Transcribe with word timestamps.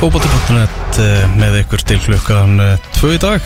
Fókbóti.net 0.00 0.96
eh, 0.96 1.24
með 1.36 1.58
ykkur 1.60 1.82
til 1.84 1.98
klukkan 2.00 2.54
2 2.96 3.10
í 3.12 3.18
dag. 3.20 3.44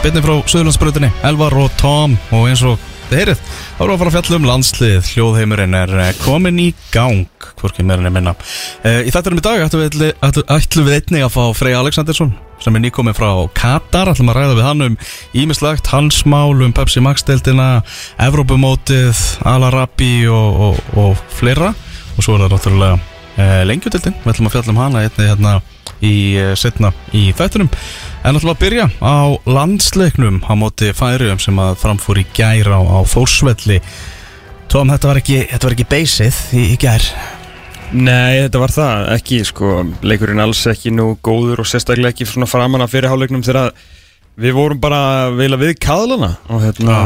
Byrni 0.00 0.22
frá 0.24 0.32
Suðurlandsbröðinni, 0.48 1.10
Elvar 1.28 1.52
og 1.60 1.74
Tom. 1.76 2.14
Og 2.32 2.46
eins 2.48 2.62
og 2.64 2.78
þið 3.10 3.18
heyrið 3.20 3.42
þá 3.42 3.82
erum 3.84 3.90
við 3.90 3.94
að 3.94 4.00
fara 4.00 4.08
að 4.08 4.14
fjalla 4.16 4.38
um 4.38 4.46
landslið. 4.48 5.10
Hljóðheimurinn 5.12 5.76
er 5.76 5.92
eh, 6.06 6.12
komin 6.22 6.62
í 6.62 6.68
gang 6.94 7.26
hvorki 7.60 7.84
meirinn 7.84 8.08
er 8.08 8.14
minna. 8.14 8.32
Eh, 8.80 9.02
Í 9.04 9.12
þættinum 9.12 9.42
í 9.42 9.44
dag 9.44 9.66
ætlum 9.66 9.84
við, 9.84 10.06
ætlum, 10.24 10.48
ætlum 10.56 10.88
við 10.88 10.96
einnig 11.02 11.26
að 11.26 11.34
fá 11.36 11.42
Frey 11.60 11.76
Alexandersson 11.76 12.32
sem 12.64 12.74
er 12.80 12.84
nýkominn 12.86 13.18
frá 13.18 13.28
Katar. 13.60 14.14
Ætlum 14.14 14.32
að 14.32 14.40
ræða 14.40 14.56
við 14.56 14.66
hann 14.70 14.86
um 14.88 14.98
ímislegt 15.36 15.92
hans 15.92 16.22
mál 16.24 16.56
um 16.64 16.72
Pepsi 16.72 17.04
Max-deildina 17.04 17.68
Evrópumótið, 18.24 19.20
Alarabi 19.44 20.24
og, 20.32 20.64
og, 20.70 20.82
og 20.96 21.22
fleira. 21.36 21.74
Og 22.16 22.24
svo 22.24 22.38
er 22.38 22.46
það 22.46 22.56
náttúrulega 22.56 23.17
lengjutildin 23.38 24.16
við 24.24 24.32
ætlum 24.32 24.48
að 24.48 24.54
fjalla 24.56 24.72
um 24.72 24.80
hana 24.82 25.02
einnig 25.06 25.28
hérna 25.30 25.52
í 26.04 26.14
uh, 26.38 26.52
setna 26.58 26.92
í 27.16 27.28
þættunum 27.36 27.70
en 28.26 28.38
ætlum 28.38 28.52
að 28.52 28.60
byrja 28.62 28.86
á 29.02 29.18
landsleiknum 29.48 30.40
á 30.46 30.52
móti 30.58 30.92
færium 30.96 31.40
sem 31.42 31.58
að 31.62 31.78
framfór 31.82 32.22
í 32.22 32.26
gær 32.36 32.70
á, 32.74 32.80
á 32.82 32.98
Þórsvelli. 33.08 33.80
Tom, 34.68 34.90
þetta 34.92 35.10
var 35.10 35.20
ekki, 35.22 35.42
þetta 35.48 35.68
var 35.68 35.76
ekki 35.76 35.88
beysið 35.88 36.40
í, 36.52 36.64
í 36.74 36.78
gær? 36.80 37.04
Nei, 37.88 38.44
þetta 38.44 38.60
var 38.60 38.74
það, 38.74 39.06
ekki 39.14 39.38
sko 39.48 39.70
leikurinn 40.04 40.42
alls 40.44 40.66
ekki 40.68 40.92
nú 40.92 41.14
góður 41.24 41.62
og 41.62 41.70
sérstaklega 41.70 42.12
ekki 42.12 42.26
svona 42.28 42.50
framan 42.50 42.84
af 42.84 42.92
fyrirháleiknum 42.92 43.46
þegar 43.46 43.72
við 44.38 44.54
vorum 44.58 44.82
bara 44.82 45.30
veila 45.34 45.56
við 45.58 45.78
kaðlana 45.82 46.34
og 46.52 46.62
hérna 46.66 46.98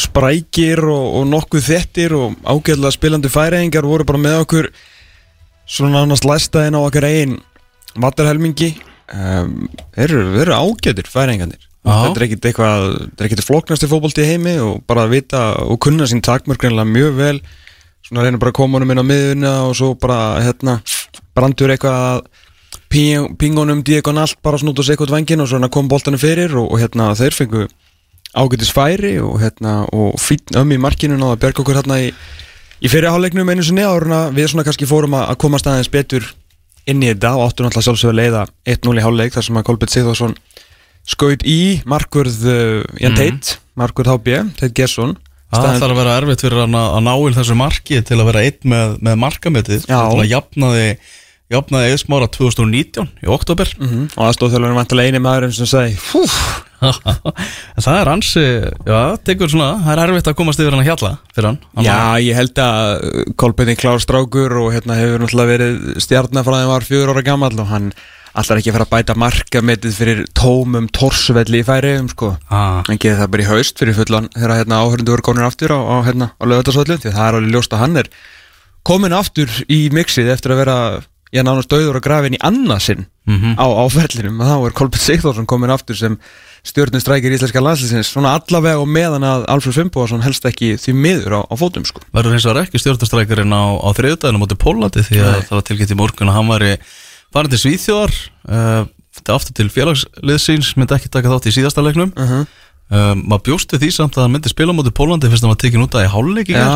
sprækir 0.00 0.80
og, 0.86 1.08
og 1.18 1.26
nokkuð 1.28 1.66
þettir 1.66 2.14
og 2.16 2.38
ágæðlega 2.46 2.94
spilandi 2.94 3.32
færiðingar 3.32 3.88
voru 3.90 4.06
bara 4.08 4.22
með 4.22 4.38
okkur 4.44 4.70
svona 5.72 6.02
nánast 6.02 6.26
læstaðin 6.28 6.76
á 6.76 6.80
okkar 6.84 7.06
einn 7.08 7.38
vatarhelmingi 7.96 8.72
um, 9.12 9.68
eru, 9.96 10.22
eru 10.42 10.52
ágæðir 10.56 11.08
færiðingarnir 11.12 11.60
Já. 11.82 11.90
þetta 11.90 12.20
er 12.20 12.24
ekkit 12.28 12.46
eitthvað 12.50 12.84
þetta 13.18 13.40
er 13.40 13.46
flóknasti 13.48 13.88
fótbolti 13.90 14.22
í 14.22 14.28
heimi 14.28 14.54
og 14.62 14.84
bara 14.86 15.06
að 15.06 15.16
vita 15.16 15.40
og 15.66 15.80
kunna 15.82 16.06
sín 16.06 16.22
takmörk 16.22 16.62
greinlega 16.62 16.86
mjög 16.86 17.16
vel 17.18 17.40
svona 18.06 18.22
reyna 18.26 18.38
bara 18.38 18.52
að 18.52 18.58
koma 18.60 18.78
honum 18.78 18.92
inn 18.94 19.02
á 19.02 19.06
miðuna 19.08 19.52
og 19.66 19.74
svo 19.78 19.92
bara 19.98 20.18
hérna 20.44 20.76
brandur 21.34 21.72
eitthvað 21.74 21.98
að 22.12 22.22
ping- 22.92 23.34
pingunum 23.40 23.82
Diego 23.82 24.14
allt 24.14 24.38
bara 24.44 24.60
snút 24.62 24.78
og 24.78 24.86
sekund 24.86 25.10
vangin 25.10 25.42
og 25.42 25.50
svona 25.50 25.70
kom 25.72 25.88
boltanum 25.90 26.20
fyrir 26.22 26.54
og, 26.54 26.70
og 26.70 26.78
hérna 26.82 27.10
þeir 27.18 27.34
fengu 27.40 27.66
ágætis 28.32 28.70
færi 28.72 29.16
og 29.20 29.40
hérna 29.42 29.82
og 29.92 30.14
fýtn 30.22 30.56
ömmi 30.62 30.78
markinu 30.80 31.18
og 31.20 31.34
að 31.34 31.42
berga 31.44 31.64
okkur 31.64 31.80
hérna 31.82 31.98
í, 32.00 32.12
í 32.82 32.90
fyrirháleiknum 32.90 33.50
einu 33.52 33.64
sinni 33.66 33.84
áruna 33.86 34.24
við 34.34 34.52
svona 34.52 34.66
kannski 34.66 34.88
fórum 34.90 35.14
að, 35.18 35.36
komast 35.42 35.68
aðeins 35.70 35.90
betur 35.92 36.26
inn 36.90 37.02
í 37.02 37.10
þetta 37.12 37.36
og 37.38 37.46
áttum 37.46 37.68
alltaf 37.68 37.86
sjálfsögur 37.86 38.14
að 38.14 38.20
leiða 38.20 38.46
1-0 38.74 38.96
í 38.98 39.04
háleik 39.04 39.36
þar 39.36 39.46
sem 39.46 39.60
að 39.60 39.66
Kolbett 39.68 39.94
Sigþórsson 39.94 40.34
skaut 41.08 41.44
í 41.46 41.60
markvörð 41.88 42.40
uh, 42.50 42.80
Jan 43.02 43.18
Teit, 43.18 43.56
markvörð 43.78 44.16
HB 44.16 44.40
Teit 44.58 44.74
Gesson. 44.78 45.16
Það 45.52 45.82
þarf 45.82 45.92
að 45.92 45.98
vera 46.00 46.12
erfitt 46.16 46.42
fyrir 46.46 46.62
að 46.62 46.76
að 46.80 47.02
ná 47.04 47.12
inn 47.12 47.34
þessu 47.36 47.56
marki 47.60 47.98
til 48.08 48.16
að 48.16 48.28
vera 48.30 48.44
einn 48.46 48.70
með, 48.72 48.94
með 49.04 49.18
markametið. 49.20 49.82
Til 49.84 49.98
að 49.98 50.30
jafnaði 50.30 50.86
jafnaði 51.52 51.94
eðsmára 51.94 52.28
2019 52.32 53.08
í 53.22 53.30
oktober 53.30 53.72
mm 53.78 54.10
og 54.12 54.28
aðstofþjálfurinn 54.28 54.78
vantilega 54.78 55.12
eini 55.12 55.22
maðurinn 55.22 55.56
sem 55.56 55.68
segi 55.70 55.96
en 56.82 57.84
það 57.84 57.98
er 58.00 58.10
ansi 58.10 58.42
já, 58.42 58.98
tekur 59.22 59.50
svona, 59.52 59.76
það 59.84 59.92
er 59.92 60.02
erfitt 60.06 60.30
að 60.32 60.38
komast 60.40 60.62
yfir 60.62 60.74
hann 60.74 60.82
að 60.82 60.88
hjalla 60.90 61.12
fyrir 61.36 61.48
hann 61.50 61.86
Já, 61.86 61.98
ég 62.24 62.38
held 62.38 62.62
að 62.64 63.04
Kolbjörn 63.38 63.78
klár 63.78 64.02
strákur 64.02 64.56
og 64.64 64.72
hérna 64.74 64.98
hefur 64.98 65.22
náttúrulega 65.22 65.52
verið 65.52 66.02
þeim 66.02 66.72
var 66.72 66.88
fjögur 66.88 67.14
ára 67.14 67.24
gammal 67.26 67.54
og 67.54 67.70
hann 67.70 67.92
allar 68.32 68.58
ekki 68.58 68.72
að 68.72 68.76
fara 68.78 68.86
að 68.86 68.92
bæta 68.94 69.16
markametið 69.20 69.96
fyrir 69.96 70.20
tómum 70.36 70.88
torsvelli 70.94 71.60
í 71.60 71.66
færiðum 71.68 72.08
sko. 72.12 72.30
Ah. 72.48 72.80
hann 72.88 73.00
geði 73.00 73.18
það 73.20 73.32
bara 73.34 73.44
í 73.44 73.48
haust 73.50 73.82
fyrir 73.82 73.98
fullan 73.98 74.28
þegar 74.32 74.54
hérna, 74.62 74.80
áhörundu 74.80 75.12
voru 75.12 75.26
komin 75.28 75.46
aftur 75.46 75.74
á, 75.76 75.80
á, 75.84 75.96
hérna, 76.06 76.30
á 76.40 76.44
lögutarsvöllu 76.48 76.96
því 77.02 77.10
að 77.10 77.18
það 77.18 77.26
er 77.26 77.38
alveg 77.38 77.56
ljóst 77.56 77.76
að 77.76 77.82
hann 77.84 78.00
er 78.00 78.10
komin 78.88 79.16
aftur 79.16 79.58
í 79.68 79.80
mixið 79.92 80.32
eftir 80.32 80.54
að 80.54 80.62
vera 80.64 80.78
ég 81.32 81.44
nánast 81.46 81.70
döður 81.72 81.98
að 82.00 82.06
grafa 82.06 82.28
inn 82.28 82.38
í 82.38 82.42
annarsinn 82.44 83.06
Mhm. 83.22 83.54
á 83.54 83.66
áferlinum 83.86 84.40
og 84.42 84.46
þá 84.48 84.56
er 84.66 84.74
Kolbjörn 84.74 85.04
Sigþórsson 85.06 85.46
komin 85.46 85.70
aftur 85.70 85.94
sem 85.94 86.16
stjórnustrækir 86.66 87.30
íslenska 87.34 87.62
landslýsins 87.62 88.10
svona 88.10 88.32
allavega 88.34 88.80
og 88.82 88.88
meðan 88.90 89.22
að 89.22 89.44
Alfred 89.50 89.76
Fimboðarsson 89.76 90.24
helst 90.26 90.46
ekki 90.46 90.72
því 90.74 90.94
miður 90.94 91.36
á, 91.38 91.40
á 91.46 91.54
fótum 91.54 91.86
sko. 91.86 92.02
verður 92.14 92.34
eins 92.34 92.46
og 92.50 92.58
ekki 92.58 92.82
stjórnastrækjarinn 92.82 93.54
á, 93.54 93.62
á 93.78 93.88
þriðudaginu 93.94 94.42
mútið 94.42 94.58
Pólandi 94.62 95.04
því 95.06 95.22
að 95.22 95.30
Nei. 95.38 95.46
það 95.46 95.54
var 95.58 95.66
tilkynnt 95.70 95.94
í 95.94 96.00
morgun 96.02 96.32
að 96.32 96.36
hann 96.38 96.50
væri 96.50 96.72
farin 97.32 97.54
til 97.54 97.62
Svíþjóðar 97.62 98.18
uh, 98.50 98.82
aftur 99.30 99.54
til 99.54 99.70
félagsliðsins 99.70 100.74
myndi 100.74 100.98
ekki 100.98 101.14
taka 101.14 101.30
þátt 101.30 101.46
í 101.46 101.54
síðasta 101.54 101.86
leiknum 101.86 102.10
uh 102.18 102.26
-huh. 102.26 102.44
uh, 102.90 103.14
maður 103.22 103.46
bjósti 103.52 103.78
því 103.78 103.90
samt 103.94 104.18
að 104.18 104.26
hann 104.26 104.34
myndi 104.34 104.50
spila 104.50 104.74
mútið 104.74 104.98
Pólandi 104.98 105.30
fyrst 105.30 105.46
að 105.46 105.50
hann 105.50 105.54
var 105.54 105.62
tekin 105.62 105.86
út 105.86 105.94
að 105.94 106.06
í 106.06 106.12
hálfleik 106.14 106.50
í 106.50 106.58
Já, 106.58 106.66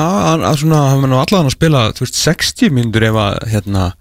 að 0.46 0.58
svona, 0.62 0.82
hann 0.94 1.02
var 1.02 1.10
nú 1.10 1.18
allavega 1.18 1.50
að 1.50 1.58
spila 1.58 1.86
veist, 1.90 2.22
60 2.22 2.70
mínútur 2.70 3.02
ef 3.10 3.14
að 3.18 3.50
hérna 3.50 3.92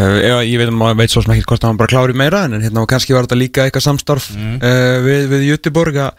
uh, 0.00 0.40
ég 0.44 0.58
veit, 0.60 0.70
maður 0.74 0.98
veit 1.02 1.10
svo 1.14 1.22
sem 1.24 1.32
ekki 1.36 1.46
hvort 1.50 1.64
að 1.64 1.70
hann 1.72 1.78
bara 1.80 1.92
klári 1.92 2.16
meira 2.16 2.44
en 2.46 2.58
hérna 2.60 2.82
og 2.84 2.88
kannski 2.90 3.14
var 3.16 3.26
þetta 3.28 3.38
líka 3.42 3.66
eitthvað 3.68 3.86
samstarf 3.90 4.30
Mm. 4.36 4.58
uh, 4.60 4.96
við, 5.06 5.28
við 5.34 5.46
Jötiborg 5.52 5.96
að 6.08 6.12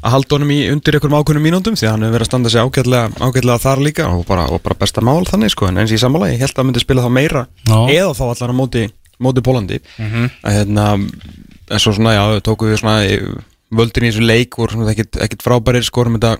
að 0.00 0.14
halda 0.14 0.32
honum 0.38 0.50
í 0.54 0.58
undir 0.72 0.96
einhverjum 0.96 1.16
ákveðnum 1.20 1.42
mínúndum 1.44 1.74
því 1.76 1.84
að 1.84 1.90
hann 1.92 2.04
hefur 2.06 2.14
verið 2.14 2.24
að 2.24 2.28
standa 2.30 2.48
sig 2.54 2.60
ágætlega, 2.64 3.10
ágætlega 3.20 3.60
þar 3.60 3.80
líka 3.84 4.06
og 4.08 4.22
bara, 4.24 4.46
og 4.48 4.62
bara 4.64 4.76
besta 4.80 5.02
mál 5.04 5.26
þannig 5.28 5.52
sko 5.52 5.66
en 5.68 5.76
eins 5.82 5.92
í 5.92 5.98
sammála, 6.00 6.30
ég 6.32 6.40
held 6.40 6.54
að 6.54 6.62
hann 6.62 6.68
myndi 6.70 6.80
spila 6.80 7.04
þá 7.04 7.10
meira 7.12 7.42
Já. 7.68 7.76
eða 7.98 8.14
þá 8.16 8.22
allar 8.30 8.54
á 8.56 8.56
móti, 8.56 8.86
móti 9.20 9.44
Pólandi 9.44 9.80
Mhm. 10.00 10.30
að 10.40 10.56
hérna 10.56 10.86
en 10.96 11.78
svo 11.84 11.92
svona, 11.92 12.14
já, 12.16 12.24
tóku 12.40 12.64
við 12.72 12.80
svona 12.80 13.04
eh, 13.04 13.28
völdin 13.70 14.08
í 14.08 14.10
þessu 14.14 14.24
leik 14.24 14.56
voru 14.56 14.72
svona 14.72 14.88
ekkit, 14.94 15.20
ekkit 15.20 15.44
frábærir 15.44 15.84
skorum 15.84 16.16
þetta 16.16 16.38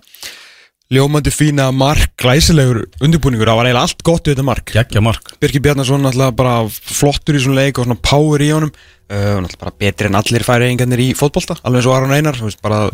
ljómandi 0.91 1.31
fína 1.31 1.69
mark, 1.75 2.13
glæsilegur 2.19 2.83
undirbúningur, 2.99 3.47
það 3.47 3.61
var 3.61 3.69
eiginlega 3.69 3.87
allt 3.87 4.03
gott 4.07 4.27
við 4.27 4.35
þetta 4.35 4.47
mark. 4.49 4.73
Gekkja 4.75 5.03
mark. 5.07 5.33
Birgir 5.43 5.63
Bjarnason 5.65 6.09
alltaf 6.11 6.35
bara 6.39 6.55
flottur 6.71 7.39
í 7.39 7.43
svona 7.45 7.63
leik 7.63 7.79
og 7.79 7.87
svona 7.87 8.01
power 8.03 8.43
í 8.43 8.51
honum. 8.55 8.73
Uh, 9.11 9.37
og 9.37 9.45
alltaf 9.45 9.63
bara 9.63 9.75
betri 9.83 10.11
en 10.11 10.19
allir 10.19 10.47
færiðingarnir 10.47 11.03
í 11.03 11.09
fótbolta 11.19 11.57
alveg 11.63 11.81
eins 11.81 11.91
og 11.91 11.97
Aron 11.97 12.15
Einar, 12.15 12.39
þú 12.39 12.47
veist, 12.47 12.63
bara 12.63 12.85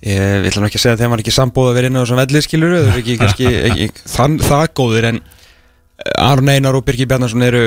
ég 0.00 0.44
vil 0.46 0.52
hann 0.54 0.68
ekki 0.70 0.80
segja 0.80 0.96
að 0.96 1.02
þeim 1.02 1.12
var 1.12 1.22
ekki 1.22 1.34
sambóð 1.36 1.70
að 1.70 1.76
vera 1.76 1.90
inn 1.90 1.98
á 1.98 2.02
þessum 2.02 2.20
velli 2.22 2.42
skilur, 2.44 2.72
þau 2.72 2.86
eru 2.86 3.02
ekki, 3.02 3.16
kannski, 3.20 3.50
ekki 3.68 3.88
þann, 4.08 4.38
það 4.40 4.66
góðir 4.80 5.08
en 5.10 5.20
eh, 5.20 6.24
Aron 6.24 6.52
Einar 6.52 6.78
og 6.78 6.86
Birgir 6.86 7.10
Bjarnason 7.10 7.44
eru 7.44 7.64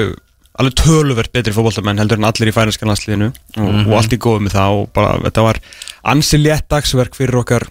alveg 0.57 0.77
töluvert 0.81 1.33
betri 1.33 1.53
fótboltamenn 1.53 2.01
heldur 2.01 2.19
en 2.21 2.27
allir 2.29 2.49
í 2.49 2.55
færinska 2.55 2.89
landsliðinu 2.89 3.29
og, 3.29 3.69
og 3.87 3.93
allt 3.97 4.13
í 4.13 4.19
góðu 4.21 4.45
með 4.45 4.57
það 4.57 4.79
og 4.79 4.89
bara 4.93 5.15
þetta 5.27 5.45
var 5.47 5.61
ansi 6.13 6.41
létt 6.41 6.67
dagsverk 6.69 7.17
fyrir 7.17 7.39
okkar 7.41 7.65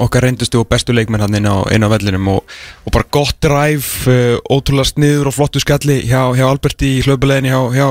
okkar 0.00 0.26
reyndustu 0.26 0.60
og 0.62 0.68
bestu 0.70 0.94
leikmenn 0.96 1.22
hann 1.24 1.36
inn 1.38 1.48
á, 1.48 1.60
inn 1.74 1.84
á 1.84 1.88
vellinum 1.92 2.30
og, 2.32 2.56
og 2.86 2.94
bara 2.94 3.08
gott 3.12 3.38
dræf 3.44 3.90
uh, 4.10 4.38
ótrúlega 4.50 4.92
sniður 4.92 5.30
og 5.30 5.36
flottu 5.36 5.62
skalli 5.62 6.00
hjá, 6.08 6.30
hjá 6.36 6.46
Alberti 6.48 6.96
í 6.98 7.04
hlaupuleginni 7.06 7.52
hjá, 7.52 7.60
hjá, 7.76 7.88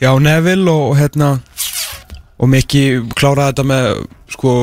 hjá 0.00 0.10
Neville 0.22 0.70
og, 0.70 0.94
hérna 1.00 1.36
og 2.38 2.50
Mikki 2.50 2.84
kláraði 3.16 3.54
þetta 3.54 3.66
með 3.70 3.90
sko 4.34 4.54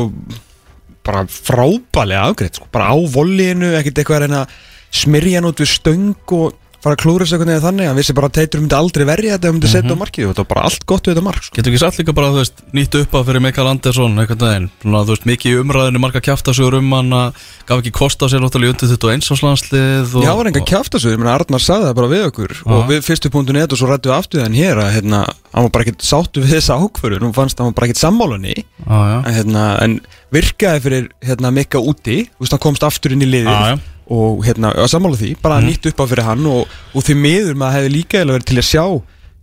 bara 1.06 1.24
frábælega 1.26 2.28
afgreitt 2.30 2.60
sko, 2.60 2.68
bara 2.74 2.92
á 2.94 2.98
vollinu, 3.14 3.74
ekkert 3.78 4.02
eitthvað 4.02 4.20
að 4.20 4.26
reyna 4.28 4.42
að 4.44 4.60
smyrja 5.02 5.40
hann 5.40 5.50
út 5.50 5.64
við 5.64 5.72
stöng 5.72 6.36
og 6.38 6.58
fara 6.82 6.98
að 6.98 7.02
klúra 7.04 7.28
sig 7.28 7.38
eitthvað 7.38 7.52
neða 7.52 7.64
þannig, 7.68 7.90
hann 7.92 8.00
vissi 8.02 8.16
bara 8.18 8.30
að 8.32 8.36
Teitur 8.40 8.62
myndi 8.64 8.78
aldrei 8.78 9.06
verja 9.10 9.36
þetta, 9.36 9.48
hann 9.52 9.58
myndi 9.58 9.72
setja 9.72 9.94
á 9.94 10.02
markið. 10.02 10.26
Og 10.26 10.32
þetta 10.32 10.44
var 10.44 10.50
bara 10.52 10.64
allt 10.70 10.86
gott 10.90 11.08
við 11.08 11.14
þetta 11.16 11.26
mark 11.28 11.46
sko. 11.46 11.56
Getur 11.58 11.72
ekki 11.72 11.82
satt 11.84 12.00
líka 12.02 12.16
bara, 12.18 12.32
þú 12.34 12.42
veist, 12.42 12.64
nýtt 12.78 12.98
upp 13.02 13.18
að 13.20 13.28
fyrir 13.30 13.46
Mikael 13.46 13.68
Andersson 13.72 14.18
einhvern 14.22 14.46
veginn, 14.46 14.70
svona, 14.82 15.04
þú 15.06 15.16
veist, 15.16 15.28
mikið 15.30 15.52
í 15.52 15.62
umræðinu 15.62 16.02
marga 16.02 16.24
kjaftasögur 16.26 16.80
um 16.80 16.96
hann 16.98 17.16
að 17.18 17.42
gaf 17.70 17.82
ekki 17.84 17.94
kost 17.96 18.24
á 18.24 18.26
sér 18.32 18.42
náttúrulega 18.44 18.72
í 18.72 18.76
undir 18.76 18.92
21 18.96 19.30
áslandslið 19.36 20.16
og, 20.16 20.26
Já, 20.26 20.32
það 20.32 20.40
var 20.42 20.50
enga 20.52 20.64
kjáft 20.72 20.96
þessu, 20.96 21.12
ég 21.14 21.22
meina 21.22 21.36
Arnar 21.38 21.64
sagði 21.64 21.88
það 21.90 21.98
bara 22.00 22.12
við 22.12 22.26
okkur 22.30 22.56
og 22.66 22.82
við 22.90 23.04
fyrstu 23.06 23.32
punktu 23.34 23.56
net 23.56 23.76
og 23.76 23.80
svo 23.82 23.90
rættu 23.92 24.12
við 24.12 24.18
aftur 24.18 24.44
þann 24.44 24.58
hér 24.58 24.82
að 24.82 24.92
hérna, 24.98 25.22
hann 25.52 25.68
var 25.68 25.74
bara 25.76 25.86
ekkert 25.88 26.08
sáttu 26.08 26.44
við 26.44 26.56
þessa 26.58 26.80
ákvörðu, 26.82 27.22
nú 27.22 27.32
fannst 27.36 27.62
hann 27.62 27.70
var 27.72 27.78
bara 27.80 27.90
ekkert 27.90 28.02
sammálunni 28.02 28.56
Já, 28.58 28.98
já, 28.98 29.18
en, 29.22 29.36
hérna, 29.38 29.66
en 29.86 29.98
virkaði 30.32 30.82
fyrir 30.86 31.08
hérna, 31.26 31.52
Mikka 31.52 31.80
úti, 31.84 32.24
hann 32.40 32.62
komst 32.64 32.84
aftur 32.88 33.12
inn 33.16 33.22
í 33.26 33.30
liðið 33.30 33.52
já. 33.52 33.80
og 34.12 34.44
hérna, 34.46 34.74
að 34.76 34.90
sammála 34.92 35.20
því, 35.20 35.36
bara 35.42 35.60
Mhm. 35.60 35.68
nýtt 35.70 35.86
upp 35.92 36.00
á 36.00 36.06
fyrir 36.08 36.24
hann 36.28 36.46
og, 36.46 36.68
og 36.96 37.04
því 37.04 37.16
miður 37.16 37.56
maður 37.56 37.78
hefði 37.80 37.92
líka 37.96 38.26
verið 38.26 38.46
til 38.46 38.58
að 38.58 38.70
sjá 38.72 38.86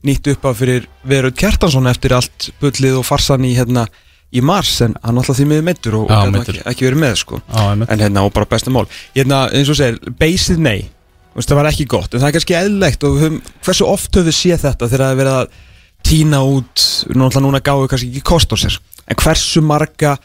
nýtt 0.05 0.31
upp 0.33 0.43
á 0.45 0.51
fyrir 0.55 0.87
Verud 1.05 1.37
Kjartansson 1.37 1.87
eftir 1.91 2.13
allt 2.15 2.51
bullið 2.61 2.99
og 2.99 3.05
farsan 3.05 3.45
í 3.45 3.55
hérna 3.57 3.87
í 4.33 4.43
mars 4.45 4.81
en 4.85 4.95
hann 5.03 5.17
alltaf 5.17 5.37
því 5.39 5.47
miður 5.49 5.65
meittur 5.65 5.95
og, 6.03 6.11
og 6.11 6.35
ekki, 6.43 6.61
ekki 6.69 6.85
verið 6.85 7.01
með 7.01 7.15
sko 7.17 7.41
einmitt. 7.49 7.89
en 7.91 7.99
hérna 7.99 8.25
og 8.27 8.33
bara 8.37 8.45
besta 8.47 8.71
mál 8.71 8.87
hérna 9.17 9.49
eins 9.53 9.71
og 9.73 9.77
segir, 9.79 9.99
beysið 10.21 10.59
nei 10.59 10.89
það 11.39 11.55
var 11.55 11.69
ekki 11.71 11.87
gott, 11.87 12.13
en 12.15 12.21
það 12.21 12.27
er 12.29 12.35
kannski 12.35 12.55
eðlilegt 12.59 13.05
og 13.07 13.19
höfum, 13.23 13.41
hversu 13.65 13.87
oft 13.87 14.11
höfum 14.13 14.27
við 14.27 14.37
séð 14.37 14.65
þetta 14.67 14.89
þegar 14.91 15.05
það 15.05 15.13
er 15.13 15.21
verið 15.23 15.37
að 15.39 15.49
tína 16.09 16.41
út 16.45 16.85
náttúrulega 17.15 17.43
núna 17.45 17.61
gáðu 17.63 17.89
kannski 17.89 18.09
ekki 18.11 18.25
kost 18.27 18.53
á 18.53 18.57
sér 18.59 18.79
en 19.09 19.17
hversu 19.23 19.63
marga 19.63 20.17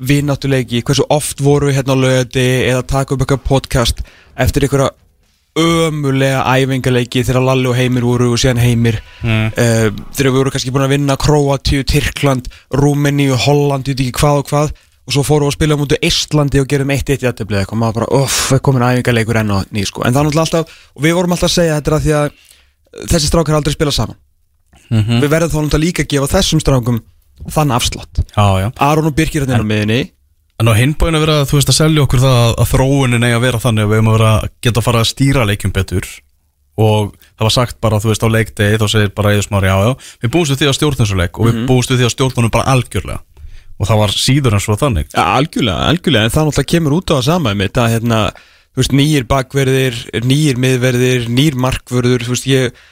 vinnáttuleiki, 0.00 0.82
hversu 0.86 1.04
oft 1.12 1.40
voru 1.44 1.68
við 1.70 1.80
hérna 1.80 1.94
á 1.96 2.02
lögati 2.04 2.44
eða 2.70 2.82
taka 2.88 3.14
upp 3.14 3.20
eitthvað 3.24 3.44
podcast 3.48 4.02
eftir 4.40 4.64
einhverja 4.66 4.90
ömulega 5.60 6.44
æfingaleiki 6.46 7.24
þegar 7.26 7.42
Lalli 7.42 7.68
og 7.68 7.74
Heimir 7.76 8.04
voru 8.06 8.28
og 8.32 8.38
síðan 8.40 8.60
Heimir 8.62 9.00
Mm. 9.20 9.50
uh, 9.52 9.88
þegar 10.16 10.30
við 10.30 10.36
vorum 10.38 10.52
kannski 10.54 10.70
búin 10.72 10.84
að 10.86 10.92
vinna 10.94 11.16
Króatíu, 11.20 11.82
Tyrkland, 11.84 12.46
Rúmeníu, 12.72 13.34
Holland 13.36 13.84
ég 13.90 13.98
veit 13.98 14.06
ekki 14.06 14.20
hvað 14.22 14.38
og 14.40 14.46
hvað 14.48 14.70
og 15.10 15.12
svo 15.12 15.24
fórum 15.26 15.48
við 15.48 15.50
að 15.50 15.56
spila 15.58 15.76
mútið 15.80 16.06
Íslandi 16.08 16.60
og 16.62 16.68
gerum 16.70 16.90
eitt 16.94 17.10
eitt 17.10 17.24
jætteflið 17.26 17.60
eitthvað, 17.64 17.80
maður 17.82 17.98
bara, 17.98 18.08
uff, 18.22 18.38
við 18.54 18.60
komin 18.64 18.86
æfingarleikur 18.86 19.40
enn 19.42 19.50
og 19.58 19.66
ný, 19.74 19.84
sko, 19.84 20.04
en 20.06 20.14
það 20.14 20.28
náttúrulega 20.30 20.46
alltaf 20.46 20.78
og 20.96 21.02
við 21.04 21.14
vorum 21.18 21.34
alltaf 21.36 21.50
að 21.50 21.56
segja 21.58 21.76
þetta 21.80 22.00
því 22.06 22.14
að 22.20 22.26
uh, 22.30 23.06
þessi 23.12 23.28
strákar 23.32 23.58
aldrei 23.60 23.76
spila 23.76 23.92
saman 23.92 24.16
Mhm. 24.90 25.20
við 25.22 25.28
verðum 25.30 25.50
þá 25.50 25.58
náttúrulega 25.60 25.84
líka 25.84 26.02
að 26.02 26.08
gefa 26.14 26.30
þessum 26.38 26.60
strákum 26.64 26.96
þann 27.48 27.76
já 28.60 28.66
Aron 28.90 29.10
og 29.10 29.14
Birkir 29.16 29.44
hérna 29.44 29.60
inn 29.60 29.66
á 29.66 29.72
miðinni 29.72 30.00
En 30.60 30.68
á 30.68 30.76
hinbóinu 30.76 31.16
að 31.16 31.22
vera, 31.24 31.36
þú 31.48 31.56
veist, 31.56 31.70
að 31.72 31.78
selja 31.78 32.02
okkur 32.04 32.20
það 32.20 32.38
að, 32.50 32.66
þróunin 32.68 33.24
eigi 33.24 33.36
að 33.38 33.44
vera 33.46 33.60
þannig 33.62 33.86
að 33.86 33.90
við 33.90 33.96
höfum 33.96 34.10
að 34.10 34.16
vera 34.18 34.32
geta 34.66 34.80
að 34.80 34.84
fara 34.84 35.00
að 35.00 35.08
stýra 35.08 35.46
leikjum 35.48 35.72
betur. 35.72 36.08
Og 36.80 37.14
það 37.16 37.46
var 37.46 37.54
sagt 37.54 37.78
bara, 37.80 38.00
þú 38.02 38.10
veist, 38.10 38.26
á 38.28 38.34
leikdegi 38.34 38.80
þá 38.80 38.84
segir 38.92 39.14
bara 39.16 39.32
Eður 39.32 39.46
Smári, 39.46 39.70
já, 39.70 39.76
já, 39.86 40.10
við 40.20 40.32
búumst 40.34 40.52
við 40.52 40.60
því 40.60 40.68
að 40.68 40.76
stjórna 40.76 41.00
þessu 41.06 41.18
leik 41.20 41.40
og 41.40 41.48
við 41.48 41.62
búumst 41.70 41.92
við 41.92 42.02
því 42.02 42.08
að 42.10 42.12
stjórna 42.12 42.40
honum 42.42 42.52
bara 42.58 42.74
algjörlega. 42.74 43.48
Og 43.80 43.88
það 43.88 44.02
var 44.02 44.14
síður 44.20 44.56
en 44.58 44.64
svo 44.66 44.76
þannig. 44.76 45.08
Ja, 45.14 45.24
algjörlega, 45.38 45.88
algjörlega, 45.94 46.28
en 46.28 46.34
það 46.34 46.48
náttúrulega 46.50 46.72
kemur 46.74 46.96
út 46.98 47.08
á 47.08 47.12
það 47.16 47.26
sama 47.30 47.54
með 47.56 47.70
þetta, 47.70 47.88
hérna, 47.94 48.22
þú 48.68 48.82
veist, 48.82 48.96
nýjir 49.00 49.28
bakverðir, 49.32 50.00
nýjir 50.28 50.60
miðverðir, 50.60 51.28
nýjir 51.32 51.56
markverður, 51.64 52.26
þú 52.28 52.36
veist, 52.36 52.50
ég 52.52 52.82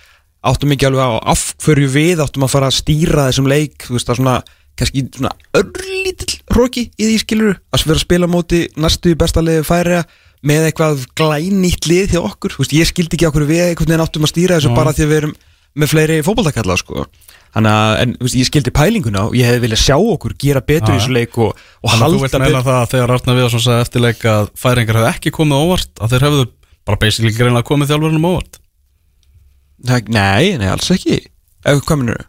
áttum 0.46 0.72
ekki 0.74 0.86
alveg 0.88 1.02
á 1.02 1.10
af 1.34 1.42
hverju 1.64 1.88
við 1.92 2.22
áttum 2.22 2.46
að 2.46 2.54
fara 2.54 2.70
að 2.70 2.78
stýra 2.78 3.26
þessum 3.28 3.50
leik, 3.50 3.76
þú 3.86 3.96
veist, 3.96 4.06
það 4.06 4.14
er 4.14 4.20
svona, 4.20 4.36
kannski 4.78 5.04
svona 5.16 5.32
örlítill 5.58 6.34
hróki 6.54 6.84
í 6.94 7.04
því 7.08 7.18
skilur, 7.24 7.54
að 7.74 7.86
vera 7.88 7.98
að 7.98 8.06
spila 8.06 8.30
móti 8.30 8.60
næstu 8.78 9.14
besta 9.18 9.40
liði 9.44 9.66
færiða 9.66 10.02
með 10.46 10.68
eitthvað 10.68 11.06
glænýtt 11.18 11.88
lið 11.90 12.14
hjá 12.14 12.20
okkur, 12.22 12.54
þú 12.54 12.62
veist, 12.62 12.76
ég 12.78 12.90
skildi 12.90 13.18
ekki 13.18 13.28
okkur 13.30 13.48
við 13.48 13.64
einhvern 13.66 13.90
veginn 13.90 14.04
áttum 14.04 14.26
að 14.28 14.34
stýra 14.34 14.58
þessu 14.58 14.76
bara 14.76 14.94
því 14.94 15.02
að 15.04 15.10
við 15.10 15.20
erum 15.22 15.34
með 15.78 15.88
fleiri 15.92 16.22
fótboltakalla, 16.26 16.76
sko. 16.78 17.06
Þannig 17.54 17.72
að, 17.74 17.92
en, 18.02 18.10
þú 18.18 18.24
veist, 18.26 18.38
ég 18.38 18.48
skildi 18.48 18.72
pælinguna 18.76 19.20
og 19.28 19.34
ég 19.38 19.48
hefði 19.48 19.62
viljað 19.64 19.82
sjá 19.82 19.96
okkur 19.98 20.34
gera 20.38 20.62
betur 20.62 20.92
Já, 20.92 20.94
í 20.94 20.98
þessu 21.00 21.14
leik 21.16 21.38
og, 21.42 21.50
og 21.82 21.88
Þannig 21.90 22.04
að 22.04 22.12
þú 22.12 22.18
halda 28.44 28.67
Nei, 29.86 30.56
nei, 30.58 30.68
alls 30.68 30.90
ekki. 30.94 31.20
Ef 31.64 31.84
hvað 31.86 32.00
minnur 32.02 32.26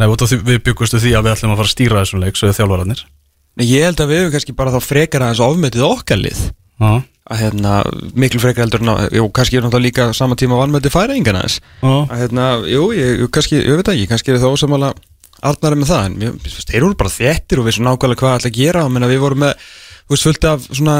Nei, 0.00 0.08
út 0.08 0.22
af 0.24 0.30
því, 0.30 0.38
við 0.48 0.60
byggustu 0.64 0.96
því 1.00 1.10
að 1.12 1.26
við 1.26 1.34
ætlum 1.34 1.50
að 1.52 1.58
fara 1.60 1.68
að 1.68 1.74
stýra 1.74 2.00
þessum 2.00 2.22
leik 2.22 2.38
svo 2.38 2.48
þið 2.48 2.56
þjálfararnir. 2.56 3.00
Nei, 3.60 3.64
ég 3.68 3.82
held 3.84 4.00
að 4.00 4.08
við 4.08 4.20
hefum 4.20 4.30
kannski 4.32 4.54
bara 4.56 4.72
þá 4.72 4.80
frekar 4.86 5.24
aðeins 5.26 5.42
ofmetið 5.44 5.84
okkar 5.84 6.20
lið. 6.22 6.40
Já, 6.80 6.92
að 7.30 7.42
hérna, 7.42 7.74
miklu 8.16 8.40
frekar 8.40 8.64
heldur 8.64 8.86
að, 8.88 9.02
jú, 9.18 9.26
kannski 9.36 9.58
er 9.58 9.66
náttúrulega 9.66 9.86
líka 9.90 10.06
sama 10.16 10.38
tíma 10.40 10.56
vanmetið 10.56 10.94
færingana 10.94 11.42
þess 11.44 11.60
já, 11.60 11.92
að 11.92 12.22
hérna, 12.22 12.46
jú, 12.72 12.86
ég, 12.96 13.26
kannski, 13.36 13.60
ég 13.60 13.76
veit 13.76 13.90
ekki 13.92 14.06
kannski 14.08 14.32
er 14.32 14.40
það 14.40 14.56
ósamála 14.56 14.90
Arnar 15.40 15.72
er 15.72 15.80
með 15.80 15.90
það 15.92 16.06
en 16.06 16.16
mér 16.20 16.32
finnst 16.44 16.68
þeir 16.68 16.82
eru 16.82 16.96
bara 17.00 17.12
þettir 17.12 17.60
og 17.60 17.66
við 17.66 17.76
svona 17.78 17.94
nákvæmlega 17.94 18.20
hvað 18.20 18.34
ætla 18.36 18.50
að 18.50 18.58
gera. 18.58 18.84
Og 18.84 18.92
menna 18.92 19.08
við 19.08 19.22
vorum 19.22 19.40
með, 19.40 19.68
þú 20.04 20.12
veist, 20.12 20.26
fullt 20.26 20.46
af 20.50 20.66
svona 20.68 20.96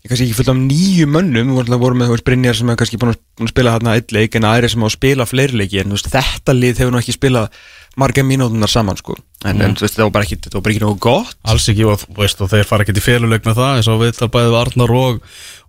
ég 0.00 0.10
kannski 0.10 0.26
ekki 0.26 0.38
fullt 0.38 0.52
af 0.52 0.58
nýju 0.60 1.08
mönnum 1.10 1.52
við 1.58 1.74
vorum, 1.80 2.00
með, 2.00 2.14
Brynjar 2.24 2.56
sem 2.56 2.72
er 2.72 2.78
kannski 2.80 3.00
búin 3.00 3.12
að, 3.12 3.20
spila 3.50 3.74
hérna 3.76 3.98
eitt 3.98 4.14
leik 4.16 4.38
en 4.38 4.48
aðri 4.48 4.70
sem 4.72 4.80
á 4.80 4.88
að 4.88 4.96
spila 4.96 5.28
fleiri 5.28 5.60
leiki 5.60 5.82
en 5.82 5.92
veist, 5.92 6.08
þetta 6.12 6.56
lið 6.56 6.82
hefur 6.82 6.94
nú 6.94 7.02
ekki 7.02 7.16
spilað 7.16 7.60
marga 8.00 8.24
mínútunar 8.24 8.70
saman, 8.70 8.96
sko. 8.96 9.18
En, 9.44 9.60
en 9.60 9.76
þú 9.76 9.84
veist, 9.84 9.98
það 9.98 10.06
var 10.06 10.12
bara 10.16 10.28
ekki, 10.28 10.40
það 10.46 10.56
var 10.56 10.64
bara 10.66 10.74
ekki 10.76 10.84
nógu 10.84 11.00
gott. 11.04 11.38
Alls 11.52 11.68
ekki 11.72 11.86
og, 11.90 12.04
veist, 12.16 12.40
og 12.40 12.52
þeir 12.52 12.68
fara 12.68 12.86
ekki 12.86 12.96
til 12.96 13.04
féluleik 13.04 13.48
með 13.48 13.60
það 13.60 13.80
eins 13.80 13.90
og 13.90 14.02
við 14.04 14.12
þar 14.20 14.34
bæðið 14.36 14.58
Arnar 14.60 14.94
og, 14.94 15.24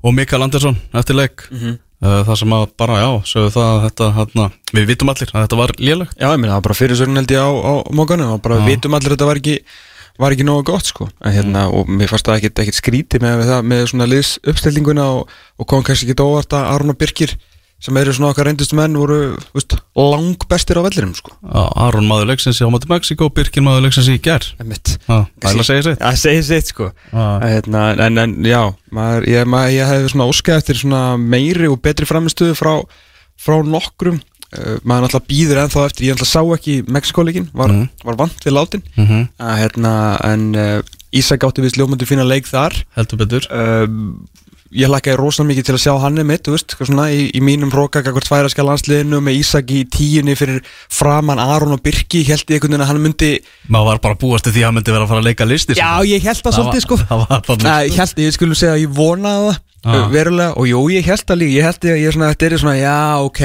og 0.06 0.16
Mikael 0.16 0.46
Andersson 0.46 0.78
eftir 1.02 1.18
leik. 1.18 1.48
Mm 1.52 1.80
það 2.02 2.38
sem 2.40 2.54
að 2.56 2.64
bara, 2.82 2.98
já, 2.98 3.10
það 3.30 3.58
að 3.62 3.84
þetta, 3.86 4.08
hérna, 4.16 4.48
við 4.74 4.88
vitum 4.90 5.12
allir 5.12 5.32
að 5.32 5.44
þetta 5.44 5.60
var 5.60 5.74
lélegt. 5.78 6.16
Já, 6.18 6.28
ég 6.32 6.40
meina, 6.42 6.54
það 6.56 6.58
var 6.58 6.66
bara 6.68 6.78
fyrir 6.80 6.98
sögn 6.98 7.20
held 7.20 7.34
ég 7.36 7.46
á, 7.46 7.50
á 7.54 7.74
mókanum 7.94 8.34
og 8.36 8.42
bara 8.42 8.58
Já. 8.58 8.64
við 8.64 8.72
vitum 8.74 8.98
allir 8.98 9.12
að 9.12 9.18
þetta 9.18 9.28
var 9.30 9.42
ekki 9.42 9.58
var 10.22 10.36
ekki 10.36 10.46
nógu 10.48 10.66
gott 10.72 10.90
sko. 10.92 11.08
En, 11.22 11.36
hérna, 11.36 11.68
og 11.74 11.90
mér 11.90 12.12
fannst 12.12 12.30
það 12.30 12.52
ekkit 12.52 12.78
skríti 12.78 13.22
með, 13.22 13.42
með 13.42 13.54
það 13.54 13.72
með 13.72 13.86
svona 13.94 14.10
liðs 14.10 14.36
uppstellinguna 14.52 15.08
og, 15.18 15.40
og 15.58 15.70
kom 15.70 15.86
kannski 15.86 16.10
ekki 16.10 16.24
óvart 16.24 16.58
að 16.58 16.70
Aron 16.76 16.94
og 16.94 17.00
Birkir 17.02 17.36
sem 17.82 17.98
eru 17.98 18.14
svona 18.14 18.30
okkar 18.30 18.46
reyndust 18.46 18.76
menn 18.78 18.94
voru 18.94 19.34
veist, 19.56 19.74
lang 19.98 20.44
bestir 20.50 20.78
á 20.78 20.86
vellirum 20.86 21.16
sko. 21.18 21.34
Já, 21.42 21.64
Aron 21.88 22.06
maður 22.10 22.30
leiksins 22.30 22.62
í 22.62 22.68
ámætti 22.68 22.90
Mexiko 22.92 23.30
Birkin 23.34 23.66
maður 23.66 23.88
leiksins 23.88 24.10
í. 24.14 24.20
Já, 24.22 24.38
það 25.42 25.48
að 25.50 25.66
segja 25.66 25.86
sér 25.88 25.98
Það 26.04 26.20
segir 26.22 26.46
sitt 26.46 26.70
sko. 26.70 26.92
Já. 27.10 27.24
hérna, 27.42 27.86
en, 28.06 28.22
en 28.22 28.36
já, 28.46 28.62
maður, 28.94 29.26
ég, 29.34 29.50
maður, 29.50 29.74
ég 29.80 29.94
hefði 29.96 30.12
svona 30.14 30.30
óskað 30.30 30.62
eftir 30.62 30.82
svona 30.84 31.02
meiri 31.18 31.72
og 31.72 31.82
betri 31.82 32.10
framistuðu 32.10 32.58
frá, 32.60 32.76
frá 33.42 33.58
nokkrum 33.66 34.22
maður 34.84 35.06
náttúrulega 35.08 35.30
býður 35.32 35.62
ennþá 35.64 35.86
eftir 35.88 36.06
ég 36.10 36.16
náttúrulega 36.16 36.34
sá 36.34 36.42
ekki 36.58 36.74
Mexikoleikin 36.92 37.50
var, 37.54 37.70
Mhm. 37.72 37.90
var 38.04 38.16
vant 38.20 38.44
við 38.46 38.54
látin. 38.58 38.84
Mm 38.98 39.08
-hmm. 39.08 39.28
að, 39.40 39.58
hérna, 39.62 39.94
en 40.24 40.56
uh, 40.56 40.82
Ísak 41.14 41.44
átti 41.44 41.62
við 41.62 41.74
sljómandi 41.76 42.06
fína 42.08 42.24
leik 42.28 42.46
þar. 42.48 42.72
Heldur 42.96 43.18
betur. 43.20 43.44
Uh, 43.52 43.88
ég 44.72 44.88
lakkaði 44.88 45.18
rosalega 45.20 45.50
mikið 45.52 45.66
til 45.66 45.76
að 45.76 45.82
sjá 45.84 46.00
hann 46.00 46.26
mitt, 46.26 46.48
veist, 46.48 46.76
svona, 46.80 47.10
í, 47.12 47.28
í 47.36 47.42
mínum 47.44 47.70
róka 47.70 48.02
hvort 48.02 48.28
færaska 48.28 48.64
landsliðinu 48.64 49.20
með 49.20 49.40
Ísak 49.42 49.68
í 49.72 49.84
tíunni 49.92 50.36
fyrir 50.40 50.62
framan 50.90 51.40
Aron 51.40 51.74
og 51.74 51.82
Birki 51.84 52.24
held 52.24 52.46
ég 52.48 52.56
einhvern 52.56 52.72
veginn 52.72 52.82
að 52.82 52.88
hann 52.88 53.02
myndi 53.04 53.40
Maður 53.68 53.86
var 53.86 54.00
bara 54.00 54.16
búast 54.16 54.44
til 54.44 54.54
því 54.54 54.62
að 54.62 54.66
hann 54.66 54.76
myndi 54.76 54.92
vera 54.92 55.04
að 55.04 55.08
fara 55.12 55.20
að 55.20 55.28
leika 55.28 55.46
listi 55.46 55.74
Já, 55.76 56.00
ég 56.08 56.22
held 56.24 56.42
það 56.44 56.56
svolítið 56.56 56.82
sko. 56.82 56.96
ég 57.88 57.98
held, 58.00 58.16
ég 58.18 58.32
skulum 58.34 58.56
segja 58.56 58.74
að 58.76 58.84
ég 58.88 58.96
vonaði 58.96 59.52
það 59.52 59.60
Ah. 59.84 60.08
verulega 60.14 60.54
og 60.58 60.68
jú, 60.70 60.80
ég 60.94 61.04
held 61.06 61.24
það 61.26 61.38
líka 61.42 61.52
ég 61.58 61.64
held 61.64 61.86
að 61.90 62.02
ég 62.06 62.14
svona, 62.14 62.30
þetta 62.32 62.46
er 62.46 62.58
svona, 62.62 62.78
já, 62.78 63.18
ok 63.26 63.40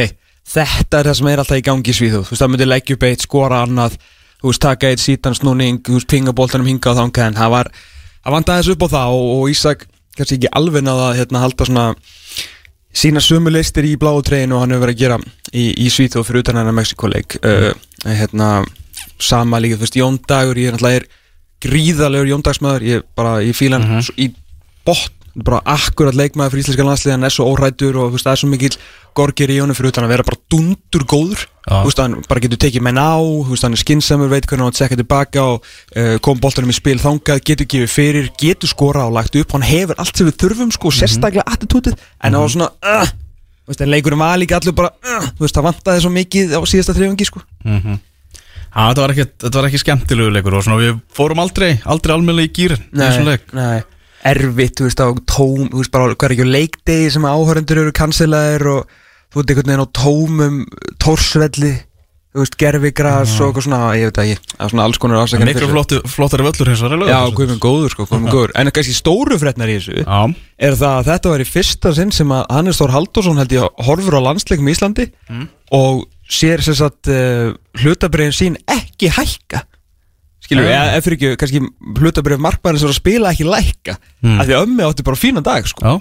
þetta 0.46 1.00
er 1.00 1.10
það 1.10 1.18
sem 1.20 1.30
er 1.32 1.42
alltaf 1.42 1.60
í 1.60 1.66
gangi 1.66 1.92
í 1.92 1.96
Svíþjóð. 1.96 2.26
Þú 2.26 2.34
veist, 2.34 2.42
það 2.42 2.52
myndi 2.52 2.68
leggja 2.68 2.96
upp 2.96 3.06
eitt, 3.08 3.26
skora 3.26 3.62
annað 3.66 3.98
þú 4.40 4.50
veist, 4.50 4.62
taka 4.62 4.90
eitt 4.92 5.02
sítan 5.02 5.36
snúning, 5.36 5.80
þú 5.84 5.98
veist, 5.98 6.08
pinga 6.10 6.34
boltanum 6.36 6.68
hinga 6.68 6.92
og 6.92 7.00
þanga, 7.00 7.28
en 7.30 7.38
það 7.38 7.52
var 7.54 7.70
það 7.72 8.36
vandaði 8.36 8.62
þessu 8.62 8.76
upp 8.76 8.86
á 8.86 8.88
það 8.94 9.16
og, 9.16 9.26
og 9.36 9.50
Ísak 9.52 9.86
kannski 10.16 10.38
ekki 10.38 10.52
alveg 10.56 10.86
náða 10.86 11.10
að 11.10 11.18
hérna, 11.20 11.42
halda 11.42 11.68
svona 11.68 11.86
sína 12.96 13.20
sömu 13.20 13.52
listir 13.52 13.88
í 13.88 13.96
bláu 14.00 14.22
treginu 14.24 14.56
og 14.56 14.64
hann 14.64 14.72
hefur 14.72 14.86
verið 14.86 14.96
að 14.96 15.02
gera 15.02 15.18
í, 15.52 15.64
í 15.84 15.90
Svíþjóð 15.92 16.28
fyrir 16.28 16.44
utan 16.44 16.60
hennar 16.60 16.76
Mexikoleik 16.76 17.38
uh, 17.42 17.70
hérna, 18.06 18.50
sama 19.20 19.60
líka, 19.60 19.80
þú 19.80 19.86
veist, 19.86 20.00
Jón 20.00 20.18
Dagur 20.28 20.60
ég 20.60 20.70
er 20.70 20.76
náttúrulega 20.76 21.02
er 21.02 21.08
gríðalegur 21.66 22.32
Jón 22.32 22.46
Dagsmaður 22.46 22.86
ég 22.86 23.06
bara, 23.16 23.38
ég 23.44 23.56
fíla 23.56 23.80
hann 23.82 24.04
svo 24.04 24.16
í 24.20 24.30
botn 24.86 25.12
bara 25.44 25.60
akkurat 25.68 26.16
leikmaður 26.16 26.54
fyrir 26.54 26.64
íslenska 26.64 26.86
landslið 26.86 27.12
hann 27.12 27.26
er 27.28 27.34
svo 27.34 27.46
órættur 27.50 27.98
og 28.00 28.14
það 28.16 28.30
er 28.32 28.40
svo 28.40 28.48
mikill 28.48 28.78
gorgir 29.16 29.52
í 29.52 29.58
honum 29.60 29.76
fyrir 29.76 29.92
utan 29.92 30.06
að 30.06 30.12
vera 30.14 30.24
bara 30.26 30.40
dundur 30.52 31.04
góður. 31.08 31.44
Þú 31.66 31.82
veist, 31.88 32.00
hann 32.00 32.16
bara 32.28 32.42
getur 32.44 32.60
tekið 32.62 32.84
menn 32.86 33.00
á 33.00 33.16
veist, 33.48 33.66
hann 33.66 33.76
er 33.76 33.82
skinsamur, 33.82 34.30
veit 34.32 34.46
hvernig 34.48 34.68
hann 34.68 34.76
tsekka 34.76 34.98
tilbaka 35.00 35.44
og 35.54 35.68
uh, 35.96 36.16
kom 36.24 36.40
boltanum 36.40 36.72
í 36.72 36.76
spil 36.76 36.98
þangað 37.02 37.42
getur 37.48 37.68
gefið 37.74 37.92
fyrir, 37.92 38.28
getur 38.40 38.70
skora 38.70 39.06
og 39.08 39.16
lagt 39.16 39.36
upp. 39.40 39.56
Hann 39.56 39.66
hefur 39.66 39.98
allt 40.00 40.16
sem 40.16 40.28
við 40.28 40.36
þurfum, 40.44 40.74
sko, 40.76 40.92
sérstaklega 40.94 41.46
attitútið, 41.48 41.96
en 42.22 42.36
það 42.36 42.44
var 42.44 42.54
svona 42.54 42.70
uh, 42.92 43.14
veist, 43.66 43.82
en 43.82 43.92
leikurinn 43.92 44.22
var 44.22 44.36
líka 44.40 44.60
allir 44.60 44.76
bara 44.76 44.92
uh, 44.94 45.32
það 45.42 45.66
vantaði 45.70 46.04
svo 46.04 46.12
mikið 46.14 46.54
á 46.56 46.60
síðasta 46.64 46.96
þrifungi, 46.96 47.28
sko. 47.32 47.44
Mhm. 47.66 48.04
Já, 48.76 48.90
þetta 48.90 49.00
var 49.00 49.12
ekki, 49.14 49.24
þetta 49.40 49.56
var 49.56 49.66
ekki 49.70 49.78
skemmtilegu 49.80 50.32
leikur 50.34 50.54
og 50.58 50.64
svona 50.66 50.82
við 50.82 50.98
fórum 51.16 51.38
aldrei, 51.40 51.78
aldrei 51.88 52.12
almennilega 52.12 52.50
í 52.50 52.56
gýrin 52.58 52.82
erfitt, 54.24 54.78
þú 54.80 54.86
veist, 54.88 55.02
á 55.02 55.08
tóm 55.28 55.66
þú 55.72 55.82
veist, 55.82 55.92
bara 55.94 56.14
hvað 56.14 56.28
er 56.30 56.36
ekki 56.36 56.46
á 56.48 56.56
leikdegi 56.56 57.10
sem 57.16 57.26
áhörendur 57.28 57.82
eru 57.84 57.92
cancelaðir 57.96 58.66
og 58.72 58.86
þú 59.32 59.42
veist, 59.42 59.50
einhvern 59.50 59.68
veginn 59.72 59.84
á 59.84 59.96
tómum 60.00 60.56
tórsvelli 61.02 61.74
þú 62.36 62.42
veist, 62.44 62.56
gerfigras 62.60 63.34
og 63.40 63.46
eitthvað 63.48 63.64
svona, 63.64 63.78
ég 63.96 64.10
veit 64.10 64.18
ekki 64.20 64.34
það 64.56 64.64
er 64.66 64.72
svona 64.74 64.86
alls 64.88 64.98
konar 65.00 65.22
afsakar 65.22 65.48
Miklu 65.48 65.68
flottu, 65.70 66.00
flottari 66.12 66.44
völlur 66.44 66.68
hins 66.72 66.82
vegar 66.84 66.98
Já, 66.98 67.00
Laugardalsvelli. 67.00 67.36
guðminn 67.38 67.62
góður, 67.64 67.94
sko, 67.94 68.06
guðminn 68.10 68.34
góður. 68.34 68.52
En 68.60 68.72
kannski 68.76 68.96
stóru 68.96 69.38
fréttnar 69.40 69.72
í 69.72 69.78
þessu 69.78 70.02
Já, 70.02 70.18
er 70.68 70.76
það 70.76 70.98
að 70.98 71.08
þetta 71.12 71.32
var 71.32 71.44
í 71.44 71.48
fyrsta 71.48 71.94
sinn 71.96 72.12
sem 72.12 72.34
að 72.36 72.44
Hannes 72.52 72.80
Þór 72.82 72.92
Halldórsson 72.96 73.40
held 73.40 73.54
ég 73.56 73.80
horfur 73.88 74.18
á 74.20 74.26
landsleikum 74.26 74.68
í 74.68 74.74
Íslandi 74.76 75.08
og 75.76 76.04
sér 76.28 76.60
sem 76.66 76.76
sagt 76.76 77.08
uh, 77.08 77.54
hlutabriðin 77.80 78.36
sín 78.36 78.60
ekki 78.68 79.08
hækka 79.16 79.64
skilur 80.46 80.66
við, 80.66 80.74
eða 80.76 81.04
fyrir 81.04 81.18
ekki 81.18 81.40
kannski 81.42 81.62
hlutabrið 82.00 82.44
markmæðin 82.46 82.82
sem 82.82 82.88
var 82.88 82.94
að 82.94 83.00
spila 83.00 83.32
ekki 83.34 83.48
lækka. 83.50 83.96
Mm. 84.22 84.36
af 84.40 84.46
því 84.48 84.56
að 84.56 84.66
ömmi 84.66 84.86
átti 84.86 85.06
bara 85.06 85.20
fínan 85.20 85.46
dag 85.46 85.68
sko, 85.68 85.82
já, 85.84 85.94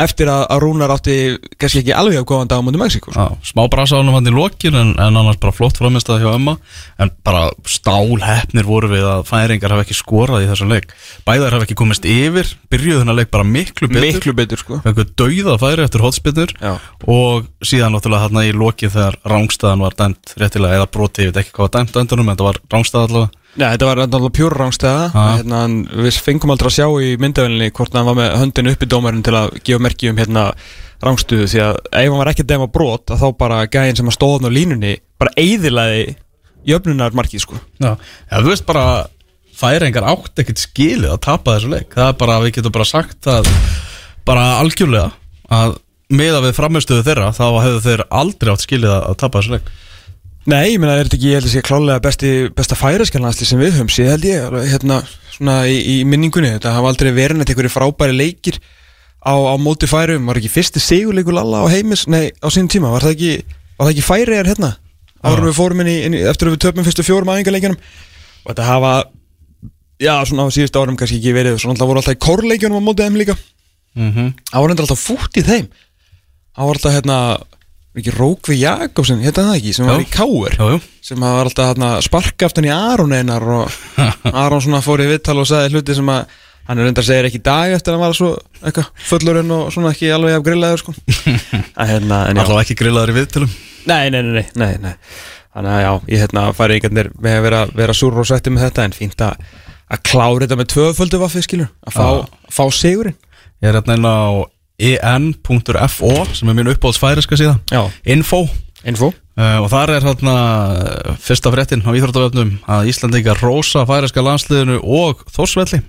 eftir 0.00 0.28
að, 0.30 0.42
að 0.50 0.60
Rúnar 0.64 0.92
átti 0.94 1.14
kannski 1.60 1.82
ekki 1.82 1.94
alveg 1.94 2.18
að 2.20 2.26
góðan 2.30 2.50
dag 2.50 2.62
á 2.62 2.64
múndi 2.66 2.80
Mexiko 2.80 3.12
sko. 3.14 3.26
Smá 3.46 3.62
brasa 3.70 4.00
ánum 4.00 4.16
hann 4.16 4.30
í 4.30 4.32
lokin 4.34 4.78
en, 4.78 4.90
en 4.98 5.18
annars 5.20 5.38
bara 5.42 5.54
flott 5.54 5.78
framistað 5.78 6.24
hjá 6.24 6.32
Emma. 6.32 6.56
En 6.98 7.12
bara 7.26 7.44
stálhefnir 7.68 8.66
voru 8.66 8.90
við 8.90 9.06
að 9.06 9.22
færingar 9.28 9.74
hafa 9.74 9.86
ekki 9.86 9.98
skorað 9.98 10.46
í 10.46 10.48
þessum 10.50 10.74
leik. 10.74 10.90
Bæðar 11.28 11.58
hafa 11.58 11.68
ekki 11.68 11.78
komist 11.78 12.08
yfir 12.08 12.50
Byrjuðu 12.72 13.04
þennan 13.04 13.20
leik 13.20 13.30
bara 13.34 13.46
miklu 13.46 13.90
betur. 13.92 14.08
Miklu 14.08 14.36
betur 14.40 14.64
sko. 14.64 14.80
Dauða 15.14 15.56
færi 15.62 15.86
eftir 15.86 16.02
hotspinnur 16.04 16.56
Já. 16.58 16.74
Og 17.06 17.46
síðan 17.62 17.94
náttúrulega 17.94 18.26
þarna 18.26 18.44
í 18.48 18.52
lokin 18.56 18.92
þegar 18.92 19.20
rángstæðan 19.30 19.86
var 19.86 19.96
dæmt 19.98 20.34
réttilega 20.40 20.80
Eða 20.80 20.90
broti, 20.90 21.26
ég 21.26 21.30
veit 21.30 21.44
ekki 21.44 21.54
hvað 21.54 21.68
var 21.68 21.74
dæmt 21.78 21.94
á 21.94 22.02
endunum 22.02 22.28
En 22.28 22.34
þetta 22.34 22.48
var 22.48 22.60
rángstæð 22.72 23.06
allavega 23.06 23.43
Nei, 23.54 23.68
þetta 23.68 23.86
var 23.86 24.00
náttúrulega 24.02 24.34
pjúra 24.34 24.58
rángstæða 24.58 25.02
hérna, 25.14 25.60
Við 26.04 26.16
fengum 26.26 26.50
aldrei 26.54 26.70
að 26.72 26.76
sjá 26.78 26.86
í 27.06 27.12
myndavelinni 27.22 27.70
hvort 27.76 27.94
hann 27.94 28.08
var 28.08 28.18
með 28.18 28.32
höndin 28.40 28.70
uppi 28.72 28.88
dómarinn 28.90 29.22
til 29.26 29.36
að 29.38 29.54
gefa 29.66 29.84
merki 29.84 30.10
um 30.10 30.18
hérna 30.18 30.48
rángstuðu 31.04 31.46
því 31.52 31.62
að 31.62 31.78
ef 32.00 32.08
hann 32.08 32.18
var 32.18 32.30
ekki 32.32 32.44
að 32.44 32.50
dæma 32.50 32.68
brot 32.74 33.14
þá 33.14 33.26
bara 33.38 33.60
gæðin 33.70 34.00
sem 34.00 34.10
að 34.10 34.16
stóðan 34.16 34.50
á 34.50 34.56
línunni 34.56 34.94
bara 35.20 35.34
eyðilaði 35.38 36.16
jöfnunar 36.66 37.14
markið 37.14 37.44
sko. 37.44 37.60
Já, 37.78 37.94
já 37.94 38.36
þú 38.40 38.50
veist 38.50 38.66
bara 38.66 38.84
færingar 39.54 40.08
átt 40.10 40.42
ekkert 40.42 40.62
skilið 40.64 41.14
að 41.14 41.22
tapa 41.28 41.54
þessu 41.54 41.70
leik. 41.76 41.94
Það 41.94 42.10
er 42.10 42.20
bara, 42.24 42.40
við 42.42 42.56
getum 42.58 42.74
bara 42.74 42.88
sagt 42.90 43.30
að 43.30 43.50
bara 44.26 44.46
algjörlega 44.64 45.12
að 45.54 45.78
meða 46.14 46.42
við 46.44 46.56
framistöðu 46.58 47.06
þeirra 47.06 47.30
þá 47.36 47.44
hefðu 47.62 47.82
þeir 47.86 48.06
aldrei 48.10 48.54
átt 48.54 48.66
skilið 48.66 48.94
að 48.96 49.18
tapa 49.22 49.40
þessu 49.40 49.58
leik 49.58 49.74
Nei, 50.44 50.74
ég 50.74 50.80
meina, 50.80 50.98
er 50.98 51.08
þetta 51.08 51.16
ekki, 51.16 51.28
ég 51.30 51.38
held 51.38 51.48
að 51.48 51.52
sé 51.54 51.60
klálega 51.64 52.00
besti, 52.04 52.30
besta 52.52 52.76
færiskjarnasli 52.76 53.46
sem 53.48 53.60
við 53.60 53.78
höfum 53.78 53.92
séð 53.92 54.10
held 54.12 54.26
ég, 54.28 54.56
hérna, 54.74 54.98
svona 55.32 55.54
í, 55.72 55.78
í 55.80 55.94
minningunni, 56.04 56.50
þetta 56.58 56.74
hafa 56.74 56.90
aldrei 56.90 57.14
verið 57.16 57.40
neitt 57.40 57.52
einhverju 57.54 57.72
frábæri 57.72 58.16
leikir 58.18 58.58
á, 59.24 59.32
á 59.32 59.54
móti 59.56 59.88
færum, 59.88 60.28
var 60.28 60.36
ekki 60.36 60.52
fyrsti 60.52 60.82
sigurleikur 60.84 61.32
Lalla 61.38 61.64
á 61.64 61.66
heimis, 61.72 62.04
nei, 62.12 62.28
á 62.44 62.48
sínum 62.52 62.68
tíma, 62.68 62.92
var 62.92 63.06
það 63.06 63.14
ekki, 63.16 63.32
var 63.78 63.88
það 63.88 63.94
ekki 63.94 64.04
færiðar 64.04 64.50
hérna, 64.52 64.70
árum 65.24 65.48
við 65.48 65.56
fórum 65.56 65.80
inn 65.80 65.92
í, 65.94 65.96
inn 66.10 66.18
í, 66.18 66.22
eftir 66.28 66.50
að 66.50 66.58
við 66.58 66.62
töpum 66.66 66.88
fyrstu 66.90 67.06
fjórum 67.08 67.32
aðingarleikjunum, 67.32 67.80
og 68.44 68.52
þetta 68.52 68.68
hafa, 68.68 68.92
já, 70.04 70.14
svona 70.28 70.44
á 70.44 70.48
síðust 70.52 70.76
árum 70.76 71.00
kannski 71.00 71.22
ekki 71.22 71.32
verið, 71.38 71.56
svona 71.62 71.78
alltaf 71.78 71.88
voru 71.88 72.04
alltaf 72.04 72.18
í 72.18 72.20
kórleikjunum 72.20 72.84
á 72.84 72.86
móti 72.90 73.08
þeim 73.08 73.16
líka, 73.22 73.38
mm 73.96 74.12
-hmm. 74.12 74.30
það 74.52 74.70
endur 74.74 74.84
alltaf 74.90 75.06
fútt 75.08 75.40
í 75.40 75.46
þeim, 75.48 75.72
það 76.52 76.68
var 76.68 76.82
alltaf, 76.82 76.96
hérna, 76.98 77.18
Rókvi 77.94 78.56
Jakobsen, 78.58 79.20
hérna 79.22 79.44
það 79.50 79.58
ekki, 79.60 79.72
sem 79.76 79.86
var 79.86 80.00
Já. 80.00 80.02
í 80.02 80.08
Káur 80.10 80.56
Jú, 80.58 80.70
jú, 80.74 80.78
sem 81.04 81.22
að 81.22 81.36
var 81.36 81.50
alltaf 81.50 81.68
hérna, 81.70 81.90
sparka 82.02 82.48
aftan 82.48 82.66
í 82.66 82.72
Aron 82.74 83.14
einar 83.14 83.44
og 83.60 83.76
Aron 84.42 84.64
svona 84.64 84.80
fór 84.82 85.04
í 85.04 85.06
vittal 85.12 85.36
og 85.38 85.46
sagði 85.46 85.76
hluti 85.76 85.94
sem 86.00 86.10
að 86.10 86.24
hann 86.64 86.80
er 86.80 86.88
reyndar 86.88 87.06
segir 87.06 87.28
ekki 87.28 87.38
í 87.38 87.44
dag 87.44 87.74
eftir 87.76 87.92
að 87.92 87.98
hann 87.98 88.04
var 88.06 88.16
svo 88.18 88.30
eitthvað 88.64 88.90
fullurinn 89.10 89.54
og 89.54 89.66
svona 89.74 89.92
ekki 89.92 90.10
alveg 90.16 90.38
af 90.38 90.44
grillaður 90.46 90.82
sko. 90.82 90.94
Að 91.80 91.90
hérna, 91.92 92.20
já. 92.24 92.32
Allavega 92.34 92.62
ekki 92.64 92.76
grillaður 92.80 93.12
í 93.12 93.16
viðtölum? 93.18 93.52
Nei, 93.90 94.04
nei, 94.14 94.22
nei, 94.24 94.46
nei, 94.56 94.70
nei, 94.80 94.94
þannig 95.52 95.74
að 95.74 95.82
já, 95.84 95.90
ég 96.14 96.22
hérna 96.24 96.46
færi 96.56 96.78
einhvernir 96.78 97.10
með 97.20 97.36
að 97.36 97.46
vera, 97.50 97.60
vera 97.76 97.96
súr 98.00 98.16
og 98.22 98.30
sætti 98.30 98.54
með 98.54 98.64
þetta 98.70 98.88
en 98.88 98.96
fínt 98.96 99.26
að 99.26 99.44
að 99.92 100.02
klára 100.08 100.40
þetta 100.46 100.58
með 100.58 100.70
tvöföldu 100.72 101.20
vaffið 101.20 101.44
skilur. 101.46 101.70
Að 101.84 101.98
fá, 101.98 102.06
fá 102.56 102.64
sigurinn. 102.72 103.16
Ég 103.62 103.68
er 103.70 103.76
hérna 103.78 103.98
inn 103.98 104.08
á 104.08 104.18
en.fo 104.78 106.14
sem 106.34 106.50
er 106.50 106.56
mín 106.56 106.70
uppáhaldsfæriska 106.72 107.38
síðan 107.38 107.60
Info. 108.04 108.44
Info. 108.84 109.12
Uh, 109.34 109.64
og 109.64 109.70
þar 109.72 109.96
er 109.96 110.04
hérna 110.06 110.34
fyrsta 111.18 111.50
fréttin 111.50 111.82
á 111.82 111.90
Íþróttavöfnum 111.90 112.56
að 112.70 112.90
Íslandingar 112.92 113.40
rosa 113.42 113.82
færiska 113.88 114.22
landsliðinu 114.22 114.80
og 114.82 115.24
Þórsvelli 115.34 115.80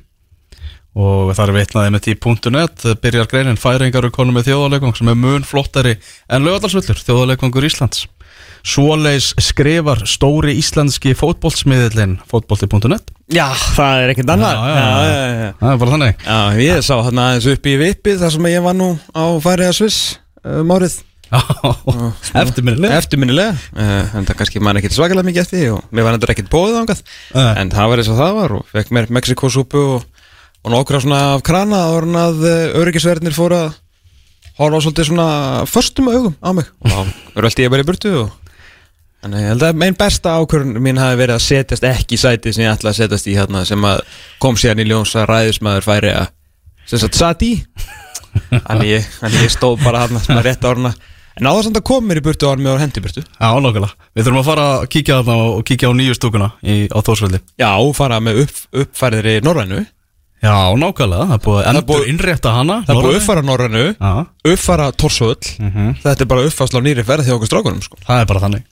og 0.96 1.32
þar 1.36 1.52
er 1.52 1.58
vitnaði 1.60 1.94
með 1.94 2.06
tí.net 2.08 2.86
byrjar 3.04 3.30
greinin 3.32 3.60
færingar 3.60 4.08
og 4.08 4.16
konum 4.16 4.38
með 4.38 4.50
þjóðarleikvang 4.50 4.96
sem 4.96 5.12
er 5.12 5.18
mun 5.20 5.48
flottari 5.48 5.98
en 6.32 6.46
lögadalsvöllur 6.48 7.02
þjóðarleikvangur 7.04 7.68
Íslands. 7.68 8.06
Svoleis 8.66 9.30
skrifar 9.44 10.02
stóri 10.10 10.56
íslenski 10.58 11.14
fótboltsmiðlinn 11.18 12.16
fótbolti.net 12.32 13.12
já, 13.30 13.46
það 13.76 14.00
er 14.02 14.14
ekkert 14.16 14.32
annað. 14.34 14.56
Já, 14.56 14.78
já, 14.80 15.26
já. 15.44 15.50
Það 15.60 15.74
er 15.74 15.82
bara 15.84 15.94
þannig. 15.96 16.24
Já, 16.26 16.40
ég 16.64 16.86
sá 16.88 16.96
hérna 16.96 17.28
aðeins 17.30 17.50
upp 17.54 17.70
í 17.70 17.76
vipið 17.84 18.24
þar 18.24 18.34
sem 18.38 18.48
ég 18.50 18.66
var 18.66 18.80
nú 18.80 18.90
á 19.14 19.24
Færiða 19.46 19.76
Sviss 19.78 20.00
um 20.46 20.74
árið. 20.74 20.98
Eftirminnilega. 22.42 22.98
Eftirminnilega. 23.00 23.56
Uh, 23.76 24.18
en 24.18 24.28
það 24.28 24.38
kannski 24.42 24.62
man 24.64 24.80
ekkert 24.80 24.96
svakalega 24.96 25.28
mikið 25.28 25.44
eftir 25.44 25.72
og 25.74 25.96
mér 25.96 26.08
var 26.08 26.18
endur 26.18 26.34
ekkert 26.34 26.52
bóðið 26.54 26.82
ángað 26.84 27.02
Nei. 27.34 27.54
en 27.62 27.72
það 27.74 27.92
var 27.92 28.02
eins 28.02 28.12
og 28.14 28.20
það 28.20 28.36
var 28.40 28.56
og 28.60 28.70
fekk 28.74 28.94
mér 28.96 29.10
Mexikosúpu 29.18 29.82
og, 29.96 30.06
og 30.66 30.74
nokkra 30.74 31.02
svona 31.04 31.20
af 31.36 31.44
krana 31.46 31.84
áður 31.92 32.08
en 32.10 32.18
að 32.20 32.40
uh, 32.50 32.80
öryggisverðinir 32.82 33.36
fóru 33.36 33.60
að 33.60 33.76
horfa 34.58 34.82
svolítið 34.82 35.10
svona 35.12 35.28
förstum 35.70 36.10
augum 36.10 36.34
á 36.42 36.50
mig. 36.58 36.72
Og 36.82 36.90
þá 36.90 37.40
röldi 37.46 37.66
ég 37.66 37.74
bara 37.74 37.86
í 37.86 37.88
burtu 37.88 38.16
og 38.24 38.34
Þannig 39.26 39.42
ég 39.42 39.50
held 39.50 39.64
að 39.66 39.84
einn 39.88 39.96
besta 39.98 40.36
ákvörðun 40.38 40.84
mín 40.86 41.00
hafi 41.02 41.18
verið 41.18 41.40
að 41.40 41.46
setjast 41.48 41.86
ekki 41.90 42.14
í 42.14 42.22
sæti 42.22 42.52
sem 42.54 42.62
ég 42.62 42.76
ætlaði 42.76 42.92
að 42.92 43.00
setjast 43.00 43.30
í 43.32 43.34
hérna 43.34 43.64
sem 43.66 43.88
að 43.90 44.04
kom 44.44 44.58
síðan 44.62 44.84
í 44.84 44.86
ljós 44.86 45.16
að 45.18 45.26
ræðismæður 45.32 45.88
færi 45.88 46.12
að 46.14 46.28
sem 46.86 47.02
sagt 47.02 47.18
satt 47.18 47.42
í. 47.42 47.56
Þannig 48.68 48.92
ég, 48.92 49.08
ég 49.40 49.50
stóð 49.54 49.82
bara 49.82 50.04
hérna 50.04 50.22
sem 50.22 50.38
að 50.38 50.46
rétt 50.52 50.68
árna 50.70 50.94
En 51.36 51.50
áður 51.50 51.66
samt 51.68 51.80
að 51.82 51.88
koma 51.90 52.08
mér 52.10 52.22
í 52.22 52.24
burtu 52.24 52.48
áður 52.48 52.62
með 52.64 52.72
áður 52.72 52.84
hendi 52.86 53.02
í 53.02 53.04
burtu 53.04 53.22
Já, 53.26 53.48
nákvæmlega. 53.60 54.08
Við 54.16 54.28
þurfum 54.28 54.40
að 54.40 54.48
fara 54.48 54.68
að 54.76 54.86
kíkja 54.94 55.18
þarna 55.18 55.48
og 55.50 55.66
kíkja 55.68 55.90
á 55.92 55.94
nýju 55.98 56.16
stúkuna 56.16 56.48
í, 56.64 56.76
á 56.88 57.00
Þórsvelli 57.04 57.42
Já, 57.60 57.72
fara 57.98 58.20
með 58.24 58.40
upp, 58.46 58.62
uppfærðir 58.84 59.28
í 59.34 59.36
Norrænu 59.44 59.82
Já, 60.44 60.56
nákvæmlega, 60.78 61.26
það 61.26 61.36
er 61.36 61.44
búið 61.46 61.60
að 61.62 61.70
endur 61.72 62.08
innrétta 62.12 62.52
hana 62.54 62.76
Það 62.86 62.92
er 62.92 63.00
búið 63.00 63.06
að 63.06 63.16
Norrænu. 63.16 63.22
uppfæra 63.22 63.46
Norrænu 63.48 63.86
Já, 63.96 64.12
Uppfæra 64.52 64.92
Torsvöll 65.00 65.52
mhm. 65.64 65.96
Þetta 66.04 66.26
er 66.26 66.30
bara 66.30 66.46
uppfærsla 66.50 66.82
á 66.84 66.86
nýri 66.86 67.06
ferð 67.08 67.30
hjá 67.30 67.36
okkur 67.38 67.50
strákunum 67.50 67.82
sko. 67.82 67.98
það 68.06 68.22
er 68.22 68.30
bara 68.30 68.44
þannig. 68.44 68.66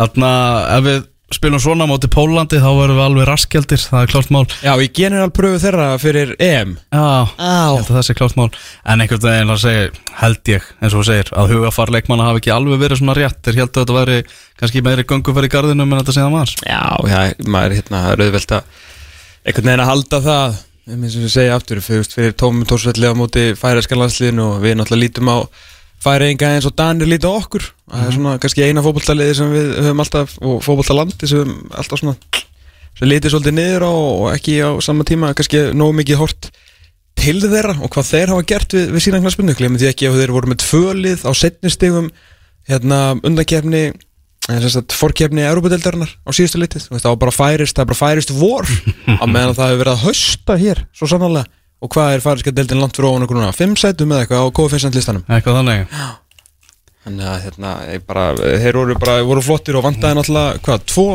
Þarna, 0.00 0.30
ef 0.78 0.86
við 0.88 1.00
spilum 1.30 1.60
svona 1.62 1.86
á 1.86 1.90
móti 1.90 2.10
Pólandi 2.10 2.58
þá 2.58 2.70
verðum 2.74 2.98
við 2.98 3.04
alveg 3.04 3.28
raskjaldir, 3.28 3.82
það 3.86 4.02
er 4.02 4.10
klárt 4.10 4.32
mál. 4.34 4.42
Já, 4.66 4.72
í 4.82 4.88
generalpröfu 4.98 5.60
þeirra 5.62 5.86
fyrir 6.02 6.32
EM. 6.42 6.72
Já, 6.90 7.04
ég 7.38 7.84
að 7.84 7.90
það 7.92 8.06
sé 8.08 8.16
klárt 8.18 8.38
mál. 8.40 8.48
En 8.82 9.04
einhvern 9.04 9.22
veginn 9.28 9.54
að 9.54 9.60
segja, 9.62 9.84
held 10.24 10.50
ég, 10.50 10.66
eins 10.80 10.96
og 10.96 11.04
þú 11.04 11.06
segir 11.06 11.30
að 11.38 11.54
hugafar 11.54 11.92
leikmanna 11.94 12.26
hafi 12.26 12.42
ekki 12.42 12.54
alveg 12.54 12.82
verið 12.82 13.02
svona 13.02 13.14
rétt. 13.18 13.38
Þeir 13.46 13.60
held 13.62 13.70
að 13.70 13.78
þetta 13.84 13.98
væri 14.00 14.18
kannski 14.58 14.82
meiri 14.88 15.06
gönguferð 15.06 15.46
í 15.46 15.52
garðinum 15.54 15.94
en 15.94 16.02
þetta 16.02 16.16
síðan 16.18 16.34
var. 16.34 16.56
Já, 16.66 16.82
já, 17.12 17.20
maður 17.46 17.76
hérna, 17.78 18.02
það 18.08 18.16
er 18.16 18.24
auðvelt 18.26 18.56
að 18.58 18.82
einhvern 19.46 19.70
veginn 19.70 19.84
að 19.86 19.90
halda 19.92 20.22
það 20.26 20.58
eins 20.90 21.16
og 21.16 21.26
ég 21.26 21.32
segja 21.32 21.56
aftur, 21.56 21.80
fyrir, 21.84 22.06
fyrir 22.10 22.34
tómum 22.38 22.66
tórsvelli 22.68 23.06
á 23.06 23.14
móti 23.16 23.50
færiðskanlandsliðinu 23.58 24.46
og 24.46 24.64
við 24.64 24.76
náttúrulega 24.78 25.04
lítum 25.04 25.30
á 25.30 25.38
færiðinga 26.00 26.54
eins 26.56 26.68
og 26.68 26.74
Danir 26.78 27.10
líta 27.10 27.30
á 27.30 27.38
okkur. 27.38 27.66
Það 27.90 28.06
er 28.06 28.16
svona 28.16 28.36
kannski 28.42 28.64
eina 28.66 28.84
fótballtaliði 28.84 29.36
sem 29.38 29.52
við 29.54 29.70
höfum 29.84 30.02
alltaf, 30.04 30.36
og 30.40 30.58
fótballtalandi 30.64 31.30
sem 31.30 31.44
við 31.44 31.78
alltaf 31.82 32.02
svona 32.02 32.16
sem 32.98 33.08
lítið 33.08 33.34
svolítið 33.34 33.56
niður 33.56 33.86
á 33.86 33.92
og 33.92 34.26
ekki 34.34 34.58
á 34.60 34.70
sama 34.84 35.06
tíma 35.08 35.32
kannski 35.36 35.70
nógu 35.76 35.96
mikið 36.00 36.20
hort 36.20 36.50
til 37.20 37.38
þeirra 37.40 37.78
og 37.80 37.92
hvað 37.92 38.10
þeir 38.10 38.32
hafa 38.34 38.46
gert 38.48 38.76
við, 38.76 38.86
við 38.94 39.04
sína 39.06 39.20
knarspinnu, 39.22 39.56
glemum 39.56 39.80
því 39.80 39.90
ekki 39.90 40.08
að 40.08 40.20
þeir 40.20 40.34
voru 40.36 40.50
með 40.50 40.62
tvölið 40.64 41.24
á 41.24 41.32
setnistegum 41.36 42.10
hérna 42.68 43.00
undakefni 43.26 43.90
fórkefni 44.94 45.44
Európa-deildarinnar 45.46 46.12
á 46.26 46.30
síðustu 46.34 46.60
litið. 46.60 46.86
Það 46.92 47.08
var 47.12 47.20
bara 47.24 47.34
færist, 47.34 47.76
það 47.76 47.84
er 47.84 47.90
bara 47.92 48.00
færist 48.00 48.34
vor 48.34 48.68
á 49.20 49.24
meðan 49.30 49.56
það 49.56 49.72
hefur 49.72 49.82
verið 49.84 49.92
að 49.94 50.04
hausta 50.06 50.56
hér 50.60 50.84
svo 50.96 51.10
sannlega 51.10 51.46
og 51.80 51.92
hvað 51.94 52.14
er 52.14 52.24
færiska 52.24 52.52
deildin 52.54 52.80
langt 52.82 52.96
fyrir 52.98 53.08
ofan 53.08 53.24
okkur 53.24 53.38
núna, 53.38 53.52
fimm 53.56 53.76
sætum 53.78 54.12
eða 54.12 54.26
eitthvað 54.26 54.44
á 54.44 54.54
KFS 54.56 54.88
listanum? 54.94 55.24
Eitthvað 55.32 55.60
þannig. 55.60 55.94
Þannig 57.00 57.28
að 57.32 57.44
hérna, 57.46 57.74
ég 57.94 58.02
bara, 58.04 58.24
þeir 58.36 58.76
voru 58.76 58.96
bara 59.00 59.20
voru 59.24 59.44
flottir 59.44 59.78
og 59.80 59.86
vantaði 59.86 60.18
náttúrulega 60.18 60.60
hvað, 60.66 60.82
tvo 60.92 61.06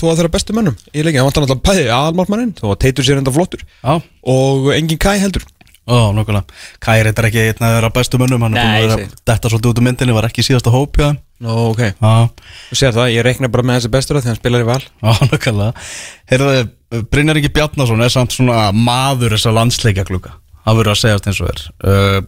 tvo 0.00 0.08
af 0.08 0.16
þeirra 0.18 0.32
bestu 0.32 0.54
mönnum 0.56 0.78
í 0.88 1.02
leikin, 1.04 1.20
það 1.20 1.28
vantaði 1.28 1.44
náttúrulega 1.44 1.66
bæði 1.68 1.90
aðalmartmannin 1.98 2.54
þó 2.56 2.64
að 2.70 2.78
teitur 2.86 3.06
sér 3.06 3.20
enda 3.20 3.34
flottur 3.34 3.66
Já, 3.68 3.98
og 4.32 4.70
engin 4.72 5.00
Kai 5.02 5.18
heldur. 5.20 5.44
Ó, 5.82 6.14
nokkulega 6.16 6.46
þetta 6.80 7.22
er 7.22 7.28
ekki 7.28 7.44
einn 7.50 7.66
að 7.66 7.76
vera 7.76 7.92
bestu 7.92 8.20
mönnum 8.22 8.44
Hann 8.46 8.56
er 8.56 8.64
búin 8.64 8.72
að 8.72 8.84
vera 9.02 9.22
detta 9.28 9.50
svolítið 9.50 9.72
út 9.72 9.80
úr 9.82 9.86
myndinni 9.88 10.14
Var 10.14 10.28
ekki 10.28 10.44
síðasta 10.46 10.72
hóp 10.72 10.96
hjá 10.96 11.08
þeim 11.08 11.18
Nó, 11.42 11.54
ok, 11.72 11.80
Já, 11.98 12.12
þú 12.70 12.76
sér 12.78 12.92
það, 12.94 13.08
ég 13.16 13.24
reikna 13.26 13.48
bara 13.50 13.66
með 13.66 13.80
þessi 13.80 13.90
bestur 13.96 14.18
að 14.18 14.24
því 14.26 14.30
hann 14.32 14.38
spilar 14.38 14.62
í 14.62 14.68
val. 14.68 14.82
Já, 15.02 15.12
nokkulega 15.32 15.72
Heyrðu, 16.30 16.60
Brynjar 17.10 17.40
Ingi 17.40 17.50
Bjarnason 17.56 18.04
er 18.06 18.12
samt 18.14 18.36
svona 18.36 18.68
maður 18.76 19.34
þessa 19.34 19.54
landsleikja 19.56 20.04
klukka 20.06 20.36
Það 20.62 20.78
verður 20.78 20.92
að 20.92 21.00
segjast 21.00 21.26
eins 21.26 21.40
og 21.42 21.48
er. 21.50 21.62
Uh, 21.82 22.20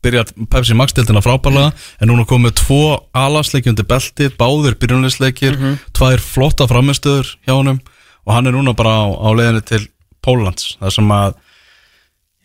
Byrjar 0.00 0.30
Pepsi 0.52 0.76
Max 0.78 0.94
dildina 0.96 1.20
frábælega 1.24 1.72
En 2.00 2.08
núna 2.12 2.22
komið 2.30 2.54
tvo 2.62 2.78
alansleiki 3.18 3.72
undir 3.72 3.88
beltið 3.90 4.36
Báðir 4.40 4.78
byrjunleisleikir 4.80 5.58
Tvær 5.98 6.22
flotta 6.24 6.68
framistöður 6.70 7.34
hjá 7.44 7.52
honum 7.58 7.82
Og 8.24 8.32
hann 8.36 8.48
er 8.48 8.54
núna 8.56 8.72
bara 8.78 8.94
á, 9.02 9.04
á 9.12 9.28
leiðinni 9.34 9.66
til 9.68 9.82
Póllands 10.24 10.76
Það 10.80 10.94
sem 11.00 11.12
að 11.18 11.34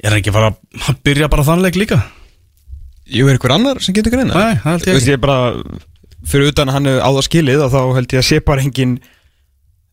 Ég 0.03 0.09
er 0.09 0.17
ekki 0.17 0.33
fara 0.35 0.49
að 0.89 0.97
byrja 1.07 1.29
bara 1.31 1.45
þann 1.47 1.61
leik 1.63 1.77
líka? 1.79 2.01
Jú, 3.05 3.29
er 3.29 3.37
ykkur 3.37 3.53
annar 3.55 3.79
sem 3.85 3.95
getur 3.95 4.11
greina? 4.17 4.33
Nei, 4.33 4.57
það 4.59 4.71
held 4.73 4.87
ég 4.89 4.95
Veist 4.97 5.05
ekki. 5.05 5.13
ég 5.13 5.21
bara 5.23 5.37
fyrir 6.25 6.51
utan 6.51 6.69
að 6.71 6.77
hann 6.79 6.89
á 7.01 7.09
það 7.09 7.25
skilið 7.29 7.63
og 7.65 7.71
þá 7.75 7.79
held 7.99 8.15
ég 8.15 8.21
að 8.23 8.27
sé 8.29 8.39
bara 8.45 8.61
engin 8.65 8.95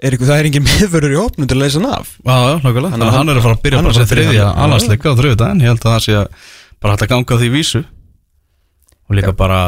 er 0.02 0.16
ykkur, 0.16 0.26
það 0.32 0.40
er 0.42 0.48
engin 0.50 0.66
miðvörður 0.70 1.14
í 1.16 1.18
opnum 1.22 1.48
til 1.50 1.56
að 1.58 1.62
leysa 1.64 1.80
hann 1.82 1.90
af. 1.94 2.14
Já, 2.24 2.36
já, 2.48 2.54
nokkulega 2.64 2.94
Þannig 2.94 3.06
að 3.06 3.12
að 3.12 3.18
hann 3.18 3.32
er 3.34 3.40
að 3.40 3.46
fara 3.46 3.56
að 3.58 3.64
byrja 3.66 3.82
bara 3.82 3.92
að 3.92 3.98
sem 3.98 4.06
að 4.06 4.12
þriðja 4.14 4.46
alansleika 4.66 5.12
á 5.12 5.18
þriðjudaginn. 5.20 5.62
Ég 5.62 5.72
held 5.72 5.84
að 5.86 5.92
það 5.92 6.04
sé 6.06 6.16
að 6.22 6.48
bara 6.82 6.94
hægt 6.96 7.04
að 7.06 7.12
ganga 7.12 7.38
því 7.42 7.50
vísu. 7.54 7.82
Og 9.08 9.16
líka 9.18 9.32
bara 9.36 9.60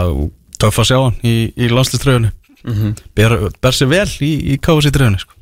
töff 0.63 0.81
að 0.83 0.89
sjá 0.91 0.99
hann 1.05 1.17
í, 1.23 1.35
í 1.55 1.69
landslýströðunni 1.73 2.33
Mhm. 2.65 2.95
ber, 3.13 3.33
ber 3.61 3.75
sér 3.77 3.91
vel 3.91 4.09
í, 4.25 4.31
í 4.55 4.55
kási 4.57 4.89
tröðunni 4.89 5.19
sko. 5.21 5.35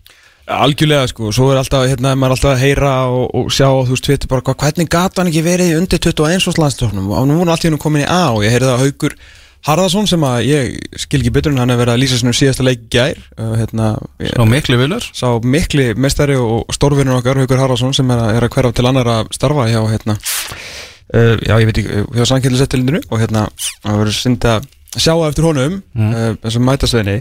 algjörlega 0.51 1.07
sko, 1.07 1.29
svo 1.31 1.53
er 1.53 1.61
alltaf 1.61 1.85
hérna, 1.87 2.17
maður 2.19 2.33
er 2.33 2.35
alltaf 2.35 2.51
að 2.57 2.63
heyra 2.65 2.95
og, 3.15 3.29
og 3.39 3.53
sjá 3.55 3.69
og 3.71 3.85
þú 3.87 3.95
veist, 3.95 4.09
veitir 4.11 4.29
bara, 4.33 4.43
hvað, 4.43 4.57
hvernig 4.59 4.89
gata 4.91 5.23
hann 5.23 5.31
ekki 5.31 5.45
verið 5.47 5.77
undir 5.79 6.01
21 6.03 6.49
og 6.51 6.59
landstofnum 6.59 7.07
og 7.15 7.29
nú 7.31 7.37
hann 7.39 7.53
allt 7.55 7.63
í 7.63 7.69
hennu 7.71 7.79
komin 7.79 8.03
í 8.03 8.09
A 8.11 8.19
og 8.35 8.43
ég 8.43 8.51
heyrði 8.57 8.73
það 8.73 8.83
Haukur 8.83 9.15
Harðarsson 9.63 10.09
sem 10.11 10.25
að 10.27 10.39
ég 10.49 10.73
skil 10.99 11.21
ekki 11.21 11.33
betur 11.35 11.53
en 11.55 11.61
hann 11.63 11.71
hefur 11.71 11.85
verið 11.85 11.95
að 11.95 12.01
lýsa 12.03 12.19
sinni 12.19 12.35
síðasta 12.35 12.65
leik 12.67 12.89
gær 12.91 13.19
uh, 13.39 13.53
hérna, 13.61 13.93
ég, 14.19 14.33
Svo 14.35 14.47
miklu 14.51 14.79
vilur 14.81 15.07
sá 15.15 15.27
mikli 15.47 15.93
mestari 15.95 16.35
og 16.39 16.73
stórvinnur 16.75 17.21
okkar 17.21 17.39
Haukur 17.43 17.63
Harðarsson 17.63 17.95
sem 17.95 18.11
er 18.11 18.25
að, 18.25 18.33
er 18.39 18.47
að 18.49 18.53
hverfa 18.57 18.75
til 18.79 18.89
annar 18.91 19.13
að 19.13 19.31
starfa 19.39 19.69
hjá 19.71 19.79
hérna, 19.87 20.19
uh, 20.19 21.35
Já, 21.47 21.55
ég 21.55 21.71
veit 21.71 21.83
ekki, 21.85 22.05
hjá 22.19 22.29
samkjælisettilindinu 22.33 23.05
og 23.07 23.23
hérna, 23.23 23.47
það 23.85 24.03
verður 24.03 24.19
synd 24.19 24.49
að 24.51 24.71
sjá 24.99 25.15
eftir 25.29 25.47
honum 25.47 25.79
mm. 25.79 26.11
uh, 26.11 26.31
þessum 26.43 26.67
mætasveginni 26.67 27.19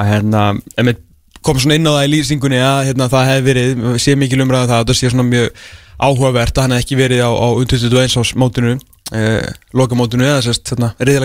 að 0.00 0.12
hérna, 0.14 0.46
emitt 0.80 1.04
kom 1.44 1.60
svona 1.60 1.76
inn 1.76 1.84
á 1.84 1.92
það 1.92 2.06
í 2.06 2.12
lýsingunni 2.14 2.60
að 2.64 2.78
hérna, 2.88 3.12
það 3.12 3.26
hefði 3.28 3.48
verið, 3.50 3.88
sé 4.00 4.16
mikil 4.16 4.40
umræða 4.40 4.70
það 4.70 4.86
það 4.88 4.98
sé 5.02 5.10
svona 5.12 5.28
mjög 5.28 5.66
áhugavert 5.98 6.58
að 6.58 6.66
hann 6.66 6.76
hefði 6.76 6.84
ekki 6.84 7.00
verið 7.00 7.24
á, 7.24 7.30
á 7.30 7.48
21 7.60 8.18
ás 8.20 8.34
mótinu 8.38 8.76
eh, 9.14 9.48
lokamótinu 9.76 10.26
eða 10.26 10.44
sérst 10.48 10.74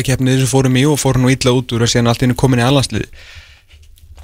keppni 0.05 0.35
þessu 0.35 0.49
fórum 0.51 0.79
í 0.79 0.85
og 0.89 0.99
fórum 1.01 1.25
nú 1.25 1.33
illa 1.33 1.53
út 1.55 1.75
úr 1.75 1.85
að 1.85 1.93
síðan 1.93 2.11
allt 2.11 2.25
inn 2.25 2.37
komin 2.37 2.61
í 2.61 2.67
allansliði 2.67 3.09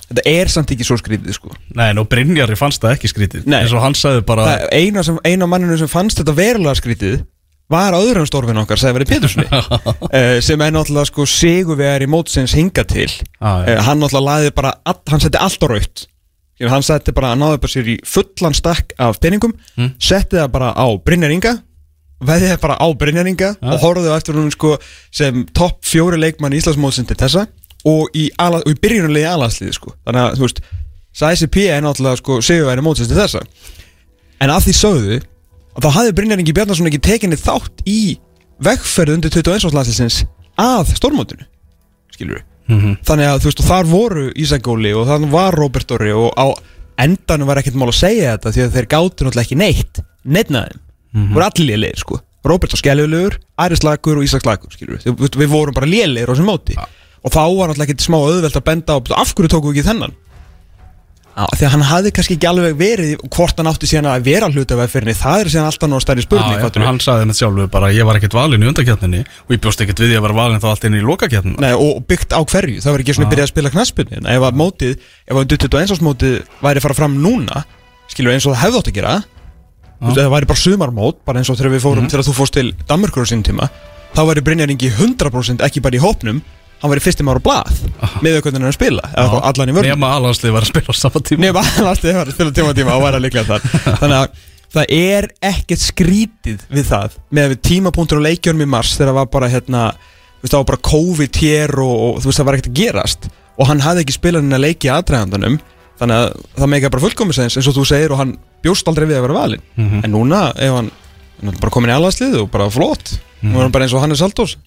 þetta 0.05 0.25
er 0.29 0.51
samt 0.53 0.73
ekki 0.73 0.85
svo 0.85 0.97
skrítið 0.99 1.37
sko. 1.37 1.53
Nei, 1.77 1.89
nú 1.97 2.05
Brynjarri 2.09 2.57
fannst 2.59 2.83
það 2.83 2.97
ekki 2.97 3.11
skrítið 3.11 3.47
Nei. 3.49 3.63
eins 3.63 3.73
og 3.73 3.81
hann 3.83 3.97
sagði 3.97 4.25
bara 4.27 4.49
Það, 4.51 4.65
eina, 4.77 5.05
sem, 5.07 5.17
eina 5.25 5.47
manninu 5.49 5.77
sem 5.81 5.91
fannst 5.91 6.21
þetta 6.21 6.35
verulega 6.37 6.77
skrítið 6.79 7.23
var 7.73 7.97
öðrum 7.97 8.27
stórfinn 8.29 8.61
okkar 8.61 8.77
Sævari 8.77 9.07
Péturssoni 9.09 9.47
uh, 9.49 10.37
sem 10.45 10.61
er 10.61 10.75
náttúrulega 10.75 11.09
sko 11.09 11.25
sigurvegar 11.29 12.05
í 12.05 12.09
mótsins 12.09 12.53
hinga 12.53 12.85
til. 12.85 13.09
Ah, 13.39 13.63
uh, 13.63 13.79
hann 13.87 14.03
náttúrulega 14.03 14.27
laði 14.27 14.53
bara 14.57 14.75
all, 14.85 14.99
hann 15.09 15.23
setti 15.23 15.41
allt 15.41 15.65
á 15.65 15.67
raut 15.73 16.05
hann 16.63 16.85
setti 16.85 17.11
bara, 17.15 17.33
hann 17.33 17.41
náði 17.43 17.61
bara 17.63 17.73
sér 17.73 17.89
í 17.91 17.97
fullan 18.07 18.55
stakk 18.55 18.93
af 19.01 19.19
peningum 19.23 19.55
setti 19.99 20.39
það 20.39 20.51
bara 20.53 20.71
á 20.71 20.87
Brynjaringa 21.03 21.57
veðið 22.25 22.53
það 22.53 22.61
bara 22.63 22.77
á 22.79 22.87
Brynjaringa 22.95 23.51
og 23.59 23.83
horfðu 23.83 24.13
eftir 24.15 24.39
hún 24.39 24.51
sko 24.53 24.75
sem 25.11 25.43
topp 25.55 25.83
fjóri 25.85 26.19
leikmann 26.21 26.55
í 26.55 26.61
Íslandsmótsins 26.61 27.09
til 27.11 27.19
þessa 27.19 27.45
og 27.85 28.15
í, 28.17 28.29
og 28.39 28.65
í 28.71 28.75
byrjunulegi 28.81 29.27
aðlandsliði 29.29 29.75
sko. 29.75 29.93
Þannig 30.07 30.23
að 30.23 30.39
þú 30.39 30.47
veist 30.47 30.61
SICP 31.15 31.59
er 31.69 31.83
náttúrulega 31.85 32.21
sko 32.21 32.39
sigurvegari 32.43 32.85
mótsins 32.85 33.11
til 33.11 33.19
þessa. 33.19 33.43
En 34.41 34.51
að 34.51 34.65
því 34.65 34.77
sögðu 34.79 35.19
að 35.75 35.85
þá 35.85 35.89
hafði 35.99 36.15
Brynjar 36.17 36.41
Ingi 36.41 36.55
Bjarnarsson 36.55 36.89
ekki 36.89 37.03
tekinni 37.03 37.39
þátt 37.39 37.85
í 37.87 37.99
vegferð 38.63 39.17
undir 39.19 39.35
21. 39.35 39.75
landsliðsins 39.75 40.23
að 40.59 40.95
stórmótinu. 40.97 41.47
Skilur 42.15 42.39
við 42.39 42.54
þannig 42.65 43.29
að 43.29 43.41
þú 43.41 43.49
veist 43.49 43.61
og 43.61 43.67
þar 43.69 43.89
voru 43.89 44.25
Ísak 44.41 44.67
Óli 44.71 44.93
og 44.97 45.07
þannig 45.09 45.33
var 45.35 45.57
Robert 45.57 45.91
Orri 45.95 46.13
og 46.15 46.31
á 46.33 46.47
endanum 47.05 47.47
var 47.49 47.59
ekkert 47.61 47.77
mál 47.77 47.89
að 47.91 47.99
segja 47.99 48.35
þetta 48.35 48.53
því 48.55 48.63
að 48.63 48.75
þeir 48.77 48.87
gátu 48.93 49.25
náttúrulega 49.25 49.45
ekki 49.45 49.59
neitt 49.59 50.01
neittnaðum, 50.25 50.81
mm 51.13 51.33
voru 51.35 51.45
allir 51.45 51.69
lélegir 51.69 52.01
sko. 52.01 52.19
Robert 52.45 52.73
var 52.73 52.79
skeljulegur, 52.81 53.39
Æri 53.57 53.77
slagur 53.79 54.19
og 54.19 54.25
Ísak 54.25 54.43
slagur 54.45 54.73
skilur 54.73 55.01
við, 55.01 55.37
við, 55.37 55.47
vorum 55.49 55.73
bara 55.73 55.89
lélegir 55.89 56.29
á 56.29 56.33
þessum 56.33 56.49
móti. 56.49 56.77
Og 57.25 57.33
þá 57.33 57.41
var 57.41 57.71
náttúrulega 57.71 57.89
ekkert 57.89 58.05
smá 58.05 58.17
auðvelt 58.19 58.59
að 58.59 58.65
benda 58.65 58.97
á 58.97 58.99
af 59.17 59.33
hverju 59.33 59.49
tóku 59.49 59.71
við 59.71 59.79
ekki 59.79 59.89
þennan 59.89 60.13
Að 61.35 61.65
hann 61.67 61.81
hafði 61.83 62.11
kannski 62.15 62.37
ekki 62.37 62.47
alveg 62.47 62.77
verið 62.79 63.09
hvort 63.27 63.57
hann 63.59 63.67
átti 63.67 63.89
síðan 63.91 64.07
að 64.07 64.23
vera 64.23 64.47
hluta 64.47 64.77
af 64.77 64.85
vegferðinni 64.85 65.15
það 65.19 65.41
er 65.41 65.49
síðan 65.51 65.65
alltaf 65.67 65.89
náttúrulega 65.91 66.05
stærri 66.05 66.23
spurning 66.23 66.53
Já, 66.55 66.69
já, 66.71 66.85
hann 66.87 66.99
sagði 67.03 67.25
með 67.27 67.39
sjálfu 67.41 67.65
bara 67.73 67.89
ég 67.91 68.07
var 68.07 68.19
ekkert 68.21 68.37
valinn 68.37 68.63
í 68.63 68.69
undakjarninni 68.69 69.19
og 69.43 69.51
ég 69.51 69.59
bjóst 69.65 69.83
ekkert 69.83 69.99
við 69.99 70.13
því 70.13 70.19
að 70.21 70.23
vera 70.29 70.37
valinn 70.37 70.63
þá 70.63 70.67
allt 70.71 70.87
inn 70.87 70.95
í 70.95 71.03
lokakjarninna 71.03 71.59
Nei, 71.65 71.73
og 71.75 71.99
byggt 72.07 72.31
á 72.31 72.39
hverju, 72.39 72.79
það 72.85 72.95
var 72.95 73.03
ekki 73.03 73.17
svona 73.17 73.31
byrjað 73.33 73.49
að 73.49 73.51
spila 73.51 73.73
knaspinu 73.75 74.19
en 74.21 74.31
ef 74.31 74.47
að 74.47 74.59
mótið, 74.63 74.95
ef 75.27 75.41
að 75.41 75.47
21. 75.57 76.03
mótið 76.07 76.37
væri 76.63 76.79
að 76.79 76.87
fara 76.87 76.99
fram 77.03 77.19
núna 77.19 77.65
skilur 78.15 78.31
eins 78.31 78.47
og 78.47 78.55
það 78.55 78.63
hefði 78.63 78.79
átt 78.79 78.91
að 78.93 78.99
gera 79.01 79.15
ef 80.05 80.15
það 80.15 80.33
væri 80.37 80.49
bara 80.53 80.63
sumarmót, 80.63 81.19
bara 81.27 81.41
eins 81.43 81.51
og 81.51 81.59
þegar 81.59 81.75
við 81.75 81.83
fórum 81.83 82.07
þegar 82.11 82.27
þú 82.29 82.37
fórst 82.39 82.55
til 82.55 82.69
Danmörkur 82.87 83.27
á 83.27 83.31
sínum 83.31 83.43
tíma 83.47 83.67
þá 84.15 84.21
væri 84.29 84.43
Brynjar 84.45 84.71
Ingi 84.71 84.91
100% 84.91 85.63
ekki 85.67 85.83
bara 85.83 85.99
í 85.99 86.03
hópnum 86.03 86.39
hann 86.85 86.93
væri 86.93 87.03
fyrstum 87.03 87.29
ára 87.31 87.41
blað 87.43 87.79
með 88.23 88.39
hvernig 88.45 88.59
hann 88.61 88.69
að 88.69 88.75
spila, 88.77 89.05
í 89.71 89.75
Nema 89.89 90.09
alhanslið 90.15 90.53
var 90.55 90.65
að 90.65 90.71
spila 90.71 90.93
á 90.93 90.95
sama 90.97 91.21
tíma. 91.25 91.41
Nefn 91.45 91.87
alltaf 91.89 92.03
þegar 92.05 92.29
að 92.29 92.35
spila 92.37 92.53
tíma 92.55 92.75
tíma 92.77 92.95
og 92.95 93.05
væri 93.05 93.19
að 93.19 93.25
líklega 93.25 93.47
þar. 93.49 93.65
Þannig 94.01 94.17
að 94.19 94.43
það 94.75 94.91
er 94.97 95.27
ekkert 95.49 95.83
skrítið 95.83 96.65
við 96.71 96.89
það 96.89 97.15
með 97.29 97.47
að 97.47 97.53
við 97.53 97.61
tímapunktur 97.69 98.21
á 98.21 98.25
leikjörnum 98.27 98.65
í 98.65 98.69
mars 98.75 98.95
þegar 98.97 99.11
það 99.11 99.19
var 99.19 99.31
bara 99.35 99.51
hérna 99.53 99.85
það 100.45 100.57
var 100.59 100.67
bara 100.71 100.83
COVID 100.89 101.39
hér 101.41 101.75
og, 101.81 101.95
og 101.95 102.19
þú 102.21 102.29
veist 102.29 102.41
það 102.41 102.49
var 102.49 102.59
ekkert 102.59 102.71
að 102.71 102.81
gerast. 102.81 103.29
Og 103.55 103.69
hann 103.71 103.81
hafði 103.85 104.03
ekki 104.05 104.17
spilað 104.17 104.43
henni 104.43 104.59
að 104.59 104.65
leiki 104.67 104.91
aðdragandanum 104.91 105.57
þannig 105.95 106.21
að 106.21 106.29
það 106.59 106.71
meika 106.73 106.91
bara 106.91 107.05
fullkomisens 107.05 107.55
eins 107.55 107.71
og 107.71 107.77
þú 107.77 107.87
segir 107.87 108.13
og 108.13 108.19
hann 108.19 108.35
bjóst 108.65 108.87
aldrei 108.91 109.07
við 109.07 109.21
að 109.21 109.27
vera 109.29 109.39
valinn. 109.39 109.65
En 110.03 110.11
núna 110.11 110.49
ef 110.59 110.75
hann, 110.75 110.91
hann 111.39 111.59
bara 111.61 111.73
komin 111.73 111.93
í 111.93 111.95
alhanslið 111.95 112.41
og 112.43 112.49
bara 112.51 112.67
flott. 112.73 113.15
Nú 113.41 113.55
er 113.55 113.63
hann 113.65 113.73
bara 113.73 113.87
eins 113.87 113.95
og 113.95 114.03
Hannes 114.03 114.23
Aldós 114.25 114.57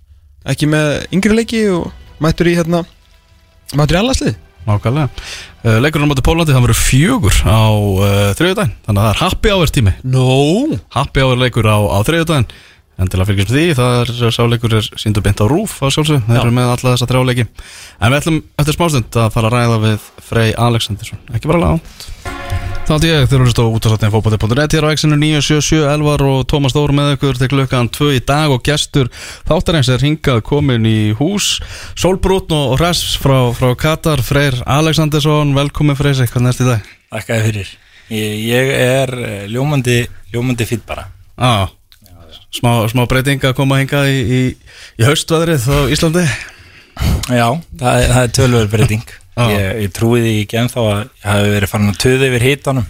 ekki 0.49 0.69
með 0.71 0.93
yngri 1.15 1.37
leiki 1.37 1.63
og 1.75 1.89
mættur 2.25 2.51
í 2.51 2.59
hérna 2.59 2.85
mættur 3.79 3.99
í 3.99 4.03
alhanslið 4.03 4.37
Nákvæmlega. 4.69 5.09
Uh, 5.65 5.79
Leikurinn 5.81 6.09
á 6.09 6.11
móti 6.11 6.25
Pólandi 6.25 6.53
það 6.53 6.67
verður 6.67 6.81
fjögur 6.83 7.37
á 7.49 7.73
uh, 7.73 8.17
þriðjudaginn. 8.37 8.75
Þannig 8.85 9.01
að 9.01 9.07
það 9.07 9.13
er 9.15 9.21
happy 9.23 9.53
hour 9.55 9.73
tími. 9.73 9.95
No 10.05 10.27
Happy 10.93 11.25
hour 11.25 11.41
leikur 11.41 11.69
á, 11.73 11.79
á 11.89 11.99
þriðjudaginn. 12.05 12.51
En 12.99 13.07
til 13.07 13.21
að 13.23 13.29
fylgjast 13.31 13.53
með 13.55 13.59
því, 13.61 13.75
það 13.79 13.97
er 14.27 14.33
sáleikur 14.35 14.73
er 14.75 14.87
síndu 14.99 15.23
beint 15.23 15.39
á 15.39 15.47
rúf 15.47 15.77
á 15.79 15.87
sjálfsög 15.87 16.25
Þeir 16.27 16.41
eru 16.41 16.55
með 16.57 16.73
alla 16.73 16.95
þessa 16.97 17.07
þrjáleiki 17.07 17.45
En 17.47 18.11
við 18.11 18.17
ætlum 18.19 18.39
eftir 18.59 18.75
smástund 18.75 19.19
að 19.23 19.29
fara 19.37 19.53
að 19.53 19.55
ræða 19.55 19.77
við 19.85 20.09
Frey 20.27 20.57
Alexandersson. 20.67 21.21
Ekki 21.31 21.47
bara 21.53 21.61
lágt 21.63 22.09
Þá 22.89 22.95
ætti 22.97 23.09
ég, 23.11 23.25
þeir 23.29 23.43
eru 23.43 23.51
stó 23.53 23.65
út 23.69 23.85
á 23.85 23.89
sattin 23.93 24.13
fókbóti.net 24.15 24.73
Hér 24.73 24.87
á 24.89 24.93
exinu 24.95 25.17
977 25.21 25.83
Elvar 25.93 26.23
og 26.25 26.47
Tómas 26.49 26.73
Dór 26.73 26.95
með 26.97 27.11
ykkur 27.19 27.37
til 27.37 27.49
klukkan 27.53 27.91
2 27.93 28.07
í 28.17 28.23
dag 28.25 28.49
og 28.55 28.63
gestur 28.65 29.11
þáttarins 29.45 29.91
er 29.93 30.01
hingað 30.07 30.41
komin 30.49 30.87
í 30.89 31.13
hús 31.19 31.59
Solbrútn 32.01 32.57
og 32.57 32.79
Hress 32.79 33.19
frá, 33.21 33.53
frá 33.53 33.75
Katar 33.77 34.25
Freyr 34.25 34.57
Alexandersson, 34.65 35.53
velkomin 35.59 35.99
Freyr, 36.01 36.17
hvernig 36.17 36.55
erst 36.55 36.65
í 36.65 36.71
dag? 36.71 36.89
Þakkaði 37.13 37.45
fyrir. 37.51 37.75
Ég, 38.09 38.41
ég 38.49 38.73
er 38.79 39.13
eh, 39.21 39.45
ljómandi, 39.53 40.01
ljómandi 40.33 40.71
fýtt 40.73 40.89
bara. 40.89 41.11
Á, 41.37 41.69
smá, 42.57 42.73
smá 42.89 43.05
breyting 43.11 43.45
að 43.45 43.57
koma 43.61 43.83
hingað 43.83 44.09
í, 44.15 44.19
í, 44.25 44.43
í 44.97 45.05
haustveðrið 45.05 45.69
á 45.69 45.79
Íslandi 45.93 46.25
Já, 47.29 47.49
það, 47.53 47.93
er- 48.01 48.13
það 48.17 48.23
er 48.25 48.37
tölvöður 48.41 48.73
breyting. 48.79 49.05
Já. 49.13 49.28
Ég, 49.53 49.67
ég 49.85 49.93
trúi 49.97 50.21
því 50.25 50.35
ekki 50.43 50.61
ennþá 50.63 50.85
að 50.85 51.01
ég 51.03 51.27
hafi 51.29 51.51
verið 51.55 51.73
farin 51.73 51.93
að 51.93 52.01
töða 52.05 52.29
yfir 52.31 52.47
hitanum 52.47 52.87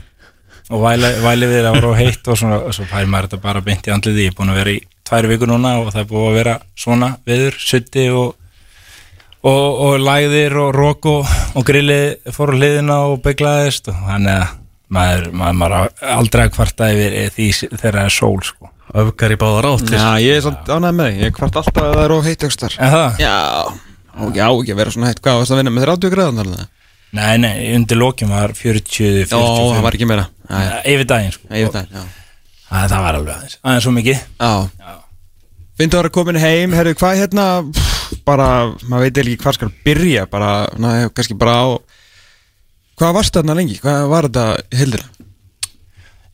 og 0.69 0.83
væli, 0.85 1.11
væli 1.25 1.49
við 1.49 1.69
að 1.69 1.79
vera 1.79 1.93
á 1.93 2.01
heitt 2.01 2.29
og, 2.29 2.39
svona, 2.41 2.61
og 2.69 2.77
svo 2.77 2.87
fær 2.91 3.09
maður 3.09 3.31
þetta 3.31 3.45
bara 3.45 3.65
beint 3.65 3.89
í 3.89 3.93
andliði. 3.95 4.27
Ég 4.27 4.35
er 4.35 4.37
búin 4.37 4.53
að 4.53 4.61
vera 4.61 4.75
í 4.77 4.83
tvær 5.09 5.29
vikur 5.31 5.49
núna 5.49 5.75
og 5.81 5.91
það 5.95 6.03
er 6.03 6.09
búin 6.11 6.29
að 6.29 6.39
vera 6.43 6.57
svona 6.77 7.11
viður, 7.29 7.59
sutti 7.65 8.07
og, 8.13 8.35
og, 9.49 9.83
og 9.89 9.99
lægðir 10.05 10.59
og 10.61 10.73
rók 10.77 11.09
og, 11.09 11.37
og 11.57 11.69
grillið 11.69 12.33
fór 12.37 12.53
á 12.53 12.57
hliðina 12.59 12.99
og 13.09 13.21
bygglaðist 13.25 13.89
og 13.93 14.03
þannig 14.11 14.35
að 14.43 14.57
maður, 14.99 15.31
maður, 15.33 15.61
maður 15.63 15.77
á 15.77 15.83
aldrei 16.19 16.45
að 16.47 16.53
kvarta 16.57 16.91
yfir 16.93 17.17
því 17.37 17.49
þegar 17.77 17.99
það 18.01 18.05
er 18.05 18.19
sól 18.19 18.37
sko. 18.45 18.73
Öfgar 18.99 19.35
í 19.35 19.37
báðar 19.37 19.67
áttir 19.69 19.99
Já, 19.99 20.07
ég 20.25 20.39
er 20.39 20.45
samt 20.47 20.69
ánægð 20.73 20.95
með 20.97 21.11
því, 21.11 21.25
ég 21.27 21.35
kvart 21.37 21.59
alltaf 21.61 21.83
að 21.83 21.91
það 21.93 22.07
er 22.07 22.15
of 22.15 22.25
heitt 22.25 22.45
ekstar 22.49 22.77
En 22.81 22.93
það? 22.95 23.19
Já, 23.21 23.35
og 24.19 24.37
já, 24.37 24.47
ekki 24.49 24.75
að 24.75 24.81
vera 24.83 24.95
svona 24.95 25.11
heitt, 25.11 25.23
hvað 25.25 25.41
varst 25.41 25.55
að 25.55 25.61
vinna 25.63 25.75
með 25.75 25.89
30 25.89 26.15
gráðan 26.15 26.41
þarna? 26.43 26.69
Nei, 27.19 27.35
nei, 27.41 27.53
undir 27.73 27.97
lokin 27.97 28.29
var 28.29 28.53
40, 28.53 29.25
40 29.25 29.33
Já, 29.33 29.39
það 29.39 29.85
var 29.87 29.97
ekki 29.97 30.09
meira. 30.09 30.27
Yfir 30.85 31.07
daginn 31.09 31.33
sko. 31.33 31.49
Veit 31.49 31.71
það, 31.73 31.93
já. 31.95 32.03
Það, 32.69 32.97
var 33.01 33.17
alveg 33.17 33.33
aðeins 33.33 33.61
Aðeins 33.63 33.87
svo 33.87 33.93
mikið. 33.97 34.25
Já. 34.37 34.97
Þú 35.79 35.87
að 35.87 35.95
vera 35.95 36.11
komin 36.13 36.41
heim, 36.43 36.75
herru, 36.77 36.93
hvað 36.99 37.21
hérna 37.23 37.47
pff, 37.71 38.19
bara, 38.27 38.49
maður 38.91 39.07
veit 39.07 39.21
ekki 39.23 39.39
hvað 39.45 39.57
skal 39.57 39.71
byrja 39.87 40.27
bara, 40.29 40.51
na, 40.81 40.97
kannski 41.15 41.39
bara 41.39 41.55
á 41.63 41.67
Hvað 42.99 43.15
varst 43.15 43.37
þarna 43.37 43.55
lengi? 43.55 43.77
Hvað 43.79 44.09
var 44.11 44.27
þetta 44.27 44.79
hildina? 44.81 45.07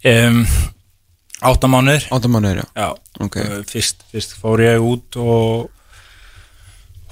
um, 0.08 0.38
Átta 1.44 1.68
mánuður 1.68 2.06
Áttamánuður, 2.16 2.62
já. 2.62 2.66
Já. 2.80 2.88
Ok. 3.20 3.36
Fyrst, 3.68 4.04
fyrst 4.08 4.32
fór 4.40 4.62
ég 4.64 4.80
út 4.80 5.18
og 5.20 5.68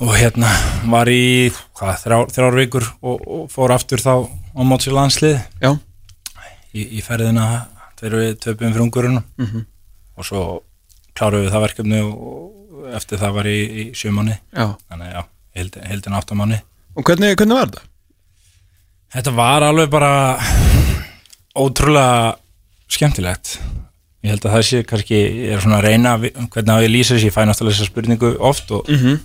og 0.02 0.14
hérna 0.18 0.50
var 0.90 1.10
í 1.12 1.50
hvað, 1.78 2.00
þrjár, 2.02 2.32
þrjár 2.34 2.56
vikur 2.58 2.86
og, 3.02 3.20
og 3.22 3.44
fór 3.52 3.74
aftur 3.74 4.02
þá 4.02 4.14
á 4.26 4.60
móts 4.66 4.88
í 4.90 4.94
landslið 4.94 5.38
í, 6.74 6.82
í 6.98 7.02
ferðina 7.04 7.46
þegar 8.00 8.18
við 8.18 8.32
töpum 8.42 8.74
frungurinn 8.74 9.22
Mhm. 9.38 9.64
og 10.18 10.26
svo 10.26 10.42
kláruðum 11.14 11.46
við 11.46 11.54
það 11.54 11.64
verkefni 11.66 12.02
og, 12.02 12.50
eftir 12.98 13.20
það 13.22 13.36
var 13.38 13.46
ég 13.46 13.78
í 13.78 13.84
sjö 13.94 14.10
mánu 14.12 14.34
já. 14.34 14.66
Þannig 14.90 15.12
já, 15.14 15.22
heldin, 15.54 16.18
mánu 16.34 16.60
Og 16.92 17.04
hvernig, 17.08 17.36
hvernig 17.36 17.56
var 17.56 17.70
þetta? 17.70 17.86
Þetta 19.12 19.32
var 19.36 19.64
alveg 19.64 19.90
bara 19.92 20.12
ótrúlega 21.56 22.34
skemmtilegt. 22.92 23.58
Ég 24.22 24.32
held 24.32 24.44
að 24.46 24.54
það 24.56 24.64
sé 24.68 24.80
kannski 24.88 25.18
ég 25.18 25.54
er 25.56 25.62
svona 25.64 25.78
að 25.80 25.86
reyna 25.88 26.12
hvernig 26.20 26.72
á 26.72 26.84
ég 26.84 26.92
lýsa 26.92 27.16
þessi 27.16 27.30
ég 27.30 27.34
fæ 27.34 27.42
náttúrulega 27.48 27.76
þessa 27.76 27.88
spurningu 27.90 28.30
oft 28.40 28.70
og 28.70 28.88
mm 28.88 28.98
-hmm. 28.98 29.20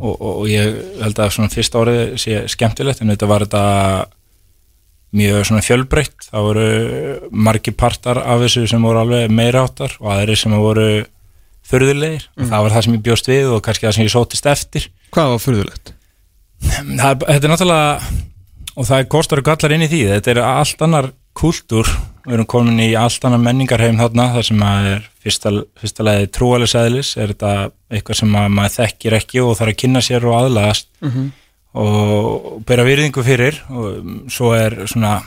Og, 0.00 0.14
og, 0.20 0.30
og 0.42 0.46
ég 0.50 0.78
held 1.02 1.18
að 1.22 1.32
svona 1.36 1.52
fyrsta 1.52 1.82
árið 1.84 2.00
sé 2.18 2.38
skemmtilegt 2.50 3.02
en 3.04 3.12
þetta 3.14 3.28
var 3.30 3.44
þetta 3.46 3.62
mjög 5.16 5.44
svona 5.48 5.62
fjölbreytt. 5.64 6.26
Það 6.32 6.46
voru 6.48 6.64
margi 7.46 7.72
partar 7.78 8.18
af 8.20 8.42
þessu 8.42 8.66
sem 8.70 8.82
voru 8.84 9.00
alveg 9.04 9.30
meira 9.32 9.62
áttar 9.66 9.94
og 10.00 10.10
aðri 10.16 10.36
sem 10.40 10.56
voru 10.58 10.88
förðulegir 11.66 12.26
og 12.36 12.50
það 12.50 12.64
var 12.66 12.74
það 12.76 12.84
sem 12.86 12.96
ég 12.98 13.04
bjóst 13.06 13.30
við 13.30 13.52
og 13.56 13.62
kannski 13.66 13.86
það 13.88 13.96
sem 13.96 14.06
ég 14.06 14.12
sótist 14.14 14.50
eftir. 14.50 14.88
Hvað 15.14 15.32
var 15.32 15.42
er- 17.14 17.26
þetta 17.30 17.46
er 17.48 17.52
náttúrulega 17.54 18.12
og 18.76 18.84
það 18.90 18.98
er 19.00 19.08
kostar 19.14 19.40
og 19.42 19.48
gallar 19.48 19.74
inn 19.76 19.86
í 19.86 19.90
því 19.90 20.02
þetta 20.10 20.30
er 20.34 20.42
allt 20.44 20.82
annar 20.86 21.08
kultúr 21.36 21.88
við 22.26 22.34
erum 22.34 22.48
komin 22.50 22.82
í 22.82 22.90
allt 22.98 23.24
annan 23.26 23.44
menningarheim 23.44 24.00
þarna 24.00 24.28
þar 24.34 24.46
sem 24.48 24.62
að 24.66 24.88
er 24.90 25.04
fyrsta, 25.22 25.52
fyrsta 25.78 26.06
leiði 26.06 26.30
trúalisæðilis 26.34 27.12
er 27.20 27.32
þetta 27.32 27.52
eitthvað 27.94 28.20
sem 28.20 28.38
að 28.40 28.48
maður 28.56 28.74
þekkir 28.80 29.18
ekki 29.20 29.42
og 29.44 29.52
þarf 29.58 29.72
að 29.72 29.80
kynna 29.82 30.02
sér 30.02 30.26
og 30.26 30.38
aðlagast 30.40 30.88
og 31.76 32.62
bera 32.66 32.86
virðingu 32.86 33.22
fyrir. 33.26 33.60
Og 33.70 33.86
um, 34.00 34.18
svo 34.32 34.52
er 34.56 34.78
svona 34.88 35.20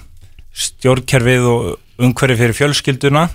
stjórnkerfið 0.51 1.47
og 1.47 2.03
umhverfið 2.03 2.43
fyrir 2.43 2.57
fjölskylduna. 2.57 3.27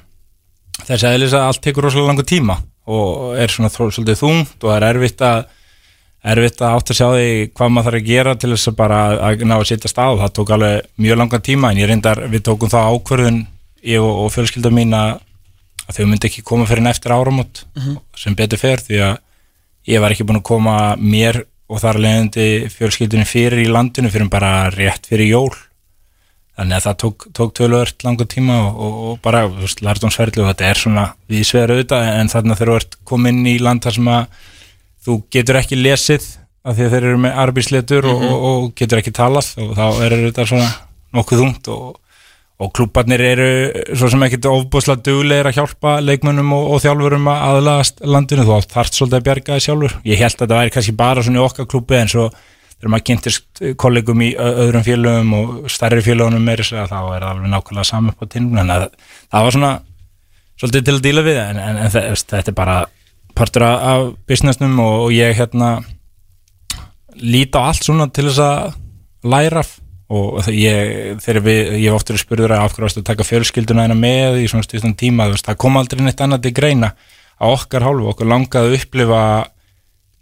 Þess 0.85 1.05
að 1.05 1.17
eðlis 1.17 1.37
að 1.37 1.49
allt 1.49 1.63
tekur 1.65 1.87
rosalega 1.87 2.11
langu 2.11 2.25
tíma 2.27 2.59
og 2.91 3.37
er 3.41 3.49
svona 3.49 3.71
þró, 3.73 3.89
svolítið 3.95 4.19
þungt 4.21 4.59
og 4.61 4.69
það 4.69 4.77
er 4.77 4.89
erfitt 4.91 5.23
að 5.25 5.45
erfitt 6.35 6.61
að 6.65 6.75
átt 6.75 6.91
að 6.91 6.99
sjá 6.99 7.07
því 7.13 7.29
hvað 7.57 7.71
maður 7.73 7.87
þarf 7.87 8.01
að 8.01 8.09
gera 8.09 8.35
til 8.41 8.51
þess 8.53 8.69
að 8.69 8.77
bara 8.77 8.99
að 9.29 9.45
ná 9.45 9.55
að 9.57 9.67
setja 9.71 9.91
stað 9.93 10.21
það 10.21 10.35
tók 10.37 10.53
alveg 10.57 10.87
mjög 11.05 11.19
langan 11.21 11.45
tíma 11.45 11.71
en 11.71 11.81
ég 11.81 11.89
reyndar, 11.89 12.21
við 12.33 12.45
tókum 12.49 12.73
það 12.73 12.91
ákvörðun 12.93 13.41
ég 13.85 14.03
og, 14.03 14.25
og 14.25 14.33
fjölskylda 14.35 14.73
mín 14.75 14.95
að 14.97 15.19
þau 15.93 16.07
myndi 16.09 16.31
ekki 16.31 16.45
koma 16.47 16.67
fyrir 16.69 16.85
en 16.85 16.93
eftir 16.93 17.13
áramót 17.13 17.65
sem 18.17 18.37
betur 18.37 18.61
fer 18.61 18.81
því 18.81 19.03
að 19.05 19.19
ég 19.93 20.01
var 20.01 20.15
ekki 20.15 20.25
búin 20.25 20.41
að 20.41 20.49
koma 20.49 20.77
mér 20.97 21.43
og 21.69 21.81
þar 21.81 22.01
leiðandi 22.01 22.49
fjölskyldunni 22.73 23.27
fyrir 23.29 23.65
í 23.65 23.71
landinu 23.71 24.11
fyrir 24.13 24.31
bara 24.33 24.71
rétt 24.73 25.09
fyrir 25.09 25.31
jól. 25.33 25.53
Þannig 26.55 26.77
að 26.77 26.85
það 26.85 26.97
tók, 27.03 27.27
tók 27.35 27.53
tölvöld 27.59 28.05
langa 28.07 28.25
tíma 28.31 28.61
og, 28.69 28.77
og, 28.79 28.99
og 29.11 29.21
bara 29.25 29.43
lartónsferðlu 29.83 30.45
og 30.45 30.53
þetta 30.53 30.69
er 30.69 30.81
svona 30.81 31.07
við 31.27 31.49
svegar 31.49 31.75
auðvitað 31.75 32.11
en 32.13 32.31
þarna 32.31 32.57
þegar 32.61 32.71
þú 32.71 32.77
ert 32.79 32.97
komin 33.11 33.41
í 33.51 33.57
land 33.59 33.83
þar 33.83 33.97
sem 33.97 34.11
að 34.15 34.45
þú 35.05 35.17
getur 35.35 35.59
ekki 35.59 35.81
lesið 35.81 36.29
af 36.65 36.77
því 36.77 36.87
að 36.87 36.95
þeir 36.95 37.09
eru 37.11 37.23
með 37.25 37.41
arbísletur 37.43 38.07
og, 38.09 38.23
og, 38.29 38.45
og 38.51 38.69
getur 38.79 39.03
ekki 39.03 39.13
talað 39.17 39.51
og 39.65 39.75
þá 39.77 39.85
er 40.07 40.17
þetta 40.29 40.47
svona 40.53 40.71
nokkuð 41.17 41.43
þungt 41.43 41.73
og, 41.75 41.99
og 42.65 42.73
klúbarnir 42.77 43.23
eru 43.25 43.49
svo 43.93 44.09
sem 44.13 44.25
ekkit 44.27 44.49
ofbúslega 44.49 45.05
duglegir 45.05 45.51
að 45.51 45.59
hjálpa 45.59 45.99
leikmönnum 46.05 46.57
og, 46.57 46.73
og 46.75 46.83
þjálfurum 46.85 47.31
að 47.31 47.45
aðlagast 47.51 48.03
landinu. 48.09 48.47
Þú 48.49 48.57
átt 48.57 48.75
þarft 48.75 48.99
svolítið 48.99 49.21
að 49.21 49.29
bjarga 49.29 49.59
þið 49.59 49.65
sjálfur. 49.69 49.97
Ég 50.09 50.21
held 50.23 50.35
að 50.35 50.43
þetta 50.45 50.61
væri 50.61 50.75
kannski 50.75 50.97
bara 50.99 51.25
svona 51.27 51.41
í 51.41 51.45
okkar 51.45 51.71
klúbi 51.71 52.01
en 52.01 52.13
svo 52.13 52.29
þegar 52.75 52.93
maður 52.93 53.07
kynntist 53.09 53.65
kollegum 53.81 54.23
í 54.25 54.31
öðrum 54.37 54.85
félögum 54.85 55.35
og 55.39 55.53
stærri 55.73 56.03
félögunum 56.05 56.45
meiri 56.45 56.67
þá 56.67 56.77
er 56.83 56.91
það 56.91 57.29
alveg 57.31 57.53
nákvæmlega 57.53 57.89
saman 57.89 58.17
á 58.19 58.25
tinnum 58.29 58.59
en 58.61 58.73
það, 58.73 58.87
það 59.33 59.47
var 59.47 59.57
svona 59.57 59.73
svolítið 60.61 60.85
til 60.89 60.95
að 60.95 61.05
díla 61.07 61.25
við 61.25 61.41
en, 61.45 61.61
en, 61.63 61.79
en 61.85 61.95
þetta, 61.95 62.43
er 62.43 62.57
bara 62.57 62.77
partur 63.35 63.67
af 63.69 64.11
businessnum 64.29 64.77
og, 64.83 65.07
og 65.07 65.15
ég 65.15 65.37
hérna 65.39 65.71
líti 67.15 67.57
á 67.57 67.63
allt 67.71 67.87
svona 67.87 68.09
til 68.13 68.29
þess 68.29 68.43
að 68.43 68.77
læra 69.33 69.65
af 69.65 69.73
og 70.13 70.51
ég, 70.53 71.17
þegar 71.25 71.45
við, 71.47 71.61
ég 71.81 71.89
hef 71.89 71.97
oftur 71.97 72.21
spurður 72.21 72.53
að 72.57 72.65
af 72.67 72.75
hverju 72.75 72.87
varstu 72.87 73.01
að 73.01 73.09
taka 73.09 73.27
fjölskylduna 73.29 73.87
hérna 73.87 73.97
með 73.97 74.43
í 74.43 74.49
svona 74.51 74.67
styrstan 74.67 74.97
tíma, 75.01 75.31
þú 75.31 75.37
veist, 75.39 75.49
það 75.49 75.61
kom 75.65 75.81
aldrei 75.81 76.05
neitt 76.05 76.21
annað 76.21 76.45
til 76.45 76.55
greina 76.59 76.93
á 77.41 77.47
okkar 77.49 77.87
hálfu, 77.87 78.11
okkur 78.13 78.29
langaði 78.29 78.71
að 78.71 78.79
upplifa 78.83 79.23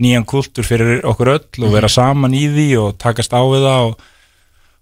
nýjan 0.03 0.27
kultúr 0.29 0.67
fyrir 0.67 1.03
okkur 1.07 1.35
öll 1.35 1.67
og 1.67 1.75
vera 1.75 1.91
saman 1.91 2.35
í 2.35 2.47
því 2.51 2.69
og 2.83 2.97
takast 3.03 3.35
á 3.35 3.43
við 3.43 3.67
það 3.67 3.91
og 3.91 4.09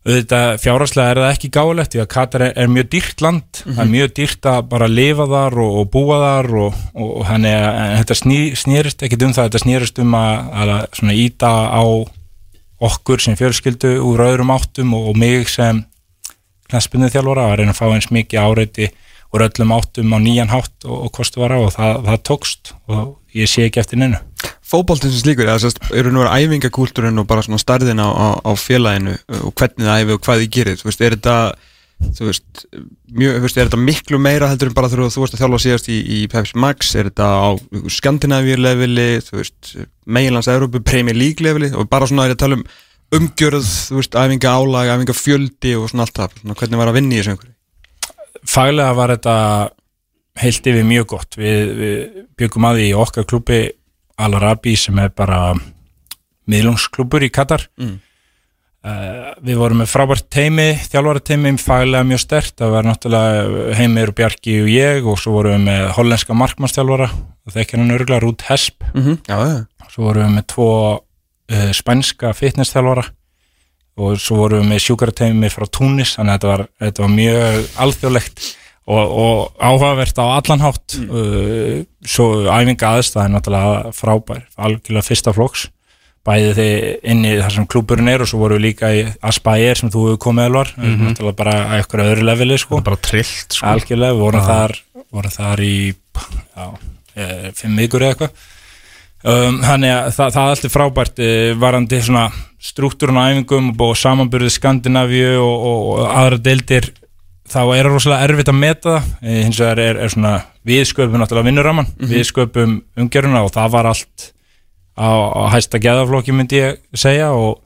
auðvitað 0.00 0.54
fjárhagslega 0.62 1.12
er 1.12 1.18
það 1.20 1.34
ekki 1.34 1.50
gáulegt 1.52 1.94
því 1.94 2.00
að 2.00 2.06
Katar 2.14 2.44
er, 2.46 2.54
er 2.56 2.70
mjög 2.72 2.86
dýrt 2.94 3.24
land. 3.24 3.58
Það 3.66 3.82
er 3.82 3.90
mjög 3.90 4.14
dýrt 4.16 4.48
að 4.48 4.60
bara 4.70 4.88
lifa 4.88 5.26
þar 5.28 5.58
og, 5.60 5.74
og 5.82 5.90
búa 5.92 6.20
þar 6.22 6.48
og, 6.62 6.78
og, 6.94 7.10
að 7.26 7.48
en 7.50 7.98
þetta 7.98 8.16
sný, 8.16 8.38
snýrist 8.56 9.04
ekkit 9.04 9.26
um 9.26 9.34
það 9.36 9.50
þetta 9.50 9.62
snýrist 9.66 10.00
um 10.00 10.16
að, 10.16 10.48
að 10.62 10.72
svona 11.00 11.18
íta 11.20 11.52
á 11.68 11.84
okkur 12.80 13.22
sem 13.22 13.36
fjölskyldu 13.38 13.98
úr 14.06 14.24
öðrum 14.24 14.52
áttum 14.54 14.94
og, 14.96 15.10
og 15.12 15.20
mig 15.20 15.48
sem 15.52 15.84
knaspinu 16.70 17.10
þjálfara 17.12 17.50
að 17.50 17.56
reyna 17.60 17.74
að 17.74 17.80
fá 17.80 17.86
eins 17.90 18.10
mikið 18.14 18.44
áreiti 18.44 18.90
úr 19.34 19.46
öllum 19.46 19.74
áttum 19.76 20.14
á 20.14 20.18
nýjan 20.22 20.50
hátt 20.50 20.86
og, 20.86 21.06
og 21.06 21.12
kostu 21.14 21.42
var 21.42 21.54
á 21.54 21.58
og 21.60 21.72
það, 21.74 22.00
það 22.08 22.22
tókst 22.30 22.72
og 22.90 23.16
ég 23.36 23.50
sé 23.50 23.66
ekki 23.66 23.82
eftir 23.82 24.00
neinu. 24.00 24.18
Fótboltinn 24.70 25.10
sem 25.10 25.22
slíkur, 25.24 25.48
eða 25.50 25.62
sérst, 25.64 25.80
eru 25.94 26.12
nú 26.14 26.22
að 26.24 26.44
æfingakúltúrin 26.44 27.18
og 27.18 27.26
bara 27.30 27.42
svona 27.42 27.58
starðin 27.62 28.02
á, 28.02 28.08
á, 28.10 28.26
á 28.38 28.50
félaginu 28.58 29.16
og 29.42 29.54
hvernig 29.58 29.86
það 29.86 30.02
æfi 30.02 30.14
og 30.14 30.22
hvað 30.26 30.42
þið 30.42 30.52
gerir, 30.56 30.78
þú 30.78 30.88
veist, 30.88 31.02
er 31.02 31.16
þetta 31.16 31.36
þú 32.00 32.28
veist, 32.28 32.64
mjög, 33.12 33.36
þú 33.36 33.44
veist, 33.44 33.58
er 33.58 33.68
þetta 33.68 33.80
miklu 33.84 34.20
meira 34.22 34.50
heldur 34.50 34.70
en 34.70 34.76
bara 34.76 34.90
þú 34.90 35.06
veist 35.06 35.36
að 35.36 35.42
þjálfa 35.42 35.62
síðast 35.66 35.90
í, 35.92 35.98
í 36.00 36.20
Pepsi 36.32 36.60
Max, 36.60 36.94
er 36.96 37.10
þetta 37.10 37.28
á 37.28 37.48
Skandinavíu 37.92 38.58
leveli, 38.60 39.08
þú 39.26 39.40
veist 39.40 39.72
meginlands 40.06 40.50
Európu, 40.50 40.82
Premier 40.84 41.16
League 41.16 41.44
leveli? 41.44 41.72
Og 41.76 41.88
bara 41.90 42.08
svona 42.10 42.26
er 42.28 42.36
að 42.36 42.42
tala 42.44 42.60
um 42.60 42.66
umgjörð 43.20 43.66
þú 43.66 44.00
veist, 44.00 44.16
æfinga 44.16 44.56
álag, 44.56 44.92
æfinga 44.94 45.16
fjöldi 45.18 45.76
og 45.78 45.88
svona 45.90 46.06
allt 46.06 46.20
það, 46.20 46.36
svona 46.42 46.60
hvernig 46.62 46.80
var 46.80 46.92
að 46.92 47.00
vinna 47.00 47.16
í 47.16 47.20
þessu 47.20 47.34
einhverju 47.34 47.56
faglega 48.46 48.94
var 48.96 49.14
þetta 49.16 49.36
heilt 50.40 50.70
yfir 50.70 50.86
mjög 50.86 51.08
gott. 51.14 51.38
Við, 51.38 51.72
við 51.80 52.22
byggum 52.38 52.68
að 52.68 52.80
því 52.80 52.86
í 52.88 52.96
okkar 52.98 53.26
klubbi 53.28 53.60
Al-Arabi 54.20 54.76
sem 54.78 54.98
er 55.02 55.12
bara 55.16 55.40
miðlungsklubur 56.50 57.24
í 57.24 57.30
Katar. 57.32 57.66
Mm. 57.80 57.98
Uh, 58.86 59.32
við 59.44 59.60
vorum 59.60 59.82
með 59.82 59.90
frábært 59.92 60.28
teimi 60.32 60.70
þjálfara 60.86 61.22
teimi 61.24 61.52
faglega 61.60 62.06
mjög 62.06 62.22
stert 62.24 62.56
það 62.60 62.74
var 62.76 62.88
náttúrulega 62.88 63.76
Heimir 63.78 64.12
og 64.12 64.18
Bjarki 64.20 64.56
og 64.62 64.72
ég 64.72 65.06
og 65.08 65.20
svo 65.20 65.36
vorum 65.38 65.58
við 65.58 65.66
með 65.68 65.86
hollenska 65.98 66.36
markmannstjálfara 66.36 67.10
og 67.46 67.54
þekkir 67.54 67.82
hann 67.82 67.94
örgulega 67.94 68.24
Rút 68.24 68.44
Hesp. 68.48 68.84
Mm 68.94 69.02
-hmm. 69.02 69.18
Já, 69.28 69.38
já, 69.48 69.66
svo 69.90 70.04
vorum 70.04 70.26
við 70.26 70.36
með 70.36 70.46
tvo 70.46 70.68
uh, 71.52 71.72
spænska 71.72 72.32
fitness-þjálfara. 72.32 73.04
Og 73.96 74.20
svo 74.20 74.36
vorum 74.36 74.62
við 74.62 74.68
með 74.68 74.84
sjúkarateimi 74.84 75.50
frá 75.50 75.66
Túnis, 75.66 76.16
þannig 76.16 76.32
að 76.32 76.38
þetta 76.38 76.48
var, 76.48 76.66
þetta 76.80 77.02
var 77.02 77.10
mjög 77.10 77.66
alþjóðlegt 77.76 78.56
og, 78.86 79.04
og 79.24 79.52
áhugavert 79.60 80.18
á 80.18 80.24
allan 80.38 80.60
hátt. 80.60 80.96
Uh, 81.10 81.84
svo 82.06 82.46
æfinga 82.46 82.94
aðstæðin 82.96 83.36
náttúrulega 83.36 83.92
frábær, 83.92 84.46
algjörlega 84.56 85.08
fyrsta 85.08 85.32
flokks 85.32 85.68
bæði 86.26 86.50
þið 86.58 86.74
inn 87.12 87.24
í 87.24 87.32
þar 87.38 87.54
sem 87.54 87.66
klúburinn 87.70 88.10
er 88.12 88.22
og 88.24 88.28
svo 88.28 88.42
vorum 88.42 88.60
við 88.60 88.66
líka 88.66 88.92
í 88.92 89.06
Aspire 89.24 89.74
sem 89.78 89.92
þú 89.92 90.06
hefur 90.08 90.22
komið 90.26 90.50
alvar, 90.50 90.72
mm 90.76 90.84
-hmm. 90.84 91.08
náttúrulega 91.08 91.36
bara 91.36 91.54
að 91.64 91.74
eitthvað 91.78 92.10
öðru 92.12 92.26
leveli 92.28 92.58
sko. 92.58 92.80
Bara 92.80 92.96
trillt 92.96 93.56
sko. 93.56 93.66
algjörlega, 93.66 94.12
við 94.12 94.20
vorum 94.20 94.46
þar 94.46 94.76
vorum 95.10 95.34
þar 95.34 95.62
í 95.64 95.94
já, 95.94 96.64
eh, 97.16 97.50
fimm 97.56 97.76
vikur 97.76 98.04
eða 98.04 98.14
eitthvað. 98.14 98.48
Um, 99.20 99.58
þannig 99.60 99.90
að 99.92 100.06
það, 100.16 100.30
það 100.32 100.46
er 100.46 100.54
alltaf 100.54 100.72
frábært 100.72 101.18
eh, 101.20 101.50
varandi 101.60 101.98
svona 102.00 102.22
struktúrun 102.60 103.20
á 103.20 103.28
æfingum 103.28 103.66
og 103.84 103.92
samanbyrðið 104.00 104.54
Skandinavíu 104.54 105.34
og, 105.42 105.66
og, 105.68 105.82
og 105.90 106.06
aðra 106.08 106.38
deildir 106.40 106.88
þá 107.50 107.60
er 107.74 107.84
það 107.84 107.90
rosalega 107.90 108.28
erfitt 108.28 108.52
að 108.52 108.60
meta 108.62 108.94
það. 108.94 109.10
Eh, 109.20 109.42
hins 109.44 109.60
vegar 109.60 109.82
er, 109.84 110.00
er 110.00 110.14
svona 110.14 110.34
við 110.64 110.86
sköpum 110.88 111.20
náttúrulega 111.20 111.50
vinnuraman, 111.50 111.90
við 112.00 112.24
sköpum 112.30 112.78
umgjöruna 112.96 113.44
og 113.44 113.52
það 113.52 113.74
var 113.76 113.90
allt 113.92 114.30
á, 115.00 115.10
á 115.32 115.42
hæsta 115.54 115.80
geðaflokki 115.80 116.34
myndi 116.36 116.60
ég 116.60 116.80
segja 116.94 117.32
og, 117.32 117.60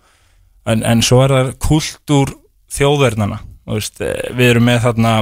en, 0.70 0.84
en 0.86 1.02
svo 1.02 1.24
er 1.24 1.34
það 1.34 1.52
kultúr 1.66 2.34
þjóðverðnana 2.74 3.40
eh, 3.74 4.34
við 4.34 4.52
erum 4.54 4.68
með 4.70 4.82
þarna 4.86 5.14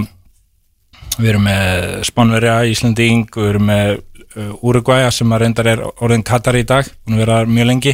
við 1.19 1.29
erum 1.35 1.47
með 1.47 2.01
Spánverja, 2.09 2.57
Íslanding 2.73 3.27
við 3.37 3.51
erum 3.51 3.67
með 3.69 3.91
uh, 3.99 4.65
Uruguaya 4.65 5.11
sem 5.13 5.33
að 5.35 5.45
reyndar 5.45 5.69
er 5.75 5.83
orðin 5.93 6.25
Katar 6.25 6.57
í 6.57 6.65
dag 6.69 6.89
að 6.89 7.19
vera 7.21 7.43
mjög 7.49 7.69
lengi 7.69 7.93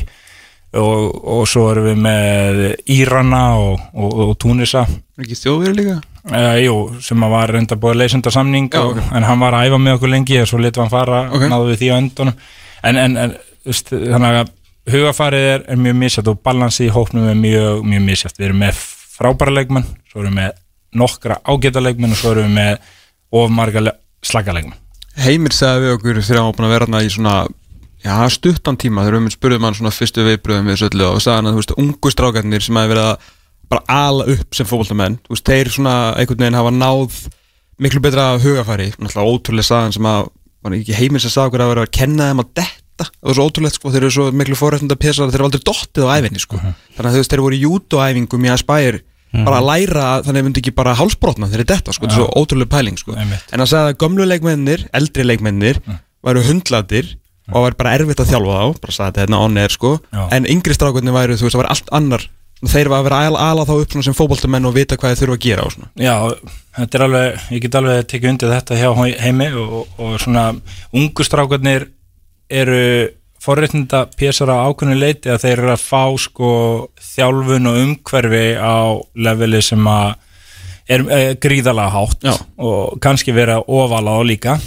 og, 0.78 1.16
og 1.24 1.42
svo 1.48 1.64
erum 1.72 1.88
við 1.88 1.98
með 2.04 2.60
Írana 2.94 3.42
og, 3.58 3.82
og, 3.96 4.14
og 4.28 4.36
Túnisa 4.38 4.84
ekki 5.18 5.34
þjóðverið 5.40 5.80
líka? 5.80 5.96
uh, 6.30 6.54
jú, 6.62 6.76
sem 7.02 7.26
að 7.26 7.34
var 7.34 7.54
reyndar 7.56 7.82
búið 7.82 8.00
leysenda 8.04 8.32
samning 8.34 8.70
Já, 8.70 8.84
og, 8.84 8.94
ok. 8.94 9.12
en 9.18 9.26
hann 9.26 9.42
var 9.42 9.58
að 9.58 9.70
æfa 9.70 9.82
með 9.82 9.98
okkur 9.98 10.14
lengi 10.14 10.40
og 10.44 10.50
svo 10.52 10.62
litum 10.62 10.86
hann 10.86 10.94
fara, 10.94 11.24
Ok. 11.32 11.48
náðu 11.50 11.72
við 11.72 11.82
því 11.82 11.90
á 11.90 11.96
endunum 11.98 12.40
en, 12.86 13.02
en, 13.02 13.18
en 13.24 13.36
þannig 13.68 14.40
að 14.42 14.54
hugafarið 14.88 15.46
er, 15.52 15.64
er 15.68 15.80
mjög 15.80 15.98
misjátt 16.00 16.30
og 16.32 16.40
balansi 16.44 16.86
í 16.86 16.92
hópnum 16.92 17.28
er 17.28 17.38
mjög, 17.38 17.84
mjög 17.84 18.04
misjátt 18.06 18.40
við 18.40 18.50
erum 18.50 18.62
með 18.64 18.82
frábæra 19.18 19.54
leikmenn 19.54 19.86
svo 20.08 20.22
erum 20.22 20.34
við 20.34 20.40
með 20.40 20.58
nokkra 20.98 21.38
ágæta 21.44 21.82
leikmenn 21.84 22.14
og 22.14 22.20
svo 22.20 22.34
erum 22.34 22.48
við 22.48 22.56
með 22.56 22.92
ofmarga 23.38 23.94
slaka 24.24 24.54
leikmenn. 24.56 24.78
Heimir 25.18 25.54
sagði 25.54 25.88
við 25.88 25.96
okkur 25.96 26.20
þegar 26.22 26.44
hann 26.46 26.70
vera 26.70 26.86
þarna 26.86 27.02
í 27.04 27.10
svona 27.12 27.34
já, 28.04 28.14
stuttan 28.32 28.78
tíma 28.78 29.04
þegar 29.04 29.26
við 29.26 29.34
spurðum 29.34 29.66
hann 29.66 29.76
svona 29.78 29.94
fyrstu 29.94 30.24
viðbröðum 30.26 30.70
við 30.70 30.80
söllu 30.84 31.10
og 31.10 31.20
sagði 31.24 31.36
hann 31.40 31.50
að 31.50 31.56
þú 31.56 31.62
veist, 31.62 31.74
ungu 31.82 32.14
strákarnir 32.14 32.64
sem 32.64 32.78
hafi 32.78 32.92
verið 32.94 33.08
að 33.10 33.28
bara 33.68 33.98
ala 34.08 34.28
upp 34.32 34.56
sem 34.56 34.68
fótboltamenn 34.68 35.18
þú 35.26 35.34
veist, 35.34 35.50
þeir 35.50 35.72
svona 35.74 35.96
einhvern 36.16 36.44
veginn 36.44 36.58
hafa 36.58 36.74
náð 36.74 37.18
miklu 37.82 38.02
betra 38.02 38.28
hugafæri 38.40 38.92
náttúrulega 38.96 39.34
ótrúlega 39.34 39.68
sagan 39.68 39.94
sem 39.94 40.08
að 40.08 40.30
var 40.64 40.76
ekki 40.78 40.96
Heimir 40.98 41.22
sem 41.22 41.34
sagði 41.34 41.50
okkur 41.50 41.64
að 41.64 41.72
vera 41.74 41.84
að 41.86 41.96
kenna 41.98 42.30
þeim 42.30 42.44
að 42.44 42.54
detta 42.62 42.87
það 43.06 43.28
var 43.30 43.38
svo 43.38 43.46
ótrúlegt 43.48 43.78
sko, 43.78 43.92
þeir 43.94 44.02
eru 44.04 44.14
svo 44.16 44.26
miklu 44.34 44.58
fórrættunda 44.58 44.96
pésar 44.98 45.30
þeir 45.30 45.38
eru 45.40 45.48
aldrei 45.48 45.62
dottið 45.68 46.08
á 46.08 46.10
æfinni 46.18 46.42
sko. 46.42 46.58
Þannig 46.58 47.08
að 47.08 47.14
þú 47.16 47.22
veist, 47.22 47.32
þeir 47.34 47.44
voru 47.44 47.58
í 47.58 47.62
jútuæfingum 47.64 48.48
í 48.48 48.52
að 48.54 48.60
spæir 48.64 49.00
bara 49.44 49.58
að 49.60 49.66
læra 49.68 50.04
þannig 50.24 50.40
að 50.40 50.46
myndi 50.48 50.60
ekki 50.62 50.72
bara 50.78 50.94
hálsbrotna 50.96 51.48
þeir 51.50 51.60
eru 51.60 51.68
detta 51.68 51.92
sko, 51.92 52.06
þetta 52.08 52.16
er 52.16 52.22
svo 52.22 52.42
ótrúlega 52.42 52.72
pæling 52.72 52.96
sko. 53.00 53.12
En 53.18 53.60
að 53.60 53.68
sagði 53.74 53.92
að 53.92 53.98
gömlu 54.00 54.24
leikmennir, 54.30 54.86
eldri 54.96 55.26
leikmennir 55.28 55.80
væru 56.24 56.44
hundladir 56.48 57.10
og 57.52 57.64
væri 57.64 57.78
bara 57.80 57.92
erfitt 57.96 58.20
að 58.24 58.32
þjálfa 58.32 58.56
þá 58.56 58.80
bara 58.82 58.92
sagði 58.96 59.08
þetta 59.12 59.22
hérna 59.24 59.42
on 59.44 59.60
air 59.60 59.72
sko. 59.76 59.92
En 60.32 60.48
yngri 60.48 60.74
strákunni 60.76 61.12
væru, 61.14 61.36
þú 61.36 61.46
veist, 61.48 61.56
það 61.56 61.62
var 61.62 61.70
allt 61.74 61.92
annar. 62.00 62.24
Þeir 62.58 62.88
var 62.90 62.98
að 62.98 63.04
vera 63.06 63.18
að 63.28 63.36
ala 63.38 63.64
þá 63.68 63.74
upp 63.78 63.92
sem 64.02 64.16
fótboltamenn 64.18 64.66
og 64.66 64.74
vita 64.74 64.96
hvað 64.98 65.12
þeir 65.12 65.20
þurfa 65.20 65.36
að 65.36 65.44
gera 65.44 65.66
og 65.68 65.74
svona. 65.76 65.90
Já, 66.02 66.14
þetta 66.80 66.98
er 66.98 67.04
alveg, 67.04 67.44
ég 67.54 67.62
get 67.62 67.76
alveg 67.78 68.08
tekið 68.10 68.30
undir 68.32 68.50
þetta 68.56 68.78
hjá 68.80 68.88
heimi 69.22 69.46
og, 69.62 69.76
og 70.02 70.16
svona 70.24 70.42
ungustrákarnir 70.98 71.86
eru 72.50 73.08
forréttinda 73.42 74.06
pésar 74.18 74.50
á 74.50 74.66
ákveðinu 74.66 74.98
leiti 74.98 75.30
að 75.30 75.44
þeir 75.44 75.60
eru 75.62 75.72
að 75.74 75.84
fá 75.84 76.02
sko 76.18 76.52
þjálfun 77.14 77.70
og 77.70 77.82
umhverfi 77.84 78.46
á 78.58 78.78
leveli 79.14 79.60
sem 79.62 79.90
að 79.90 80.16
er, 80.88 81.04
er 81.06 81.36
gríðalega 81.40 81.94
hátt 81.94 82.26
Já. 82.26 82.34
og 82.56 82.98
kannski 83.04 83.34
vera 83.36 83.60
ofala 83.62 84.18
á 84.18 84.20
líka 84.26 84.58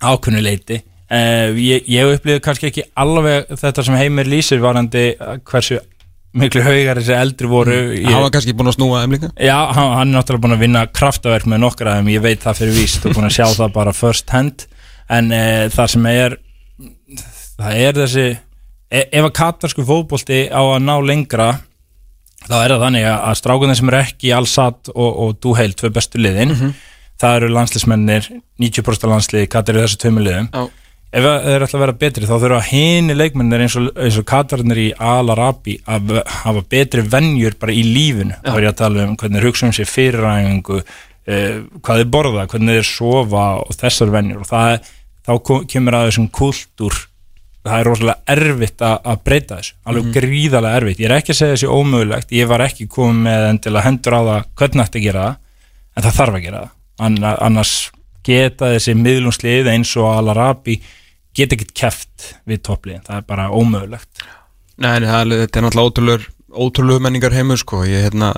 ákveðinu 0.00 0.44
leiti 0.46 0.80
uh, 0.80 1.52
ég, 1.52 1.84
ég 1.90 2.16
upplýði 2.16 2.42
kannski 2.44 2.70
ekki 2.70 2.88
alveg 2.96 3.52
þetta 3.60 3.84
sem 3.84 4.00
heimir 4.00 4.30
lýsir 4.30 4.64
varandi 4.64 5.10
hversu 5.44 5.82
miklu 6.38 6.62
haugar 6.64 7.00
þessi 7.00 7.14
eldri 7.16 7.48
voru 7.50 7.76
ég, 7.96 8.08
hann 8.08 8.24
var 8.24 8.32
kannski 8.34 8.54
búin 8.56 8.70
að 8.70 8.76
snúa 8.76 9.02
þeim 9.02 9.14
líka. 9.16 9.30
Já, 9.40 9.56
hann, 9.74 9.94
hann 9.96 10.10
er 10.10 10.18
náttúrulega 10.18 10.44
búin 10.44 10.56
að 10.56 10.64
vinna 10.64 10.82
kraftaverk 10.98 11.48
með 11.48 11.62
nokkra 11.64 11.96
þeim, 11.98 12.10
ég 12.12 12.24
veit 12.24 12.44
það 12.44 12.60
fyrir 12.60 12.76
víst. 12.76 13.06
Og 13.06 13.16
búin 13.16 13.28
að 13.28 13.36
sjá 13.38 13.46
það 13.46 13.72
bara 13.78 13.94
first 13.96 14.34
hand. 14.34 14.66
En 15.08 15.32
e, 15.32 15.42
það 15.72 15.92
sem 15.94 16.08
er 16.10 16.36
það 17.58 17.80
er 17.86 18.02
þessi 18.02 18.26
e, 18.28 19.00
ef 19.02 19.24
að 19.24 19.34
katarsku 19.40 19.86
fótbolti 19.88 20.44
á 20.48 20.60
að 20.60 20.84
ná 20.84 20.94
lengra 21.04 21.48
þá 22.46 22.56
er 22.60 22.74
það 22.74 22.84
þannig 22.86 23.08
að, 23.10 23.32
strákunni 23.40 23.78
sem 23.78 23.90
er 23.90 24.00
ekki 24.02 24.30
allsatt 24.36 24.92
og, 24.94 25.08
og 25.08 25.40
dúheil 25.42 25.74
tvei 25.76 25.90
bestu 25.94 26.22
liðin 26.22 26.54
það 27.18 27.38
eru 27.40 27.48
landslismennir 27.54 28.28
90% 28.62 29.10
landsliði, 29.10 29.48
katar 29.50 29.76
eru 29.76 29.86
þessu 29.86 30.02
tveimu 30.04 30.22
liðum. 30.24 30.52
Já. 30.52 30.68
ef 31.08 31.24
það 31.24 31.48
er 31.50 31.64
alltaf 31.64 31.78
að 31.78 31.82
vera 31.82 31.96
betri 32.02 32.28
þá 32.28 32.34
þurfa 32.34 32.60
hini 32.68 33.16
leikmennir 33.16 33.64
eins 33.64 33.76
og, 33.80 33.88
og 33.96 34.26
katarnir 34.28 34.80
í 34.82 34.88
Al-Arabi 34.92 35.78
að 35.88 36.18
hafa 36.42 36.64
betri 36.68 37.04
venjur 37.14 37.56
bara 37.60 37.74
í 37.74 37.84
lífinu. 37.86 38.36
Þá 38.44 38.54
er 38.54 38.66
ég 38.66 38.74
að 38.74 38.80
tala 38.82 39.06
um 39.06 39.16
hvernig 39.18 39.46
hugsa 39.48 39.70
um 39.70 39.74
sér 39.74 39.88
fyriræfingu 39.88 40.78
uh, 40.78 41.56
hvað 41.80 42.02
þeir 42.02 42.12
borða, 42.12 42.46
hvernig 42.52 42.78
þeir 42.78 42.90
sofa 42.92 43.46
og 43.64 43.78
þessar 43.80 44.14
venjur. 44.14 44.44
Og 44.44 44.50
það, 44.52 44.90
þá 45.26 45.32
kemur 45.72 45.98
að 45.98 46.10
þessum 46.10 46.28
kultúr 46.38 47.00
það 47.68 47.82
er 47.82 47.88
rosalega 47.88 48.34
erfitt 48.34 48.84
að, 48.84 48.96
að 49.12 49.20
breyta 49.28 49.58
þessu. 49.58 49.76
Alveg 49.88 50.08
gríðarlega 50.16 50.80
erfitt, 50.80 51.02
ég 51.02 51.10
er 51.10 51.16
ekki 51.18 51.34
að 51.34 51.40
segja 51.40 51.56
þessi 51.56 51.70
ómögulegt, 51.72 52.34
ég 52.36 52.50
var 52.50 52.64
ekki 52.64 52.88
komið 52.92 53.20
með 53.26 53.46
endilega 53.52 53.86
hendur 53.86 54.16
á 54.18 54.20
það 54.28 54.48
hvernig 54.60 54.84
að 54.88 55.04
gera 55.04 55.26
það 55.26 55.36
en 55.98 56.06
það 56.06 56.18
þarf 56.20 56.38
að 56.38 56.46
gera 56.46 56.62
það. 56.62 56.74
Anna, 57.08 57.34
annars 57.46 57.74
geta 58.28 58.72
þessi 58.74 58.94
miðlungslið 58.98 59.70
eins 59.72 59.92
og 59.98 60.08
Al-Arabi 60.12 60.80
geta 61.38 61.54
ekkert 61.54 61.76
keft 61.78 62.32
við 62.48 62.64
toppliðin, 62.66 63.04
það 63.06 63.20
er 63.20 63.28
bara 63.28 63.50
ómögulegt. 63.54 64.24
Nei, 64.78 64.98
nei, 65.02 65.08
það 65.08 65.20
er, 65.20 65.44
þetta 65.44 65.60
er 65.60 65.66
náttúrulega 65.68 66.34
ótrúlegur 66.58 67.02
menningar 67.04 67.34
heimur 67.34 67.60
sko. 67.60 67.82
Ég 67.86 68.08
hérna 68.08 68.32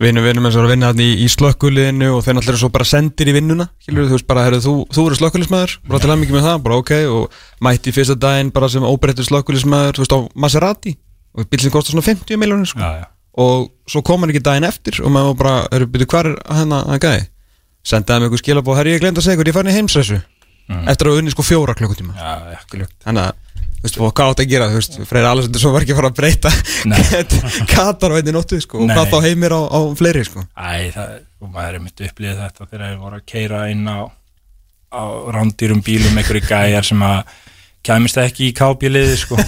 vinnu 0.00 0.22
vinnum 0.24 0.46
eins 0.48 0.56
og 0.56 0.64
að 0.64 0.72
vinna 0.74 0.90
hann 0.90 1.02
í, 1.04 1.08
í 1.24 1.28
slökkuliðinu 1.28 2.08
og 2.16 2.22
þeir 2.24 2.36
náttúrulega 2.38 2.62
svo 2.62 2.70
bara 2.72 2.86
sendir 2.88 3.28
í 3.30 3.34
vinnuna 3.36 3.66
skilur, 3.84 4.08
þú 4.08 4.16
veist 4.16 4.28
bara, 4.30 4.44
herru, 4.46 4.60
þú, 4.64 4.74
þú 4.96 5.04
eru 5.10 5.18
slökkulismæður 5.20 5.74
bara 5.90 6.00
til 6.00 6.10
að 6.10 6.20
mikið 6.22 6.36
með 6.38 6.46
það, 6.48 6.62
bara 6.66 6.78
ok 6.80 6.92
og 7.12 7.40
mætti 7.66 7.92
fyrsta 7.96 8.16
daginn 8.16 8.52
bara 8.56 8.70
sem 8.72 8.86
óbreyttur 8.88 9.28
slökkulismæður 9.28 9.98
þú 9.98 10.04
veist 10.06 10.16
á 10.16 10.20
Maserati 10.46 10.94
og 11.36 11.50
bíl 11.52 11.60
sem 11.60 11.74
kostar 11.74 11.94
svona 11.94 12.06
50 12.08 12.40
miljónir 12.40 12.70
sko. 12.72 12.80
Og 13.44 13.68
svo 13.88 14.00
kom 14.02 14.24
hann 14.24 14.32
ekki 14.32 14.42
daginn 14.48 14.66
eftir 14.66 15.02
og 15.04 15.12
maður 15.14 15.36
bara, 15.44 15.54
eru 15.76 15.86
byrju 15.92 16.08
hvar 16.10 16.32
er 16.32 16.40
hérna 16.48 16.80
að 16.90 17.04
gæði 17.04 17.28
sendaði 17.86 18.20
mig 18.20 18.28
eitthvað 18.28 18.42
skilabóð, 18.44 18.76
herri 18.80 18.92
ég 18.96 19.00
glemt 19.04 19.20
að 19.20 19.24
segja 19.24 19.38
ykkur, 19.38 19.48
ég 19.48 19.56
farin 19.56 19.70
í 19.72 19.76
heimsreisu. 19.78 20.18
Eftir 20.90 21.08
að 21.10 21.20
unni 21.20 21.32
sko 21.32 21.42
fjóra 21.42 21.74
klukkutíma 21.78 22.12
Þú 23.80 23.86
veist, 23.88 23.96
og 23.96 24.10
hvað 24.12 24.30
átt 24.34 24.40
að 24.42 24.50
gera 24.50 24.68
þú 24.68 24.76
veist, 24.76 24.96
Freyr 25.08 25.26
Alessandur 25.30 25.62
svo 25.62 25.70
var 25.72 25.84
ekki 25.86 25.94
að 25.94 26.00
fara 26.02 26.08
að 26.10 26.18
breyta. 26.18 26.50
Katar 27.70 28.12
á 28.12 28.16
einni 28.18 28.34
nóttu, 28.36 28.58
sko 28.60 28.82
og 28.84 28.90
hvað 28.92 29.12
þá 29.14 29.18
heimir 29.24 29.54
á, 29.56 29.60
á 29.72 29.80
fleiri, 29.96 30.24
sko 30.28 30.44
Æ, 30.52 30.90
það, 30.92 31.14
og 31.40 31.52
maður 31.54 31.78
er 31.78 31.84
mitt 31.86 32.02
upplýðið 32.04 32.42
þetta 32.44 32.66
þegar 32.66 32.90
ég 32.90 32.98
voru 33.00 33.20
að 33.20 33.28
keira 33.32 33.62
inn 33.72 33.86
á, 33.88 33.98
á 34.92 35.02
rándýrum 35.32 35.80
bílum 35.86 36.20
einhverju 36.20 36.44
gæjar 36.50 36.90
sem 36.90 37.06
að 37.06 37.32
kæmist 37.88 38.20
ekki 38.20 38.50
í 38.50 38.56
kápjuliði 38.56 39.16
sko. 39.16 39.38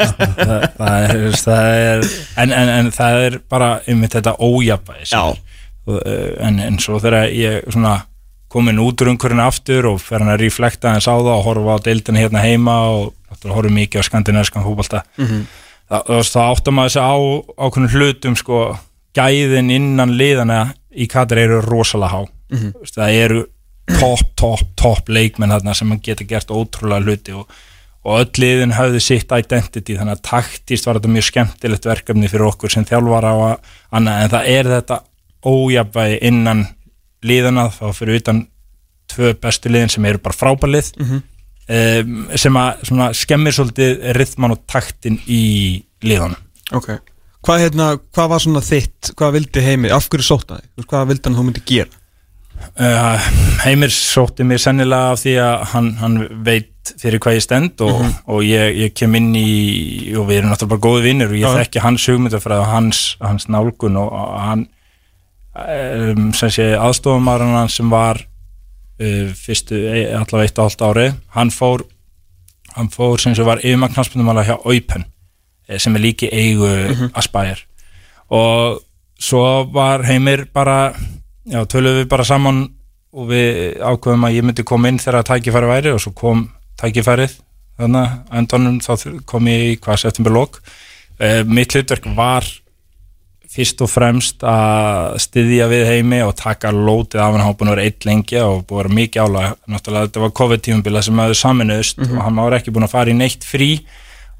það, 0.40 0.66
það, 0.74 1.06
er, 1.06 1.38
það 1.38 1.70
er 1.84 2.04
en, 2.42 2.50
en, 2.50 2.72
en 2.80 2.90
það 2.94 3.22
er 3.28 3.38
bara 3.54 3.70
um 3.92 4.02
þetta 4.02 4.34
ójafæði 4.42 5.06
Já. 5.12 5.22
en, 6.42 6.58
en 6.66 6.80
svo 6.82 6.98
þegar 7.02 7.30
ég 7.30 7.70
svona 7.70 8.00
komin 8.50 8.80
út 8.82 9.02
úr 9.02 9.12
umhverjunu 9.12 9.44
aftur 9.44 9.90
og 9.92 10.00
fer 10.02 10.22
hann 10.22 10.32
að 10.32 10.42
reflekta 10.46 10.94
hans 10.94 11.06
á 11.06 11.14
það 11.14 11.32
og 11.36 11.46
horfa 11.46 11.78
á 11.78 11.84
deildina 11.86 12.22
hérna 12.24 12.42
heima 12.42 12.76
og 12.94 13.12
náttúrulega 13.36 13.58
horfa 13.60 13.74
mikið 13.76 14.02
á 14.02 14.08
skandinaviskan 14.08 14.64
fótbolta. 14.66 15.02
Þá, 15.86 15.98
þá 16.26 16.40
áttum 16.48 16.74
maður 16.74 16.90
þessi 16.90 17.04
á 17.04 17.16
ákveðnum 17.62 17.92
hlutum 17.94 18.36
sko, 18.40 18.62
gæðin 19.14 19.70
innan 19.70 20.16
liðana 20.18 20.72
í 20.96 21.06
Katar 21.06 21.38
eru 21.44 21.60
rosalega 21.62 22.10
há. 22.16 22.20
Mm 22.50 22.72
það 22.96 23.20
eru 23.20 23.44
topp, 23.86 24.34
topp, 24.36 24.66
topp 24.78 25.08
leikmenn 25.08 25.52
þarna 25.54 25.74
sem 25.74 25.94
geta 26.02 26.26
gert 26.26 26.50
ótrúlega 26.50 27.04
hluti 27.04 27.34
og, 27.36 27.46
og 28.06 28.22
öll 28.22 28.42
liðin 28.42 28.74
hafði 28.76 29.02
sitt 29.02 29.32
identity 29.34 29.96
þannig 29.98 30.18
að 30.18 30.24
taktist 30.26 30.86
var 30.86 30.98
þetta 30.98 31.12
mjög 31.14 31.28
skemmtilegt 31.30 31.86
verkefni 31.86 32.30
fyrir 32.30 32.48
okkur 32.48 32.72
sem 32.72 32.86
þjálfara 32.88 33.32
og 33.38 33.70
annað 33.94 34.24
en 34.24 34.34
það 34.34 34.50
er 34.56 34.70
þetta 34.74 35.00
ójafvægi 35.46 36.18
innan 36.26 36.66
liðana 37.26 37.68
þá 37.70 37.86
fyrir 37.94 38.20
utan 38.20 38.46
tvö 39.12 39.34
bestu 39.40 39.70
liðin 39.70 39.92
sem 39.94 40.04
eru 40.04 40.18
bara 40.18 40.34
frábælið 40.34 40.92
um, 41.68 42.16
sem 42.38 42.62
að 42.62 42.86
svona, 42.90 43.10
skemmir 43.16 43.56
svolítið 43.56 44.08
rithman 44.16 44.56
og 44.56 44.64
taktin 44.70 45.18
í 45.26 45.44
liðanum 46.06 46.40
ok. 46.76 46.96
Hvað, 47.46 47.62
hérna, 47.62 47.92
hvað 48.14 48.32
var 48.32 48.42
svona 48.42 48.64
þitt, 48.64 49.12
hvað 49.18 49.36
vildi 49.38 49.62
heimir 49.62 49.94
af 49.94 50.08
hverju 50.10 50.26
sóta 50.26 50.58
þig, 50.58 50.88
hvað 50.90 51.12
vildi 51.12 51.28
hann 51.28 51.38
þú 51.38 51.46
myndi 51.46 51.64
gera? 51.68 52.02
Uh, 52.76 53.20
Heimir 53.64 53.92
sótti 53.92 54.44
mig 54.44 54.60
sennilega 54.60 55.12
af 55.12 55.20
því 55.20 55.32
að 55.44 55.62
hann, 55.72 55.90
hann 56.00 56.14
veit 56.44 56.92
fyrir 57.00 57.20
hvað 57.22 57.36
ég 57.38 57.44
stend 57.44 57.82
og, 57.84 58.00
og 58.32 58.40
ég, 58.44 58.78
ég 58.80 58.94
kem 58.96 59.14
inn 59.18 59.30
í 59.36 60.14
og 60.16 60.26
við 60.28 60.40
erum 60.40 60.52
náttúrulega 60.52 60.72
bara 60.72 60.84
góði 60.86 61.04
vinnir 61.04 61.32
og 61.32 61.36
ég 61.36 61.44
Já. 61.44 61.60
þekki 61.60 61.82
hans 61.84 62.06
hugmyndafræð 62.10 62.62
og 62.62 62.70
hans, 62.70 63.00
hans 63.20 63.48
nálgun 63.52 63.98
og, 64.00 64.12
hann 64.40 64.64
um, 65.56 66.30
sem 66.36 66.52
sé 66.52 66.68
aðstofumarinn 66.78 67.56
hans 67.56 67.78
sem 67.80 67.92
var 67.92 68.22
fyrstu 68.98 69.76
e- 69.90 70.08
allavega 70.16 70.46
eitt 70.46 70.58
og 70.58 70.64
allt 70.70 70.84
ári. 70.88 71.06
Hann 71.36 71.52
fór 71.54 71.84
hann 72.76 72.90
fór 72.92 73.20
sem 73.20 73.34
sé 73.34 73.44
var 73.44 73.62
yfirmagnarsmyndumála 73.64 74.44
hjá 74.44 74.56
Aupen 74.58 75.06
eh, 75.68 75.78
sem 75.80 75.96
er 75.96 76.04
líki 76.04 76.28
eigu 76.28 76.68
Aspire 77.16 77.64
og 78.28 78.82
svo 79.20 79.64
var 79.72 80.04
Heimir 80.04 80.46
bara 80.52 80.92
já, 81.46 81.62
töluðum 81.64 82.02
við 82.02 82.10
bara 82.10 82.26
saman 82.26 82.64
og 83.16 83.30
við 83.30 83.78
ákveðum 83.80 84.26
að 84.28 84.36
ég 84.36 84.44
myndi 84.44 84.66
koma 84.66 84.90
inn 84.90 85.00
þegar 85.00 85.24
tækifæri 85.30 85.70
væri 85.70 85.92
og 85.94 86.02
svo 86.02 86.12
kom 86.16 86.48
tækifærið 86.80 87.38
þannig 87.78 88.02
að 88.02 88.40
endanum. 88.40 88.80
Þá 88.84 89.22
kom 89.28 89.48
ég 89.48 89.64
í 89.70 89.78
hvað 89.80 90.02
september 90.02 90.34
lok 90.36 90.58
uh, 90.60 91.42
mitt 91.48 91.72
hlutverk 91.72 92.08
var 92.16 92.44
fyrst 93.52 93.82
og 93.84 93.90
fremst 93.90 94.44
að 94.46 95.16
styðja 95.22 95.68
við 95.70 95.84
heimi 95.90 96.20
og 96.24 96.34
taka 96.38 96.72
lótið 96.74 97.22
af 97.22 97.34
hann. 97.34 97.44
Hann 97.44 97.58
búin 97.58 97.70
að 97.70 97.76
vera 97.76 97.86
eitt 97.88 98.06
lengi 98.08 98.40
og 98.42 98.64
búin 98.66 98.78
að 98.78 98.82
vera 98.82 98.96
mikið 99.00 99.22
álag. 99.26 99.60
Náttúrulega 99.72 100.08
þetta 100.08 100.24
var 100.24 100.34
COVID-tímubila 100.40 101.04
sem 101.04 101.22
hafði 101.22 101.38
saminuðust 101.40 102.02
og 102.06 102.16
hann 102.20 102.40
var 102.42 102.58
ekki 102.58 102.74
búin 102.74 102.88
að 102.88 102.96
fara 102.96 103.12
í 103.12 103.18
neitt 103.18 103.46
frí. 103.46 103.70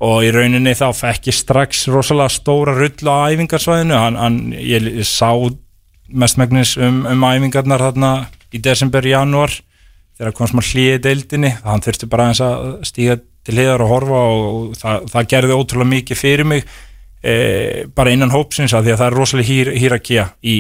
Og 0.07 0.27
í 0.27 0.33
rauninni 0.35 0.75
þá 0.77 0.91
fekk 0.93 1.31
ég 1.31 1.39
strax 1.39 1.87
rosalega 1.89 2.35
stóra 2.35 2.75
rull 2.77 3.09
á 3.09 3.33
æfingarsvæðinu 3.33 3.97
hann, 3.97 4.19
hann, 4.21 4.41
ég, 4.53 4.91
ég 4.99 5.09
sá 5.09 5.31
mestmægnis 6.13 6.75
um, 6.77 7.07
um 7.09 7.25
æfingarnar 7.25 7.81
þarna 7.81 8.11
í 8.53 8.61
desember, 8.63 9.07
janúar 9.09 9.55
þegar 10.17 10.37
kom 10.37 10.51
smá 10.51 10.61
hlýði 10.65 11.01
deildinni. 11.07 11.55
Hann 11.65 11.85
þurfti 11.85 12.11
bara 12.13 12.29
aðeins 12.29 12.45
að 12.45 12.69
stíga 12.89 13.19
til 13.47 13.57
hliðar 13.57 13.85
og 13.85 13.93
horfa 13.95 14.21
og, 14.27 14.45
og 14.47 14.77
það, 14.81 15.09
það 15.13 15.31
gerði 15.33 15.57
ótrúlega 15.57 15.93
mikið 15.93 16.21
fyrir 16.21 16.49
mig 16.53 16.69
e, 17.27 17.85
bara 17.97 18.15
innan 18.15 18.33
hópsins 18.35 18.75
að 18.77 18.87
því 18.87 18.95
að 18.95 19.03
það 19.03 19.11
er 19.11 19.19
rosalega 19.21 19.51
hýr, 19.51 19.71
hýrakía 19.83 20.27
í, 20.47 20.57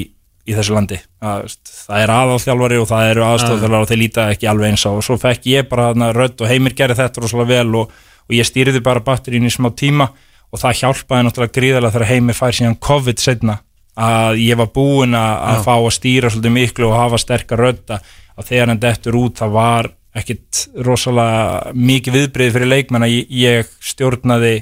í 0.46 0.56
þessu 0.56 0.76
landi. 0.76 0.98
Það, 1.22 1.56
það 1.86 2.02
er 2.02 2.14
aðalþjálfari 2.16 2.80
og 2.82 2.88
það 2.90 3.10
eru 3.12 3.26
aðstofþjálfari 3.28 3.86
og 3.86 3.90
þeir 3.92 4.02
líta 4.02 4.28
ekki 4.34 4.50
alveg 4.50 4.74
eins 4.74 4.86
á. 4.86 4.90
Og 4.90 5.04
svo 5.06 5.18
fekk 5.22 5.50
ég 5.52 5.68
bara 5.70 5.90
þarna 5.90 6.12
rödd 6.16 6.42
og 6.42 6.50
heimir 6.50 6.76
gerði 6.78 6.98
þetta 7.02 7.24
rosalega 7.24 7.52
vel 7.54 7.82
og, 7.82 7.94
og 8.26 8.36
ég 8.36 8.48
stýriði 8.48 8.82
bara 8.84 9.04
batterín 9.06 9.46
í 9.46 9.52
smá 9.54 9.70
tíma 9.76 10.10
og 10.52 10.62
það 10.62 10.82
hjálpaði 10.82 11.26
náttúrulega 11.26 11.56
gríðarlega 11.58 11.96
þegar 11.96 12.12
heimir 12.12 12.38
fær 12.38 12.56
síðan 12.56 12.78
COVID 12.86 13.22
setna 13.22 13.60
að 13.96 14.42
ég 14.44 14.58
var 14.60 14.70
búinn 14.74 15.16
að, 15.16 15.34
að 15.50 15.62
fá 15.64 15.74
að 15.74 15.92
stýra 15.96 16.30
svolítið 16.30 16.54
miklu 16.54 16.88
og 16.90 16.98
hafa 16.98 17.20
sterkar 17.20 17.62
rödda 17.64 18.00
að 18.36 18.50
þegar 18.50 18.70
hann 18.72 18.82
dettur 18.82 19.18
út 19.18 19.40
það 19.40 19.54
var 19.56 19.88
ekkit 20.16 20.62
rosalega 20.84 21.72
mikið 21.76 22.18
viðbrið 22.18 22.52
fyrir 22.54 22.70
leikmenn 22.72 23.06
að 23.06 23.14
ég, 23.14 23.30
ég 23.36 23.72
stjórnaði 23.84 24.54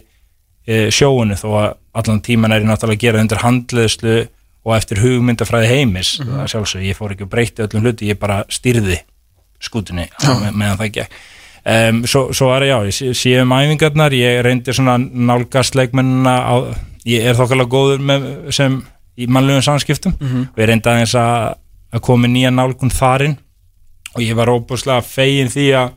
sjóunu 0.67 1.37
þó 1.37 1.49
að 1.61 1.73
allan 1.95 2.21
tíman 2.25 2.53
er 2.53 2.63
ég 2.63 2.69
náttúrulega 2.69 2.97
að 2.99 3.05
gera 3.05 3.21
undir 3.21 3.43
handleðslu 3.45 4.15
og 4.65 4.77
eftir 4.79 5.01
hugmyndafræði 5.03 5.67
heimis. 5.69 6.19
Mm 6.21 6.27
-hmm. 6.27 6.47
sjálfsög, 6.49 6.83
ég 6.83 6.97
fór 6.97 7.13
ekki 7.13 7.25
að 7.27 7.33
breyti 7.35 7.63
öllum 7.63 7.83
hluti 7.85 8.09
ég 8.09 8.19
bara 8.19 8.45
stýrði 8.49 8.99
skútunni 9.61 10.09
með, 10.25 10.53
meðan 10.55 10.79
það 10.79 10.91
gekk. 10.93 11.11
Um, 11.65 12.03
svo, 12.07 12.33
svo 12.33 12.51
ég, 12.61 12.69
já, 12.69 12.79
ég 12.85 12.93
sé- 12.93 13.15
sé 13.15 13.41
um 13.41 13.53
æfingarnar 13.53 14.13
ég 14.13 14.43
reyndi 14.45 14.73
svona 14.73 14.99
nálgast 14.99 15.75
leikmennina 15.75 16.35
á, 16.45 16.55
ég 17.07 17.25
er 17.25 17.35
þokkarlega 17.35 17.69
góður 17.71 18.01
með, 18.01 18.51
sem 18.53 18.83
í 19.17 19.27
mannlegum 19.27 19.63
samskiptum. 19.63 20.13
Og 20.53 20.59
ég 20.59 20.67
reyndi 20.69 20.89
aðeins 20.91 21.15
að, 21.15 21.55
að 21.93 22.01
koma 22.01 22.27
með 22.27 22.31
nýja 22.33 22.51
nálgun 22.51 22.91
þarinn. 22.91 23.37
Og 24.15 24.21
ég 24.23 24.35
var 24.37 24.49
óbúslega 24.49 25.01
fegin 25.03 25.49
því 25.49 25.73
að, 25.73 25.91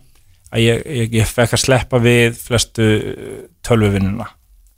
að 0.51 0.59
ég, 0.59 0.85
ég, 0.85 1.13
ég 1.13 1.25
fekk 1.27 1.53
að 1.53 1.59
sleppa 1.59 1.97
við 1.99 2.35
flestu 2.35 3.15
tölvuvinnuna 3.63 4.27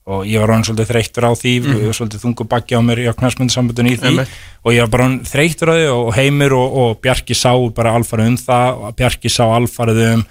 og 0.10 0.26
ég 0.26 0.42
var 0.42 0.56
hann 0.56 0.66
svolítið 0.66 0.90
þreyttur 0.90 1.28
á 1.30 1.32
því 1.38 1.54
og 1.62 1.72
ég 1.76 1.88
var 1.90 1.98
svolítið 2.00 2.24
þungu 2.26 2.46
bakki 2.50 2.78
á 2.78 2.82
mér 2.82 3.02
í 3.04 3.08
knæsmyndasambundun 3.20 3.90
í 3.92 3.96
því. 4.00 4.12
Einmitt. 4.12 4.36
og 4.64 4.76
ég 4.76 4.86
var 4.86 4.92
bara 4.96 5.10
þreyttur 5.30 5.72
á 5.72 5.76
því 5.78 5.88
og 5.94 6.12
heimur 6.18 6.56
og, 6.58 6.78
og 6.82 7.02
Bjarki 7.04 7.38
sá 7.38 7.52
bara 7.76 7.96
alfarið 8.00 8.32
um 8.32 8.38
það 8.42 8.86
og 8.88 8.96
Bjarki 8.98 9.34
sá 9.34 9.44
alfarið 9.48 10.06
um 10.10 10.24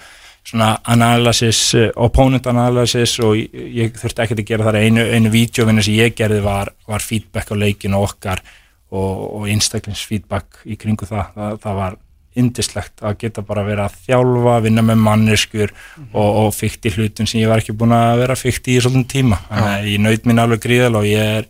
svona 0.49 0.69
analysis, 0.89 1.61
eh, 1.77 1.91
opponent 1.95 2.47
analysis 2.49 3.19
og 3.23 3.35
ég, 3.37 3.49
ég 3.53 3.97
þurfti 3.97 4.23
ekkert 4.23 4.43
að 4.43 4.49
gera 4.49 4.67
það 4.69 4.79
einu, 4.83 5.05
einu 5.13 5.31
vídeovinni 5.33 5.83
sem 5.85 5.99
ég 5.99 6.15
gerði 6.17 6.41
var, 6.45 6.73
var 6.89 7.05
feedback 7.05 7.51
á 7.53 7.55
leikinu 7.59 8.01
okkar 8.01 8.41
og, 8.89 9.25
og 9.39 9.49
einstaklingsfeedback 9.51 10.63
í 10.65 10.79
kringu 10.79 11.07
það, 11.09 11.35
það, 11.35 11.59
það 11.65 11.81
var 11.83 11.99
indislegt 12.37 13.01
að 13.01 13.17
geta 13.23 13.43
bara 13.45 13.63
verið 13.65 13.85
að 13.87 13.95
þjálfa, 14.05 14.57
vinna 14.65 14.83
með 14.85 15.01
manneskur 15.05 15.73
og, 16.13 16.27
og 16.27 16.51
fyrkt 16.55 16.85
í 16.85 16.93
hlutum 16.93 17.29
sem 17.29 17.41
ég 17.41 17.49
var 17.49 17.63
ekki 17.63 17.75
búin 17.77 17.95
að 17.95 18.21
vera 18.23 18.37
fyrkt 18.37 18.69
í 18.69 18.77
í 18.77 18.83
svolítið 18.83 19.09
tíma. 19.13 19.39
Þannig 19.49 19.71
að 19.73 19.89
ég 19.93 20.03
naut 20.05 20.29
mín 20.29 20.43
alveg 20.43 20.63
gríðal 20.65 20.99
og 20.99 21.07
ég 21.09 21.39
er 21.39 21.49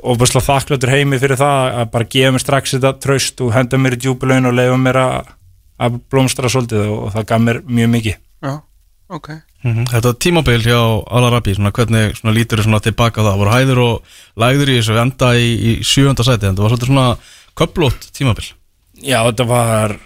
ofbúrslega 0.00 0.46
þakkláttur 0.46 0.92
heimi 0.94 1.18
fyrir 1.18 1.40
það 1.40 1.78
að 1.82 1.92
bara 1.94 2.08
gefa 2.14 2.34
mér 2.34 2.44
strax 2.44 2.74
þetta 2.76 2.92
traust 3.02 3.44
og 3.44 3.54
henda 3.56 3.80
mér 3.80 3.96
í 3.96 4.02
djúbulaun 4.04 4.50
og 4.50 4.56
leifa 4.58 4.80
mér 4.82 5.00
að, 5.02 5.30
að 5.86 6.00
blómstra 6.12 6.50
svolítið 6.52 6.84
og, 6.86 6.98
og 7.06 7.14
það 7.16 7.30
gaf 7.32 7.46
mér 7.46 7.62
mjög 7.66 7.94
mikið. 7.96 8.20
Já, 8.46 8.52
ok. 9.10 9.30
Mhm. 9.60 9.90
Þetta 9.90 10.14
tímabil 10.24 10.62
hjá 10.64 10.78
Alarabi, 11.10 11.52
svona 11.56 11.72
hvernig 11.76 12.14
svona 12.16 12.32
lítur 12.32 12.62
svona 12.64 12.80
tilbaka 12.80 13.20
á 13.20 13.26
það, 13.26 13.40
voru 13.42 13.52
hæður 13.52 13.82
og 13.84 14.14
lægður 14.40 14.72
í 14.72 14.78
þessu 14.78 15.02
enda 15.02 15.34
í, 15.36 15.50
í 15.52 15.72
sjöfunda 15.84 16.24
sæti 16.24 16.48
en 16.48 16.56
það 16.56 16.64
var 16.64 16.72
svolítið 16.72 16.92
svona 16.94 17.08
köplót 17.60 18.08
tímabil 18.16 18.46
Já, 19.02 19.20
þetta 19.30 19.46
var, 19.48 19.96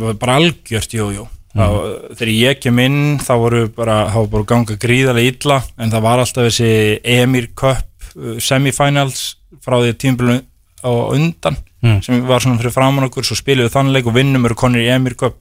var 0.00 0.18
bara 0.20 0.36
algjört, 0.40 0.94
jú, 0.96 1.10
jú. 1.14 1.26
Mm. 1.54 2.14
Þegar 2.18 2.30
ég 2.34 2.60
kem 2.64 2.78
inn, 2.82 3.00
þá 3.22 3.32
voru 3.38 3.60
bara, 3.76 4.00
þá 4.10 4.16
voru 4.24 4.30
bara 4.32 4.48
ganga 4.50 4.76
gríðarlega 4.82 5.34
illa, 5.34 5.58
en 5.78 5.92
það 5.92 6.02
var 6.08 6.22
alltaf 6.24 6.48
þessi 6.48 6.70
Emir 7.14 7.50
Cup 7.54 8.08
uh, 8.16 8.38
semifinals 8.42 9.36
frá 9.62 9.76
því 9.82 9.94
tímbilinu 10.02 10.42
á 10.84 10.90
undan, 11.14 11.60
Mm. 11.84 11.98
sem 12.00 12.22
var 12.24 12.40
svona 12.40 12.56
fyrir 12.56 12.72
framann 12.72 13.04
okkur, 13.04 13.26
svo 13.28 13.36
spilum 13.36 13.66
við 13.66 13.74
þannleik 13.74 14.06
og 14.08 14.14
vinnum 14.16 14.46
eru 14.48 14.54
konir 14.56 14.86
í 14.86 14.88
Emir 14.88 15.12
Cup 15.20 15.34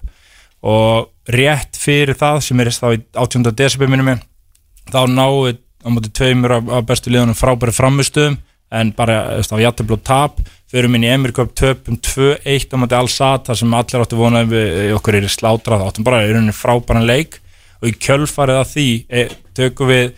og 0.59 1.05
rétt 1.31 1.77
fyrir 1.79 2.17
það, 2.19 2.41
sem 2.43 2.59
er 2.59 2.67
þá 2.67 2.87
í 2.97 2.97
18. 3.15 3.53
desember 3.55 3.87
minnum 3.87 4.09
ég, 4.11 4.25
þá 4.91 5.05
náðu 5.07 5.53
á 5.55 5.87
móti 5.87 6.11
tveimur 6.11 6.51
af, 6.57 6.67
bestu 6.89 7.13
liðunum 7.13 7.37
frábæri 7.39 7.71
framustöðum 7.71 8.35
en 8.75 8.91
bara 8.97 9.21
þú 9.29 9.39
veist, 9.39 9.55
á 9.55 9.63
jættiblu 9.63 9.97
tap 10.03 10.43
förum 10.73 10.97
inn 10.97 11.05
í 11.05 11.11
Emirköp 11.13 11.51
töpum 11.53 11.99
2-1 12.01 12.73
á 12.73 12.75
móti 12.81 12.97
Al-Sad 12.97 13.45
þar 13.45 13.59
sem 13.59 13.73
allir 13.77 14.01
áttu 14.01 14.17
vonaði 14.17 14.49
við 14.49 14.71
við 14.79 14.93
okkur 14.97 15.17
er 15.19 15.29
slátrað. 15.29 15.85
Áttum 15.85 16.07
bara 16.07 16.23
í 16.25 16.31
rauninni 16.31 16.55
frábæran 16.57 17.05
leik. 17.05 17.37
Og 17.83 17.91
í 17.91 17.93
kjölfarið 18.01 18.59
að 18.61 18.71
því 18.71 18.87
e, 19.05 19.23
tökum 19.53 19.91
við 19.91 20.15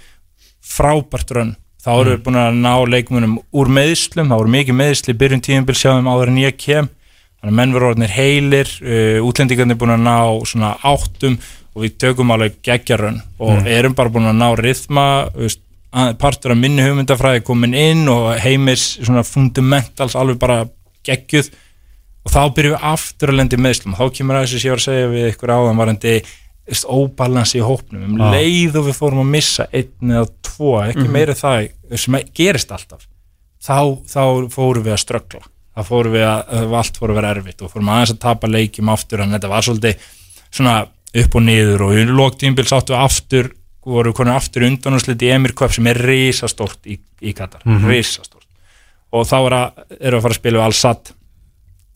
frábært 0.64 1.34
raun 1.36 1.56
þá 1.86 1.92
erum 1.94 2.14
við 2.14 2.24
búin 2.26 2.40
að 2.42 2.60
ná 2.64 2.72
leikmunum 2.90 3.36
úr 3.54 3.70
meðslum, 3.70 4.32
þá 4.32 4.38
voru 4.40 4.54
mikið 4.56 4.78
meðsli 4.80 5.14
í 5.14 5.18
byrjun 5.22 5.44
tíumbil 5.46 5.76
sjáum 5.78 6.08
áður 6.10 6.32
en 6.32 6.40
ég 6.42 6.58
kem. 6.58 6.88
Þannig 7.36 7.52
að 7.52 7.60
menn 7.60 7.76
voru 7.76 7.90
orðinir 7.92 8.16
heilir 8.16 8.72
uh, 8.80 9.20
útlendingarnir 9.28 9.78
búin 9.82 9.94
að 9.98 10.06
ná 10.08 10.18
svona 10.48 10.72
áttum. 10.82 11.38
Og 11.76 11.84
við 11.84 11.98
tökum 12.00 12.32
alveg 12.32 12.62
geggjarun 12.64 13.20
og 13.44 13.66
erum 13.68 13.94
bara 13.98 14.14
búin 14.14 14.30
að 14.32 14.38
ná 14.40 14.48
rithma 14.56 15.08
partur 16.20 16.54
af 16.54 16.60
minni 16.60 16.84
hugmyndafræði 16.84 17.44
komin 17.48 17.76
inn 17.78 18.08
og 18.12 18.34
heimis 18.44 18.96
svona 18.98 19.24
fundamentals 19.28 20.18
alveg 20.20 20.40
bara 20.42 20.64
geggjuð. 21.08 21.52
Og 22.26 22.34
þá 22.34 22.42
byrjum 22.58 22.74
við 22.74 22.88
aftur 22.90 23.32
að 23.32 23.40
lendi 23.40 23.60
meðslum 23.62 23.96
þá 23.98 24.06
kemur 24.18 24.40
að 24.40 24.48
þessu 24.48 24.60
sem 24.60 24.68
ég 24.68 24.74
var 24.74 24.82
að 24.82 24.88
segja 24.88 25.10
við 25.12 25.28
ykkur 25.30 25.54
áðan 25.56 25.82
varandi 25.82 26.16
óbalansi 26.90 27.60
í 27.60 27.66
hópnum. 27.66 28.06
Um 28.08 28.16
Já. 28.18 28.32
leið 28.34 28.80
og 28.80 28.88
við 28.88 28.98
fórum 28.98 29.22
að 29.22 29.34
missa 29.36 29.68
einn 29.70 30.16
eða 30.16 30.30
tvo, 30.48 30.72
ekki 30.82 31.06
meiri 31.14 31.36
það 31.38 31.68
sem 32.02 32.18
gerist 32.34 32.74
alltaf 32.74 33.06
þá, 33.62 33.78
þá 34.10 34.24
fórum 34.54 34.86
við 34.86 34.96
að 34.96 35.04
ströggla. 35.04 35.44
Þá 35.76 35.90
fórum 35.90 36.16
við 36.16 36.26
að, 36.26 36.74
allt 36.80 36.98
fórum 36.98 37.14
að 37.14 37.22
vera 37.22 37.34
erfitt 37.36 37.62
og 37.62 37.72
fórum 37.72 37.92
aðeins 37.94 38.16
að 38.16 38.22
tapa 38.26 38.50
leikjum 38.50 38.92
aftur 38.94 39.22
en 39.22 39.36
þetta 39.36 39.52
var 39.52 39.68
svolítið 39.68 40.10
svona 40.50 40.76
upp 41.22 41.38
og 41.38 41.46
niður 41.46 41.86
og 41.86 41.96
í 41.96 42.06
lóktímbil 42.10 42.66
sáttu 42.68 42.96
við 42.96 43.04
aftur 43.04 43.52
voru 43.86 44.14
konur 44.18 44.36
aftur 44.40 44.66
undanúslit 44.68 45.22
í 45.22 45.30
Emir 45.36 45.54
Cup 45.58 45.74
sem 45.76 45.86
er 45.92 46.00
risastórt 46.02 46.86
í, 46.90 46.98
í 47.22 47.34
Katar, 47.38 47.62
risastórt. 47.86 48.48
Og 49.16 49.28
þá 49.30 49.36
er 49.46 49.56
að, 49.60 49.84
eru 50.00 50.18
að 50.18 50.24
fara 50.26 50.34
að 50.36 50.40
spila 50.42 50.60
við 50.60 50.66
Al-Sad 50.66 51.12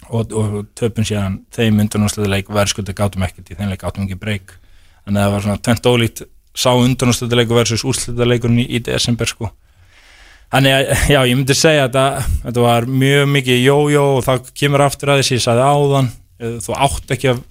og, 0.10 0.34
og 0.34 0.60
töpum 0.78 1.06
síðan 1.06 1.39
þeim 1.54 1.80
undanúslitileik 1.84 2.49
verðskulda 2.54 2.93
gátum 2.97 3.25
ekkert 3.28 3.49
í 3.52 3.58
þeim 3.58 3.69
leik 3.73 3.82
gátum 3.84 4.06
ekki 4.06 4.19
breyk 4.21 4.54
að 5.10 5.17
það 5.17 5.34
var 5.34 5.41
svona 5.47 5.63
tvent 5.65 5.89
ólíkt. 5.89 6.21
Sá 6.60 6.69
undanúslitileiku 6.78 7.54
versus 7.58 7.84
úrslitileikurinn 7.88 8.62
í, 8.63 8.67
í 8.78 8.80
desember 8.86 9.30
sko. 9.30 9.49
Þannig 10.54 10.73
að, 10.75 10.89
já, 11.13 11.19
ég 11.30 11.38
myndi 11.38 11.56
segja 11.58 11.86
að 11.86 11.91
þetta, 11.93 12.28
þetta 12.45 12.63
var 12.65 12.88
mjög 12.89 13.28
mikið 13.36 13.60
jójó 13.65 14.04
og 14.17 14.23
það 14.25 14.49
kemur 14.62 14.86
aftur 14.86 15.12
að 15.13 15.21
þessi, 15.23 15.38
ég 15.38 15.43
sagði 15.45 15.65
áðan, 15.69 16.10
eh, 16.41 16.56
þú 16.65 16.78
átt 16.88 17.13
ekki 17.17 17.32
að 17.34 17.41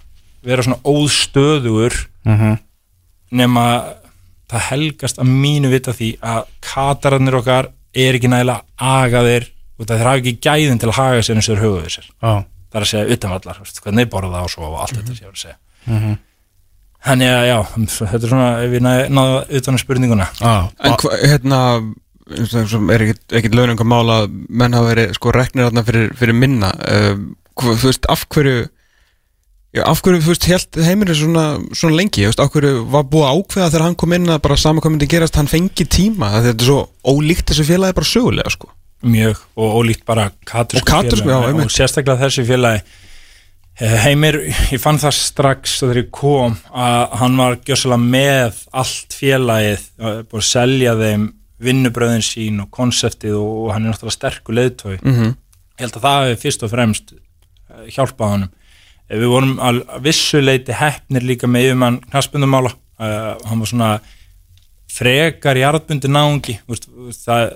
vera 0.49 0.65
svona 0.67 0.81
óstöðugur 0.87 1.99
Mhm. 2.29 2.59
nema 3.39 3.63
það 4.49 4.65
helgast 4.71 5.21
að 5.21 5.33
mínu 5.45 5.71
vita 5.73 5.95
því 5.97 6.11
að 6.25 6.47
katararnir 6.65 7.39
okkar 7.41 7.71
er 7.99 8.19
ekki 8.19 8.31
nægilega 8.33 8.65
agaðir 8.79 9.49
og 9.79 9.89
það 9.89 10.05
hafa 10.05 10.15
ekki 10.23 10.37
gæðin 10.45 10.81
til 10.83 10.89
að 10.91 10.99
haga 10.99 11.27
sér 11.27 11.39
eins 11.39 11.49
og 11.49 11.55
þeir 11.57 11.65
höfuðu 11.67 11.93
sér. 11.95 12.09
Já, 12.23 12.33
Það 12.69 12.79
er 12.79 12.85
að 12.85 12.91
segja 12.91 13.15
utanvallar, 13.17 13.61
hvernig 13.85 14.09
borða 14.13 14.41
og 14.45 14.51
svo 14.53 14.67
og 14.69 14.81
allt 14.83 14.97
þetta 14.99 15.15
sem 15.15 15.23
ég 15.25 15.31
var 15.31 15.37
að 15.39 15.45
segja. 15.45 15.59
Mhm. 15.89 16.17
Þannig 17.09 17.31
að, 17.31 17.45
já, 17.47 17.59
þetta 18.11 18.19
er 18.19 18.33
svona, 18.33 18.49
ef 18.65 18.73
við 18.75 18.83
náðu 18.85 19.37
utan 19.61 19.75
að 19.79 19.83
spurninguna. 19.85 20.27
já 20.41 20.55
En 20.85 20.97
hva, 20.99 21.13
hérna 21.23 21.61
sem 22.49 22.91
er 22.93 23.05
ekkit, 23.07 23.23
ekkit 23.39 23.55
launum 23.57 23.79
hvað 23.79 23.89
mála 23.89 24.17
að 24.25 24.35
menn 24.51 24.77
hafa 24.77 24.91
verið 24.91 25.15
sko 25.17 25.33
reknir 25.33 25.69
þarna 25.69 25.85
fyrir, 25.87 26.11
fyrir 26.19 26.37
minna 26.37 26.73
uh, 26.77 27.15
hva, 27.57 27.73
þú 27.79 27.89
veist, 27.89 28.09
af 28.13 28.27
hverju 28.29 28.67
af 29.87 30.03
hverju, 30.03 30.23
þú 30.25 30.33
veist, 30.33 30.49
held 30.51 30.79
heimir 30.87 31.13
svona, 31.15 31.45
svona 31.77 31.99
lengi, 31.99 32.25
þú 32.25 32.31
veist, 32.31 32.43
af 32.43 32.53
hverju 32.55 32.85
var 32.93 33.07
búið 33.13 33.31
ákveða 33.33 33.71
þegar 33.73 33.87
hann 33.87 33.99
kom 34.03 34.17
inn 34.17 34.29
að 34.29 34.43
bara 34.47 34.57
sama 34.57 34.83
hvað 34.85 34.95
myndi 34.95 35.11
gerast 35.11 35.39
hann 35.39 35.51
fengi 35.51 35.87
tíma, 35.87 36.31
þetta 36.43 36.55
er 36.55 36.69
svo 36.71 36.81
ólíkt 37.05 37.53
þessu 37.53 37.67
félagi 37.69 37.99
bara 37.99 38.11
sögulega, 38.13 38.55
sko. 38.55 38.73
Mjög 39.07 39.43
og 39.55 39.77
ólíkt 39.79 40.05
bara 40.05 40.31
katursku 40.45 41.29
Og 41.29 41.31
já, 41.31 41.37
og 41.37 41.49
einmitt. 41.53 41.71
sérstaklega 41.71 42.19
þessi 42.25 42.45
félagi. 42.49 42.83
Eh, 43.79 43.95
Heimir, 44.03 44.41
ég 44.73 44.81
fann 44.83 44.99
það 44.99 45.15
strax 45.15 45.77
þegar 45.79 46.01
ég 46.01 46.09
kom 46.11 46.57
að 46.75 47.13
hann 47.21 47.37
var 47.39 47.59
gjössalega 47.63 48.03
með 48.03 48.57
allt 48.75 49.15
félagið 49.15 49.85
eh, 50.03 50.23
búið 50.27 50.41
að 50.41 50.49
selja 50.49 50.95
þeim 50.99 51.29
vinnubröðin 51.63 52.27
sín 52.27 52.59
og 52.65 52.73
konseptið 52.75 53.37
og, 53.39 53.53
og 53.63 53.71
hann 53.75 53.87
er 53.87 53.93
náttúrulega 53.93 54.17
sterkur 54.17 54.59
leiðtói 54.59 54.99
mm 54.99 55.15
-hmm. 55.15 55.31
ég 55.79 55.85
held 55.85 55.97
að 55.97 56.07
það 56.07 56.23
hefði 56.25 56.41
fyrst 56.43 56.63
og 56.63 56.71
fremst 56.71 57.13
eh, 57.15 57.87
hjálpað 57.95 58.33
honum. 58.35 58.51
Eh, 58.51 58.58
við 59.09 59.31
vorum 59.33 59.57
að 59.65 59.81
vissuleiti 60.05 60.77
heppnir 60.77 61.25
líka 61.25 61.49
með 61.49 61.71
yfirmann 61.71 62.01
knaspundumála 62.11 62.75
uh, 62.75 63.35
hann 63.49 63.63
var 63.63 63.71
svona 63.71 63.91
frekar 64.93 65.59
jarðbundi 65.61 66.11
náungi 66.13 66.59
veist, 66.69 66.89
veist, 66.93 67.25
það, 67.29 67.55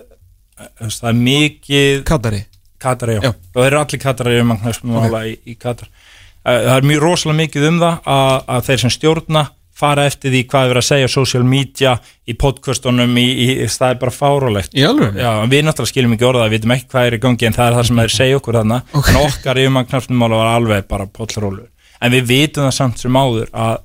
eh, 0.58 0.88
það 0.88 1.10
er 1.10 1.20
mikið 1.20 2.02
Katari 2.08 2.42
Katar, 2.82 3.12
já. 3.14 3.20
Já. 3.22 3.32
þeir 3.54 3.66
eru 3.68 3.80
allir 3.82 4.02
Katar 4.02 4.30
yfir 4.32 4.48
mann 4.48 4.62
knaspundumála 4.62 5.24
í, 5.30 5.36
í 5.44 5.56
Katar 5.60 5.90
uh, 5.90 6.56
það 6.56 6.76
er 6.76 6.88
mjög 6.92 7.04
rosalega 7.04 7.40
mikið 7.42 7.68
um 7.68 7.82
það 7.82 8.12
að, 8.16 8.36
að 8.56 8.70
þeir 8.70 8.82
sem 8.84 8.94
stjórna 8.96 9.44
fara 9.82 10.06
eftir 10.08 10.32
því 10.32 10.44
hvað 10.48 10.64
er 10.64 10.72
verið 10.72 10.82
að 10.82 10.88
segja 10.88 11.10
social 11.12 11.42
media 11.44 11.96
í 12.24 12.36
podcastunum 12.38 13.20
í, 13.20 13.26
í, 13.26 13.46
það 13.66 13.90
er 13.90 14.00
bara 14.00 14.14
fárólegt? 14.14 14.72
Já, 14.78 14.88
en 14.94 15.52
við 15.52 15.66
náttúrulega 15.66 15.92
skiljum 15.92 16.16
ekki 16.16 16.28
orða, 16.30 16.48
við 16.48 16.62
veitum 16.62 16.74
ekki 16.78 16.90
hvað 16.94 17.10
er 17.10 17.18
í 17.18 17.22
gangi 17.26 17.50
en 17.50 17.58
það 17.58 17.68
er 17.68 17.78
það 17.78 17.88
sem 17.90 18.02
þeir 18.02 18.16
segja 18.16 18.40
okkur 18.40 18.58
þarna. 18.60 18.82
Ok. 18.94 19.12
en 19.12 19.20
okkar 19.26 19.62
yfirmann 19.62 19.88
knarfnumála 19.90 20.42
var 20.42 20.52
alveg 20.56 20.90
bara 20.90 21.10
pollrólur 21.18 21.68
en 22.02 22.14
við 22.14 22.28
vitum 22.28 22.66
það 22.66 22.76
samt 22.76 23.02
sem 23.02 23.16
áður 23.18 23.48
að, 23.52 23.82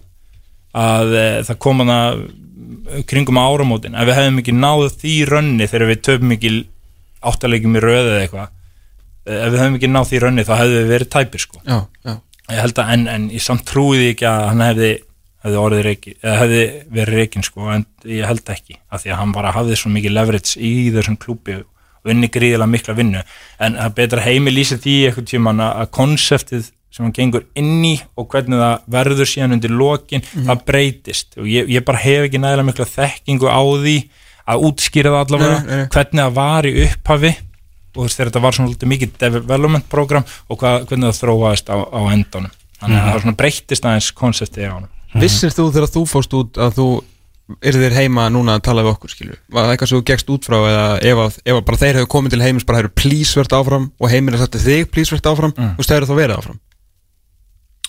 að 0.77 1.15
e, 1.17 1.25
það 1.48 1.60
kom 1.63 1.83
hana 1.83 2.00
kringum 3.08 3.39
áramótin 3.41 3.98
ef 3.98 4.08
við 4.08 4.17
hefðum 4.17 4.41
ekki 4.41 4.56
náðu 4.58 4.91
því 4.95 5.15
rönni 5.29 5.67
þegar 5.69 5.91
við 5.91 6.04
töfum 6.08 6.33
ekki 6.37 6.54
áttalegjum 7.27 7.77
í 7.77 7.83
röðu 7.83 8.13
eða 8.13 8.23
eitthvað. 8.23 8.56
E, 9.27 9.35
ef 9.35 9.52
við 9.52 9.60
hefðum 9.62 9.77
ekki 9.79 9.91
náðu 9.91 10.12
því 10.12 10.23
rönni 10.23 10.48
þá 10.48 10.54
hefðu 10.62 10.79
við 10.79 10.93
verið 10.93 11.12
tæpir 11.13 11.43
sko. 11.43 11.62
Já, 11.62 11.77
já, 12.08 12.15
ég 12.54 12.63
held 12.63 12.81
að, 12.81 12.93
en, 12.95 13.06
en 13.13 13.29
ég 13.35 13.45
samt 13.45 13.65
trúiði 13.69 14.12
ekki 14.13 14.29
að 14.29 14.45
hann 14.52 14.65
hefði, 14.65 14.91
hefði 15.46 15.81
reiki 15.85 16.13
hefði 16.23 16.62
verið 16.94 17.19
reikin 17.21 17.46
sko 17.46 17.69
en 17.73 17.85
ég 18.08 18.27
held 18.27 18.50
ekki, 18.52 18.79
af 18.90 19.04
því 19.04 19.13
að 19.13 19.19
hann 19.21 19.33
bara 19.35 19.54
hafði 19.56 19.77
svo 19.79 19.92
mikið 19.94 20.15
leverage 20.15 20.58
í 20.60 20.90
þessum 20.96 21.17
klúbi 21.21 21.60
og 21.62 21.67
vinni 22.08 22.29
gríðilega 22.31 22.71
mikla 22.71 22.96
vinnu. 22.98 23.21
En 23.60 23.77
það 23.77 23.90
er 23.90 23.96
betra 24.00 24.25
heimi 24.25 24.54
lýsir 24.54 24.81
því 24.81 24.98
eitthvað 25.08 25.29
tíma 25.31 25.54
að 25.67 25.90
konseptið 25.98 26.69
sem 26.94 27.06
hann 27.06 27.15
gengur 27.15 27.44
inn 27.60 27.83
í 27.85 27.96
og 28.17 28.29
hvernig 28.31 28.62
það 28.62 28.85
verður 28.96 29.29
síðan 29.29 29.58
undir 29.58 29.73
lokin, 29.75 30.23
það 30.23 30.63
breytist. 30.69 31.35
Og 31.38 31.50
ég, 31.52 31.67
ég 31.69 31.85
bara 31.85 32.02
hef 32.02 32.29
ekki 32.29 32.42
nægilega 32.42 32.69
mikla 32.69 32.88
þekkingu 32.94 33.52
á 33.52 33.62
því 33.62 33.98
að 34.48 34.63
útskýra 34.69 35.13
það 35.13 35.25
allavega 35.25 35.58
Nei, 35.60 35.67
nei, 35.67 35.88
hvernig 35.94 36.23
það 36.23 36.38
var 36.40 36.67
í 36.69 36.75
upphafi 36.85 37.33
og 37.98 38.12
þegar 38.13 38.29
þetta 38.29 38.44
var 38.46 38.56
svona 38.56 38.71
lítið 38.71 38.92
mikið 38.94 39.15
development 39.19 39.88
program 39.92 40.27
og 40.48 40.62
hvað, 40.62 40.85
hvernig 40.88 41.10
það 41.10 41.19
þróaðist 41.21 41.71
á, 41.73 41.77
á 41.81 42.02
endanum. 42.13 42.54
Þannig 42.77 43.00
að 43.02 43.08
það 43.10 43.23
svona 43.25 43.40
breyttist 43.42 43.88
aðeins 43.90 44.13
konseptið 44.15 44.69
á 44.69 44.75
hann 44.77 44.94
Vissir 45.15 45.53
þú 45.55 45.69
þegar 45.71 45.93
þú 45.93 46.03
fórst 46.10 46.33
út 46.35 46.58
að 46.60 46.75
þú 46.77 46.87
er 47.63 47.77
þér 47.79 47.93
heima 47.95 48.25
núna 48.33 48.58
að 48.58 48.65
tala 48.67 48.83
við 48.83 48.91
okkur 48.97 49.10
skilur 49.13 49.37
Var 49.47 49.63
það 49.63 49.71
eitthvað 49.73 49.87
sem 49.93 49.99
þú 50.01 50.08
gegst 50.12 50.31
út 50.35 50.47
frá 50.49 50.58
eða 50.67 50.85
ef, 50.99 51.21
að, 51.23 51.37
ef 51.47 51.55
að 51.55 51.65
bara 51.69 51.77
þeir 51.77 51.95
hefur 52.01 52.10
komið 52.12 52.33
til 52.35 52.41
heimis 52.43 52.65
bara 52.67 52.81
hefur 52.81 52.95
plísvert 52.99 53.55
áfram 53.55 53.85
og 53.97 54.12
heimir 54.12 54.35
er 54.35 54.41
sagt 54.43 54.58
þig 54.60 54.89
plísvert 54.91 55.29
áfram 55.31 55.53
Mm. 55.55 55.75
það 55.79 55.95
eru 56.01 56.10
þá 56.10 56.15
verið 56.19 56.37
áfram? 56.41 56.60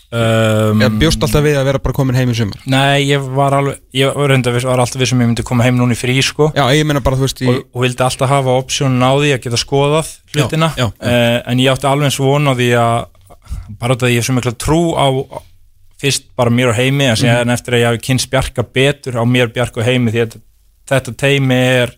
Um, 0.08 0.80
Ég 0.80 0.94
bjóst 0.96 1.20
alltaf 1.20 1.42
við 1.44 1.58
að 1.60 1.66
vera 1.68 1.80
bara 1.84 1.92
komin 1.98 2.16
heim 2.16 2.30
í 2.32 2.36
sumar? 2.38 2.62
Nei, 2.64 3.02
ég 3.10 3.20
var 3.36 3.52
alveg, 3.58 3.76
ég 3.92 4.08
var, 4.16 4.30
reynda, 4.30 4.54
var 4.64 4.80
alltaf 4.80 5.02
við 5.02 5.10
sem 5.10 5.20
ég 5.20 5.28
myndi 5.28 5.44
koma 5.44 5.66
heim 5.66 5.76
núna 5.76 5.92
í 5.92 5.98
frí 6.00 6.14
sko. 6.24 6.46
Já, 6.56 6.64
ég 6.72 6.86
meina 6.88 7.02
bara 7.04 7.18
þú 7.18 7.26
veist 7.26 7.42
í 7.44 7.48
og, 7.52 7.58
og 7.76 7.84
vildi 7.84 8.06
alltaf 8.06 8.30
hafa 8.32 8.54
opsjónin 8.56 9.04
á 9.04 9.12
því 9.20 9.34
að 9.34 9.42
geta 9.44 9.60
skoðað 9.60 10.14
hlutina. 10.32 10.70
já, 10.80 10.86
já. 10.86 10.88
Eh, 11.12 11.36
en 11.52 11.60
ég 11.60 11.74
átti 11.74 11.90
alveg 11.90 12.08
eins 12.08 12.16
von 12.24 12.48
á 12.48 12.52
því 12.56 12.70
að 12.80 12.96
bara 13.82 13.98
því 14.00 14.14
ég 14.14 14.22
hef 14.22 14.28
svo 14.30 14.38
mikla 14.38 14.54
trú 14.56 14.80
á 14.96 15.06
fyrst 15.98 16.28
bara 16.38 16.50
mér 16.54 16.70
og 16.72 16.76
heimi 16.78 17.04
en 17.08 17.14
Mhm. 17.16 17.20
síðan 17.24 17.52
eftir 17.54 17.74
að 17.74 17.80
ég 17.82 17.86
hafi 17.90 18.04
kynst 18.08 18.30
Bjarka 18.30 18.62
betur 18.62 19.18
á 19.18 19.24
mér 19.26 19.52
Bjarka 19.52 19.80
og 19.80 19.86
heimi 19.86 20.12
því 20.14 20.22
að 20.26 20.36
þetta 20.88 21.16
teimi 21.16 21.54
er 21.54 21.94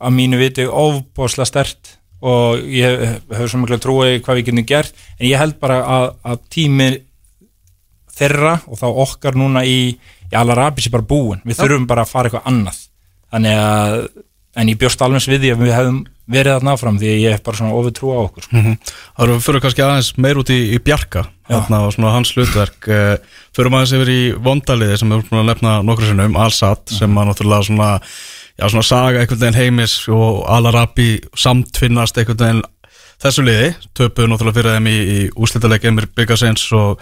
að 0.00 0.14
mínu 0.14 0.38
viti 0.38 0.64
ofbóðslega 0.64 1.46
stert 1.46 1.96
og 2.22 2.58
ég 2.64 2.98
hef, 2.98 3.20
hef 3.36 3.50
svo 3.50 3.60
mikla 3.62 3.78
trú 3.78 3.98
á 4.00 4.04
því 4.08 4.20
hvað 4.24 4.36
við 4.40 4.46
getum 4.48 4.66
gert 4.66 4.92
en 5.20 5.26
ég 5.28 5.38
held 5.38 5.58
bara 5.60 5.78
að, 5.84 6.06
að 6.24 6.38
tími 6.50 6.88
þeirra 8.18 8.56
og 8.66 8.78
þá 8.80 8.86
okkar 9.04 9.36
núna 9.38 9.62
í, 9.66 9.94
í 10.32 10.34
Alarabi 10.38 10.82
sé 10.82 10.90
bara 10.90 11.06
búin 11.06 11.42
við 11.46 11.60
þurfum 11.60 11.86
bara 11.86 12.02
að 12.06 12.10
fara 12.12 12.28
eitthvað 12.30 12.48
annað. 12.50 12.80
Þannig 13.32 13.60
að 13.62 14.08
en 14.58 14.68
ég 14.72 14.78
bjóst 14.80 15.02
alveg 15.04 15.22
því 15.28 15.52
að 15.52 15.62
við 15.62 15.74
hefðum 15.76 16.00
verið 16.28 16.58
þarna 16.58 16.74
áfram 16.76 16.98
því 17.00 17.12
ég 17.22 17.34
hef 17.34 17.42
bara 17.46 17.58
svona 17.58 17.76
ofið 17.78 17.94
trú 17.96 18.12
á 18.12 18.18
okkur 18.20 18.46
sko. 18.46 18.62
Það 19.16 19.24
eru 19.24 19.36
fyrir 19.44 19.62
kannski 19.64 19.84
aðeins 19.84 20.10
meir 20.20 20.40
út 20.40 20.50
í, 20.52 20.58
í 20.76 20.80
Bjarka 20.84 21.24
þarna 21.48 21.82
og 21.86 21.94
svona 21.94 22.14
hans 22.14 22.32
hlutverk. 22.36 22.88
Uh, 22.88 23.38
fyrir 23.56 23.72
aðeins 23.72 23.94
yfir 23.96 24.10
í 24.12 24.18
Vondaliði 24.44 24.98
sem 25.00 25.14
erum 25.14 25.30
búin 25.30 25.42
að 25.42 25.48
nefna 25.52 25.76
nokkur 25.88 26.10
sinnum, 26.10 26.36
Al-Sat 26.36 26.92
sem 26.92 27.20
að 27.20 27.30
náttúrulega 27.30 27.68
svona, 27.70 27.92
já, 28.58 28.66
svona 28.66 28.88
saga 28.90 29.22
einhvern 29.22 29.40
veginn 29.44 29.60
heimis 29.62 29.94
og 30.12 30.42
Al-Arabi 30.52 31.14
samtfinnast 31.32 32.20
einhvern 32.20 32.44
veginn 32.44 32.66
þessu 33.22 33.46
liði, 33.46 33.72
töpuðu 33.98 34.28
náttúrulega 34.30 34.60
fyrir 34.60 34.76
þeim 34.76 34.90
í, 34.92 34.98
í 34.98 35.24
úslítaleg 35.34 35.88
Emir 35.90 36.06
Byggasins 36.14 36.68
og, 36.76 37.00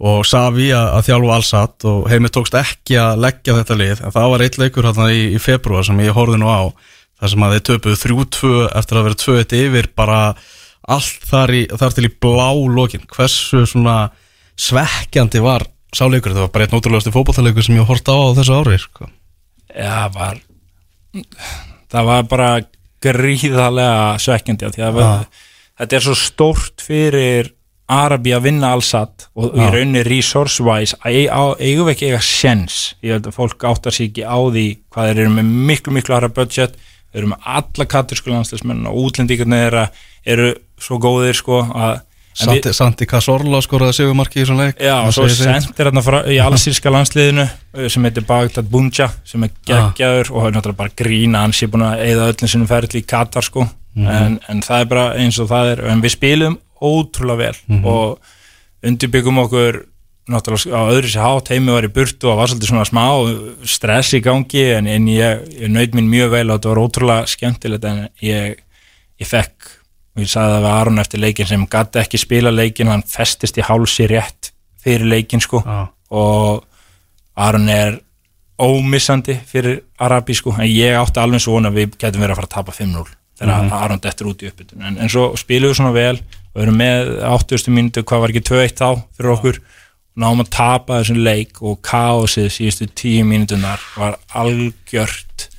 og 0.00 0.22
Savi 0.28 0.70
að, 0.72 0.86
að 0.94 1.10
þjálfa 1.10 1.34
Al-Sat 1.40 1.90
og 1.90 2.06
heimi 2.12 2.30
tókst 2.32 2.56
ekki 2.56 2.96
að 3.02 3.26
leggja 3.26 3.58
þetta 3.58 3.76
lið. 3.82 4.06
En 4.06 4.14
það 4.14 4.30
var 4.36 4.46
eitt 4.46 4.62
leikur 4.62 4.88
hérna 4.88 5.10
í, 5.12 5.26
í 5.34 5.42
februar 5.42 5.84
sem 5.84 6.00
ég 6.06 6.16
horfði 6.16 6.40
nú 6.40 6.48
á 6.48 6.62
þar 7.20 7.32
sem 7.34 7.44
að 7.46 7.54
þeir 7.56 7.64
töpuðu 7.70 8.00
3-2 8.04 8.52
eftir 8.80 8.98
að 9.00 9.06
vera 9.08 9.20
2-1 9.24 9.56
yfir 9.60 9.88
bara 9.96 10.20
allt 10.90 11.26
þar, 11.30 11.52
í, 11.54 11.62
þar 11.78 11.92
til 11.94 12.06
í 12.08 12.12
blá 12.24 12.48
lokin. 12.74 13.04
Hversu 13.12 13.64
svona 13.68 13.98
svekkjandi 14.60 15.42
var 15.44 15.66
sáleikur, 15.94 16.32
þetta 16.32 16.46
var 16.46 16.52
bara 16.54 16.66
eitt 16.66 16.74
nótrúlegasti 16.74 17.12
fótballtalegur 17.14 17.64
sem 17.66 17.76
ég 17.76 17.82
hef 17.84 17.90
hort 17.92 18.08
á 18.10 18.14
á 18.16 18.34
þessu 18.38 18.56
ári 18.60 18.78
sko. 18.80 19.08
Já, 19.70 20.08
var 20.14 20.40
það 21.90 22.04
var 22.10 22.26
bara 22.30 22.50
gríðarlega 23.02 24.18
svekkjandi 24.22 24.68
Já. 24.78 24.90
þetta 25.80 25.96
er 25.96 26.04
svo 26.04 26.14
stórt 26.18 26.84
fyrir 26.84 27.52
Arabi 27.90 28.30
að 28.36 28.44
vinna 28.44 28.68
allsatt 28.76 29.24
og 29.34 29.56
í 29.58 30.02
resource-wise 30.06 30.94
að 31.02 31.16
ei- 31.18 31.26
á- 31.26 31.58
eigum 31.58 31.88
við 31.88 31.94
ekki 31.96 32.06
eiga 32.12 32.20
sens? 32.22 32.94
Ég 33.02 33.16
held 33.16 33.26
að 33.26 33.34
fólk 33.34 33.64
áttar 33.66 33.90
sig 33.96 34.10
ekki 34.12 34.22
á 34.22 34.38
því 34.38 34.66
hvað 34.94 35.08
þeir 35.10 35.18
eru 35.24 35.32
með 35.34 35.48
miklu 35.70 35.92
miklu 35.96 36.14
hara 36.14 36.28
budget 36.28 36.76
þeir 37.10 37.22
eru 37.24 37.32
með 37.32 37.48
alla 37.56 37.86
katursku 37.94 38.30
landsleismenn 38.32 38.86
og 38.86 39.00
útlendingarnir 39.06 39.64
þeirra 39.66 39.88
eru 40.26 40.54
svo 40.80 40.98
góðir 41.02 41.34
sko 41.38 41.62
að 41.66 41.96
við- 41.98 42.06
Santi, 42.40 42.72
Santi 42.72 43.06
Cazorla 43.10 43.58
skoraði 43.60 43.92
sigumarki 43.98 44.40
í 44.40 44.46
svona 44.46 44.68
leik. 44.68 44.78
Já, 44.80 44.94
og 45.02 45.12
svo 45.12 45.24
sendir 45.28 45.84
hérna 45.90 46.00
frá, 46.06 46.20
í 46.30 46.36
allsýrska 46.40 46.92
landsliðinu 46.94 47.48
sem 47.90 48.04
heitir 48.06 48.24
Bagdad 48.24 48.70
Bunja 48.70 49.08
sem 49.26 49.42
er 49.44 49.50
geggjaður 49.66 50.30
og 50.30 50.38
það 50.42 50.46
er 50.46 50.54
náttúrulega 50.56 50.76
bara 50.78 50.94
grína 50.96 51.42
hans 51.42 51.60
er 51.62 51.68
búin 51.74 51.82
að 51.88 52.04
eigða 52.06 52.28
öllum 52.32 52.48
sinum 52.54 52.66
ferli 52.70 53.02
í 53.02 53.06
Katar 53.06 53.42
sko. 53.44 53.66
En, 53.98 54.38
en 54.48 54.62
það 54.62 54.80
er 54.80 54.88
bara 54.94 55.06
eins 55.18 55.38
og 55.42 55.48
það 55.50 55.72
er. 55.74 55.82
En 55.90 56.00
við 56.00 56.14
spilum 56.14 56.56
ótrúlega 56.80 57.36
vel 57.36 57.84
og 57.84 58.20
undirbyggum 58.86 59.42
okkur 59.44 59.82
náttúrulega 60.32 60.78
á 60.80 60.90
öðru 60.92 61.10
sér 61.12 61.24
hát 61.26 61.50
heimi 61.52 61.72
var 61.74 61.86
í 61.86 61.92
burtu 61.94 62.30
og 62.30 62.38
var 62.40 62.50
svolítið 62.50 62.70
svona 62.72 62.86
smá 62.88 63.04
stress 63.68 64.14
í 64.16 64.20
gangi 64.24 64.64
en, 64.76 64.86
en 64.90 65.08
ég, 65.10 65.44
ég 65.64 65.70
nöyð 65.72 65.96
mín 65.98 66.08
mjög 66.12 66.30
vel 66.34 66.46
og 66.50 66.58
þetta 66.58 66.72
var 66.72 66.82
ótrúlega 66.84 67.26
skemmtilegt 67.34 67.84
en 67.90 68.02
ég, 68.24 68.60
ég 69.20 69.28
fekk 69.30 69.70
og 70.16 70.24
ég 70.24 70.30
sagði 70.32 70.56
það 70.56 70.64
við 70.66 70.72
Aron 70.74 71.02
eftir 71.04 71.22
leikin 71.22 71.46
sem 71.50 71.66
gæti 71.70 72.00
ekki 72.02 72.18
spila 72.20 72.50
leikin, 72.54 72.88
hann 72.90 73.04
festist 73.06 73.58
í 73.60 73.64
hálsi 73.66 74.08
rétt 74.10 74.50
fyrir 74.82 75.06
leikin 75.06 75.40
sko 75.44 75.60
Já. 75.66 75.80
og 76.10 76.64
Aron 77.40 77.68
er 77.70 78.00
ómissandi 78.60 79.38
fyrir 79.48 79.80
Arabi 80.00 80.34
sko, 80.36 80.52
en 80.58 80.68
ég 80.68 80.96
átti 80.98 81.20
alveg 81.22 81.40
svo 81.40 81.56
að 81.60 81.76
við 81.78 81.94
getum 82.00 82.20
verið 82.24 82.34
að 82.34 82.40
fara 82.40 82.48
að 82.50 82.54
tapa 82.58 82.72
5-0 82.76 83.06
þegar 83.40 83.62
Mhm. 83.64 83.72
Aron 83.72 84.00
dettur 84.04 84.26
út 84.28 84.42
í 84.44 84.48
uppbytun 84.50 84.82
en, 84.84 84.98
en 85.00 85.08
svo 85.08 85.30
spilum 85.40 85.70
við 85.70 85.76
svona 85.78 85.92
vel 85.94 86.18
og 86.54 86.62
erum 86.62 86.76
með 86.76 87.22
80. 87.24 87.70
mínutu, 87.72 88.02
hvað 88.04 88.20
var 88.20 88.28
ekki 88.34 88.42
2-1 88.50 88.74
þá 88.76 88.88
fyrir 89.16 89.32
okkur 89.32 89.60
og 89.60 89.62
náum 90.18 90.42
að 90.42 90.50
tapa 90.54 91.00
þessum 91.00 91.20
leik 91.24 91.60
og 91.62 91.80
kaosið 91.86 92.48
síðustu 92.54 92.88
10 92.88 93.28
mínutunar 93.28 93.84
var 93.96 94.18
algjört. 94.36 95.50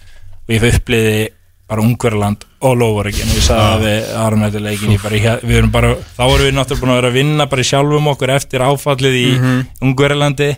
Og 0.47 0.55
ég 0.55 0.65
uppliði 0.71 1.29
bara 1.71 1.85
ungverðland 1.85 2.43
all 2.67 2.83
over 2.83 3.07
again. 3.07 3.29
Og 3.31 3.37
ég 3.39 3.45
sagði 3.45 3.67
að 3.69 3.85
við 3.85 4.09
Aron 4.21 4.47
eftir 4.47 4.65
leikin 4.65 4.97
bara, 4.99 5.37
við 5.47 5.69
bara, 5.71 5.93
þá 6.17 6.23
erum 6.25 6.43
við 6.43 6.57
náttúrulega 6.57 6.81
búin 6.81 6.91
að 6.91 6.99
vera 6.99 7.11
að 7.11 7.19
vinna 7.21 7.47
bara 7.53 7.67
sjálfum 7.71 8.11
okkur 8.11 8.33
eftir 8.35 8.65
áfallið 8.65 9.17
í 9.21 9.29
mm 9.37 9.61
Ungverðlandi 9.87 10.49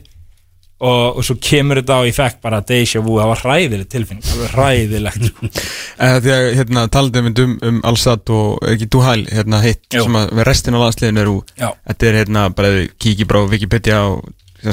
og, 0.83 1.17
og 1.19 1.25
svo 1.25 1.35
kemur 1.43 1.79
þetta 1.81 1.99
og 2.01 2.09
ég 2.09 2.17
fekk 2.17 2.39
bara 2.43 2.59
deja 2.67 3.01
vu, 3.03 3.15
það 3.21 3.31
var 3.31 3.41
hræðileg 3.45 3.89
tilfinning 3.93 4.27
það 4.27 4.43
var 4.43 4.55
hræðilegt. 4.59 5.31
Eh, 6.03 6.15
að 6.17 6.55
hérna, 6.57 6.87
talaðum 6.91 7.27
við 7.29 7.39
um, 7.43 7.51
um 7.69 7.75
Al-Sad 7.85 8.29
og 8.33 8.63
ekki 8.67 8.87
Duhail 8.91 9.27
hérna, 9.29 9.59
hitt 9.63 9.85
Jú. 9.93 10.07
sem 10.07 10.15
að 10.17 10.31
við 10.39 10.47
restin 10.49 10.75
af 10.75 10.81
landsliðinu 10.81 11.21
eru. 11.21 11.35
Þetta 11.61 12.07
er 12.09 12.17
hérna 12.17 12.45
bara 12.57 12.71
kíkja 12.99 13.27
bara 13.29 13.43
á 13.45 13.51
Wikipedia 13.51 13.99
og 14.09 14.23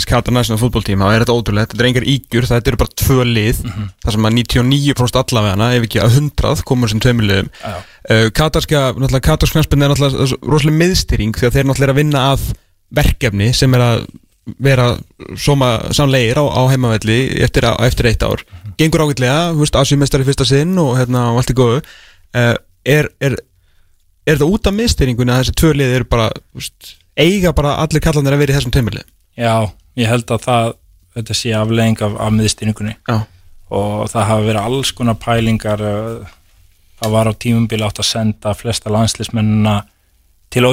Katar 0.07 0.33
National 0.33 0.59
Football 0.61 0.85
Team 0.87 1.03
þá 1.03 1.11
er 1.11 1.25
þetta 1.25 1.35
ótrúlega, 1.35 1.69
þetta 1.71 1.83
er 1.83 1.89
engar 1.91 2.07
ígjur 2.13 2.47
þetta 2.47 2.71
eru 2.71 2.81
bara 2.81 2.97
tvö 3.03 3.25
lið 3.27 3.63
Mhm. 3.67 3.87
þar 4.05 4.17
sem 4.17 4.27
að 4.29 4.35
99% 4.39 5.21
allavega 5.35 5.71
ef 5.77 5.87
ekki 5.89 6.01
að 6.01 6.17
100 6.17 6.65
komur 6.65 6.89
sem 6.89 7.01
Já. 7.01 7.75
uh, 8.11 8.31
Katarska, 8.31 8.95
náttúrulega 8.95 9.29
Katarska 9.29 9.59
knarspinn 9.59 9.83
er 9.83 9.91
náttúrulega 9.91 10.39
rosalega 10.47 10.81
miðstýring 10.83 11.35
því 11.35 11.47
að 11.49 11.55
þeir 11.57 11.67
náttúrulega 11.67 11.89
er 11.89 11.95
að 11.95 12.01
vinna 12.01 12.25
að 12.33 12.41
verkefni 12.91 13.53
sem 13.55 13.75
er 13.75 13.81
að 13.81 14.07
vera 14.59 14.95
sannlegir 15.37 16.41
á, 16.41 16.45
á 16.47 16.63
heimavelli 16.71 17.21
eftir, 17.45 17.67
eftir 17.87 18.11
eitt 18.11 18.25
ár. 18.27 18.43
Gengur 18.81 19.05
ágætlega, 19.05 19.53
veist, 19.59 19.77
Asjumestari 19.77 20.27
fyrsta 20.27 20.47
sinn 20.49 20.79
og 20.81 20.97
hérna 20.99 21.29
allt 21.35 21.53
í 21.53 21.57
góðu. 21.59 21.83
Uh, 22.31 22.55
er, 22.87 23.11
er, 23.21 23.37
er 24.29 24.41
það 24.41 24.55
út 24.55 24.69
af 24.71 24.77
miðstýringunni 24.77 25.35
að 25.35 25.43
þessi 25.43 25.57
tvö 25.61 25.73
lið 25.77 25.95
eru 25.99 26.09
bara 26.11 26.29
veist, 26.57 26.95
eiga 27.19 27.53
bara 27.57 27.77
allir 27.83 28.03
kallanir 28.05 28.37
að 28.37 28.45
vera 28.45 28.55
í 28.55 28.59
þessum 28.59 28.75
tveimur 28.75 28.97
lið 28.97 29.09
já, 29.41 29.55
ég 29.99 30.11
held 30.11 30.31
að 30.31 30.45
það 30.47 30.73
þetta 31.17 31.37
sé 31.37 31.55
aflegging 31.57 32.03
af, 32.07 32.19
af 32.23 32.35
miðstýringunni. 32.37 32.95
Já, 33.09 33.17
og 33.75 34.11
það 34.13 34.29
hafa 34.29 34.47
verið 34.47 34.61
alls 34.63 34.93
konar 34.97 35.19
pælingar 35.21 35.83
uh, 35.83 36.37
það 37.01 37.17
var 37.17 37.31
á 37.31 37.33
tímumbili 37.35 37.87
átt 37.87 38.03
að 38.03 38.11
senda 38.11 38.55
flesta 38.57 38.93
landslismennina 38.93 39.81
til 40.51 40.67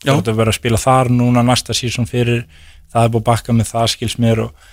Já. 0.00 0.14
það 0.14 0.28
er 0.32 0.36
verið 0.38 0.54
að 0.54 0.56
spila 0.56 0.80
þar 0.80 1.10
núna 1.12 1.42
næsta 1.44 1.74
sísón 1.76 2.08
fyrir 2.08 2.46
það 2.92 3.06
er 3.06 3.14
búið 3.14 3.24
að 3.24 3.30
bakka 3.32 3.56
með 3.56 3.72
það 3.72 3.90
skils 3.94 4.16
mér 4.22 4.42
og, 4.46 4.68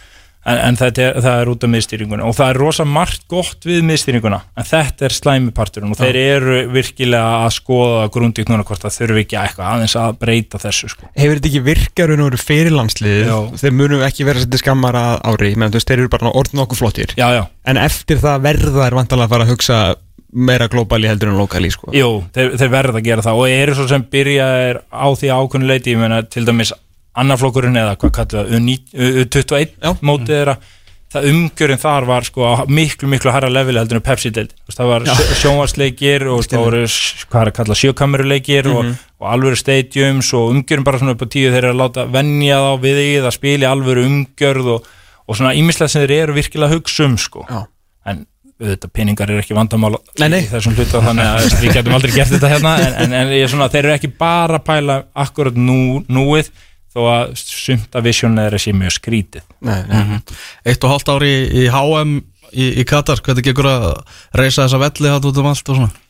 en, 0.48 0.58
en 0.58 0.80
þetta 0.80 1.04
er, 1.04 1.20
það 1.26 1.42
er 1.42 1.52
út 1.52 1.66
af 1.68 1.72
miðstýringuna 1.74 2.28
og 2.28 2.36
það 2.38 2.52
er 2.54 2.60
rosa 2.62 2.86
margt 2.88 3.26
gott 3.32 3.68
við 3.68 3.84
miðstýringuna 3.88 4.40
en 4.58 4.68
þetta 4.70 5.08
er 5.08 5.16
slæmiparturinn 5.18 5.94
og 5.94 6.00
þeir 6.00 6.20
eru 6.22 6.58
virkilega 6.74 7.44
að 7.44 7.54
skoða 7.58 8.08
grundið 8.16 8.52
núna 8.52 8.66
hvort 8.68 8.86
það 8.86 8.98
þurfi 9.02 9.24
ekki 9.26 9.40
eitthvað 9.42 9.72
aðeins 9.74 9.98
að 10.00 10.18
breyta 10.24 10.62
þessu 10.64 10.92
sko. 10.94 11.12
hefur 11.14 11.40
þetta 11.40 11.52
ekki 11.52 11.64
virkar 11.68 12.12
raun 12.12 12.26
og 12.26 12.32
veru 12.32 12.42
fyrir 12.42 12.76
landsliðið 12.78 13.32
Já. 13.32 13.38
þeir 13.64 13.78
munum 13.84 14.08
ekki 14.08 14.28
vera 14.28 14.42
að 14.42 14.48
setja 14.48 14.64
skammar 14.64 15.00
að 15.02 15.14
ári 15.34 15.54
menn 15.56 15.74
þú 15.74 15.82
veist, 15.82 15.94
þeir 15.94 16.04
eru 16.04 16.16
bara 16.16 16.36
orðin 16.42 16.66
okkur 16.66 16.82
flottir 16.82 17.16
já, 17.20 17.28
já, 17.36 17.44
en 17.68 17.82
eftir 17.82 18.22
það 18.24 18.44
verða 18.48 18.86
er 18.88 19.02
vantalega 19.02 19.28
að 19.28 19.36
fara 19.36 19.48
að 19.48 19.56
hugsa 19.56 19.80
meira 20.38 20.68
glóbali 20.68 21.08
heldur 21.08 21.32
en 21.32 21.40
lokali 21.40 21.70
sko. 21.72 21.92
Jú, 21.96 22.10
þeir, 22.36 22.52
þeir 22.60 22.72
verða 22.74 23.00
að 23.00 23.06
gera 23.08 23.24
það 23.26 23.40
og 23.42 23.54
eru 23.54 23.76
svo 23.78 23.88
sem 23.90 24.04
byrjaðir 24.12 24.82
á 24.92 25.08
því 25.18 25.32
ákveðnu 25.34 25.70
leiti, 25.70 25.94
ég 25.96 26.02
meina 26.02 26.20
til 26.28 26.44
dæmis 26.48 26.74
annarflokkurinn 27.24 27.80
eða 27.82 27.96
hvað 28.02 28.12
kallar 28.20 28.50
það, 28.50 28.58
U9 28.58 28.76
U21 29.26 29.72
Já. 29.84 29.94
mótið 30.06 30.34
þeirra 30.36 30.58
það 31.08 31.26
umgjörinn 31.32 31.80
þar 31.80 32.06
var 32.10 32.26
sko 32.28 32.48
miklu 32.68 33.08
miklu 33.08 33.32
hærra 33.32 33.48
leveli 33.50 33.80
heldur 33.80 34.02
en 34.02 34.04
Pepsi 34.04 34.28
deild. 34.36 34.52
Það 34.76 34.90
var 34.92 35.06
sjó- 35.08 35.38
sjónvarsleikir 35.42 36.26
og 36.34 36.42
það 36.44 36.64
voru 36.66 36.82
hvað 36.84 37.42
er 37.46 37.52
að 37.52 37.56
kalla 37.62 37.78
sjökameruleikir 37.80 38.68
og, 38.74 38.90
og 39.24 39.30
alvöru 39.32 39.56
stadiums 39.60 40.34
og 40.36 40.52
umgjörinn 40.52 40.84
bara 40.84 41.00
svona 41.00 41.16
upp 41.16 41.24
á 41.24 41.28
tíu 41.32 41.48
þeir 41.54 41.62
eru 41.64 41.72
að 41.74 41.80
láta 41.86 42.06
venja 42.12 42.60
þá 42.60 42.72
við 42.84 43.00
því 43.00 43.08
að 43.24 43.36
spila 43.38 43.70
í 43.70 43.72
alvöru 43.72 44.04
umgjörð 44.10 44.72
og, 44.76 44.92
og 45.28 45.40
svona 45.40 45.56
ímislega 45.56 45.94
sem 45.96 46.04
þeir 46.04 46.16
eru 46.26 46.36
virkilega 46.42 46.70
að 46.74 46.76
hugsa 46.82 47.08
um 47.08 47.16
sko. 47.24 47.48
Já. 47.48 47.64
en 48.12 48.26
auðvitað 48.58 48.92
peningar 49.00 49.30
er 49.32 49.40
ekki 49.44 49.54
vandamál 49.56 49.96
Nei, 50.20 50.28
nei. 50.34 50.40
í 50.44 50.48
þessum 50.52 50.74
hluta 50.76 51.00
þannig 51.08 51.28
að 51.30 51.50
við 51.62 51.74
getum 51.78 51.94
aldrei 51.94 52.14
gert 52.16 52.32
þetta 52.36 52.50
hérna 52.52 52.72
en, 52.84 52.94
en, 53.06 53.12
en 53.24 53.34
ég 53.38 53.52
svona, 53.52 53.68
þeir 53.70 53.86
eru 53.86 53.96
ekki 53.96 54.10
bara 54.18 54.58
að 54.60 54.64
pæla 54.66 54.96
akkurat 55.24 55.56
nú, 55.62 56.02
núið 56.10 56.50
þó 56.98 57.04
að 57.14 57.38
sumt 57.40 57.94
að 57.96 58.10
visioneðri 58.10 58.60
sé 58.64 58.74
mjög 58.74 58.98
skrítið. 58.98 59.46
Nei, 59.68 59.80
nei. 59.88 60.18
Eitt 60.66 60.84
og 60.84 60.96
hálft 60.96 61.14
ári 61.14 61.30
í, 61.30 61.46
í 61.62 61.70
HM 61.72 62.18
í, 62.52 62.68
í 62.82 62.86
Katar, 62.88 63.22
hvernig 63.24 63.46
gengur 63.46 63.70
að 63.70 63.88
reysa 64.38 64.66
þessa 64.66 64.82
velli 64.82 65.14
hatt 65.14 65.30
út 65.30 65.40
um 65.42 65.50
allt 65.52 65.72
og 65.72 65.80
svona? 65.80 66.04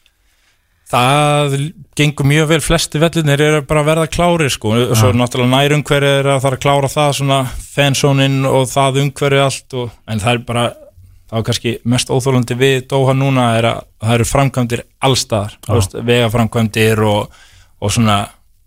Það 0.88 1.56
gengur 2.00 2.28
mjög 2.30 2.46
vel, 2.54 2.62
flesti 2.64 3.00
vellinir 3.02 3.42
eru 3.44 3.64
bara 3.68 3.82
að 3.84 3.90
verða 3.90 4.10
klárir 4.12 4.52
sko, 4.54 4.72
og 4.72 4.94
svo 4.96 5.10
er 5.12 5.18
náttúrulega 5.20 5.52
nær 5.52 5.76
umhverfið 5.76 6.20
er 6.22 6.30
að 6.32 6.44
fara 6.46 6.60
að 6.60 6.64
klára 6.64 6.92
það 6.94 7.16
svona 7.18 7.40
fansónin 7.74 8.38
og 8.48 8.70
það 8.72 9.02
umhverfið 9.04 9.44
allt 9.44 9.76
og, 9.82 9.90
en 10.08 10.24
það 10.24 10.32
er 10.32 10.46
bara, 10.48 10.64
það 11.28 11.42
er 11.42 11.46
kannski 11.50 11.74
mest 11.92 12.14
óþólandi 12.14 12.60
við 12.62 12.78
Dóha 12.94 13.18
núna 13.18 13.50
er 13.58 13.68
að 13.74 13.84
það 14.06 14.16
eru 14.16 14.30
framkvæmdir 14.32 14.86
allstaðar, 15.10 15.60
veist, 15.68 16.00
vegaframkvæmdir 16.08 17.04
og, 17.10 17.44
og 17.84 17.96
svona 17.98 18.22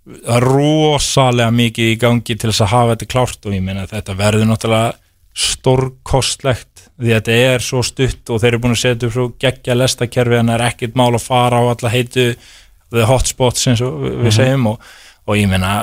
það 0.08 0.36
er 0.36 0.46
rosalega 0.48 1.52
mikið 1.54 1.92
í 1.92 1.98
gangi 2.00 2.36
til 2.36 2.50
þess 2.50 2.64
að 2.64 2.72
hafa 2.74 2.94
þetta 2.94 3.10
klárt 3.14 3.46
og 3.46 3.56
ég 3.56 3.64
meina 3.64 3.86
þetta 3.90 4.16
verður 4.18 4.48
náttúrulega 4.48 4.94
stórkostlegt 5.40 6.86
því 7.00 7.12
að 7.12 7.20
þetta 7.20 7.36
er 7.52 7.64
svo 7.64 7.82
stutt 7.86 8.32
og 8.32 8.40
þeir 8.40 8.50
eru 8.50 8.62
búin 8.64 8.74
að 8.74 8.82
setja 8.82 9.08
upp 9.08 9.14
svo 9.14 9.26
geggja 9.40 9.76
lestakerfi 9.76 10.40
en 10.40 10.50
það 10.50 10.56
er 10.56 10.66
ekkert 10.66 10.98
mál 10.98 11.12
að 11.12 11.24
fara 11.24 11.60
á 11.62 11.64
alla 11.70 11.92
heitu 11.92 12.26
the 12.90 13.06
hotspots 13.06 13.68
eins 13.70 13.82
og 13.84 14.00
við 14.02 14.16
við 14.26 14.36
segjum 14.40 14.68
og, 14.72 14.90
og 15.28 15.38
ég 15.38 15.50
meina 15.50 15.74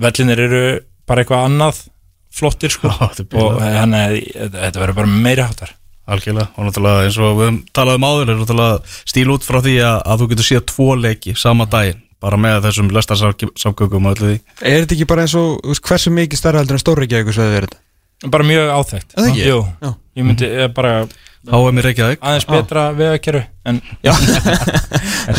vellinir 0.00 0.44
eru 0.48 0.64
bara 1.08 1.22
eitthvað 1.22 1.46
annað 1.48 1.84
flottir 2.30 2.72
sko. 2.72 2.90
Bilað. 3.30 3.44
og 3.44 3.60
þannig 3.60 4.02
að 4.34 4.58
þetta 4.58 4.82
verður 4.82 4.98
bara 5.02 5.20
meiri 5.28 5.46
hátar 5.46 5.76
Algjörlega, 6.10 6.48
og 6.58 6.66
náttúrulega 6.66 7.06
eins 7.06 7.16
og 7.22 7.36
við 7.38 7.44
höfum 7.44 7.58
talað 7.76 7.98
um 8.00 8.06
áður 8.08 8.32
er 8.32 8.38
náttúrulega 8.40 8.94
stíl 9.12 9.28
út 9.30 9.44
frá 9.46 9.60
því 9.62 9.74
að, 9.86 9.98
að 10.10 10.22
þú 10.22 10.28
getur 10.32 10.48
séð 10.48 10.62
tvo 10.72 10.86
leiki 10.98 11.34
sama 11.38 11.66
daginn 11.70 12.00
bara 12.20 12.36
með 12.40 12.58
þessum 12.68 12.90
lestarsamgöngum 12.94 14.10
og 14.10 14.16
öllu 14.18 14.32
því. 14.34 14.40
Er 14.62 14.82
þetta 14.84 14.96
ekki 14.98 15.08
bara 15.08 15.24
eins 15.26 15.34
og 15.40 15.60
hversu 15.86 16.12
mikið 16.12 16.40
stærra 16.42 16.60
heldur 16.62 16.76
en 16.76 16.82
stóri 16.84 17.06
ekki 17.08 17.20
eitthvað 17.20 17.38
svo 17.38 17.48
þetta? 17.54 17.80
bara 18.28 18.44
mjög 18.44 18.68
áþægt 18.68 19.14
Er 19.16 19.22
það 19.22 19.28
ekki? 19.30 19.44
Jú, 19.48 19.60
Já. 19.80 19.90
ég 20.20 20.24
myndi 20.28 20.48
eh, 20.52 20.68
bara 20.76 21.06
HM 21.48 21.78
í 21.80 21.82
Reykjavík. 21.86 22.18
aðeins 22.20 22.44
betra 22.50 22.82
vegakerfi 22.92 23.40
en, 23.64 23.78
já. 24.04 24.12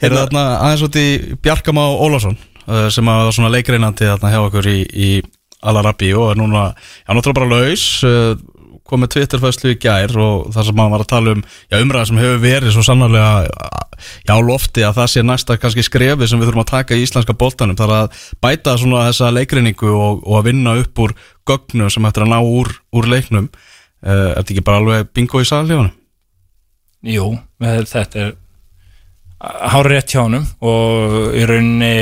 Er 0.00 0.14
þarna 0.14 0.44
aðeins 0.60 0.84
út 0.86 0.98
í 1.00 1.06
Bjarkamá 1.42 1.88
Ólafsson 1.98 2.36
uh, 2.68 2.86
sem 2.92 3.10
að 3.10 3.24
var 3.26 3.34
svona 3.34 3.50
leikreinandi 3.56 4.06
þarna 4.12 4.30
hjá 4.30 4.40
okkur 4.44 4.68
í, 4.70 4.78
í 4.86 5.10
Alarabi 5.66 6.12
og 6.16 6.30
er 6.32 6.38
núna, 6.40 6.68
já, 7.02 7.10
náttúrulega 7.10 7.40
bara 7.40 7.50
laus 7.50 7.86
uh, 8.06 8.36
kom 8.90 9.02
með 9.04 9.12
Twitterfæslu 9.14 9.74
í 9.74 9.78
gær 9.80 10.14
og 10.20 10.50
það 10.54 10.66
sem 10.68 10.78
maður 10.78 10.94
var 10.94 11.04
að 11.04 11.10
tala 11.12 11.34
um 11.36 11.44
já, 11.46 11.76
umræða 11.78 12.08
sem 12.10 12.20
hefur 12.20 12.42
verið 12.42 12.74
svo 12.74 12.84
sannarlega 12.86 13.30
já, 14.28 14.34
lofti 14.50 14.84
að 14.86 14.98
það 14.98 15.10
sé 15.12 15.24
næsta 15.26 15.58
kannski 15.60 15.86
skrefi 15.86 16.28
sem 16.30 16.40
við 16.40 16.50
þurfum 16.50 16.64
að 16.64 16.72
taka 16.72 16.98
í 16.98 17.04
íslenska 17.06 17.36
boltanum 17.38 17.78
þar 17.78 17.94
að 17.96 18.20
bæta 18.42 18.76
svona 18.80 19.06
þessa 19.08 19.32
leikreiningu 19.36 19.94
og, 19.94 20.22
og 20.26 20.40
að 20.40 20.50
vinna 20.50 20.76
upp 20.82 21.04
úr 21.06 21.16
gögnu 21.48 21.90
sem 21.90 22.10
eftir 22.10 22.26
að 22.26 22.34
ná 22.34 22.38
úr, 22.40 22.72
úr 22.96 23.10
leiknum 23.10 23.48
uh, 23.48 24.10
er 24.10 24.40
þetta 24.40 24.54
ekki 24.54 24.66
bara 24.66 24.82
alveg 24.82 25.10
bingo 25.16 25.42
í 25.42 25.48
salíunum? 25.48 25.92
Jú, 27.06 27.32
þetta 27.60 28.26
er 28.26 28.34
hárið 29.40 29.94
rétt 29.94 30.12
hjá 30.12 30.20
honum 30.26 30.44
og 30.60 31.38
í 31.38 31.46
rauninni 31.48 31.94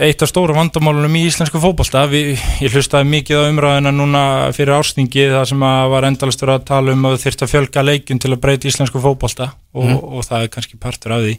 eitt 0.00 0.22
af 0.24 0.30
stóru 0.30 0.54
vandamálunum 0.56 1.16
í 1.18 1.26
íslensku 1.28 1.60
við, 1.60 2.40
ég 2.62 2.72
hlustaði 2.72 3.08
mikið 3.10 3.40
á 3.40 3.48
umræðina 3.50 3.92
núna 3.92 4.22
fyrir 4.56 4.76
árstingi 4.78 5.26
þar 5.32 5.48
sem 5.50 5.64
að 5.66 5.90
var 5.94 6.06
endalist 6.08 6.42
verið 6.42 6.56
að 6.56 6.66
tala 6.70 6.92
um 6.94 7.06
að 7.06 7.16
þau 7.16 7.24
þyrfti 7.24 7.46
að 7.46 7.52
fjölga 7.54 7.84
leikjum 7.86 8.20
til 8.20 8.32
að 8.32 8.40
breyta 8.40 8.70
íslensku 8.70 9.02
fótbolta 9.02 9.50
og, 9.74 9.90
og 10.00 10.26
það 10.26 10.44
er 10.44 10.52
kannski 10.54 10.80
partur 10.80 11.16
af 11.16 11.24
því. 11.24 11.34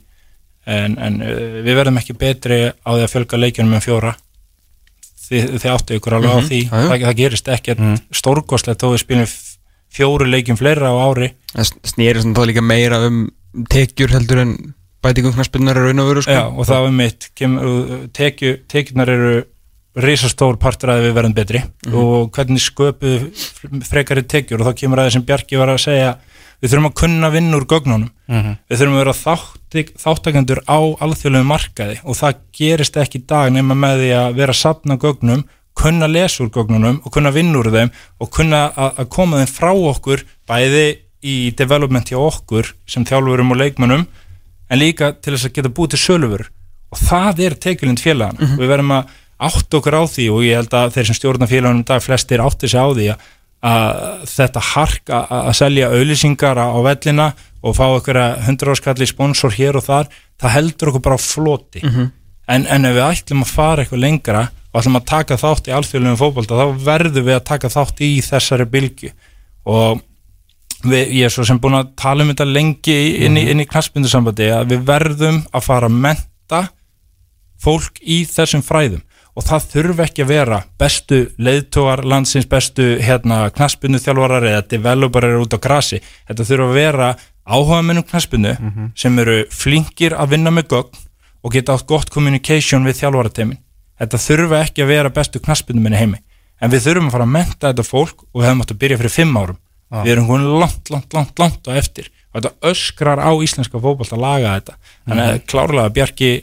En, 0.72 0.98
en 1.02 1.22
uh, 1.26 1.62
við 1.66 1.80
verðum 1.80 1.98
ekki 2.02 2.18
betri 2.18 2.60
á 2.70 2.90
því 2.94 3.06
að 3.06 3.14
fjölga 3.16 3.42
leikjunum 3.42 3.78
en 3.78 3.86
fjóra. 3.86 4.14
Þið, 5.26 5.56
þið 5.64 5.70
áttu 5.72 5.98
ykkur 5.98 6.18
alveg 6.18 6.36
á 6.38 6.40
því. 6.46 6.60
Já, 6.68 6.76
já. 6.76 6.88
það, 6.92 7.06
það 7.08 7.18
gerist 7.22 7.52
ekkert 7.56 7.82
mm. 7.82 7.96
stórkostlegt 8.22 8.84
þó 8.84 8.92
við 8.92 9.04
spilum 9.06 9.32
fjóru 9.92 10.28
leikjum 10.30 10.60
fleira 10.60 10.92
á 10.94 10.96
ári. 11.10 11.32
Það 11.56 11.74
snýri 11.96 12.22
svona 12.22 12.38
þá 12.38 12.52
líka 12.52 12.66
meira 12.66 13.02
um 13.08 13.24
tekjur 13.72 14.14
heldur 14.14 14.44
en 14.46 14.54
bætingum 15.04 15.34
knaspinnar 15.36 15.78
er 15.78 15.90
raun 15.90 16.04
og 16.04 16.12
veru 16.12 16.24
sko. 16.26 16.36
Já, 16.36 16.44
og 16.50 16.68
það 16.70 16.88
er 16.88 16.98
mitt. 16.98 17.30
Tekju, 18.18 18.54
tekjunar 18.72 19.12
eru 19.12 19.34
risastór 20.02 20.58
partur 20.62 20.94
að 20.94 21.08
við 21.08 21.16
verðum 21.18 21.38
betri. 21.38 21.64
Og 21.92 22.30
hvernig 22.36 22.64
sköpuðu 22.64 23.32
frekari 23.88 24.24
tekjur? 24.24 24.62
Og 24.62 24.70
þá 24.70 24.84
kemur 24.84 25.02
að 25.02 25.10
þessum 25.10 25.26
Bjarki 25.28 25.60
var 25.60 25.74
að 25.74 25.82
segja 25.84 26.12
við 26.62 26.74
þurfum 26.74 26.90
að 26.92 26.98
kunna 27.02 27.32
vinna 27.34 27.58
úr 27.58 27.66
gögnunum. 27.68 28.12
Við 28.70 28.78
þurfum 28.78 28.96
að 28.96 29.02
vera 29.02 29.18
þáttik, 29.18 29.94
þáttakendur 30.00 30.62
á 30.70 30.80
alþjóðlegu 31.08 31.50
markaði. 31.50 31.98
Og 32.06 32.20
það 32.22 32.44
gerist 32.56 33.02
ekki 33.02 33.20
í 33.20 33.26
dag 33.28 33.52
nema 33.52 33.76
með 33.76 34.06
því 34.06 34.14
að 34.22 34.40
vera 34.40 34.56
sapna 34.56 35.00
gögnum, 35.02 35.44
kunna 35.82 36.08
lesa 36.08 36.44
úr 36.46 36.52
gögnunum 36.54 37.00
og 37.02 37.14
kunna 37.16 37.32
vinna 37.34 37.60
úr 37.60 37.72
þeim 37.72 37.92
og 38.22 38.30
kunna 38.36 38.66
að, 38.70 39.00
að 39.02 39.08
koma 39.16 39.40
þeim 39.40 39.52
frá 39.52 39.72
okkur 39.72 40.24
bæði 40.50 40.86
í 41.22 41.36
development 41.58 42.12
hjá 42.12 42.20
okkur 42.20 42.74
sem 42.90 43.06
þjálfurum 43.08 43.54
og 43.54 43.60
leikmönnum 43.62 44.04
en 44.72 44.80
líka 44.80 45.12
til 45.20 45.36
þess 45.36 45.50
að 45.50 45.58
geta 45.58 45.74
búið 45.76 45.94
til 45.94 46.02
sölufur 46.06 46.48
og 46.92 47.02
það 47.02 47.44
er 47.46 47.58
tekjulind 47.66 48.02
félagana 48.04 48.56
við 48.60 48.72
verðum 48.72 48.96
að 48.98 49.12
átta 49.42 49.80
okkur 49.80 49.98
á 49.98 50.04
því 50.06 50.26
og 50.32 50.44
ég 50.46 50.60
held 50.60 50.74
að 50.78 50.96
þeir 50.96 51.08
sem 51.10 51.18
stjórna 51.18 51.50
félagunum 51.50 51.86
dag 51.88 52.04
flestir 52.04 52.44
átti 52.44 52.70
sig 52.70 52.82
á 52.82 52.88
því 52.92 53.08
að, 53.14 53.24
að 53.72 54.26
þetta 54.32 54.64
hark 54.72 55.14
að, 55.18 55.34
að 55.40 55.54
selja 55.58 55.92
auðlýsingar 55.96 56.62
á, 56.62 56.68
vellina 56.86 57.28
og 57.62 57.78
fá 57.78 57.86
okkur 57.88 58.20
að 58.22 58.36
100 58.46 58.76
áskalli 58.76 59.08
sponsor 59.10 59.56
hér 59.56 59.80
og 59.80 59.86
þar 59.88 60.12
það 60.42 60.56
heldur 60.58 60.92
okkur 60.92 61.06
bara 61.08 61.22
floti. 61.22 61.82
En, 62.50 62.66
en 62.66 62.86
ef 62.90 62.96
við 62.98 63.04
ætlum 63.06 63.44
að 63.46 63.52
fara 63.54 63.84
eitthvað 63.84 64.04
lengra 64.04 64.46
og 64.72 64.80
ætlum 64.82 64.98
að 65.00 65.10
taka 65.12 65.38
þátt 65.42 65.70
í 65.70 65.76
alþjóðlegum 65.78 66.22
fótbolta 66.22 66.58
þá 66.58 66.86
verðum 66.86 67.28
við 67.28 67.38
að 67.38 67.46
taka 67.50 67.70
þátt 67.72 68.02
í 68.02 68.12
þessari 68.26 68.66
bylgu 68.72 69.12
og 69.72 70.02
við, 70.84 71.14
ég 71.20 71.28
er 71.28 71.34
svo 71.34 71.46
sem 71.48 71.60
búin 71.62 71.78
að 71.80 71.94
tala 72.00 72.26
um 72.26 72.32
þetta 72.32 72.48
lengi 72.48 72.98
inn 73.26 73.40
í, 73.40 73.46
inn 73.52 73.64
í 73.64 73.68
knaspindusambandi 73.70 74.50
að 74.56 74.74
við 74.74 74.84
verðum 74.90 75.40
að 75.52 75.66
fara 75.68 75.90
að 75.90 75.98
menta 76.06 76.62
fólk 77.62 78.02
í 78.02 78.24
þessum 78.30 78.64
fræðum. 78.66 79.04
Og 79.32 79.46
það 79.48 79.68
þurfi 79.72 80.04
ekki 80.04 80.26
að 80.26 80.32
vera 80.34 80.58
bestu 80.82 81.22
leiðtógar 81.40 82.04
landsins 82.04 82.50
bestu 82.52 82.98
hérna 83.00 83.46
knaspindu 83.56 84.02
þjálfarar 84.04 84.48
eða 84.50 84.66
developerar 84.74 85.40
út 85.40 85.56
á 85.56 85.60
grasi. 85.64 86.02
Þetta 86.28 86.48
þurfi 86.50 86.68
að 86.68 86.80
vera 86.82 87.10
áhuga 87.48 87.80
mennum 87.86 88.08
knaspindu 88.10 88.58
sem 89.00 89.24
eru 89.24 89.38
flinkir 89.56 90.18
að 90.20 90.36
vinna 90.36 90.52
með 90.52 90.74
gögn 90.76 91.06
og 91.42 91.56
geta 91.56 91.78
átt 91.78 91.88
gott 91.88 92.12
communication 92.12 92.84
við 92.86 93.00
þjálfaratemin 93.00 93.62
þetta 94.02 94.22
þurfi 94.26 94.58
ekki 94.58 94.84
að 94.84 94.92
vera 94.92 95.14
bestu 95.14 95.42
knaspindu 95.42 95.82
minni 95.82 96.00
heimi. 96.00 96.22
En 96.62 96.72
við 96.74 96.88
þurfum 96.88 97.10
að 97.10 97.16
fara 97.16 97.28
að 97.28 97.36
menta 97.36 97.70
þetta 97.70 97.86
fólk 97.86 98.24
og 98.28 98.42
við 98.42 98.48
hefum 98.48 98.64
átt 98.64 98.74
að 98.74 98.82
byrja 98.84 99.00
fyrir 99.02 99.14
fimm 99.16 99.38
árum 99.38 99.60
við 100.00 100.14
erum 100.16 100.32
hún 100.32 100.48
langt, 100.62 100.92
langt, 100.94 101.14
langt, 101.14 101.36
langt 101.42 101.68
á 101.68 101.72
eftir. 101.76 102.10
Og 102.32 102.40
þetta 102.40 102.72
öskrar 102.72 103.20
á 103.20 103.32
íslenska 103.44 103.82
fótbolt 103.82 104.14
að 104.16 104.24
laga 104.24 104.56
þetta. 104.56 104.80
Þannig 105.10 105.28
að 105.28 105.46
klárlega 105.52 105.88
að 105.90 105.96
Bjarki 106.00 106.34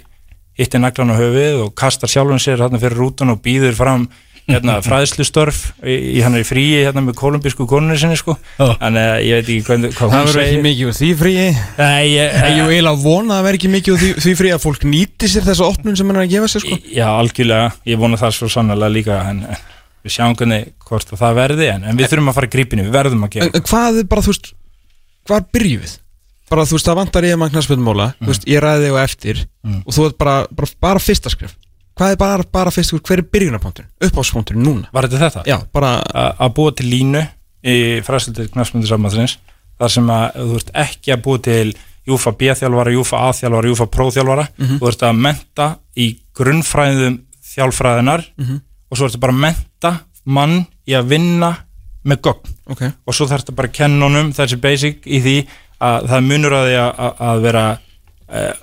hitti 0.58 0.80
naglan 0.82 1.14
á 1.14 1.16
höfuð 1.16 1.60
og 1.66 1.76
kastar 1.78 2.10
sjálfum 2.10 2.40
sér 2.42 2.60
hérna 2.64 2.80
fyrir 2.82 2.98
rútan 2.98 3.32
og 3.32 3.40
býður 3.44 3.76
fram 3.78 4.08
hérna, 4.48 4.78
fræðslustörf 4.86 5.60
í, 5.80 5.94
í 6.18 6.24
hann 6.24 6.36
er 6.36 6.42
í 6.42 6.48
fríi 6.48 6.82
hérna 6.82 7.04
með 7.06 7.16
kolumbísku 7.20 7.66
konunni 7.70 7.98
sinni 8.00 8.18
sko. 8.18 8.36
Þannig 8.58 9.06
að 9.06 9.22
ég 9.28 9.38
veit 9.38 9.48
ekki 9.54 9.64
hvað, 9.68 9.88
hvað 9.94 10.12
Það 10.12 10.14
hún 10.16 10.28
verður 10.30 10.44
ekki 10.44 10.60
mikið 10.66 10.90
úr 10.90 10.98
því 10.98 11.10
fríi. 11.22 11.48
Nei, 11.78 12.04
ég, 12.12 12.36
vil 12.42 12.68
eiginlega 12.68 13.02
vona 13.04 13.32
að 13.32 13.38
það 13.38 13.48
verður 13.48 13.60
ekki 13.60 13.72
mikið 13.76 13.94
úr 13.94 14.04
því, 14.04 14.12
því 14.26 14.36
fríi 14.42 14.54
að 14.56 14.62
fólk 14.66 14.86
nýti 14.92 15.32
sér 15.32 15.48
þessa 15.48 15.72
opnun 15.72 15.98
sem 15.98 16.10
hann 16.10 16.20
er 16.20 16.26
að 16.26 16.36
gefa 16.36 16.52
sér 16.52 16.66
sko. 16.66 16.80
Já, 16.98 17.06
algjörlega, 17.14 17.74
ég 17.88 18.02
vona 18.02 18.20
það 18.20 18.38
svo 18.40 18.52
sannlega 18.52 18.92
líka 18.92 19.22
en 19.30 19.44
við 20.04 20.14
sjáum 20.14 20.36
hvernig 20.38 20.68
hvort 20.88 21.12
að 21.12 21.22
það 21.22 21.38
verði 21.38 21.70
en, 21.72 21.86
en 21.88 21.98
við 21.98 22.10
þurfum 22.12 22.30
að 22.32 22.38
fara 22.38 22.48
í 22.48 22.52
grípinu, 22.54 22.84
við 22.86 22.96
verðum 22.98 23.24
að 23.26 23.32
gera 23.36 23.48
En, 23.48 23.56
en 23.58 23.66
hvað 23.68 24.02
er 24.02 24.10
bara, 24.10 24.24
þú 24.24 24.34
veist 24.34 24.52
Hvað 25.28 25.48
byrjum 25.52 25.82
við? 25.84 25.94
Bara, 26.48 26.64
þú 26.64 26.78
veist, 26.78 26.88
það 26.88 26.98
vantar 27.02 27.26
ég 27.28 27.36
að 27.36 27.54
knaspinmóla 27.54 28.06
Þú 28.20 28.30
veist, 28.30 28.46
ég 28.48 28.62
ræði 28.64 28.86
þig 28.86 28.94
á 28.96 29.00
eftir 29.04 29.42
Og 29.84 29.90
þú 29.92 30.06
veist, 30.06 30.18
bara, 30.20 30.36
bara, 30.48 30.70
bara 30.86 31.02
fyrsta 31.02 31.32
skref 31.34 31.56
Hvað 31.98 32.14
er 32.14 32.20
bara, 32.20 32.46
bara 32.54 32.72
fyrsta? 32.72 33.00
Hver 33.02 33.20
er 33.24 33.26
byrjunarpunkturinn? 33.34 33.90
Uppáhalspunkturinn 34.06 34.62
núna? 34.64 34.88
Var 34.94 35.08
þetta 35.08 35.20
þetta? 35.24 35.42
Já, 35.50 35.56
bara 35.74 35.96
að 36.38 36.52
búa 36.54 36.74
til 36.78 36.86
línu 36.92 37.24
í 37.66 37.76
fræsildið 38.06 38.52
knafsmyndir 38.54 38.92
sambandsins 38.92 39.34
þar 39.78 39.92
sem 39.94 40.10
að 40.14 40.38
þú 40.38 40.58
ert 40.60 40.70
ekki 40.86 41.14
að 41.14 41.24
búa 41.26 41.42
til 41.42 41.72
Júfa 42.08 42.32
B-þjálfara, 42.38 42.94
Júfa 42.94 43.22
A-þjálfara, 43.28 43.70
Júfa 43.72 43.86
Pro-þjálfara 43.92 44.44
þú 44.78 44.90
ert 44.92 45.02
að 45.08 45.18
menta 45.26 45.66
í 45.98 46.06
grunnfræðum 46.38 47.18
þjálfræðinar 47.50 48.24
og 48.88 48.96
svo 49.00 49.10
bara 49.18 49.34
að 49.34 49.42
menta 49.42 49.67
mann 50.28 50.60
í 50.88 50.94
að 50.98 51.08
vinna 51.14 51.50
með 52.08 52.22
gögn. 52.28 52.54
Ok, 52.72 52.82
og 53.08 53.16
svo 53.16 53.26
þarfst 53.30 53.50
bara 53.56 53.68
að 53.70 53.76
kenna 53.80 54.06
honum 54.08 54.30
þessi 54.36 54.58
basic 54.62 55.06
í 55.08 55.18
því 55.24 55.36
að 55.84 56.08
það 56.12 56.24
munur 56.30 56.54
að 56.58 56.66
því 56.70 56.78
að, 56.84 57.04
að- 57.04 57.20
vera 57.48 57.66
uh, 58.28 58.56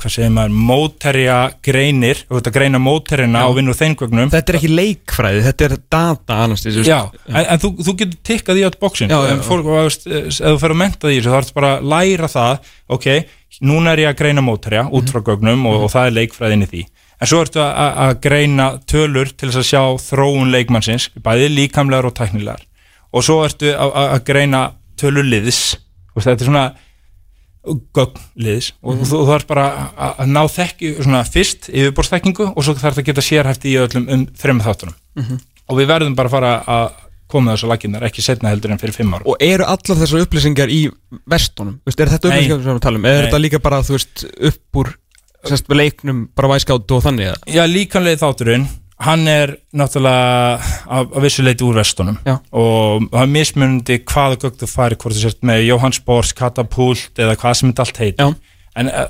hvað 0.00 0.12
segir 0.14 0.30
maður, 0.32 0.54
móterja 0.70 1.34
greinir, 1.66 2.20
þú 2.24 2.36
veist 2.38 2.46
að 2.48 2.54
greina 2.56 2.78
móterjana 2.80 3.42
og 3.50 3.56
vinna 3.58 3.72
úr 3.74 3.76
þeim 3.76 3.96
gögnum. 4.00 4.30
Þetta 4.32 4.52
er 4.54 4.56
ekki 4.60 4.70
leikfræði, 4.72 5.42
þetta 5.44 5.66
er 5.66 5.74
data 5.92 6.38
annars 6.46 6.64
veist. 6.64 6.88
Já, 6.88 7.00
en, 7.28 7.42
en 7.44 7.60
þú, 7.60 7.70
þú 7.84 7.94
getur 8.00 8.22
tikkað 8.30 8.60
í 8.62 8.64
átt 8.70 8.78
bóksin 8.80 9.12
Já, 9.12 9.18
já, 9.20 9.34
en 9.34 9.42
já. 9.42 9.44
fólk, 9.50 9.66
þú 9.68 9.74
veist, 9.76 10.06
ef 10.08 10.40
þú 10.40 10.54
fer 10.62 10.74
að 10.76 10.80
menta 10.80 11.10
því 11.12 11.18
þá 11.26 11.36
ertu 11.42 11.56
bara 11.58 11.74
að 11.76 11.90
læra 11.92 12.30
það 12.32 12.70
ok, 12.96 13.08
núna 13.68 13.92
er 13.92 14.02
ég 14.06 14.12
að 14.14 14.18
greina 14.22 14.46
móterja 14.46 14.86
út 14.88 15.04
Mhm. 15.04 15.12
frá 15.12 15.20
gögnum 15.28 15.68
og, 15.68 15.82
og 15.84 15.92
það 15.92 16.08
er 16.08 16.16
leikfræðin 16.22 16.64
í 16.64 16.70
því 16.72 16.82
en 17.20 17.26
svo 17.28 17.40
ertu 17.44 17.60
að, 17.60 18.14
greina 18.24 18.70
tölur 18.88 19.28
til 19.36 19.50
þess 19.50 19.60
að 19.62 19.68
sjá 19.70 19.82
þróun 20.10 20.50
leikmannsins 20.54 21.10
bæði 21.22 21.48
líkamlegar 21.54 22.08
og 22.08 22.14
tæknilegar 22.16 22.62
og 23.12 23.24
svo 23.26 23.42
ertu 23.44 23.74
að, 23.76 24.14
greina 24.24 24.62
tölur 25.00 25.26
liðs 25.26 25.76
og 26.16 26.22
þetta 26.24 26.40
er 26.46 26.48
svona 26.50 26.64
gögn 27.92 28.16
liðs 28.40 28.70
og 28.82 28.94
Mhm. 28.96 29.04
þú, 29.04 29.16
þú 29.20 29.26
þarf 29.28 29.46
bara 29.46 29.64
að, 29.98 30.26
ná 30.32 30.40
þekki 30.48 30.94
svona 31.02 31.20
fyrst 31.28 31.68
yfirborðstekkingu 31.68 32.46
og 32.56 32.64
svo 32.64 32.72
þarf 32.74 32.96
það 32.96 33.02
að 33.02 33.08
geta 33.10 33.20
sérhæft 33.26 33.66
í 33.68 33.74
öllum 33.76 34.08
um 34.08 34.26
þreim 34.32 34.60
þáttunum 34.64 34.94
Mhm. 35.16 35.40
og 35.68 35.76
við 35.78 35.86
verðum 35.92 36.16
bara 36.16 36.28
að 36.28 36.30
fara 36.32 36.52
að 36.66 36.90
koma 37.30 37.52
þessu 37.54 37.68
laginnar, 37.68 38.02
ekki 38.02 38.22
setna 38.24 38.48
heldur 38.50 38.72
en 38.72 38.78
fyrir 38.78 38.92
fimm 38.96 39.12
ára 39.14 39.22
Og 39.26 39.36
eru 39.40 39.62
allar 39.64 39.98
þessar 40.00 40.24
upplýsingar 40.24 40.68
í 40.72 40.90
vestunum? 41.30 41.76
Er 41.86 41.92
þetta 42.08 42.26
upplýsingar 42.32 42.64
sem 42.64 42.74
við 42.78 42.80
talum? 42.80 43.04
Er 43.06 43.26
þetta 43.28 43.38
líka 43.40 43.60
bara, 43.62 43.82
þú 43.82 43.92
veist, 43.98 44.24
upp 44.40 44.72
úr 44.74 44.94
sérst, 45.48 45.70
leiknum, 45.72 46.28
bara 46.36 46.52
væskátt 46.54 46.92
og 46.96 47.02
þannig? 47.04 47.30
eða? 47.30 47.40
Já, 47.54 47.64
líkanlega 47.70 48.20
þátturinn 48.20 48.68
hann 49.00 49.24
er 49.28 49.54
náttúrulega 49.72 50.60
af, 50.86 51.06
af 51.16 51.22
vissu 51.24 51.44
leiti 51.44 51.64
úr 51.64 51.78
vestunum 51.80 52.18
Já. 52.26 52.36
og 52.52 53.06
það 53.08 53.22
er 53.22 53.32
mismunandi 53.32 53.98
hvaða 54.04 54.38
gögn 54.42 54.58
þú 54.60 54.68
færi 54.68 54.98
hvort 55.00 55.16
þú 55.16 55.22
sért 55.22 55.46
með 55.48 55.64
Jóhann 55.64 55.96
Spors, 55.96 56.34
Katapult 56.36 57.22
eða 57.22 57.36
hvað 57.40 57.56
sem 57.56 57.70
þetta 57.70 57.86
allt 57.86 58.00
heitir 58.02 58.28
Já. 58.28 58.34
en 58.82 58.92
uh, 58.92 59.06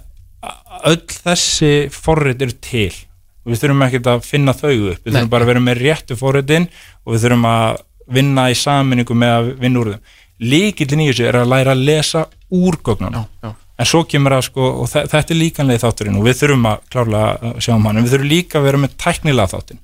öll 0.93 1.03
þessi 1.11 1.73
forrit 1.95 2.43
eru 2.47 2.55
til 2.63 2.93
og 3.41 3.53
við 3.53 3.63
þurfum 3.65 3.87
ekkert 3.89 4.11
að 4.13 4.25
finna 4.29 4.55
þau 4.55 4.71
upp 4.71 5.03
við 5.03 5.11
Nei. 5.11 5.17
þurfum 5.17 5.33
bara 5.35 5.47
að 5.47 5.53
vera 5.53 5.65
með 5.67 5.83
réttu 5.83 6.19
forritin 6.21 6.69
og 7.03 7.15
við 7.17 7.27
þurfum 7.27 7.51
að 7.51 7.83
vinna 8.21 8.47
í 8.51 8.59
saminningu 8.59 9.17
með 9.19 9.37
að 9.41 9.53
vinna 9.65 9.83
úr 9.83 9.95
þeim 9.95 10.19
líkillin 10.41 11.03
í 11.05 11.11
þessu 11.11 11.27
er 11.29 11.43
að 11.43 11.51
læra 11.51 11.75
að 11.75 11.83
lesa 11.89 12.25
úr 12.55 12.79
gögnunum 12.85 13.27
já. 13.43 13.51
En 13.81 13.89
svo 13.89 14.03
kemur 14.09 14.35
að 14.37 14.43
sko 14.51 14.67
og 14.83 14.89
þe- 14.93 15.07
þetta 15.13 15.35
er 15.35 15.39
líkanlega 15.41 15.83
þátturinn 15.85 16.19
og 16.21 16.27
við 16.29 16.39
þurfum 16.43 16.67
að 16.71 16.83
klárlega 16.93 17.31
að 17.51 17.61
sjá 17.65 17.73
um 17.77 17.87
hann. 17.89 17.97
En 18.01 18.05
við 18.07 18.13
þurfum 18.15 18.31
líka 18.35 18.59
að 18.61 18.67
vera 18.69 18.81
með 18.83 18.97
tæknilega 19.01 19.53
þáttinn. 19.55 19.81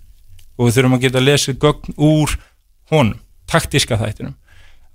Og 0.56 0.66
við 0.68 0.74
þurfum 0.78 0.96
að 0.98 1.04
geta 1.06 1.18
að 1.22 1.26
lesa 1.30 1.54
gögn 1.64 1.96
úr 2.10 2.34
honum, 2.92 3.18
taktíska 3.50 3.98
þættinum. 4.00 4.34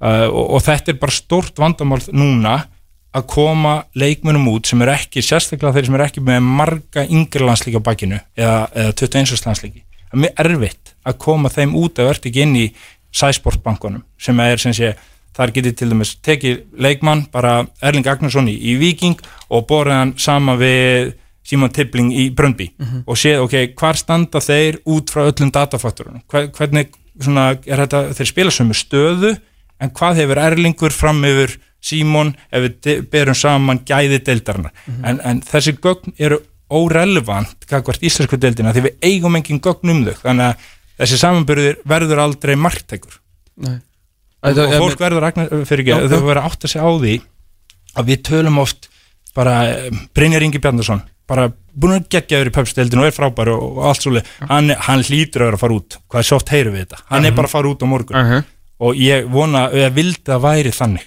Uh, 0.01 0.27
og, 0.29 0.45
og 0.57 0.63
þetta 0.65 0.93
er 0.95 1.01
bara 1.01 1.13
stórt 1.13 1.59
vandamál 1.61 1.99
núna 2.13 2.55
að 3.13 3.25
koma 3.27 3.73
leikmennum 3.93 4.47
út 4.53 4.65
sem 4.69 4.81
eru 4.81 4.93
ekki, 4.95 5.21
sérstaklega 5.21 5.75
þeir 5.75 5.85
sem 5.89 5.95
eru 5.97 6.05
ekki 6.07 6.21
með 6.25 6.39
marga 6.47 7.03
yngri 7.11 7.43
landslíki 7.45 7.77
á 7.77 7.83
bakinu 7.83 8.17
eða, 8.39 8.55
eða 8.71 8.93
21. 9.01 9.41
landslíki 9.45 9.81
það 9.83 10.15
er 10.15 10.21
mjög 10.23 10.39
erfitt 10.45 10.93
að 11.11 11.17
koma 11.25 11.51
þeim 11.51 11.75
út 11.81 11.99
að 11.99 12.07
verða 12.07 12.29
ekki 12.31 12.41
inn 12.45 12.55
í 12.55 12.63
sæsportbankunum 13.21 14.03
sem 14.21 14.39
er 14.45 14.61
sem 14.63 14.73
sé 14.73 14.93
þar 15.37 15.53
getið 15.55 15.75
til 15.79 15.89
dæmis 15.93 16.15
tekið 16.23 16.61
leikmann 16.83 17.25
bara 17.31 17.65
Erling 17.81 18.07
Agnarsson 18.07 18.49
í, 18.51 18.55
í 18.55 18.77
Viking 18.81 19.19
og 19.49 19.67
borðið 19.69 19.97
hann 19.97 20.13
sama 20.17 20.57
við 20.59 21.13
Simon 21.47 21.71
Tippling 21.73 22.11
í 22.13 22.29
Bröndby 22.35 22.69
og 23.05 23.17
séð 23.17 23.45
ok, 23.45 23.55
hvar 23.75 23.97
standa 23.97 24.39
þeir 24.43 24.81
út 24.85 25.09
frá 25.09 25.23
öllum 25.25 25.51
datafaktorunum, 25.51 26.21
hvernig 26.29 26.91
svona, 27.19 27.57
er 27.65 27.81
þetta, 27.85 28.13
þeir 28.13 28.29
spila 28.29 28.51
sömu 28.51 28.77
stöðu 28.77 29.35
en 29.81 29.89
hvað 29.89 30.21
hefur 30.21 30.37
Erlingur 30.37 30.93
fram 30.93 31.23
yfir 31.25 31.57
Simon 31.81 32.35
ef 32.53 32.67
við 32.67 33.07
berum 33.09 33.35
saman 33.35 33.81
gæði 33.85 34.21
deildarna 34.21 34.69
en, 35.03 35.19
en 35.19 35.41
þessi 35.41 35.73
gögn 35.81 36.13
eru 36.19 36.37
órelevant 36.71 37.65
kakvart 37.67 38.03
íslensku 38.05 38.37
deildina 38.37 38.73
því 38.73 38.85
við 38.85 39.07
eigum 39.09 39.35
engin 39.35 39.59
gögn 39.59 39.89
um 39.89 40.03
þau 40.05 40.13
þannig 40.21 40.45
að 40.51 40.67
þessi 41.01 41.17
samanbyrður 41.23 41.79
verður 41.89 42.21
aldrei 42.21 42.55
margtækur 42.55 43.17
Nei. 43.57 43.79
Og, 44.41 44.73
fólk 44.81 44.99
verður 44.99 45.27
að 45.27 45.65
fyrir 45.69 45.83
ekki, 45.85 46.09
þau 46.09 46.21
verður 46.25 46.41
að 46.41 46.47
átta 46.49 46.67
sig 46.71 46.81
á 46.81 46.89
því 46.89 47.15
að 48.01 48.05
við 48.11 48.21
tölum 48.29 48.57
oft 48.61 48.89
bara 49.35 49.55
eh, 49.69 49.89
Brynjar 50.15 50.45
Ingi 50.45 50.59
Bjarnason 50.63 51.01
bara 51.31 51.45
búin 51.51 51.95
að 51.95 52.07
gegja 52.11 52.39
yfir 52.41 52.49
í 52.49 52.55
pöpsdeildinu 52.55 53.03
og 53.05 53.07
er 53.07 53.15
frábær 53.15 53.51
og, 53.53 53.61
og 53.77 53.85
allt 53.87 54.03
svolítið, 54.03 54.31
hann, 54.49 54.73
hann 54.87 55.03
hlýtur 55.07 55.45
að 55.45 55.47
vera 55.51 55.59
að 55.59 55.61
fara 55.61 55.75
út. 55.77 55.97
Hvað 56.11 56.19
er 56.19 56.27
svo 56.27 56.39
oft 56.41 56.49
heyrum 56.51 56.73
við 56.75 56.81
þetta, 56.83 56.99
hann 57.07 57.27
er 57.29 57.35
bara 57.37 57.47
að 57.47 57.53
fara 57.53 57.71
út 57.71 57.85
á 57.85 57.87
morgun. 57.87 58.17
Uh 58.17 58.31
-huh. 58.31 58.43
og 58.81 58.95
ég 58.99 59.29
vona, 59.31 59.61
ég 59.71 59.93
vildi 59.95 60.31
að 60.31 60.41
væri 60.43 60.71
þannig. 60.75 61.05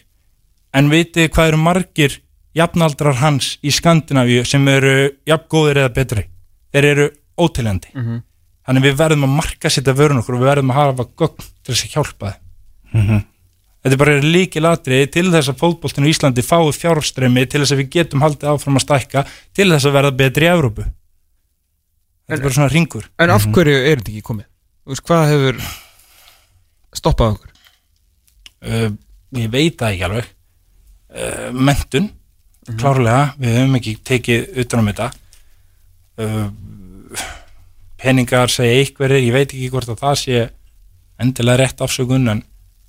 En 0.73 0.89
vitið 0.91 1.29
hvað 1.35 1.49
eru 1.49 1.57
margir 1.61 2.21
jafnaldrar 2.55 3.15
hans 3.21 3.59
í 3.63 3.71
Skandinavíu 3.75 4.45
sem 4.47 4.69
eru 4.69 5.11
jafngóðir 5.27 5.83
eða 5.83 5.93
betri? 5.95 6.25
Þeir 6.73 6.85
eru 6.85 7.11
ótiljandi 7.39 7.89
Mhm. 7.95 8.23
þannig 8.67 8.83
við 8.83 8.97
verðum 8.97 9.25
að 9.27 9.37
marka 9.37 9.71
sitta 9.71 9.93
vörun 9.93 10.19
okkur 10.23 10.35
og 10.35 10.41
við 10.41 10.51
verðum 10.55 10.71
að 10.71 10.75
hafa 10.81 11.05
gögn 11.19 11.45
til 11.63 11.75
þess 11.75 11.85
að 11.85 11.93
hjálpa 11.95 12.35
þeim 12.95 13.23
þetta 13.85 13.93
er 13.93 14.01
bara 14.01 14.19
líkilatri 14.25 14.99
til 15.13 15.27
þess 15.29 15.53
að 15.53 15.59
fótboltinu 15.61 16.09
í 16.09 16.13
Íslandi 16.15 16.45
fái 16.45 16.73
fjárströmi 16.73 17.45
til 17.45 17.61
þess 17.61 17.75
að 17.75 17.83
við 17.83 17.91
getum 17.99 18.23
haldið 18.25 18.53
áfram 18.55 18.79
að 18.81 18.87
stækka 18.87 19.25
til 19.53 19.67
þess 19.69 19.89
að 19.91 19.97
verða 19.99 20.13
betri 20.23 20.49
í 20.49 20.53
Evrópu. 20.55 20.87
Þetta 22.25 22.39
er 22.39 22.45
bara 22.47 22.57
svona 22.57 22.73
ringur 22.73 23.11
En 23.21 23.33
af 23.35 23.45
hverju 23.45 23.75
er 23.77 24.01
þetta 24.01 24.15
ekki 24.15 24.25
komið? 24.25 24.47
Þú 24.85 24.95
veist, 24.95 25.05
hvað 25.05 25.27
hefur 25.35 25.59
stoppað 26.97 27.35
okkur? 27.35 27.51
uh, 28.65 28.91
ég 29.37 29.53
veit 29.53 29.77
það 29.81 29.93
ekki 29.93 30.07
alveg. 30.09 30.33
Uh, 31.15 31.49
mentun 31.53 32.11
klárlega, 32.81 33.35
við 33.37 33.59
höfum 33.59 33.79
ekki 33.79 33.95
tekið 34.09 34.61
utan 34.65 34.81
um 34.81 34.91
þetta. 34.91 35.11
Uh, 36.17 37.25
peningar 38.01 38.53
segja 38.53 38.81
einhverjir, 38.81 39.27
ég 39.29 39.37
veit 39.37 39.51
ekki 39.51 39.71
hvort 39.73 39.93
að 39.93 40.01
það 40.01 40.19
sé 40.23 40.43
endilega 41.21 41.61
rétt 41.61 41.85
afsökun 41.85 42.33
en 42.33 42.43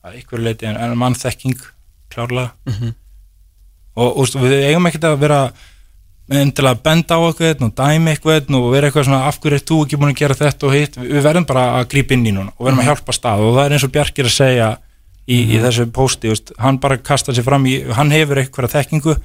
að 0.06 0.20
einhverju 0.20 0.46
leiti 0.46 0.70
en, 0.70 0.78
en 0.78 0.98
mannþekking 1.02 1.58
klárlega. 2.14 2.54
Og, 3.96 4.10
og 4.10 4.28
stu, 4.28 4.42
við 4.44 4.68
eigum 4.70 4.90
ekkert 4.90 5.08
að 5.10 5.22
vera 5.24 5.40
endilega 6.26 6.74
að 6.74 6.82
benda 6.86 7.18
á 7.18 7.22
eitthvað 7.22 7.62
og 7.68 7.76
dæmi 7.78 8.12
eitthvað 8.12 8.50
og 8.58 8.72
vera 8.74 8.90
eitthvað 8.90 9.06
svona 9.08 9.28
af 9.30 9.38
hverju 9.42 9.60
er 9.60 9.66
þú 9.70 9.78
ekki 9.86 10.00
búin 10.02 10.14
að 10.14 10.22
gera 10.24 10.38
þetta 10.40 10.68
og 10.68 10.74
hitt? 10.74 10.98
Við 10.98 11.22
verðum 11.22 11.46
bara 11.46 11.66
að 11.80 11.88
grípa 11.94 12.16
inn 12.16 12.26
í 12.26 12.34
núna 12.34 12.54
og 12.56 12.66
verðum 12.66 12.82
að 12.82 12.90
hjálpa 12.90 13.16
stað. 13.16 13.46
Og 13.46 13.56
það 13.56 13.66
er 13.66 13.76
eins 13.76 13.86
og 13.86 13.94
Bjarkir 13.94 14.30
að 14.30 14.36
segja 14.36 14.72
í, 15.26 15.38
í 15.38 15.62
þessu 15.62 15.86
pósti, 15.94 16.32
veist, 16.34 16.52
hann 16.62 16.80
bara 16.82 16.98
kastar 16.98 17.38
sér 17.38 17.46
fram 17.46 17.66
í, 17.70 17.78
hann 17.98 18.14
hefur 18.14 18.42
eitthvað 18.42 18.74
þekkingu 18.74 19.16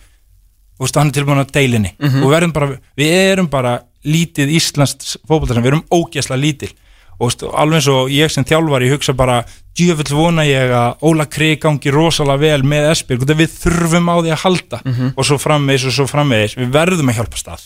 og 0.81 0.93
hann 0.97 1.11
er 1.11 1.17
tilbúin 1.17 1.43
að 1.43 1.53
deilinni 1.57 1.91
og 2.01 2.29
við 2.29 2.35
verðum 2.37 2.55
bara, 2.57 2.69
við 2.97 3.11
erum 3.19 3.49
bara 3.53 3.75
lítið 4.05 4.55
íslenskt 4.57 5.19
fótboltar 5.29 5.61
við 5.61 5.75
erum 5.75 5.83
ógæslega 5.93 6.41
lítil 6.41 6.71
og 7.21 7.53
alveg 7.53 7.81
eins 7.81 7.89
og 7.93 8.09
ég 8.15 8.33
sem 8.33 8.47
þjálfari 8.49 8.89
hugsa 8.91 9.13
bara 9.17 9.43
djöfull 9.77 10.17
vona 10.17 10.45
ég 10.49 10.73
að 10.73 11.05
Óla 11.07 11.27
Krið 11.31 11.59
gangi 11.63 11.93
rosalega 11.95 12.41
vel 12.41 12.65
með 12.67 12.89
Esbjörg 12.95 13.23
og 13.27 13.39
við 13.39 13.55
þurfum 13.61 14.09
á 14.09 14.15
því 14.19 14.33
að 14.35 14.43
halda. 14.47 14.81
Og 15.15 15.25
svo 15.29 15.39
framvegis 15.41 15.87
og 15.91 15.97
svo 15.99 16.07
framvegis. 16.11 16.57
Við 16.59 16.73
verðum 16.75 17.13
að 17.13 17.21
hjálpa 17.21 17.41
stað 17.41 17.65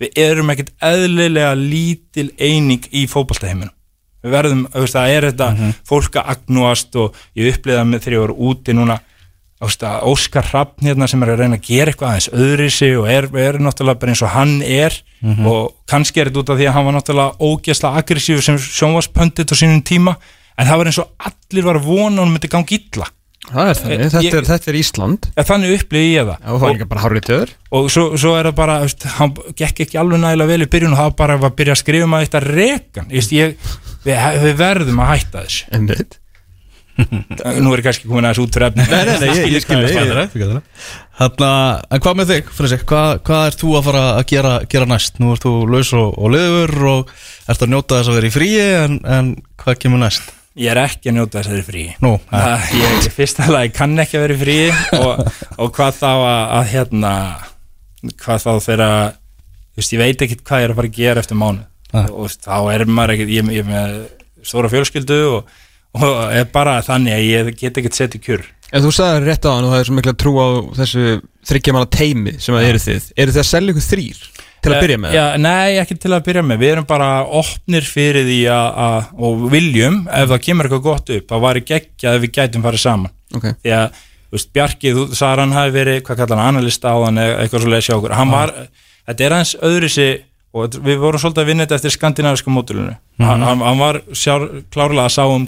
við 0.00 0.20
erum 0.28 0.50
ekkert 0.54 0.72
eðlilega 0.92 1.52
lítil 1.58 2.30
eining 2.38 2.84
í 2.92 3.06
fótboltaheiminum. 3.10 3.72
Við 4.20 4.34
verðum, 4.36 4.66
það 4.68 5.10
er 5.16 5.24
þetta 5.30 5.46
fólk 5.88 6.16
að 6.20 6.26
agnúast 6.34 6.96
og 7.00 7.14
ég 7.40 7.54
uppliða 7.54 7.84
með 7.88 8.02
þegar 8.04 8.16
ég 8.18 8.24
var 8.26 8.34
úti 8.50 8.74
núna 8.76 8.98
Óskar 9.60 10.46
Hrafn 10.48 10.86
hérna 10.88 11.08
sem 11.10 11.22
er 11.22 11.34
að 11.34 11.42
reyna 11.42 11.58
að 11.60 11.66
gera 11.68 11.92
eitthvað 11.92 12.10
aðeins 12.14 12.28
öðri 12.32 12.68
sig 12.72 12.94
og 12.96 13.08
er, 13.12 13.26
er 13.36 13.58
náttúrulega 13.60 14.00
bara 14.00 14.14
eins 14.14 14.22
og 14.24 14.32
hann 14.32 14.54
er 14.64 14.96
og 15.44 15.74
kannski 15.90 16.20
er 16.22 16.30
þetta 16.30 16.40
út 16.40 16.50
af 16.54 16.56
því 16.60 16.68
að 16.70 16.76
hann 16.78 16.86
var 16.88 16.94
náttúrulega 16.96 17.36
ógeðslega 17.44 18.00
aggressífur 18.00 18.42
sem 18.46 18.56
sjónvarspöndit 18.56 19.52
á 19.52 19.56
sínum 19.60 19.82
tíma 19.84 20.16
en 20.56 20.66
það 20.66 20.78
var 20.80 20.86
eins 20.90 21.00
og 21.02 21.10
allir 21.28 21.64
var 21.68 21.78
vona 21.84 22.22
hann 22.24 22.32
myndi 22.32 22.48
gangi 22.48 22.78
illa. 22.80 23.06
Það 23.50 23.68
er 23.70 23.74
þannig, 23.80 23.98
Eh, 24.00 24.04
þetta, 24.10 24.20
ég- 24.22 24.34
er, 24.36 24.44
þetta 24.44 24.68
er 24.70 24.76
Ísland. 24.78 25.26
En 25.36 25.44
þannig 25.48 25.70
uppliði 25.80 26.10
ég 26.12 26.26
það. 26.28 26.38
Já, 26.44 26.50
það 26.60 26.66
er 26.68 26.74
ekki 26.76 26.88
bara 26.90 27.00
hárið 27.00 27.24
töður 27.26 27.50
og 27.72 27.86
svo, 27.90 28.04
svo 28.20 28.34
er 28.38 28.44
það 28.50 28.54
bara, 28.60 28.74
veist, 28.84 29.02
hann 29.16 29.32
gekk 29.56 29.80
ekki 29.86 29.98
alveg 29.98 30.20
nægilega 30.20 30.46
vel 30.52 30.62
í 30.62 30.68
byrjun 30.70 30.92
og 30.92 30.98
það 31.00 31.08
var 31.08 31.16
bara 31.22 31.38
að 31.48 31.56
byrja 31.56 31.72
að 31.76 31.80
skrifa 31.80 32.06
maður 32.12 32.28
þetta 32.28 32.42
rekan. 32.46 33.08
Ég, 33.10 33.30
ég, 33.32 33.56
við, 34.04 34.42
við 34.44 34.56
verðum 34.60 35.00
að 35.04 35.10
hætta 35.14 35.44
þessu 35.46 36.19
nú 37.60 37.72
er 37.74 37.80
ég 37.80 37.86
kannski 37.86 38.08
komin 38.10 38.26
aðeins 38.28 38.40
út 38.42 38.54
fyrir 38.56 38.68
efni 38.70 38.86
Nei, 38.90 39.04
nei, 39.08 39.14
nei, 39.20 39.28
ég- 39.36 39.54
ég 39.54 39.64
skil 39.64 39.78
þig. 39.84 40.58
Þannig 41.20 41.84
en 41.94 42.02
hvað 42.04 42.18
með 42.20 42.30
þig, 42.32 42.50
Freysi? 42.56 42.78
Hvað, 42.88 43.10
hvað 43.28 43.46
ert 43.50 43.60
þú 43.60 43.70
að 43.78 43.86
fara 43.90 44.02
að 44.16 44.26
gera, 44.32 44.52
gera 44.72 44.88
næst? 44.88 45.18
Nú 45.20 45.32
ert 45.34 45.44
þú 45.44 45.52
laus 45.68 45.90
og, 45.98 46.12
og 46.16 46.30
liður 46.34 46.74
og 46.94 47.10
ert 47.52 47.64
að 47.66 47.72
njóta 47.74 47.98
þess 48.00 48.12
að 48.12 48.18
vera 48.20 48.30
í 48.30 48.34
fríi 48.36 48.60
en, 48.84 49.00
en 49.18 49.32
hvað 49.60 49.80
kemur 49.84 50.02
næst? 50.04 50.36
ég 50.60 50.72
er 50.72 50.80
ekki 50.82 51.12
að 51.12 51.14
njóta 51.14 51.38
þess 51.38 51.46
að 51.48 51.52
það 51.54 51.60
er 51.60 51.68
frí 51.70 51.82
Nú, 52.02 52.10
Það, 52.30 52.64
ég, 52.80 52.94
ég 53.06 53.12
fyrst 53.14 53.38
að 53.44 53.52
ég 53.60 53.74
kann 53.76 54.02
ekki 54.02 54.18
að 54.18 54.24
vera 54.24 54.34
í 54.34 54.40
fríi 54.40 54.64
og, 54.98 55.20
og 55.62 55.70
hvað 55.76 56.00
þá 56.00 56.08
að, 56.10 56.40
að 56.58 56.64
hérna 56.72 57.12
hvað 58.24 58.42
þá 58.44 58.50
þeirra 58.66 58.88
þú 59.70 59.80
veist, 59.80 59.92
ég 59.94 60.00
veit 60.02 60.24
ekkert 60.26 60.42
hvað 60.48 60.60
ég 60.64 60.66
er 60.66 60.74
að 60.74 60.80
fara 60.80 60.90
að 60.90 60.98
gera 60.98 61.22
eftir 61.24 61.38
mánu 61.40 61.62
og 62.00 62.18
veist, 62.26 62.42
þá 62.44 62.56
er 62.74 62.84
maður 62.90 63.14
ekkert 63.14 63.32
ég, 63.36 63.50
ég 63.54 63.62
er 63.62 63.70
með 63.70 63.94
stóra 64.50 64.72
fjölskyldu 64.74 65.20
og, 65.36 65.54
og 65.98 66.32
er 66.36 66.44
bara 66.54 66.78
þannig 66.86 67.16
að 67.16 67.24
ég 67.26 67.50
get 67.58 67.80
ekkert 67.80 67.98
setið 67.98 68.24
kjur. 68.26 68.44
En 68.70 68.84
þú 68.84 68.92
sagði 68.94 69.24
rétt 69.26 69.46
á 69.46 69.50
hann 69.50 69.64
og 69.66 69.72
það 69.72 69.80
er 69.82 69.88
svo 69.88 69.96
mikla 69.96 70.12
trú 70.14 70.32
á 70.38 70.46
þessu 70.78 71.06
þryggjamanna 71.50 71.90
teimi 71.90 72.36
sem 72.38 72.54
að 72.54 72.68
eru 72.68 72.82
þið. 72.84 73.08
Eru 73.18 73.34
þið 73.34 73.42
að 73.42 73.48
selja 73.50 73.74
ykkur 73.74 73.86
þrýr? 73.88 74.20
Til 74.60 74.70
að 74.70 74.76
Eh, 74.76 74.82
byrja 74.84 74.98
með? 75.00 75.14
Já, 75.16 75.24
nei, 75.40 75.78
ekki 75.80 75.96
til 75.98 76.12
að 76.12 76.24
byrja 76.28 76.42
með, 76.44 76.58
við 76.60 76.70
erum 76.74 76.86
bara 76.86 77.08
opnir 77.24 77.86
fyrir 77.88 78.26
því 78.28 78.38
að, 78.52 78.66
að 78.84 79.24
og 79.26 79.44
viljum, 79.54 79.96
ef 80.12 80.28
það 80.30 80.42
kemur 80.46 80.68
eitthvað 80.68 80.82
gott 80.84 81.12
upp 81.16 81.32
þá 81.32 81.36
væri 81.46 81.62
geggjað 81.70 82.18
ef 82.18 82.22
við 82.26 82.32
gætum 82.36 82.66
farið 82.68 82.82
saman. 82.84 83.14
Ok, 83.34 83.46
því 83.64 83.72
að, 83.78 84.00
þú 84.28 84.36
veist, 84.36 84.50
Bjarki, 84.58 84.92
þú 84.98 85.06
sagði 85.16 85.30
að 85.32 85.40
hann 85.46 85.56
hafi 85.56 85.74
verið, 85.78 85.98
hvað 86.06 86.20
kallar 86.20 86.42
hann, 86.44 86.54
analista 86.60 86.92
á 86.92 86.96
hann 87.06 87.22
eitthvað 87.24 87.64
svo 87.64 87.72
lesja 87.72 87.96
okkur, 87.96 88.14
hann 88.20 88.34
var 88.36 88.52
þetta 89.08 89.26
er 89.30 89.36
hans 89.38 89.54
öðru 89.64 89.88
sig 89.96 90.20
og 90.50 90.78
við 90.82 90.96
vorum 90.98 91.22
svolítið 91.22 91.44
að 91.44 91.50
vinna 91.52 91.66
þetta 91.66 91.76
eftir 91.78 91.94
skandinavisku 91.94 92.50
módulinu 92.50 92.94
hann, 93.22 93.44
hann, 93.46 93.60
hann 93.62 93.78
var 93.78 94.00
sjár, 94.18 94.48
klárlega 94.72 95.04
að 95.06 95.12
sá 95.14 95.22
um 95.30 95.44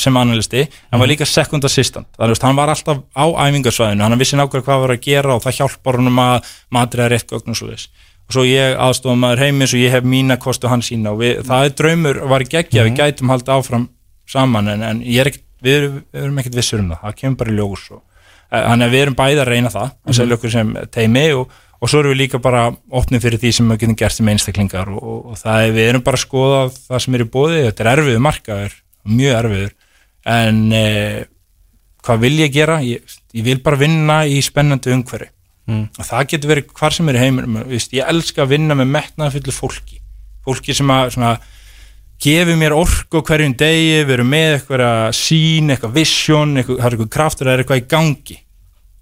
sem 0.00 0.16
analisti, 0.18 0.64
hann 0.90 1.02
var 1.02 1.10
líka 1.10 1.28
second 1.28 1.66
assistant, 1.68 2.08
þannig 2.18 2.40
að 2.40 2.48
hann 2.48 2.58
var 2.58 2.72
alltaf 2.72 3.04
á 3.14 3.24
æfingarsvæðinu, 3.46 4.02
hann 4.02 4.18
vissi 4.18 4.40
nákvæmlega 4.40 4.66
hvað 4.66 4.82
var 4.86 4.94
að 4.96 5.04
gera 5.06 5.36
og 5.36 5.44
það 5.44 5.60
hjálpar 5.60 6.00
honum 6.00 6.18
að 6.24 6.50
matriða 6.74 7.12
rétt 7.14 7.30
gögn 7.30 7.54
og 7.54 7.60
svo 7.60 7.70
þess 7.70 8.10
og 8.24 8.36
svo 8.36 8.44
ég 8.48 8.78
aðstofum 8.80 9.20
maður 9.20 9.42
heimis 9.44 9.74
og 9.76 9.82
ég 9.82 9.92
hef 9.92 10.06
mína 10.08 10.38
kostu 10.40 10.70
hann 10.70 10.82
sína. 10.84 11.12
Og 11.12 11.20
við, 11.20 11.42
það 11.44 11.66
er 11.66 11.76
draumur 11.80 12.20
var 12.30 12.44
geggja, 12.48 12.86
við 12.86 12.96
gætum 13.00 13.32
haldið 13.32 13.54
áfram 13.58 13.86
saman 14.30 14.70
en, 14.72 14.84
en 14.86 15.02
er 15.04 15.30
ekkert, 15.30 15.44
við 15.64 15.76
erum, 15.78 16.00
við 16.08 16.24
erum 16.24 16.40
ekkert 16.40 16.58
vissur 16.58 16.80
um 16.80 16.90
það, 16.92 17.02
það 17.02 17.18
kemur 17.20 17.38
bara 17.42 17.52
í 17.52 17.58
ljós 17.58 17.84
og 17.92 18.00
eh, 18.00 18.64
þannig 18.64 18.86
að 18.86 18.94
við 18.94 19.04
erum 19.04 19.18
bæði 19.18 19.42
að 19.42 19.50
reyna 19.50 19.74
það 19.74 20.50
sem 20.54 20.74
teimi 20.94 21.26
og, 21.84 21.90
svo 21.90 22.00
erum 22.00 22.14
við 22.14 22.20
líka 22.22 22.40
bara 22.42 22.64
opnið 22.72 23.26
fyrir 23.26 23.42
því 23.42 23.52
sem 23.58 23.68
við 23.72 23.82
getum 23.82 23.98
gert 24.00 24.16
sem 24.16 24.30
einstaklingar 24.32 24.90
og, 24.94 25.02
og, 25.02 25.20
og 25.32 25.40
það 25.40 25.66
er, 25.66 25.74
við 25.76 25.88
erum 25.90 26.04
bara 26.06 26.20
að 26.20 26.24
skoða 26.24 26.62
það 26.78 27.04
sem 27.04 27.16
er 27.16 27.24
í 27.24 27.28
bóði, 27.36 27.60
þetta 27.68 27.84
er 27.84 27.90
erfiður 27.92 28.24
markaður 28.24 28.76
mjög 29.04 29.38
erfiður. 29.42 29.74
En 30.34 30.60
eh, 30.72 31.20
hvað 32.04 32.22
vil 32.24 32.34
ég 32.40 32.54
gera? 32.54 32.78
Ég, 32.84 33.16
ég 33.36 33.46
vil 33.46 33.58
bara 33.64 33.80
vinna 33.84 34.22
í 34.24 34.40
spennandi 34.44 34.94
umhverfi. 34.96 35.30
Mm. 35.64 35.86
og 35.96 36.04
það 36.04 36.26
getur 36.28 36.50
verið 36.50 36.72
hvar 36.76 36.92
sem 36.92 37.06
er 37.08 37.20
Vist, 37.70 37.94
ég 37.96 38.04
elska 38.04 38.42
að 38.42 38.50
vinna 38.50 38.74
með 38.76 38.90
metnaða 38.98 39.32
fullu 39.38 39.52
fólki. 39.56 40.00
Fólki 40.44 40.74
sem 40.76 40.90
að 40.92 41.14
svona, 41.14 41.30
gefur 42.20 42.58
mér 42.60 42.74
orku 42.76 43.22
hverjum 43.24 43.54
degi 43.56 44.02
við 44.04 44.12
erum 44.18 44.28
með 44.28 44.58
eitthvað 44.58 45.14
sín, 45.16 45.72
eitthvað 45.72 45.94
vision 45.96 46.52
eitthvað, 46.58 46.80
það 46.82 46.86
er 46.86 46.96
eitthvað 46.96 47.14
kraftur, 47.16 47.48
það 47.48 47.54
er 47.54 47.64
eitthvað 47.64 47.80
í 47.80 47.86
gangi 47.94 48.43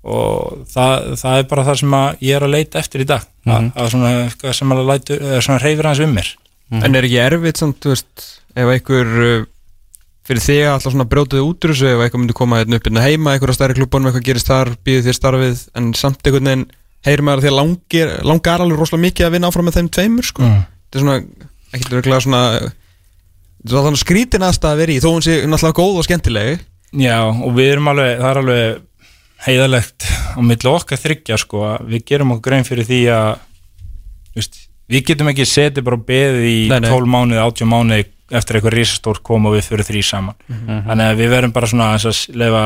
og 0.03 0.67
það, 0.73 1.09
það 1.21 1.39
er 1.39 1.49
bara 1.53 1.65
það 1.69 1.81
sem 1.83 1.97
að 1.99 2.27
ég 2.27 2.37
er 2.37 2.47
að 2.47 2.55
leita 2.57 2.83
eftir 2.83 3.05
í 3.05 3.09
dag. 3.09 3.27
Að, 3.47 3.71
að 3.79 3.91
svona 3.95 4.13
eitthvað 4.25 4.57
sem 4.59 4.75
að 4.75 4.85
lætu, 4.89 5.19
eða 5.19 5.43
svona 5.47 5.63
reyfir 5.63 5.91
hans 5.91 6.03
um 6.03 6.15
mér. 6.19 6.35
En 6.73 6.97
er 6.97 7.07
ekki 7.07 7.21
erfitt 7.21 7.61
samt, 7.61 7.83
þú 7.85 7.93
veist, 7.93 8.29
ef 8.57 8.71
einhver 8.73 9.11
uh, 9.23 9.49
fyrir 10.27 10.69
að 10.69 10.77
alltaf 10.77 10.95
svona 10.95 11.09
brjótuði 11.11 11.43
út 11.45 11.67
úr 11.67 11.75
þessu 11.75 11.89
ef 11.91 12.05
eitthvað 12.05 12.23
myndi 12.23 12.37
koma 12.39 12.61
hérna 12.61 12.79
upp 12.79 12.87
hérna 12.87 13.05
heima 13.05 13.35
eitthvað 13.35 13.53
á 13.53 13.59
stærri 13.59 13.77
klubunum, 13.77 14.09
eitthvað 14.09 14.29
gerist 14.29 14.51
þar, 14.51 14.71
býðið 14.87 15.09
þér 15.09 15.19
starfið 15.19 15.65
en 15.79 15.89
samt 15.99 16.23
einhvern 16.23 16.51
veginn 16.51 16.65
heyrir 17.03 17.25
maður 17.27 17.41
að 17.41 17.45
því 17.45 17.51
að 17.51 17.59
langir, 17.59 18.13
langar 18.31 18.63
alveg 18.63 18.79
rosalega 18.79 19.07
mikið 19.09 19.27
að 19.27 19.35
vinna 19.35 19.51
áfram 19.51 19.69
með 19.69 19.79
þeim 19.79 19.91
tveimur 19.97 20.29
sko. 20.29 20.47
Mm. 20.47 20.61
þetta 20.87 21.01
er 21.01 21.05
svona, 21.05 22.21
svona 22.23 22.43
þetta 22.53 23.75
er 23.75 23.89
svona 23.89 24.03
skrítin 24.05 24.47
aðstæða 24.47 24.77
að 24.77 24.83
vera 24.85 24.95
í 24.95 25.01
þó 25.03 25.09
hún 25.11 25.27
sé 25.27 25.41
náttúrulega 25.43 25.79
góð 25.81 25.99
og 25.99 26.07
skemmtileg. 26.07 26.63
Já, 27.03 27.19
og 27.27 27.57
við 27.57 27.73
erum 27.73 27.91
alveg, 27.91 28.15
það 28.21 28.31
er 28.31 28.41
alveg 28.43 28.81
heiðalegt 29.47 30.07
á 30.37 30.41
milli 30.45 30.71
okkar 30.71 31.01
þryggja 31.01 31.39
sko, 31.41 31.65
að 31.75 31.89
við 31.93 32.05
gerum 32.13 32.35
okkur 32.37 32.51
grein 32.51 32.67
fyrir 32.69 32.87
því 32.89 33.01
að 33.15 33.31
veist, 34.37 34.59
við 34.93 35.07
getum 35.11 35.31
ekki 35.33 35.47
setið 35.49 35.87
bara 35.89 36.01
beðið 36.13 36.49
í 36.49 36.59
Nei, 36.71 36.79
nei. 36.85 36.91
12 36.91 37.11
mánuði, 37.11 37.41
80 37.43 37.71
mánuði 37.73 38.07
eftir 38.33 38.59
eitthvað 38.59 38.77
risastór 38.79 39.21
kom 39.25 39.49
og 39.51 39.57
við 39.57 39.69
fyrir 39.69 39.89
þrý 39.89 40.03
saman 40.09 40.39
þannig 40.89 41.07
að 41.09 41.19
við 41.21 41.33
verum 41.35 41.53
bara 41.53 41.69
svona 41.69 41.91
að 41.99 42.21
lefa, 42.41 42.63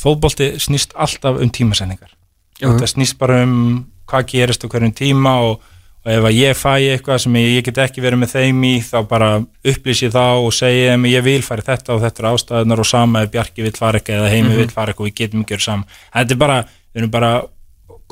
fótbolti 0.00 0.48
snýst 0.62 0.96
alltaf 0.96 1.38
um 1.42 1.52
tímasendingar 1.54 2.10
Já. 2.56 2.70
þetta 2.70 2.88
snýst 2.90 3.18
bara 3.20 3.42
um 3.44 3.86
hvað 4.08 4.28
gerist 4.32 4.64
á 4.64 4.70
hverjum 4.70 4.94
tíma 4.96 5.36
og, 5.44 5.62
og 6.06 6.12
ef 6.14 6.26
að 6.28 6.36
ég 6.38 6.54
fæ 6.54 6.72
eitthvað 6.76 7.18
sem 7.24 7.36
ég, 7.40 7.48
ég 7.56 7.64
get 7.66 7.78
ekki 7.82 8.02
verið 8.04 8.20
með 8.22 8.34
þeim 8.36 8.60
í 8.68 8.74
þá 8.86 8.98
bara 9.10 9.30
upplýsi 9.66 10.06
þá 10.14 10.38
og 10.38 10.52
segi 10.54 10.84
þeim 10.86 11.06
ég 11.10 11.24
vil 11.26 11.40
fara 11.42 11.64
þetta 11.66 11.96
og 11.96 12.02
þetta 12.04 12.22
er 12.22 12.28
ástæðunar 12.30 12.82
og 12.84 12.86
sama 12.86 13.22
ef 13.24 13.32
Bjarki 13.32 13.64
vil 13.64 13.72
fara 13.74 13.98
eitthvað 13.98 14.20
eða 14.20 14.28
Heimi 14.30 14.54
vil 14.54 14.70
fara 14.70 14.92
eitthvað 14.92 15.02
og 15.02 15.10
við 15.10 15.16
getum 15.18 15.42
ekki 15.42 15.56
verið 15.56 15.64
saman. 15.64 15.96
Þetta 16.14 16.36
er 16.36 16.38
bara, 16.44 16.58
við 16.94 17.02
erum 17.02 17.14
bara 17.16 17.30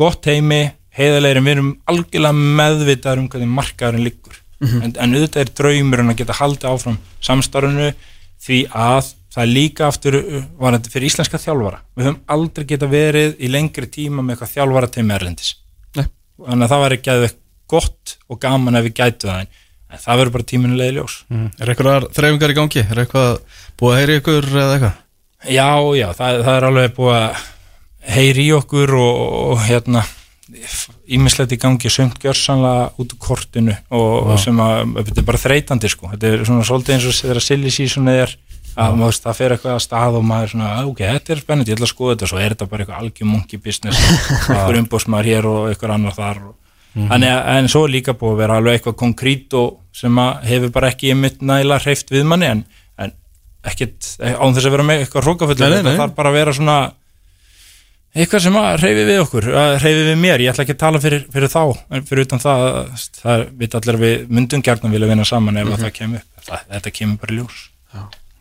gott 0.03 0.27
heimi, 0.27 0.59
heiðalegir 0.99 1.39
en 1.39 1.47
við 1.47 1.55
erum 1.55 1.69
algjörlega 1.93 2.49
meðvitaður 2.63 3.23
um 3.23 3.29
hvernig 3.31 3.53
markaðurinn 3.61 4.07
liggur. 4.09 4.41
En, 4.65 4.91
en 4.91 5.15
auðvitað 5.15 5.45
er 5.45 5.55
draumurinn 5.61 6.11
að 6.11 6.19
geta 6.23 6.39
haldið 6.41 6.71
áfram 6.73 6.99
samstarfinu 7.23 7.93
því 8.43 8.59
að 8.75 9.13
það 9.35 9.43
er 9.45 9.51
líka 9.51 9.87
aftur 9.87 10.19
uh, 10.19 10.43
varandi 10.59 10.91
fyrir 10.91 11.11
íslenska 11.13 11.39
þjálfara. 11.43 11.79
Við 11.95 12.09
höfum 12.09 12.21
aldrei 12.35 12.67
geta 12.75 12.91
verið 12.91 13.39
í 13.39 13.51
lengri 13.55 13.87
tíma 13.87 14.23
með 14.23 14.35
eitthvað 14.35 14.55
þjálfara 14.57 14.91
að 17.75 17.79
gott 17.79 18.16
og 18.31 18.41
gaman 18.47 18.81
ef 18.81 18.87
við 18.89 18.97
gætu 19.03 19.29
það 19.31 19.45
en 19.45 20.03
það 20.05 20.18
verður 20.20 20.35
bara 20.39 20.49
tíminulega 20.55 20.97
ljós 20.99 21.16
Mm. 21.31 21.47
Er 21.61 21.70
eitthvað 21.75 22.09
þreifingar 22.16 22.51
í 22.55 22.59
gangi? 22.59 22.83
Er 22.91 23.01
eitthvað 23.05 23.39
búið 23.79 23.95
að 23.95 24.01
heyri 24.01 24.18
ykkur 24.20 24.49
eða 24.55 24.75
eitthvað? 24.79 25.01
Já, 25.45 25.68
já, 26.01 26.07
það, 26.16 26.43
það 26.47 26.57
er 26.57 26.66
alveg 26.70 26.95
búið 26.97 27.16
að 27.20 27.43
heyri 28.14 28.45
í 28.49 28.53
okkur 28.57 28.95
og, 28.97 29.18
og 29.53 29.64
hérna 29.68 30.03
ímislegt 31.09 31.55
í 31.57 31.59
gangi 31.61 31.91
sömt 31.93 32.18
gjörsanlega 32.22 32.91
út 33.01 33.12
úr 33.14 33.20
kortinu 33.22 33.75
og, 33.89 34.27
og 34.35 34.41
sem 34.43 34.59
að 34.61 34.97
þetta 35.07 35.22
er 35.22 35.29
bara 35.31 35.41
þreytandi 35.41 35.91
sko 35.93 36.11
þetta 36.12 36.31
er 36.31 36.45
svona 36.49 36.66
svolítið 36.68 36.95
eins 36.99 37.07
og 37.09 37.16
þegar 37.16 37.41
silly 37.47 37.72
season 37.72 38.11
er 38.12 38.35
að 38.75 38.97
maður 38.99 39.20
það 39.25 39.39
fer 39.39 39.55
eitthvað 39.55 39.77
að 39.79 39.83
stað 39.85 40.16
og 40.18 40.25
maður 40.27 40.45
er 40.49 40.53
svona, 40.53 40.68
"Ah, 40.75 40.87
ok, 40.91 41.01
þetta 41.07 41.33
er 41.33 41.41
spennandi, 41.45 41.70
ég 41.70 41.77
ætla 41.79 41.87
að 41.89 41.93
skoða 41.95 42.14
þetta 42.16 42.29
svo 42.33 42.39
er 42.43 42.55
þetta 42.55 42.68
bara 42.72 42.85
eitthvað 42.85 43.01
algjör 43.01 43.31
monkey 43.31 43.59
business 43.62 44.01
eitthvað 44.51 44.81
umbósmaður 44.83 45.29
hér 45.31 45.49
og 45.53 45.68
eitthvað 45.70 45.95
annar 45.95 46.16
þar 46.18 46.41
og, 46.51 46.55
Þannig 46.95 47.33
að 47.35 47.59
en 47.59 47.69
svo 47.73 47.85
er 47.85 47.95
líka 47.97 48.15
búið 48.19 48.33
að 48.33 48.41
vera 48.45 48.57
alveg 48.61 48.79
eitthvað 48.79 48.99
konkrít 49.01 49.55
og 49.59 49.79
sem 49.95 50.19
að 50.19 50.45
hefur 50.51 50.75
bara 50.75 50.91
ekki 50.93 51.11
einmitt 51.15 51.41
nægilega 51.43 51.83
hreift 51.83 52.13
við 52.15 52.27
manni 52.31 52.51
en, 52.51 52.61
en 53.03 53.15
ekkit, 53.67 54.13
án 54.23 54.55
þess 54.55 54.69
að 54.69 54.77
vera 54.77 54.87
með 54.87 55.03
eitthvað 55.03 55.31
þetta 55.55 55.71
nei. 55.75 55.97
þarf 55.99 56.15
bara 56.15 56.31
að 56.31 56.39
vera 56.39 56.55
svona 56.55 56.79
eitthvað 58.15 58.45
sem 58.45 58.57
að 58.59 58.77
hreyfi 58.79 59.07
við 59.09 59.21
okkur 59.25 59.49
að 59.59 59.77
hreyfi 59.83 60.03
við 60.09 60.21
mér, 60.23 60.45
ég 60.45 60.53
ætla 60.53 60.65
ekki 60.65 60.77
að 60.77 60.83
tala 60.85 61.01
fyrir, 61.03 61.25
fyrir 61.35 61.51
þá, 61.51 61.63
en 61.91 62.05
fyrir 62.07 62.29
utan 62.29 62.43
það 62.43 62.67
það 63.19 63.47
veit 63.59 63.75
allir 63.79 63.99
að 63.99 64.05
við 64.05 64.29
myndum 64.39 64.63
gjarnan 64.65 64.95
vilja 64.95 65.09
vinna 65.11 65.27
saman 65.27 65.59
ef 65.59 65.73
að 65.73 65.83
það 65.83 65.97
kemur 65.97 66.23
upp. 66.23 66.45
Það, 66.45 66.69
þetta 66.77 66.93
kemur 66.99 67.19
bara 67.23 67.35
í 67.35 67.41
ljós. 67.41 67.65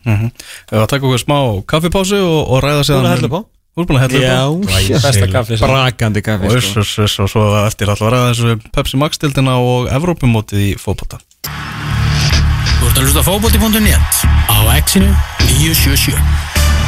Mm 0.04 0.16
-hmm. 0.20 0.30
Ef 0.70 0.78
að 0.78 0.88
taka 0.92 1.08
okkur 1.08 1.22
smá 1.24 1.38
kaffipásu 1.66 2.20
og, 2.22 2.40
og 2.54 2.62
ræða 2.62 2.86
sér 2.86 3.44
Þú 3.74 3.82
er 3.82 3.86
búin 3.90 3.98
að 3.98 4.04
hella 4.06 4.34
upp 4.46 4.68
á? 4.70 4.76
Besta 5.02 5.26
kaffi 5.32 5.56
sem 5.58 5.66
brakandi 5.66 6.20
kaffi 6.22 6.46
Og, 6.46 6.60
sko. 6.62 6.84
uss, 6.84 6.92
uss, 7.02 7.16
og 7.24 7.30
svo 7.32 7.42
eftir 7.64 7.90
alltaf 7.90 8.06
að 8.06 8.26
þessu 8.28 8.52
Pepsi 8.70 9.00
Max 9.02 9.18
dildina 9.18 9.56
og 9.58 9.88
Evrópumótið 9.90 10.60
í 10.62 10.68
fótbolta. 10.78 11.18
Þú 11.42 12.86
ert 12.86 13.00
að 13.00 13.02
hlusta 13.02 13.24
á 13.26 13.26
fótbolti.net 13.26 14.20
á 14.46 14.58
exinu 14.78 15.10
977 15.42 16.14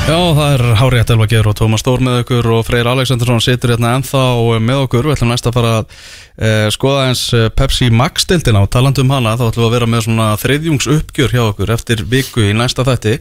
Já, 0.07 0.14
það 0.14 0.53
er 0.53 0.62
Hári 0.78 0.99
Ættelva 1.03 1.26
Geir 1.26 1.49
og 1.51 1.57
Tómas 1.59 1.82
Stór 1.82 1.99
með 2.07 2.20
okkur 2.20 2.47
og 2.55 2.61
Freyr 2.68 2.87
Alexandersson 2.87 3.43
situr 3.43 3.72
hérna 3.72 3.97
ennþá 3.97 4.20
með 4.62 4.84
okkur. 4.84 5.09
Við 5.09 5.16
ætlum 5.16 5.32
næst 5.32 5.49
að 5.51 5.57
fara 5.57 5.72
að 5.80 5.97
eh, 6.39 6.66
skoða 6.70 7.09
eins 7.09 7.22
eh, 7.34 7.49
Pepsi 7.51 7.89
Max 7.91 8.28
dildina 8.30 8.62
og 8.62 8.70
talandi 8.70 9.03
um 9.03 9.11
hana 9.11 9.34
þá 9.34 9.49
ætlum 9.49 9.64
við 9.64 9.66
að 9.66 9.74
vera 9.74 9.89
með 9.91 10.05
svona 10.07 10.28
þriðjungs 10.39 10.87
uppgjör 10.95 11.34
hjá 11.34 11.43
okkur 11.49 11.74
eftir 11.74 12.05
viku 12.07 12.47
í 12.47 12.55
næsta 12.55 12.87
þætti 12.87 13.16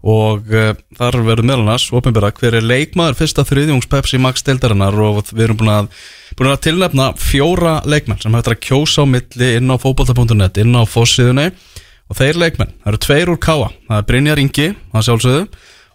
og 0.00 0.46
uh, 0.54 0.72
þar 0.96 1.18
verður 1.26 1.48
meðal 1.50 1.64
annars 1.64 1.88
opinbera 1.92 2.32
hver 2.36 2.56
er 2.56 2.64
leikmaður 2.64 3.18
fyrsta 3.18 3.44
þriðjungs 3.48 3.90
Pepsi 3.90 4.20
Max 4.22 4.46
deildarinnar 4.46 4.96
og 4.96 5.22
við 5.28 5.44
erum 5.48 5.60
búin 5.60 5.74
að, 5.74 5.90
búin 6.38 6.52
að 6.52 6.62
tilnefna 6.68 7.10
fjóra 7.20 7.74
leikmenn 7.84 8.22
sem 8.22 8.36
hættir 8.36 8.56
að 8.56 8.64
kjósa 8.68 9.04
á 9.04 9.12
milli 9.12 9.50
inn 9.58 9.68
á 9.68 9.76
fótbolta.net, 9.80 10.62
inn 10.62 10.72
á 10.72 10.82
fóssiðunni 10.88 11.50
og 12.10 12.18
þeir 12.18 12.40
leikmenn, 12.40 12.72
það 12.80 12.92
eru 12.94 13.02
tveir 13.04 13.34
úr 13.34 13.42
Káa 13.44 13.68
það 13.68 13.98
er 13.98 14.08
Brynjar 14.08 14.40
Ingi, 14.42 14.70
það 14.94 15.06
sjálfsögðu 15.10 15.44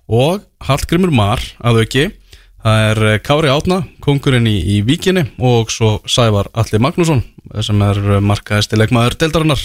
og 0.05 0.45
Hallgrimur 0.65 1.13
Mar 1.13 1.41
að 1.65 1.81
auki. 1.83 2.05
Það 2.65 2.87
er 2.89 3.03
eh, 3.05 3.19
Kári 3.21 3.51
Átna 3.53 3.83
kongurinn 4.01 4.47
í, 4.49 4.55
í 4.57 4.79
Víkinni 4.85 5.27
og 5.37 5.69
svo 5.73 5.99
Sævar 6.09 6.49
Alli 6.57 6.81
Magnússon 6.81 7.21
sem 7.61 7.83
er 7.85 7.99
eh, 8.15 8.23
markaðisti 8.25 8.79
leikmaður 8.79 9.19
deildarinnar 9.21 9.61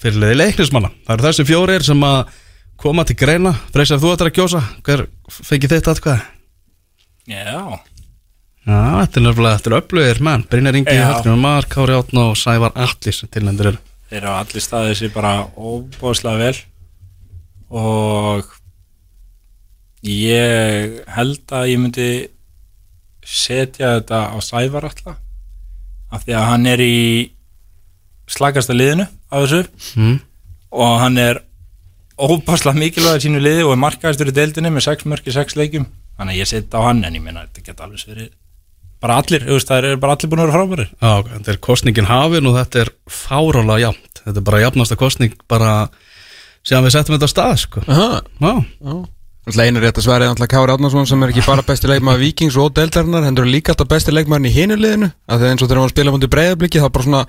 fyrirliði 0.00 0.38
leiknismanna. 0.40 0.90
Það 1.04 1.14
eru 1.16 1.26
þessi 1.28 1.46
fjórir 1.48 1.84
sem 1.84 2.00
að 2.06 2.32
koma 2.80 3.04
til 3.08 3.16
greina. 3.18 3.54
Freysar 3.74 4.00
þú 4.02 4.12
ættir 4.14 4.30
að 4.30 4.36
kjósa. 4.38 4.62
Hver 4.84 5.06
fengi 5.30 5.70
þitt 5.70 5.90
atkvæði? 5.94 6.22
Já, 7.30 7.80
Já, 8.64 8.76
þetta 9.04 9.18
er 9.20 9.24
nefnilega, 9.26 9.56
þetta 9.58 9.70
er 9.70 9.76
öflugir 9.76 10.20
menn. 10.24 10.44
Brynjar 10.48 10.76
Ingi, 10.78 10.92
Já. 10.96 11.04
Hallgrimur 11.10 11.40
Mar, 11.42 11.66
Kári 11.68 11.96
Átna 11.98 12.22
og 12.30 12.38
Sævar 12.40 12.72
Alli 12.80 13.12
sem 13.12 13.28
tilnendur 13.28 13.74
eru. 13.74 13.80
Þeir 14.08 14.22
eru 14.22 14.30
allir 14.38 14.64
staðið 14.64 14.94
sér 15.00 15.12
bara 15.12 15.32
óbóðslega 15.52 16.40
vel. 16.40 16.62
Og 17.68 18.54
ég 20.08 20.96
held 21.12 21.54
að 21.58 21.68
ég 21.74 21.82
myndi 21.82 22.08
setja 23.24 23.98
þetta 23.98 24.22
á 24.32 24.36
Sævar 24.44 24.88
alltaf 24.88 25.20
af 26.14 26.24
því 26.24 26.36
að 26.38 26.48
hann 26.48 26.66
er 26.70 26.80
í 26.84 26.96
slagasta 28.30 28.76
liðinu 28.76 29.06
af 29.28 29.44
þessu. 29.44 29.62
Mm. 30.00 30.18
og 30.74 30.92
hann 31.02 31.18
er 31.20 31.42
óbáslega 32.18 32.78
mikilvæg 32.78 33.18
í 33.18 33.24
sínu 33.26 33.42
liði 33.42 33.66
og 33.66 33.74
er 33.74 33.82
markaðistur 33.82 34.30
í 34.30 34.34
deildinni 34.36 34.72
með 34.74 34.86
6 34.88 35.06
mörki, 35.10 35.34
6 35.34 35.58
leikjum. 35.58 35.86
Þannig 36.18 36.36
að 36.36 36.40
ég 36.40 36.50
setja 36.50 36.80
á 36.80 36.86
hann 36.86 37.04
en 37.04 37.18
ég 37.18 37.24
meina 37.24 37.46
þetta 37.48 37.64
geta 37.68 37.86
alveg 37.86 38.06
verið 38.08 38.32
bara 39.04 39.18
allir, 39.20 39.42
þú 39.44 39.56
veist, 39.58 39.68
það 39.68 39.86
er 39.90 39.98
bara 40.00 40.14
allir 40.16 40.30
búin 40.32 40.40
að 40.40 40.46
vera 40.48 40.60
frábærir. 40.60 40.92
Já, 40.96 41.12
þetta 41.34 41.50
er 41.52 41.58
kostningin 41.66 42.08
hafin 42.08 42.46
og 42.48 42.54
þetta 42.56 42.84
er 42.84 42.90
fárálega 43.10 43.82
jafnt. 43.82 44.22
Þetta 44.24 44.40
er 44.40 44.46
bara 44.46 44.62
jafnasta 44.62 44.96
kostning 44.96 45.34
bara 45.50 45.72
síðan 46.64 46.86
við 46.86 46.94
settum 46.94 47.16
þetta 47.18 47.28
á 47.28 47.34
stað 47.34 47.58
sko. 47.66 47.84
Aha, 47.84 48.22
Já, 48.40 48.54
Alltaf 49.44 49.60
einu 49.60 49.80
rétt 49.82 49.98
að 50.00 50.06
sverið 50.06 50.30
alltaf 50.32 50.48
Kári 50.48 50.72
Árnarsson 50.72 51.04
sem 51.04 51.20
er 51.20 51.28
ekki 51.34 51.42
bara 51.44 51.60
besti 51.68 51.88
leikmaður 51.90 52.22
Víkings 52.22 52.54
og 52.56 52.70
Deltarinnar 52.78 53.26
hendur 53.26 53.44
líka 53.44 53.74
alltaf 53.74 53.90
besti 53.90 54.14
leikmaðurinn 54.14 54.48
í 54.48 54.52
hinu 54.54 54.78
liðinu. 54.80 55.10
Af 55.28 55.36
því 55.36 55.44
að 55.44 55.50
eins 55.50 55.64
og 55.64 55.68
þegar 55.68 55.80
hann 55.82 55.90
að 55.90 55.92
spila 55.92 56.14
mútið 56.14 56.30
breyðabliki 56.32 56.80
þá 56.80 56.86
bara 56.94 57.04
svona 57.04 57.20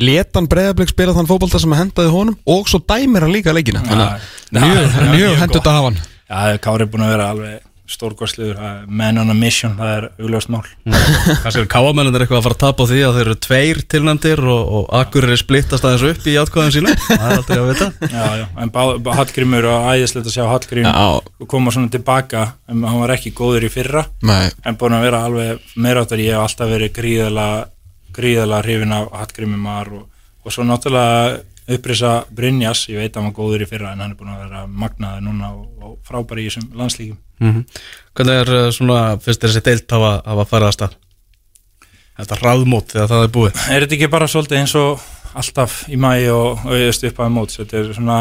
letan 0.00 0.48
breyðablik 0.50 0.90
spila 0.90 1.14
þann 1.16 1.28
fótbolta 1.28 1.60
sem 1.62 1.76
hendaði 1.76 2.14
honum 2.14 2.38
og 2.50 2.66
svo 2.70 2.80
dæmir 2.82 3.26
hann 3.26 3.34
líka 3.34 3.54
leikina. 3.54 3.84
Að 3.84 4.26
mjög, 4.54 5.38
hendur 5.38 5.60
þetta 5.60 5.76
hafa 5.76 5.92
hann. 5.92 6.02
Já, 6.24 6.58
Kári 6.64 6.86
er 6.86 6.90
búin 6.90 7.06
að 7.06 7.14
vera 7.14 7.30
alveg 7.34 7.62
stórkostliður, 7.84 8.60
man 8.88 9.18
on 9.20 9.28
a 9.28 9.34
mission 9.36 9.74
það 9.76 9.90
er 9.92 10.04
augljóst 10.24 10.48
mál. 10.52 10.62
Kannski 10.88 11.60
er 11.60 11.66
káamennir 11.68 12.22
eitthvað 12.24 12.38
að 12.38 12.46
fara 12.46 12.56
að 12.56 12.62
tapa 12.62 12.86
á 12.86 12.88
því 12.88 13.00
að 13.04 13.18
þeir 13.18 13.24
eru 13.24 13.34
tveir 13.44 13.80
tilnæmdir 13.92 14.40
og, 14.54 14.62
og 14.78 14.86
akkurir 15.00 15.36
splittast 15.40 15.84
aðeins 15.84 16.06
upp 16.08 16.28
í 16.32 16.36
átkvæðum 16.40 16.72
sína 16.78 16.94
Það 17.02 17.26
er 17.26 17.34
aldrei 17.36 17.58
að 17.58 17.68
vita. 17.68 17.90
Já, 18.08 18.24
já, 18.40 18.46
en 18.64 18.72
Hallgrímur 19.18 19.68
og 19.74 19.90
æðislegt 19.92 20.30
að 20.30 20.36
sjá 20.38 20.48
Hallgrím 20.48 20.88
koma 21.52 21.76
svona 21.76 21.92
tilbaka 21.92 22.46
en 22.72 22.88
hann 22.88 23.04
var 23.04 23.14
ekki 23.18 23.34
góður 23.36 23.68
í 23.68 23.72
fyrra. 23.76 24.06
Nei, 24.24 24.48
en 24.64 24.80
búin 24.80 24.96
að 24.96 25.04
vera 25.10 25.22
alveg 25.28 25.76
meiráttar. 25.76 26.24
Ég 26.24 26.38
hef 26.38 26.46
alltaf 26.48 26.72
verið 26.72 26.94
gríðala 26.96 27.48
gríðala 28.14 28.62
hrifin 28.64 28.94
af 28.94 29.10
Hallgrími 29.14 29.58
Mar 29.60 29.90
og, 29.94 30.06
og 30.44 30.54
svo 30.54 30.66
náttúrulega 30.66 31.42
upprisa 31.74 32.24
Brynjas, 32.34 32.88
ég 32.92 33.00
veit 33.00 33.14
að 33.14 33.22
hann 33.22 33.30
var 33.30 33.36
góður 33.38 33.64
í 33.64 33.68
fyrra 33.68 33.94
en 33.94 34.02
hann 34.04 34.12
er 34.12 34.18
búin 34.18 34.34
að 34.34 34.42
vera 34.44 34.66
magnaður 34.68 35.24
núna 35.24 35.50
og, 35.54 35.64
og 35.80 35.94
frábæri 36.04 36.44
í 36.44 36.50
þessum 36.50 36.74
landslíkum 36.76 37.20
mm 37.40 37.64
Hvernig 38.14 38.40
er 38.44 38.52
uh, 38.54 38.68
svona, 38.70 38.98
fyrst 39.18 39.42
þessi 39.42 39.64
deilt 39.66 39.90
hafa, 39.90 40.10
hafa 40.22 40.44
farið 40.46 40.68
að 40.68 40.74
stað? 40.76 40.92
Þetta 42.14 42.36
ráðmót 42.38 42.92
þegar 42.92 43.08
það 43.10 43.24
er 43.24 43.32
búið? 43.34 43.56
Er 43.74 43.82
þetta 43.82 43.96
ekki 43.96 44.08
bara 44.12 44.28
svolítið 44.30 44.60
eins 44.60 44.74
og 44.78 45.06
alltaf 45.34 45.80
í 45.90 45.98
mæ 45.98 46.12
og 46.30 46.62
auðvist 46.68 47.08
upp 47.08 47.18
að 47.24 47.32
móts 47.34 47.58
þetta 47.58 47.80
er 47.80 47.90
svona 47.96 48.18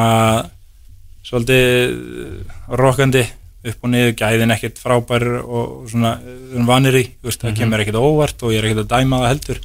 svolítið 1.28 2.74
rokkandi 2.82 3.24
upp 3.64 3.86
og 3.86 3.94
niður, 3.94 4.16
gæðin 4.20 4.56
ekkert 4.56 4.82
frábær 4.82 5.24
og 5.44 5.86
svona 5.91 6.18
um 6.58 6.66
vanir 6.68 6.98
í 7.00 7.06
þú 7.14 7.30
veist, 7.30 7.44
það 7.46 7.60
kemur 7.62 7.84
ekkert 7.84 8.02
óvart 8.02 8.44
og 8.44 8.52
ég 8.52 8.60
er 8.60 8.72
ekkert 8.72 8.84
að 8.84 8.96
dæma 8.98 9.22
það 9.22 9.32
heldur 9.32 9.62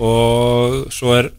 og 0.00 0.90
svo 0.94 1.14
er 1.18 1.30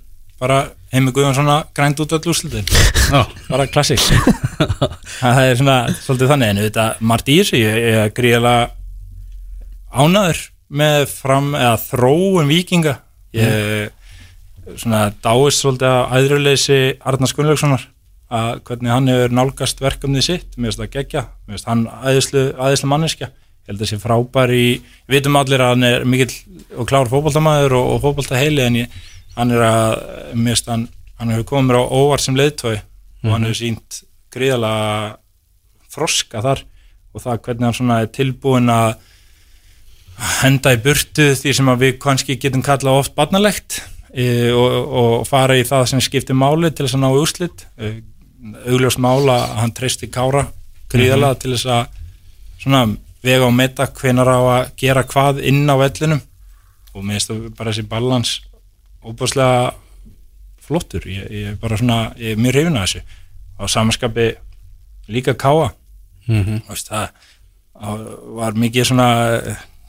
bara 0.42 0.64
heimi 0.94 1.14
Guðjón 1.14 1.38
svona 1.38 1.58
grænt 1.76 2.00
út 2.04 2.14
öll 2.18 2.32
úrslitin. 2.34 2.68
Já, 3.12 3.26
bara 3.50 3.68
klassik 3.70 4.02
það 5.20 5.42
er 5.44 5.58
svona 5.60 5.78
svolítið 5.98 6.34
þannig 6.34 6.52
en 6.52 6.62
þetta 6.66 6.88
margt 7.12 7.32
í 7.32 7.40
þessu, 7.42 7.62
ég 7.62 7.80
ég 7.82 8.00
er 8.06 8.14
gríðlega 8.16 8.70
ánaður 9.92 10.44
með 10.72 11.08
fram 11.12 11.52
eða 11.58 11.80
þróun 11.84 12.52
vikinga 12.52 12.98
ég 13.36 13.92
svona 14.78 15.10
dáist 15.24 15.64
svolítið 15.64 15.90
að 15.90 16.14
æðruleysi 16.18 16.80
Arnars 17.10 17.34
Gunnlaugssonar 17.36 17.88
að 18.32 18.62
hvernig 18.68 18.94
hann 18.94 19.10
hefur 19.12 19.34
nálgast 19.36 19.82
verkefnið 19.84 20.24
sitt. 20.24 20.54
Mér 20.56 20.72
finnst 20.72 20.82
það 20.82 20.92
geggja, 20.96 21.24
mér 21.46 21.58
finnst 21.58 21.68
hann 21.68 21.82
æðislu, 22.08 22.44
æðislu 22.56 22.92
manneskja, 22.92 23.32
held 23.72 23.84
að 23.84 23.92
sé 23.92 24.00
frábær 24.02 24.54
í, 24.56 24.66
við 25.08 25.18
vitum 25.18 25.40
allir 25.40 25.64
að 25.64 25.74
hann 25.74 25.88
er 25.88 26.08
mikill 26.08 26.34
og 26.78 26.90
klár 26.90 27.12
fótboltamæður 27.12 27.78
og, 27.80 27.92
og 27.96 28.02
fótboltaheili 28.06 28.66
en 28.66 28.80
ég, 28.84 28.98
hann 29.38 29.54
er 29.56 29.66
að 29.68 29.94
mér 30.36 30.54
finnst 30.54 30.72
hann, 30.72 30.88
hann 31.20 31.34
hefur 31.34 31.50
komið 31.54 31.72
mér 31.72 31.82
á 31.82 31.84
óvart 31.88 32.26
sem 32.26 32.38
leiðtói 32.40 32.76
og 32.78 33.32
hann 33.34 33.48
hefur 33.48 33.62
sínt 33.62 34.02
gríðalega 34.32 35.16
þroska 35.92 36.44
þar 36.44 36.66
og 37.12 37.24
það 37.24 37.42
hvernig 37.46 37.68
hann 37.68 37.78
svona 37.80 38.02
er 38.04 38.14
tilbúin 38.16 38.72
að 38.72 38.94
henda 40.42 40.76
í 40.76 40.80
burtu 40.82 41.32
því 41.38 41.56
sem 41.58 41.74
við 41.82 41.98
kannski 42.02 42.38
getum 42.42 42.64
kallað 42.66 43.02
oft 43.02 43.16
barnalegt 43.18 43.82
e, 44.14 44.52
og, 44.54 44.76
og 45.02 45.28
fara 45.30 45.58
í 45.58 45.66
það 45.68 45.88
sem 45.92 46.04
skiptir 46.04 46.38
máli 46.38 46.72
til 46.72 46.86
þess 46.86 46.98
að 46.98 47.04
ná 47.04 47.10
í 47.10 47.22
úrslit. 47.22 47.66
E, 47.78 47.94
augljóst 48.72 49.02
mála 49.02 49.38
að 49.38 49.58
hann 49.62 49.74
treysti 49.78 50.10
kára 50.14 50.48
gríðalega 50.92 51.40
til 51.42 51.54
þess 51.56 51.68
að 51.70 52.00
svona 52.62 52.84
vega 53.26 53.48
og 53.48 53.56
meta 53.56 53.88
hvenar 53.88 54.30
á 54.30 54.40
að 54.40 54.72
gera 54.82 55.04
hvað 55.08 55.42
inn 55.48 55.64
á 55.70 55.76
vellinum. 55.80 56.22
Og 56.94 57.04
mér 57.06 57.20
finnst 57.20 57.32
það 57.32 57.44
bara 57.58 57.72
þessi 57.72 57.88
balans 57.90 58.32
óbúslega 59.06 59.74
flottur. 60.62 61.08
Ég, 61.08 61.28
ég 61.32 61.52
er 61.54 61.60
bara 61.62 61.80
svona, 61.80 62.00
ég 62.20 62.36
er 62.36 62.42
mjög 62.42 62.58
hrifin 62.58 62.80
að 62.80 62.88
þessu. 62.88 63.04
Á 63.62 63.64
samanskapi 63.70 64.32
líka 65.12 65.36
káa 65.38 65.74
mm 66.28 66.62
Veist, 66.70 66.90
það 66.90 67.10
það 67.82 68.02
var 68.38 68.58
mikið 68.62 68.86
svona 68.86 69.08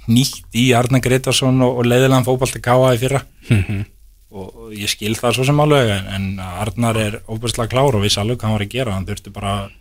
nýtt 0.09 0.57
í 0.57 0.71
Arna 0.75 0.99
Gretarsson 1.05 1.61
og, 1.63 1.83
og 1.83 1.87
leiðilegan 1.87 2.25
fótbalti 2.25 2.63
káa 2.65 2.95
í 2.97 3.01
fyrra. 3.03 3.21
Og 3.53 3.93
og 4.33 4.73
ég 4.73 4.89
skil 4.89 5.13
það 5.19 5.37
svo 5.37 5.45
sem 5.45 5.61
alveg 5.61 5.91
en, 5.93 6.07
en 6.17 6.27
Arnar 6.41 6.97
er 6.97 7.19
óbærslega 7.29 7.69
klár 7.69 7.99
og 7.99 8.05
vissi 8.05 8.21
alveg 8.21 8.39
hvað 8.41 8.49
hann 8.49 8.57
var 8.57 8.65
að 8.65 8.75
gera. 8.75 8.95
Hann 8.97 9.09
þurfti 9.09 9.33
bara 9.35 9.53
að 9.59 9.75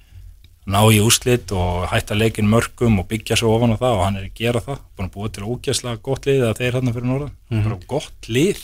ná 0.70 0.78
í 0.94 1.00
úslit 1.02 1.50
og 1.58 1.88
hætta 1.90 2.14
leikin 2.14 2.46
mörgum 2.50 3.00
og 3.02 3.08
byggja 3.10 3.34
svo 3.40 3.56
ofan 3.56 3.74
á 3.74 3.82
það 3.82 3.96
og 3.98 4.02
hann 4.06 4.18
er 4.20 4.26
að 4.28 4.36
gera 4.38 4.62
það. 4.62 4.82
Búin 4.98 5.08
að 5.08 5.14
búa 5.16 5.30
til 5.34 5.46
ógæslega 5.50 6.02
gott 6.06 6.28
lið 6.30 6.44
að 6.46 6.60
þeir 6.62 6.76
hann 6.78 6.92
fyrir 6.94 7.08
norðan. 7.10 7.32
Bara 7.52 7.78
gott 7.90 8.28
lið. 8.30 8.60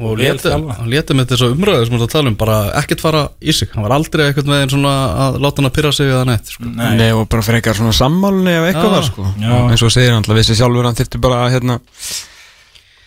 Og 0.00 0.14
vel 0.16 0.24
létu, 0.24 0.48
þjálfað. 0.48 0.78
hann 0.80 0.88
létu 0.94 1.16
með 1.18 1.28
þessu 1.34 1.50
umræðu 1.52 1.84
sem 1.86 1.94
þú 1.96 1.98
ert 2.00 2.06
að 2.08 2.14
tala 2.16 2.32
um 2.32 2.38
bara 2.40 2.56
ekkert 2.80 3.04
fara 3.04 3.22
í 3.40 3.52
sig. 3.56 3.68
Hann 3.74 3.84
var 3.84 3.94
aldrei 3.98 4.24
eitthvað 4.30 4.48
með 4.52 4.62
einn 4.64 4.72
svona 4.74 4.94
að 5.26 5.38
láta 5.44 5.60
hann 5.62 5.70
að 5.70 5.76
pyrra 5.76 5.92
sig 5.92 6.08
eða 6.14 6.24
neitt 6.30 6.52
sko. 6.54 6.64
Nei, 6.72 6.88
Nei, 7.02 7.10
og 7.12 7.28
bara 7.28 7.44
frekar 7.46 7.76
svona 7.76 7.92
sammálni 7.96 8.56
ef 8.56 8.70
eitthvað 8.70 8.88
Já. 8.88 8.94
var 8.96 9.06
sko. 9.10 9.28
Eins 9.68 9.84
og 9.84 9.92
segir 9.92 10.12
hann 10.14 10.22
alltaf 10.24 10.40
vissi 10.40 10.56
sjálfur 10.56 10.88
hann 10.88 10.96
þyrfti 10.98 11.20
bara 11.20 11.44
að 11.44 11.52
hérna 11.58 11.78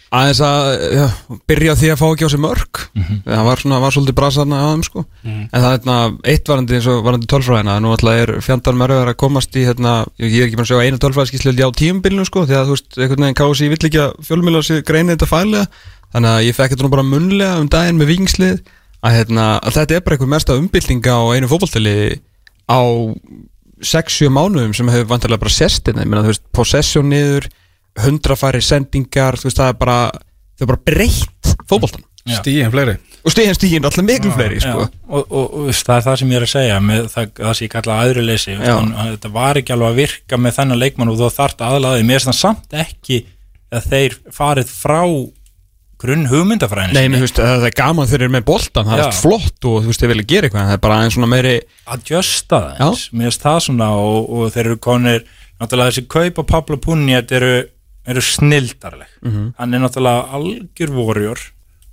aðeins 0.09 0.39
að 0.41 0.67
já, 0.95 1.03
byrja 1.49 1.75
því 1.77 1.89
að 1.93 1.99
fá 1.99 2.05
ekki 2.07 2.25
á 2.25 2.33
sig 2.33 2.41
mörg 2.41 2.79
það 3.27 3.43
var 3.45 3.61
svona, 3.61 3.79
var 3.83 3.93
svolítið 3.93 4.17
brasarna 4.17 4.61
á 4.61 4.67
þeim 4.71 4.83
sko. 4.87 5.03
En 5.29 5.49
það 5.53 5.67
er 5.67 5.75
hérna, 5.75 5.97
eitt 6.33 6.49
varandi 6.49 6.77
eins 6.79 6.87
og 6.89 7.03
varandi 7.05 7.29
tölfræðina 7.29 7.75
nú 7.83 7.91
alltaf 7.93 8.21
er 8.23 8.33
fjandar 8.41 8.79
mörgur 8.79 9.11
að 9.11 9.19
komast 9.21 9.53
í 9.53 9.67
hérna, 9.67 9.93
ég 10.17 10.39
er 10.39 10.47
ekki 10.47 10.57
bara 10.57 10.65
að 10.65 10.71
sjá 10.71 10.87
einu 10.87 11.01
tölfræðskíslu 11.03 11.53
á 11.53 11.69
tíumbilinu 11.77 12.25
sko, 12.25 12.47
því 12.49 12.57
að 12.57 12.65
þú 12.71 12.75
veist, 12.77 12.97
einhvern 12.97 13.27
veginn 13.27 13.39
kási 13.39 13.69
vill 13.69 13.85
ekki 13.89 14.01
að 14.01 14.17
fjölmjöla 14.25 14.81
greina 14.89 15.13
þetta 15.13 15.29
fælega 15.29 15.69
þannig 16.09 16.33
að 16.33 16.43
ég 16.47 16.57
fekk 16.57 16.73
þetta 16.73 16.85
nú 16.85 16.93
bara 16.95 17.05
munlega 17.05 17.61
um 17.61 17.69
daginn 17.69 18.01
með 18.01 18.11
vikingslið 18.13 18.57
að, 19.05 19.15
hérna, 19.15 19.45
að 19.61 19.77
þetta 19.77 19.95
er 19.95 20.03
bara 20.05 20.17
einhver 20.17 20.33
mesta 20.33 20.57
umbyltinga 20.57 21.15
á 21.15 21.23
einu 21.37 21.49
fótboltali 21.51 21.95
á 22.65 22.81
6-7 23.79 24.31
mánuðum 24.33 24.73
sem 24.75 24.89
hefur 24.91 25.11
vantarlega 25.13 25.43
bara 25.45 25.53
sest 25.53 25.87
hérna, 25.87 26.03
ég 26.03 26.11
meina 26.11 26.25
þú 26.25 26.33
veist, 26.33 26.45
possession 26.55 27.11
niður 27.11 27.47
hundrafæri 28.05 28.61
sendingar 28.65 29.37
þú 29.39 29.49
veist, 29.49 29.59
það 29.61 29.73
er 29.73 29.79
bara, 29.81 29.97
þau 30.59 30.65
er 30.65 30.71
bara 30.73 30.85
breytt 30.91 31.53
fótboltan 31.69 32.05
Já. 32.29 32.35
stíðin 32.43 32.69
fleiri. 32.73 32.93
Og 33.25 33.33
stíðin 33.33 33.55
stíðin 33.57 33.85
alltaf 33.87 34.05
miklu 34.05 34.31
fleiri 34.35 34.59
sko. 34.61 34.83
Og, 35.09 35.23
og, 35.31 35.53
og 35.63 35.69
það 35.73 35.95
er 35.95 36.03
það 36.05 36.17
sem 36.19 36.29
ég 36.33 36.37
er 36.39 36.45
að 36.45 36.51
segja 36.51 36.75
með 36.83 37.07
það, 37.13 37.31
það 37.39 37.53
sem 37.57 37.65
ég 37.65 37.71
kalla 37.73 37.95
hann- 38.03 38.93
þetta 39.15 39.31
var 39.33 39.59
ekki 39.61 39.73
alveg 39.73 39.89
að 39.89 39.99
virka 40.03 40.37
með 40.37 40.55
þennan 40.59 40.81
leikmann 40.83 41.09
og 41.13 41.17
þú 41.17 41.29
þarft 41.39 41.63
aðlaði 41.65 42.05
mér 42.05 42.19
finnst 42.19 42.29
það 42.29 42.39
samt 42.43 42.77
ekki 42.83 43.19
að 43.73 43.87
þeir 43.89 44.17
farið 44.35 44.69
frá 44.75 45.01
grunn 45.99 46.27
hugmyndafræðin 46.31 46.93
Nei, 46.95 47.17
þú 47.17 47.23
veist, 47.25 47.39
það 47.41 47.65
er 47.67 47.73
gaman 47.75 48.07
þegar 48.07 48.13
þeir 48.21 48.25
eru 48.27 48.35
með 48.37 48.45
boltan 48.47 48.87
það 48.87 48.93
er 48.95 49.01
Já. 49.01 49.07
allt 49.09 49.19
flott 49.19 49.65
og 49.67 49.81
þú 49.83 49.89
veist, 49.91 50.03
þeir 50.03 50.11
vilja 50.13 50.27
gera 50.31 50.47
eitthvað 50.47 50.69
það 50.69 50.77
er 50.77 50.83
bara 50.85 50.99
aðeins 50.99 51.17
svona 51.17 51.31
meiri 51.33 51.55
að 51.91 52.05
justa 52.13 52.59
það 52.63 52.85
eins 52.85 53.01
mér 53.11 53.27
finnst 53.27 53.43
það 53.43 53.59
svona 53.65 53.89
og, 53.99 54.29
og 54.29 54.53
þeir 54.53 54.65
eru 54.69 54.77
konir 54.85 55.25
náttúrulega 55.59 55.91
þessi 55.91 56.05
kaup 56.15 56.39
á 56.39 56.43
Pablo 56.53 56.77
Punjat 56.85 57.33
eru, 57.35 57.51
eru 58.09 58.21
snildarleg. 58.25 59.07
Hann 59.57 59.73
er 59.73 59.81
náttúrulega 59.83 60.27
algjör 60.35 60.93
vorjur 60.97 61.47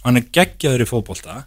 hann 0.06 0.20
er 0.20 0.28
geggjaður 0.32 0.84
í 0.84 0.88
fótbolta 0.88 1.40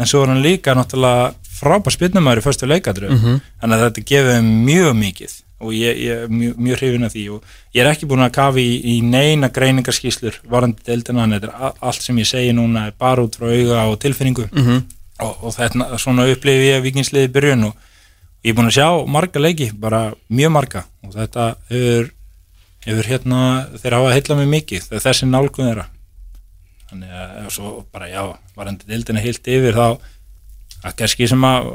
en 0.00 0.08
svo 0.08 0.24
er 0.24 0.32
hann 0.32 0.42
líka 0.44 0.74
náttúrulega 0.76 1.30
frábær 1.60 1.94
spinnumæður 1.94 2.42
í 2.42 2.46
förstu 2.46 2.68
leikadru 2.68 3.10
þannig 3.12 3.76
að 3.76 3.84
þetta 3.86 4.26
þeim 4.32 4.50
mjög 4.66 4.92
mikið 4.98 5.36
og 5.60 5.74
ég, 5.76 5.98
ég 6.00 6.22
er 6.24 6.30
mjög, 6.32 6.54
mjög 6.56 6.78
hrifin 6.80 7.04
af 7.04 7.12
því 7.12 7.24
og 7.34 7.50
ég 7.76 7.82
er 7.82 7.90
ekki 7.90 8.08
búin 8.08 8.24
að 8.24 8.32
kafa 8.32 8.62
í, 8.62 8.70
í 8.80 8.94
neina 9.04 9.50
greiningarskíslur 9.52 10.40
varandi 10.48 10.80
deildina 10.86 11.26
en 11.26 11.36
þetta 11.36 11.50
er 11.50 11.82
allt 11.90 12.06
sem 12.06 12.16
ég 12.22 12.28
segi 12.30 12.54
núna 12.56 12.86
er 12.88 12.96
bara 12.96 13.26
út 13.26 13.36
frá 13.36 13.50
auga 13.52 13.84
og 13.92 14.00
tilfinningu. 14.00 14.48
Mhm. 14.52 14.80
og, 15.20 15.44
og 15.44 15.52
þetta 15.52 15.98
svona 16.00 16.24
upplifi 16.32 16.70
ég 16.70 16.80
vikingsliði 16.80 17.28
byrjun 17.34 17.66
og 17.68 17.74
ég 18.40 18.54
er 18.54 18.56
búin 18.56 18.70
að 18.70 18.78
sjá 18.78 18.88
marga 19.04 19.42
leiki, 19.44 19.68
bara 19.76 20.14
mjög 20.32 20.54
marga 20.56 20.84
og 21.04 21.12
þetta 21.12 21.50
hefur, 21.68 22.08
hefur 22.86 23.08
hérna, 23.10 23.40
þeir 23.80 23.96
hafa 23.98 24.12
heilla 24.16 24.36
mig 24.40 24.50
mikið 24.54 24.88
þessi 25.04 25.28
nálgun 25.28 25.68
þeirra. 25.68 25.86
Þannig 26.90 27.14
að 27.14 27.34
ef 27.44 27.54
svo 27.54 27.72
bara 27.92 28.10
já 28.10 28.22
varandi 28.56 28.88
dildina 28.88 29.22
heilt 29.22 29.46
yfir 29.46 29.76
þá 29.76 29.86
að 30.80 30.96
kannski 30.98 31.28
sem 31.30 31.44
að 31.46 31.68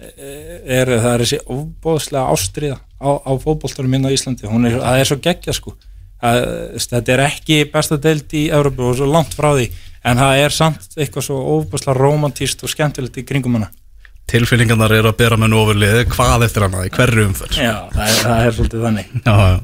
e- 0.00 0.60
er, 0.80 0.90
það 0.90 1.10
er 1.12 1.24
þessi 1.24 1.40
óbóðslega 1.44 2.32
ástriða 2.34 2.78
á, 2.98 3.10
á 3.20 3.32
fótboltarum 3.42 3.92
minn 3.92 4.08
á 4.08 4.14
Íslandi, 4.14 4.48
hún 4.50 4.66
er, 4.66 4.80
það 4.80 5.00
er 5.00 5.10
svo 5.10 5.18
geggja 5.22 5.54
sko. 5.54 5.76
Það, 6.24 6.40
þetta 6.80 7.14
er 7.14 7.22
ekki 7.26 7.58
besta 7.70 7.98
deild 8.00 8.32
í 8.32 8.46
Európu 8.54 8.88
og 8.88 8.96
svo 8.98 9.08
langt 9.10 9.36
frá 9.36 9.50
því 9.52 9.68
en 10.08 10.20
það 10.20 10.42
er 10.44 10.54
samt 10.56 10.96
eitthvað 10.96 11.26
svo 11.28 11.38
óbúslega 11.58 11.96
romantíst 11.98 12.64
og 12.64 12.72
skemmtilegt 12.72 13.20
í 13.20 13.26
kringum 13.28 13.58
hana. 13.58 13.70
Tilfinningarnar 14.30 14.92
eru 14.96 15.10
að 15.12 15.18
bera 15.20 15.36
með 15.36 15.56
ofurlið 15.60 16.00
hvað 16.14 16.46
eftir 16.46 16.64
hana? 16.64 16.86
Í 16.88 16.92
hverju 16.94 17.28
umferð? 17.28 17.60
Já, 17.60 17.74
það 17.92 18.06
er, 18.08 18.18
það 18.24 18.46
er 18.48 18.56
svolítið 18.58 18.86
þannig. 18.88 19.14
Já, 19.20 19.34
já. 19.52 19.56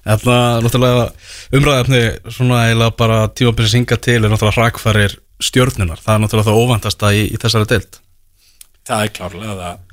Þetta 0.00 0.36
náttúrulega 0.64 1.06
umræðafni 1.56 2.02
svona 2.32 2.62
eiginlega 2.66 2.96
bara 2.96 3.18
tímabili 3.36 3.68
singa 3.68 3.98
til 4.00 4.22
er 4.22 4.32
náttúrulega 4.32 4.56
hrakfærir 4.56 5.16
stjörnunar 5.40 6.00
það 6.00 6.14
er 6.14 6.22
náttúrulega 6.24 6.48
það 6.48 6.60
óvandasta 6.64 7.12
í, 7.16 7.26
í 7.28 7.40
þessari 7.40 7.68
deild. 7.68 8.00
Það 8.88 9.04
er 9.04 9.14
klárlega 9.18 9.56
það 9.60 9.84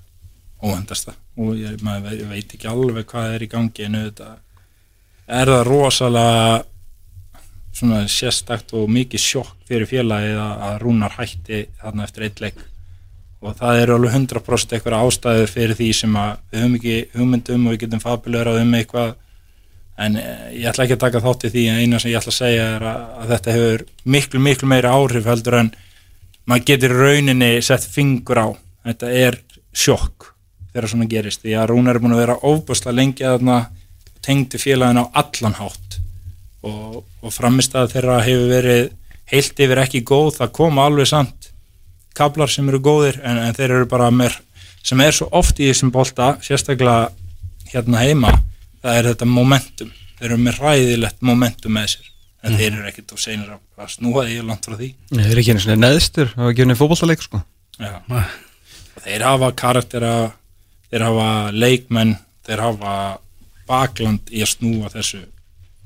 óvendasta 0.64 1.16
og 1.38 1.54
ég, 1.60 1.76
maður 1.86 2.08
veit, 2.08 2.24
veit 2.32 2.56
ekki 2.58 2.72
alveg 2.72 3.10
hvað 3.12 3.36
er 3.36 3.46
í 3.46 3.52
gangi 3.52 3.86
en 3.86 4.00
auðvitað 4.00 4.36
er 5.28 5.52
það 5.52 5.68
rosalega 5.68 6.64
svona 7.78 8.00
sérstakt 8.10 8.74
og 8.74 8.90
mikið 8.90 9.22
sjokk 9.22 9.54
fyrir 9.68 9.90
félagið 9.90 10.40
að, 10.42 10.66
að 10.70 10.80
Rúnar 10.82 11.14
hætti 11.20 11.62
þarna 11.82 12.08
eftir 12.08 12.26
eitt 12.26 12.42
leik. 12.42 12.64
Og 13.46 13.54
það 13.60 13.82
eru 13.84 13.98
alveg 13.98 14.16
100% 14.18 14.74
eitthvað 14.74 15.04
ástæður 15.04 15.52
fyrir 15.52 15.78
því 15.78 15.90
sem 15.94 16.16
að 16.18 16.32
við 16.50 16.64
höfum 16.64 16.78
ekki 16.80 16.96
hugmyndum 17.14 17.68
og 17.68 17.76
við 17.76 17.84
getum 17.84 18.02
fabulörað 18.02 18.62
um 18.64 18.74
eitthvað 18.80 19.12
en 19.98 20.18
eh, 20.22 20.62
ég 20.62 20.70
ætla 20.70 20.86
ekki 20.86 20.98
að 20.98 21.04
taka 21.06 21.24
þátt 21.26 21.48
í 21.48 21.52
því. 21.54 21.66
En 21.72 21.82
eina 21.82 22.00
sem 22.02 22.12
ég 22.12 22.20
ætla 22.20 22.34
að 22.34 22.40
segja 22.40 22.70
er 22.76 22.88
að, 22.92 23.04
að 23.22 23.34
þetta 23.34 23.58
hefur 23.58 23.86
miklu 24.16 24.44
miklu 24.44 24.72
meira 24.72 24.94
áhrif 24.94 25.30
heldur 25.30 25.60
en 25.62 25.74
maður 26.48 26.68
getur 26.72 26.96
rauninni 27.02 27.52
sett 27.66 27.88
fingur 27.92 28.42
á. 28.42 28.48
Þetta 28.88 29.12
er 29.26 29.42
sjokk 29.76 30.32
þegar 30.72 30.92
svona 30.92 31.10
gerist. 31.12 31.44
Því 31.44 31.58
að 31.58 31.70
Rúnar 31.74 31.98
er 31.98 32.04
búin 32.04 32.16
að 32.16 32.24
vera 32.24 32.40
ofbúslega 32.52 32.98
lengi 32.98 33.26
að 33.26 33.40
þarna 33.40 33.60
tengdi 34.26 34.62
félagin 34.62 35.02
á 35.02 35.06
allan 35.24 35.60
hátt. 35.60 36.00
Og, 36.68 37.04
og 37.22 37.34
framist 37.34 37.76
að 37.78 37.94
þeirra 37.96 38.22
hefur 38.26 38.50
verið 38.52 38.90
heilt 39.32 39.60
yfir 39.60 39.82
ekki 39.84 40.02
góð, 40.08 40.38
það 40.40 40.56
koma 40.56 40.88
alveg 40.88 41.10
samt 41.10 41.52
kablar 42.18 42.50
sem 42.52 42.68
eru 42.70 42.80
góðir 42.82 43.20
en, 43.22 43.38
en 43.38 43.56
þeir 43.56 43.74
eru 43.76 43.88
bara 43.90 44.10
mér 44.14 44.36
sem 44.88 45.02
er 45.04 45.16
svo 45.16 45.28
oft 45.36 45.60
í 45.60 45.68
þessum 45.70 45.92
bolta, 45.94 46.36
sérstaklega 46.44 47.10
hérna 47.74 48.02
heima, 48.02 48.32
það 48.84 49.00
er 49.00 49.10
þetta 49.12 49.30
momentum, 49.32 49.92
þeir 50.20 50.30
eru 50.30 50.40
með 50.46 50.60
ræðilegt 50.64 51.22
momentum 51.26 51.78
með 51.78 51.88
sér, 51.94 52.10
en 52.44 52.58
þeir 52.58 52.72
eru 52.72 52.90
ekkit 52.92 53.14
og 53.16 53.22
seinir 53.22 53.54
að 53.56 53.94
snúa 53.94 54.26
því 54.28 54.42
langt 54.48 54.68
frá 54.68 54.76
því. 54.78 54.90
Nei, 55.12 55.24
þeir 55.24 55.32
eru 55.34 55.44
ekki 55.44 55.56
einu 55.56 55.64
svona 55.66 55.82
neðstur 55.84 56.34
og 56.38 56.52
ekki 56.52 56.66
einu 56.66 56.78
fótballtaleik 56.80 57.26
sko. 57.26 57.42
Og 57.82 59.04
þeir 59.06 59.26
hafa 59.28 59.52
karaktera 59.58 60.14
þeir 60.92 61.04
hafa 61.10 61.30
leikmenn 61.54 62.16
þeir 62.48 62.64
hafa 62.64 62.94
bakland 63.68 64.32
í 64.32 64.42
að 64.46 64.54
snúa 64.54 64.92
þessu 64.94 65.20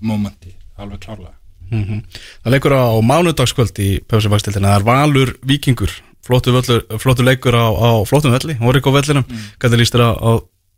momenti 0.05 0.53
alveg 0.77 1.01
klárlega. 1.01 1.35
Það 1.71 2.53
leikur 2.53 2.73
á 2.75 2.83
mánudagskvöld 2.99 3.77
í 3.79 3.89
Pöfsibakstildina, 4.11 4.73
það 4.73 4.79
er 4.81 4.87
Valur 4.89 5.29
Víkingur. 5.47 5.93
Flottu, 6.21 6.51
völlur, 6.53 6.83
flottu 7.01 7.23
leikur 7.25 7.55
á, 7.57 7.65
á 7.71 7.89
flottum 8.05 8.33
velli, 8.35 8.53
Oriko 8.61 8.91
vellinum. 8.93 9.25
Hvernig 9.57 9.81
líst 9.81 9.95
þér 9.95 10.03
á, 10.05 10.11
á 10.13 10.31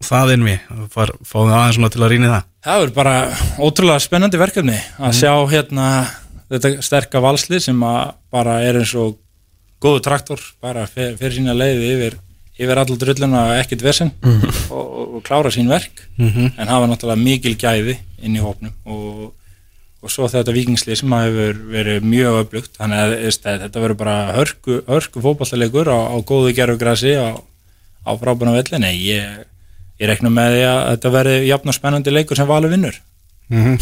það 0.07 0.33
inn 0.35 0.47
við 0.47 0.59
fáum 0.93 1.47
við 1.49 1.55
aðeins 1.57 1.79
svona 1.79 1.91
til 1.93 2.03
að 2.03 2.13
rýna 2.13 2.33
það. 2.33 2.49
Það 2.67 2.83
er 2.85 2.93
bara 2.97 3.15
ótrúlega 3.59 4.03
spennandi 4.03 4.41
verkefni 4.41 4.77
að 4.99 5.17
sjá 5.19 5.33
hérna 5.51 5.87
þetta 6.53 6.73
sterka 6.85 7.23
valsli 7.23 7.59
sem 7.63 7.87
að 7.87 8.13
bara 8.33 8.59
er 8.65 8.81
eins 8.81 8.93
og 8.99 9.17
góðu 9.83 10.03
traktor 10.05 10.43
bara 10.63 10.85
fer, 10.87 11.17
fer 11.19 11.33
sína 11.35 11.55
leiði 11.57 11.89
yfir 11.95 12.19
yfir 12.53 12.79
allar 12.79 12.99
drulluna 13.01 13.45
og 13.49 13.59
ekkert 13.61 13.83
vesen 13.85 14.11
og, 14.23 14.43
og, 14.71 15.15
og 15.17 15.23
klára 15.25 15.51
sín 15.53 15.71
verk. 15.71 16.03
En 16.57 16.69
hafa 16.69 16.89
náttúrulega 16.89 17.21
mikil 17.23 17.55
gæði 17.59 17.97
inn 18.23 18.37
í 18.37 18.43
hópnum 18.43 18.75
og, 18.85 19.31
og 20.03 20.11
svo 20.13 20.27
þetta 20.29 20.53
vikingslið 20.53 20.99
sem 21.01 21.15
hefur 21.17 21.57
verið 21.73 22.05
mjög 22.05 22.37
öflugt. 22.43 22.77
Þannig 22.77 23.01
að 23.01 23.15
að 23.25 23.65
þetta 23.65 23.83
verður 23.85 23.99
bara 24.03 24.17
hörku, 24.37 24.77
hörku 24.87 25.23
fótballalegur 25.25 25.89
á, 25.89 25.99
á 26.13 26.17
góðu 26.21 26.53
gerfugrasi 26.53 27.15
á, 27.17 27.33
á 28.05 28.11
frábæna 28.21 28.53
velli. 28.59 28.79
Nei, 28.83 28.93
ég, 29.01 29.43
ég 30.01 30.07
rekna 30.09 30.29
með 30.33 30.55
því 30.57 30.63
að 30.69 30.81
þetta 30.93 31.13
verði 31.17 31.37
jafn 31.47 31.69
og 31.73 31.77
spennandi 31.77 32.13
leikur 32.15 32.39
sem 32.39 32.47
valur 32.49 32.73
vinnur. 32.73 32.97
Mm 33.53 33.77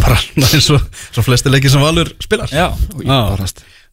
bara 0.00 0.16
eins 0.36 0.68
og, 0.74 0.82
svo 1.10 1.22
flesti 1.24 1.50
leikir 1.50 1.72
sem 1.72 1.82
Valur 1.82 2.10
spilar. 2.22 2.50
Já, 2.52 2.68
Já, 3.00 3.16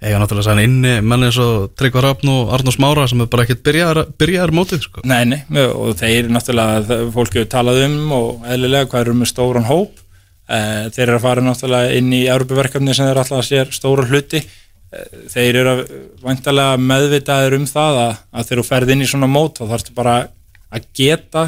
eiga 0.03 0.19
náttúrulega 0.21 0.45
sæðan 0.45 0.61
inni 0.65 0.91
menn 1.01 1.25
eins 1.25 1.37
og 1.41 1.71
Tryggvar 1.79 2.05
Rafn 2.05 2.29
og 2.29 2.51
Arnús 2.53 2.77
Mára 2.81 3.07
sem 3.09 3.21
er 3.23 3.29
bara 3.31 3.45
ekkert 3.47 3.63
byrjaðar, 3.65 4.01
byrjaðar 4.19 4.53
mótið 4.53 4.83
sko. 4.85 5.01
Nei, 5.09 5.23
nei, 5.31 5.39
og 5.65 5.95
þeir 5.97 6.29
náttúrulega, 6.33 6.83
það- 6.89 7.07
fólk 7.15 7.37
hefur 7.39 7.49
talað 7.55 7.81
um 7.87 7.97
og 8.19 8.45
eðlilega 8.51 8.89
hvað 8.91 9.05
eru 9.07 9.15
með 9.21 9.31
stóran 9.31 9.67
hóp. 9.71 9.97
Eh, 10.47 10.85
þeir 10.95 11.05
eru 11.07 11.17
að 11.17 11.25
fara 11.25 11.41
náttúrulega 11.47 11.97
inn 11.97 12.13
í 12.13 12.21
Európaverkefni 12.29 12.95
sem 12.95 13.09
þeir 13.09 13.21
alltaf 13.23 13.47
sér 13.47 13.73
stóra 13.75 14.05
hluti. 14.07 14.43
Eh, 14.93 15.07
þeir 15.33 15.61
eru 15.63 15.73
að- 15.73 15.89
væntanlega 16.23 16.77
meðvitaður 16.79 17.57
um 17.57 17.65
það 17.67 18.01
að, 18.05 18.17
að 18.37 18.45
þeir 18.51 18.57
eru 18.59 18.67
ferð 18.69 18.93
inn 18.93 19.01
í 19.01 19.09
svona 19.09 19.27
mót 19.31 19.57
þá 19.59 19.65
þarfstu 19.73 19.95
bara 19.97 20.19
að 20.73 20.87
geta 20.97 21.45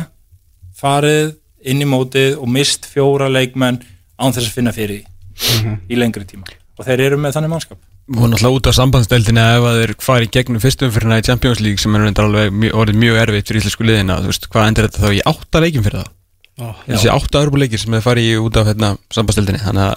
farið 0.80 1.36
inn 1.70 1.84
í 1.84 1.88
mótið 1.90 2.40
og 2.40 2.50
mist 2.52 2.88
fjóra 2.88 3.28
leikmenn 3.32 3.82
án 4.20 4.36
þess 4.36 4.48
að 4.48 4.56
finna 4.56 4.76
fyrir 4.76 5.04
því 5.40 5.76
í 5.92 6.00
lengri 6.00 6.26
tíma. 6.28 6.48
Og 6.80 6.88
þeir 6.88 7.10
eru 7.10 7.20
með 7.20 7.36
þannig 7.38 7.54
mannskap. 7.54 7.80
Og 8.10 8.26
náttúrulega 8.26 8.58
út 8.58 8.70
af 8.72 8.78
sambandsdeildina 8.78 9.44
ef 9.58 9.66
að 9.70 9.80
þeir 9.82 9.92
fari 10.02 10.26
í 10.26 10.32
gegnum 10.34 10.62
fyrstum 10.64 10.94
fyrir 10.94 11.20
í 11.20 11.26
Champions 11.28 11.60
League 11.62 11.82
sem 11.82 11.94
er 11.94 12.08
reyndar 12.08 12.26
alveg 12.26 12.56
mjög, 12.56 12.78
orðið 12.82 13.04
mjög 13.04 13.20
erfitt 13.22 13.52
fyrir 13.52 13.62
íslensku 13.62 13.86
liðina 13.86 14.18
veist, 14.26 14.48
hvað 14.50 14.72
endur 14.72 14.88
þetta 14.88 15.04
þá 15.04 15.12
í 15.14 15.22
átta 15.30 15.62
leikin 15.62 15.86
fyrir 15.86 16.02
það? 16.02 16.16
Já. 16.60 16.72
þessi 16.88 17.12
átta 17.14 17.44
örbuleikir 17.46 17.80
sem 17.80 17.94
þeir 17.96 18.04
fari 18.04 18.26
í 18.26 18.34
út 18.42 18.58
af 18.60 18.68
hérna, 18.72 18.90
sambandsdeildinni. 19.14 19.62
Þannig 19.62 19.86
að 19.86 19.94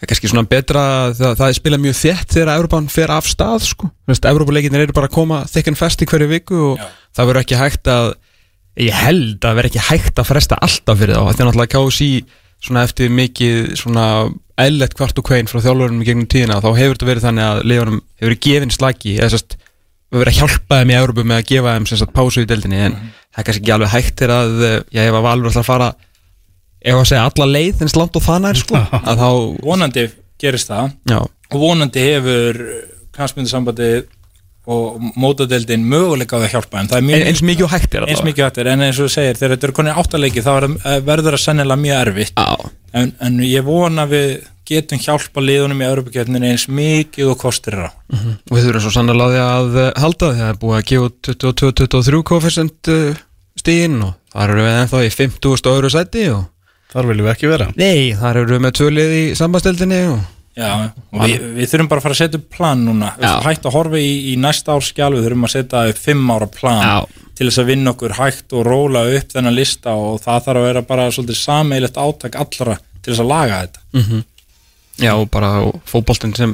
það 0.00 0.06
er 0.06 0.10
kannski 0.10 0.30
svona 0.32 0.48
betra 0.48 0.82
það, 1.18 1.36
það 1.42 1.54
spilað 1.58 1.84
mjög 1.84 1.98
þétt 2.00 2.34
þegar 2.34 2.52
Európan 2.56 2.88
fer 2.90 3.12
af 3.12 3.28
stað 3.28 3.66
sko, 3.68 3.90
þú 3.92 4.14
veist, 4.14 4.28
Európa-leikinir 4.30 4.86
eru 4.86 4.96
bara 4.96 5.10
að 5.10 5.16
koma 5.18 5.42
þykkan 5.52 5.78
fest 5.78 6.00
í 6.00 6.08
hverju 6.08 6.30
viku 6.30 6.60
og 6.70 6.80
Já. 6.80 6.86
það 7.18 7.30
verður 7.30 7.42
ekki 7.44 7.60
hægt 7.60 7.92
að 7.92 8.08
ég 8.78 8.94
held 8.94 9.42
að 9.42 9.56
verður 9.58 9.70
ekki 9.70 9.88
hægt 9.88 10.20
að 10.20 10.28
fresta 10.30 10.58
alltaf 10.62 11.00
fyrir 11.00 11.16
þá, 11.16 11.24
þetta 11.30 11.42
er 11.42 11.50
náttúrulega 11.50 11.74
KSI 11.74 12.12
svona 12.60 12.84
eftir 12.84 13.12
mikið 13.14 13.72
svona 13.80 14.04
eðlert 14.60 14.94
kvart 14.98 15.18
og 15.20 15.26
kvein 15.26 15.48
frá 15.48 15.62
þjálfurinn 15.64 16.02
í 16.02 16.06
gegnum 16.06 16.28
tíðina. 16.28 16.60
Þá 16.60 16.70
hefur 16.76 16.98
þetta 16.98 17.08
verið 17.08 17.26
þannig 17.26 17.46
að 17.46 17.60
liðunum 17.70 18.00
hefur 18.00 18.28
verið 18.28 18.42
gefin 18.46 18.74
slagi 18.74 19.14
eða 19.16 19.30
sérst 19.34 19.56
við 20.10 20.20
verið 20.20 20.32
að 20.32 20.40
hjálpa 20.40 20.80
þeim 20.80 20.92
í 20.92 20.96
Európu 20.98 21.24
með 21.24 21.40
að 21.40 21.48
gefa 21.50 21.74
þeim 21.76 21.88
sérst 21.88 22.14
pásu 22.14 22.44
í 22.44 22.48
deildinni. 22.50 22.82
En 22.84 22.96
það 23.00 23.40
er 23.42 23.48
kannski 23.48 23.62
ekki 23.62 23.74
alveg 23.76 23.92
hægt 23.94 24.16
til 24.20 24.30
að 24.34 24.64
eh, 24.66 24.76
já, 24.90 25.02
ef 25.06 25.16
að 25.16 25.26
Valur 25.28 25.50
ætla 25.50 25.62
að 25.62 25.70
fara 25.70 25.90
ef 26.80 26.96
að 26.96 27.08
segja 27.10 27.26
alla 27.30 27.48
leið 27.54 27.84
eins 27.84 27.96
langt 27.96 28.20
og 28.20 28.26
það 28.26 28.44
nær 28.44 28.60
sko. 28.60 28.80
Að 29.10 29.22
þá, 29.22 29.30
vonandi 29.64 30.06
gerist 30.40 30.72
það. 30.72 30.94
Já, 31.12 31.18
og 31.24 31.64
vonandi 31.64 32.06
hefur 32.06 32.62
og 34.70 35.00
mótadeildin 35.18 35.82
möguleika 35.90 36.36
á 36.36 36.40
það 36.40 36.46
að 36.48 36.54
hjálpa 36.54 36.80
en 36.82 36.88
það 36.92 37.00
er 37.00 37.06
mjög 37.08 37.26
eins 37.30 37.42
mikið 37.50 37.70
hægt 37.74 37.94
er 37.98 38.06
eins 38.10 38.22
mikið 38.26 38.44
hættir 38.46 38.70
en 38.70 38.84
eins 38.86 38.98
og 39.00 39.08
þú 39.08 39.12
segir 39.16 39.38
þegar 39.40 39.54
þetta 39.56 39.68
eru 39.68 39.76
konið 39.80 40.00
áttaleiki 40.02 40.44
þá 40.46 40.50
er, 40.56 40.66
það- 40.84 41.04
verður 41.10 41.36
það 41.36 41.42
sennilega 41.44 41.82
mjög 41.84 42.00
erfitt. 42.06 42.44
En, 42.92 43.12
en 43.26 43.38
ég 43.46 43.64
vona 43.66 44.04
við 44.10 44.32
getum 44.70 45.00
hjálpa 45.02 45.42
liðunum 45.42 45.80
í 45.82 45.86
Europakjöfninu 45.88 46.46
eins 46.52 46.68
mikið 46.70 47.32
og 47.32 47.38
kostir 47.42 47.74
er 47.78 47.88
á. 47.90 47.90
Og 48.14 48.54
við 48.54 48.68
þurfum 48.68 48.84
svo 48.86 48.92
sannlega 48.94 49.44
að 49.56 49.78
eh, 49.82 49.90
halda 49.98 50.28
því 50.30 50.38
að 50.38 50.40
það 50.44 50.52
er 50.54 50.60
búið 50.62 50.78
að 50.78 50.86
gefa 50.90 51.08
út 51.10 51.30
22-23 51.44 52.22
koefficient 52.30 52.90
stíðin 53.60 53.96
og 54.06 54.12
þar 54.34 54.52
eru 54.54 54.64
við 54.68 54.76
ennþá 54.84 55.00
í 55.06 55.10
50 55.16 55.70
öðru 55.74 55.90
sæti 55.90 56.28
og 56.34 56.44
þar 56.94 57.08
viljum 57.10 57.26
við 57.26 57.32
ekki 57.34 57.50
vera. 57.50 57.66
Nei, 57.78 58.12
þar 58.18 58.38
eru 58.44 58.54
við 58.56 58.62
með 58.68 58.76
tvölið 58.78 59.16
í 59.18 59.24
sambandsdeildinni 59.38 60.00
og 60.14 60.20
Já, 60.60 60.70
og 61.14 61.22
við, 61.24 61.44
við 61.56 61.70
þurfum 61.72 61.88
bara 61.90 62.02
að 62.02 62.06
fara 62.06 62.16
að 62.16 62.20
setja 62.20 62.40
upp 62.42 62.48
plan 62.52 62.82
núna. 62.84 63.10
Hægt 63.46 63.64
að 63.68 63.76
horfa 63.78 64.00
í, 64.02 64.10
í 64.30 64.34
næsta 64.40 64.74
árs 64.76 64.90
skjál 64.92 65.10
við 65.16 65.24
þurfum 65.26 65.46
að 65.48 65.54
setja 65.54 65.84
upp 65.92 66.00
fimm 66.04 66.32
ára 66.34 66.48
plan 66.52 66.82
Já. 66.84 67.24
til 67.38 67.48
þess 67.48 67.62
að 67.62 67.70
vinna 67.72 67.94
okkur 67.94 68.16
hægt 68.18 68.52
og 68.58 68.66
róla 68.68 69.04
upp 69.16 69.32
þennan 69.32 69.56
lista 69.56 69.94
og 69.96 70.20
það 70.24 70.44
þarf 70.48 70.60
að 70.62 70.68
vera 70.68 70.82
bara 70.90 71.06
svolítið 71.16 71.40
sameilegt 71.40 72.00
átak 72.04 72.36
allra 72.42 72.76
til 73.00 73.14
þess 73.14 73.22
að 73.24 73.30
laga 73.32 73.62
þetta. 73.64 73.80
Já, 75.00 75.12
og 75.16 75.26
bara 75.32 75.50
fótboltinn 75.88 76.36
sem, 76.36 76.52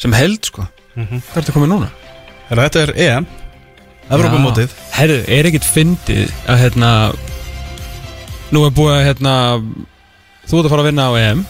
sem 0.00 0.16
held 0.16 0.48
sko. 0.48 0.64
Hvað 0.94 1.18
er 1.20 1.42
þetta 1.42 1.56
komið 1.58 1.72
núna? 1.74 1.90
Herra, 2.48 2.68
Þetta 2.68 2.82
er 2.86 2.94
EM 3.08 3.26
Evrópumótið. 4.14 4.72
Herru, 4.94 5.20
er 5.32 5.46
ekkert 5.48 5.64
fyndið 5.64 6.32
að 6.52 6.58
hérna 6.60 6.90
nú 8.52 8.64
er 8.68 8.74
búið 8.76 8.94
að 8.98 9.04
hérna 9.08 9.34
þú 10.44 10.58
ert 10.60 10.66
að 10.68 10.72
fara 10.74 10.82
að 10.84 10.88
vinna 10.90 11.06
á 11.08 11.12
EM 11.20 11.44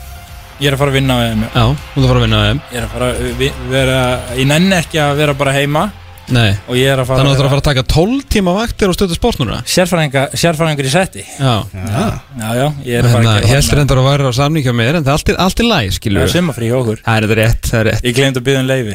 Ég 0.63 0.71
er 0.71 0.77
að 0.77 0.81
fara 0.85 0.93
að 0.93 0.97
vinna 1.01 1.15
með 1.35 1.51
já, 1.51 1.65
þú 1.75 1.99
ert 1.99 2.05
að 2.05 2.09
fara 2.09 2.19
að 2.21 2.25
vinna 2.25 2.39
á 2.39 2.45
EM. 2.53 2.61
Ég 2.71 2.79
er 2.79 2.85
að 2.87 2.93
fara 2.95 3.11
að 3.11 3.37
vi- 3.41 3.53
vera 3.73 3.99
ég 4.39 4.47
nenni 4.47 4.77
ekki 4.79 5.01
að 5.03 5.17
vera 5.19 5.35
bara 5.35 5.53
heima. 5.57 5.85
Nei, 6.25 6.55
og 6.71 6.77
ég 6.79 6.87
er 6.89 7.01
að 7.03 7.09
fara 7.11 7.21
þannig 7.21 7.35
að 7.35 7.37
þú 7.37 7.43
ert 7.43 7.45
að 7.45 7.53
fara 7.53 7.61
að 7.61 7.67
taka 7.69 7.83
12 7.93 8.23
tíma 8.33 8.53
vaktir 8.57 8.89
og 8.89 8.95
stöðu 8.97 9.17
sport 9.19 9.41
núna? 9.43 9.59
Sérfræðingur 9.69 10.87
í 10.89 10.93
setti. 10.95 11.25
Já, 11.37 11.67
Já, 11.75 12.21
Já, 12.39 12.49
já, 12.57 12.69
ég 12.87 12.95
er 13.03 13.09
hérna, 13.11 13.35
að 13.35 13.49
heldur 13.51 13.77
reyndar 13.81 14.01
að 14.01 14.09
væri 14.09 14.25
á 14.25 14.33
samning 14.39 14.65
hjá 14.65 14.73
mér 14.73 14.97
en 14.97 15.05
það 15.05 15.29
er 15.35 15.37
allt, 15.45 15.61
í- 15.61 15.69
læg, 15.69 15.91
Það 15.91 15.99
skilur 15.99 16.23
er 16.25 16.33
sumafrí 16.33 16.71
hjá 16.71 16.77
okkur. 16.79 17.03
Það 17.05 17.19
er 17.19 17.27
þetta 17.27 17.37
rétt, 17.43 17.69
það 17.69 17.81
er 17.83 17.87
rétt. 17.91 18.03
Ég 18.09 18.17
glemt 18.17 18.41
að 18.41 18.47
byggja 18.49 18.63
um 18.63 18.71
leifi 18.73 18.95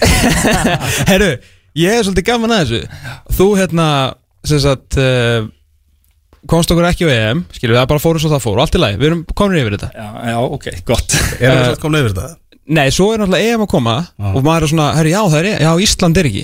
Herru, 1.11 1.29
ég 1.83 1.99
er 1.99 2.03
svolítið 2.07 2.27
gaman 2.31 2.55
að 2.55 2.65
þessu. 2.65 2.81
Þú 3.37 3.47
hérna 3.61 3.87
sem 4.49 4.59
sagt 4.65 4.97
uh, 4.97 5.45
komst 6.47 6.71
okkur 6.71 6.87
ekki 6.89 7.07
á 7.07 7.09
EM 7.11 7.43
skilur 7.55 7.75
við, 7.75 7.79
það 7.81 7.89
bara 7.91 8.03
fóru 8.03 8.21
svo 8.21 8.31
það 8.31 8.43
fóru, 8.45 8.61
allt 8.63 8.77
í 8.77 8.81
lagi 8.81 8.99
við 8.99 9.07
erum 9.09 9.23
komin 9.35 9.59
yfir 9.59 9.75
þetta. 9.77 9.89
Já, 9.95 10.07
já, 10.31 10.37
ok, 10.45 10.65
gott. 10.87 11.09
Erum 11.39 11.59
við 11.59 11.65
satt 11.71 11.83
komin 11.83 12.01
yfir 12.03 12.13
þetta? 12.15 12.27
Nei, 12.69 12.87
svo 12.93 13.05
er 13.13 13.23
náttúrulega 13.23 13.55
EM 13.55 13.63
að 13.65 13.71
koma 13.71 13.95
Já. 14.05 14.29
og 14.29 14.43
maður 14.45 14.63
er 14.67 14.71
svona, 14.73 14.91
herru, 14.99 15.09
já, 15.09 15.21
það 15.25 15.39
er 15.39 15.47
EM, 15.49 15.59
já, 15.65 15.71
Ísland 15.87 16.15
er 16.21 16.29
ekki. 16.29 16.43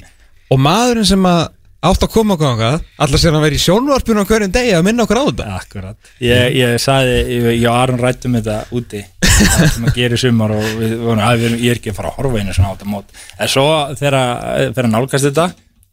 Og 0.51 0.57
maðurinn 0.61 1.09
sem 1.09 1.23
að 1.29 1.41
átt 1.85 2.05
að 2.05 2.13
koma 2.15 2.33
okkur 2.33 2.47
ángað 2.49 2.75
Alltaf 3.03 3.19
sér 3.21 3.35
hann 3.35 3.43
verið 3.43 3.59
í 3.59 3.61
sjónvarpinu 3.61 4.23
á 4.25 4.29
hverjum 4.29 4.53
degi 4.55 4.71
að 4.73 4.85
minna 4.87 5.05
okkur 5.05 5.19
á 5.21 5.23
þetta. 5.27 5.45
Akkurat. 5.59 5.97
Ég, 6.23 6.43
ég 6.57 6.71
sagði, 6.81 7.17
ég, 7.29 7.45
ég 7.61 7.67
og 7.69 7.77
Aron 7.77 8.01
rættum 8.01 8.37
þetta 8.39 8.55
úti. 8.73 9.01
Það 9.35 9.67
sem 9.75 9.85
að 9.89 9.97
gera 9.99 10.17
í 10.17 10.21
sumar 10.21 10.55
og 10.55 10.63
við 10.79 10.91
að 10.95 11.35
við 11.35 11.45
erum, 11.49 11.59
ég 11.61 11.69
er 11.75 11.81
ekki 11.81 11.91
að 11.91 11.99
fara 11.99 12.09
að 12.09 12.17
horfa 12.21 12.41
einu 12.41 12.55
svona 12.55 12.71
á 12.73 12.75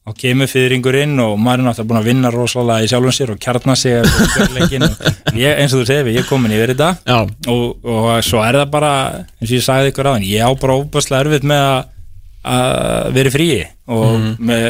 og 0.02 0.16
kemur 0.18 0.50
fyrringurinn 0.50 1.14
og 1.22 1.36
maður 1.38 1.60
er 1.60 1.66
náttúrulega 1.68 1.88
búin 1.92 2.00
að 2.00 2.08
vinna 2.10 2.32
rosalega 2.34 2.82
í 2.82 2.90
sjálfum 2.90 3.14
sér 3.14 3.32
og 3.36 3.40
kjarna 3.42 3.76
sig 3.78 4.00
eins 5.62 5.74
og 5.76 5.82
þú 5.82 5.86
segir, 5.86 6.10
ég 6.10 6.24
er 6.24 6.28
komin 6.28 6.54
yfir 6.56 6.72
þetta. 6.74 6.88
Og, 7.52 7.86
og 7.86 8.10
svo 8.26 8.42
er 8.42 8.58
það 8.62 8.72
bara 8.74 8.92
eins 9.38 9.48
og 9.50 9.56
ég 9.56 9.66
sagði 9.66 9.92
ykkur 9.92 10.10
aðeins, 10.10 10.32
ég 10.32 10.42
á 10.42 10.50
bara 10.58 10.78
óbærslega 10.80 11.26
erfitt 11.26 11.46
með 11.46 11.66
að 11.70 11.80
að 12.42 13.12
vera 13.14 13.30
í 13.30 13.32
fríi. 13.36 13.58
Og 13.92 14.14
með, 14.42 14.64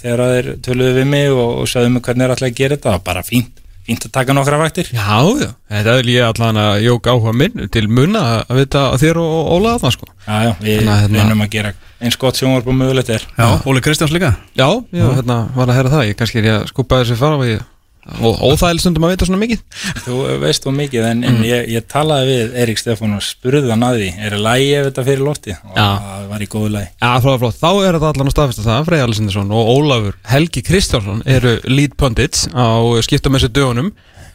þegar 0.00 0.22
þeir 0.30 0.46
töluðu 0.64 0.92
við 0.96 1.08
mig 1.10 1.32
og, 1.34 1.48
og 1.62 1.68
sagðu 1.68 1.90
mig 1.94 2.04
hvernig 2.06 2.24
er 2.24 2.34
alltaf 2.34 2.48
að 2.48 2.60
gera 2.60 2.76
þetta, 2.78 2.88
það 2.88 2.96
var 2.96 3.02
bara 3.10 3.24
fínt 3.26 3.60
fínt 3.90 4.06
að 4.06 4.12
taka 4.14 4.34
nokkra 4.36 4.58
vaktir. 4.60 4.90
Já, 4.94 5.18
já. 5.42 5.50
Þetta 5.70 5.94
er 5.98 6.06
líka 6.06 6.28
allan 6.30 6.60
að 6.62 6.82
jóka 6.86 7.14
áhuga 7.14 7.32
minn 7.34 7.68
til 7.74 7.86
munna 7.90 8.22
að 8.46 8.60
vita 8.62 8.84
að 8.92 9.02
þér 9.04 9.20
og 9.22 9.50
Óla 9.56 9.74
þarna 9.78 9.94
sko. 9.96 10.10
Já, 10.26 10.36
já, 10.46 10.52
við 10.62 10.84
að, 10.86 11.00
hérna- 11.04 11.24
reynum 11.24 11.44
að 11.44 11.50
gera 11.56 11.72
eins 12.00 12.16
gott 12.16 12.38
sjónvarp 12.38 12.70
og 12.70 12.76
mögulegt 12.78 13.10
er. 13.12 13.26
Já, 13.36 13.48
Óli 13.66 13.82
Kristjáns 13.84 14.14
líka? 14.14 14.30
Já, 14.56 14.68
já, 14.94 15.04
hérna 15.18 15.40
var 15.56 15.68
að 15.68 15.76
heyra 15.80 15.92
það. 15.96 16.06
Ég 16.08 16.16
kannski 16.20 16.40
er 16.40 16.48
ég 16.48 16.58
að 16.60 16.70
skúpa 16.70 17.02
þessi 17.02 17.18
fara 17.20 17.36
og 17.40 17.44
ég 17.50 17.66
og 18.18 18.42
óþægileg 18.42 18.82
stundum 18.82 19.06
að 19.06 19.12
vita 19.14 19.28
svona 19.28 19.40
mikið. 19.40 19.62
Þú 20.04 20.18
veist 20.42 20.66
þú 20.66 20.72
mikið, 20.76 21.06
en, 21.10 21.24
en 21.28 21.40
ég, 21.46 21.68
ég 21.76 21.86
talaði 21.90 22.28
við 22.30 22.56
Erik 22.64 22.80
Stefán 22.80 23.16
og 23.16 23.24
spurði 23.24 23.70
hann 23.70 23.86
að 23.86 24.00
því 24.00 24.10
er 24.18 24.36
það 24.36 24.44
lægi 24.46 24.70
ef 24.78 24.88
þetta 24.88 25.06
fyrir 25.08 25.24
lofti? 25.26 25.56
Og 25.70 25.78
það 25.78 26.28
var 26.30 26.44
í 26.44 26.48
góðu 26.50 26.72
lægi 26.74 26.90
Já, 26.90 27.10
flott, 27.24 27.40
flott, 27.44 27.58
þá 27.60 27.70
er 27.70 27.98
þetta 27.98 28.12
allan 28.12 28.30
að 28.30 28.36
staðfesta 28.36 28.66
það 28.66 28.88
Freyja 28.90 29.08
Alessindarsson 29.08 29.54
og 29.56 29.72
Ólafur 29.74 30.20
Helgi 30.30 30.64
Kristjánsson 30.66 31.24
eru 31.38 31.56
lead 31.70 31.96
pundits 32.00 32.46
á 32.50 32.66
skipta 33.06 33.32
með 33.32 33.46
sér 33.46 33.54
dögunum. 33.60 33.90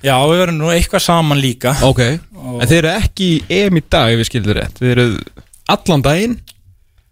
Já, 0.06 0.16
við 0.30 0.42
verðum 0.44 0.60
nú 0.62 0.74
eitthvað 0.74 1.06
saman 1.08 1.42
líka. 1.42 1.74
Ok, 1.86 2.02
en 2.06 2.68
þeir 2.70 2.82
eru 2.84 2.92
ekki 2.94 3.30
EM 3.50 3.80
í 3.80 3.84
dag 3.90 4.12
ef 4.14 4.22
við 4.22 4.30
skildur 4.30 4.60
rétt. 4.60 4.78
Þeir 4.82 4.92
eru 4.94 5.08
allan 5.74 6.04
daginn. 6.06 6.36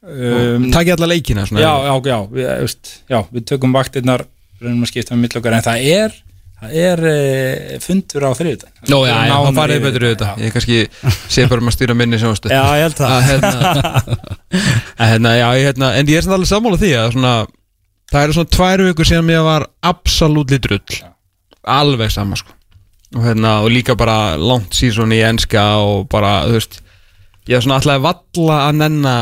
Um, 0.04 0.68
Takið 0.74 0.98
alla 0.98 1.10
leikina 1.14 1.46
svona. 1.48 1.64
Já, 1.64 1.72
já, 1.88 1.94
já, 2.12 2.18
við, 2.28 2.48
veist, 2.66 2.92
já, 3.10 3.20
við 3.32 3.46
tökum 3.54 3.74
vaktirnar 3.74 4.26
en 4.64 5.64
það 5.64 5.88
er, 5.92 6.16
það 6.64 6.78
er 6.84 7.02
e, 7.10 7.78
fundur 7.84 8.26
á 8.26 8.32
þriðutan 8.38 8.72
Nó, 8.92 9.00
já, 9.08 9.14
já, 9.28 9.34
það 9.34 9.58
farið 9.60 9.84
betur 9.86 10.06
auðvitað. 10.08 10.42
Ég 10.44 10.56
kannski 10.56 10.80
sé 11.32 11.46
bara 11.52 11.64
um 11.64 11.72
að 11.72 11.76
stýra 11.78 11.98
minni 11.98 12.20
sem 12.22 12.34
Já, 12.50 12.64
ég 12.78 12.86
held 12.86 12.98
það. 12.98 13.14
Að 13.14 13.28
hérna, 13.30 14.16
hérna, 15.12 15.36
já, 15.40 15.46
ég, 15.60 15.68
hérna, 15.70 15.92
en 16.00 16.12
ég 16.12 16.20
er 16.20 16.26
samt 16.26 16.38
alveg 16.38 16.52
sammála 16.52 16.82
því 16.82 16.92
að 17.00 17.12
svona, 17.16 17.34
það 18.12 18.28
eru 18.28 18.38
svona 18.38 18.54
tvær 18.58 18.86
vikur 18.90 19.10
síðan 19.10 19.30
mér 19.30 19.46
var 19.48 19.68
absolutt 19.94 20.56
drull. 20.68 21.00
Alveg 21.64 22.12
sama 22.14 22.40
sko. 22.40 22.56
Og, 23.14 23.22
hérna, 23.28 23.60
og 23.64 23.72
líka 23.72 23.96
bara 24.00 24.36
langt 24.42 24.76
síðan 24.76 25.14
í 25.16 25.22
enska 25.28 25.68
og 25.84 26.08
bara, 26.12 26.42
þú 26.50 26.58
veist 26.58 26.80
ég 27.50 27.58
er 27.58 27.64
svona 27.66 27.80
alltaf 27.80 28.04
valla 28.04 28.60
að 28.68 28.80
nenna 28.80 29.16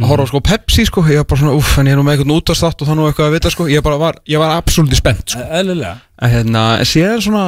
að 0.00 0.10
horfa 0.10 0.26
sko 0.30 0.40
Pepsi 0.44 0.86
sko 0.88 1.04
ég 1.08 1.22
var 1.22 1.28
bara 1.30 1.40
svona, 1.40 1.54
uff, 1.56 1.76
en 1.80 1.88
ég 1.88 1.96
er 1.96 2.00
nú 2.00 2.04
með 2.06 2.18
eitthvað 2.18 2.34
útastátt 2.36 2.82
og 2.82 2.88
það 2.88 2.94
er 2.94 2.98
nú 3.00 3.06
eitthvað 3.08 3.30
að 3.30 3.36
vita 3.36 3.52
sko, 3.54 3.68
ég 3.72 3.84
bara 3.86 4.00
var, 4.00 4.18
ég 4.28 4.42
var 4.42 4.56
absolutt 4.58 4.98
spennt 4.98 5.32
sko, 5.32 5.46
Eðlilega. 5.60 5.94
Að 6.20 6.34
hérna, 6.34 6.64
en 6.82 6.90
síðan 6.90 7.24
svona 7.24 7.46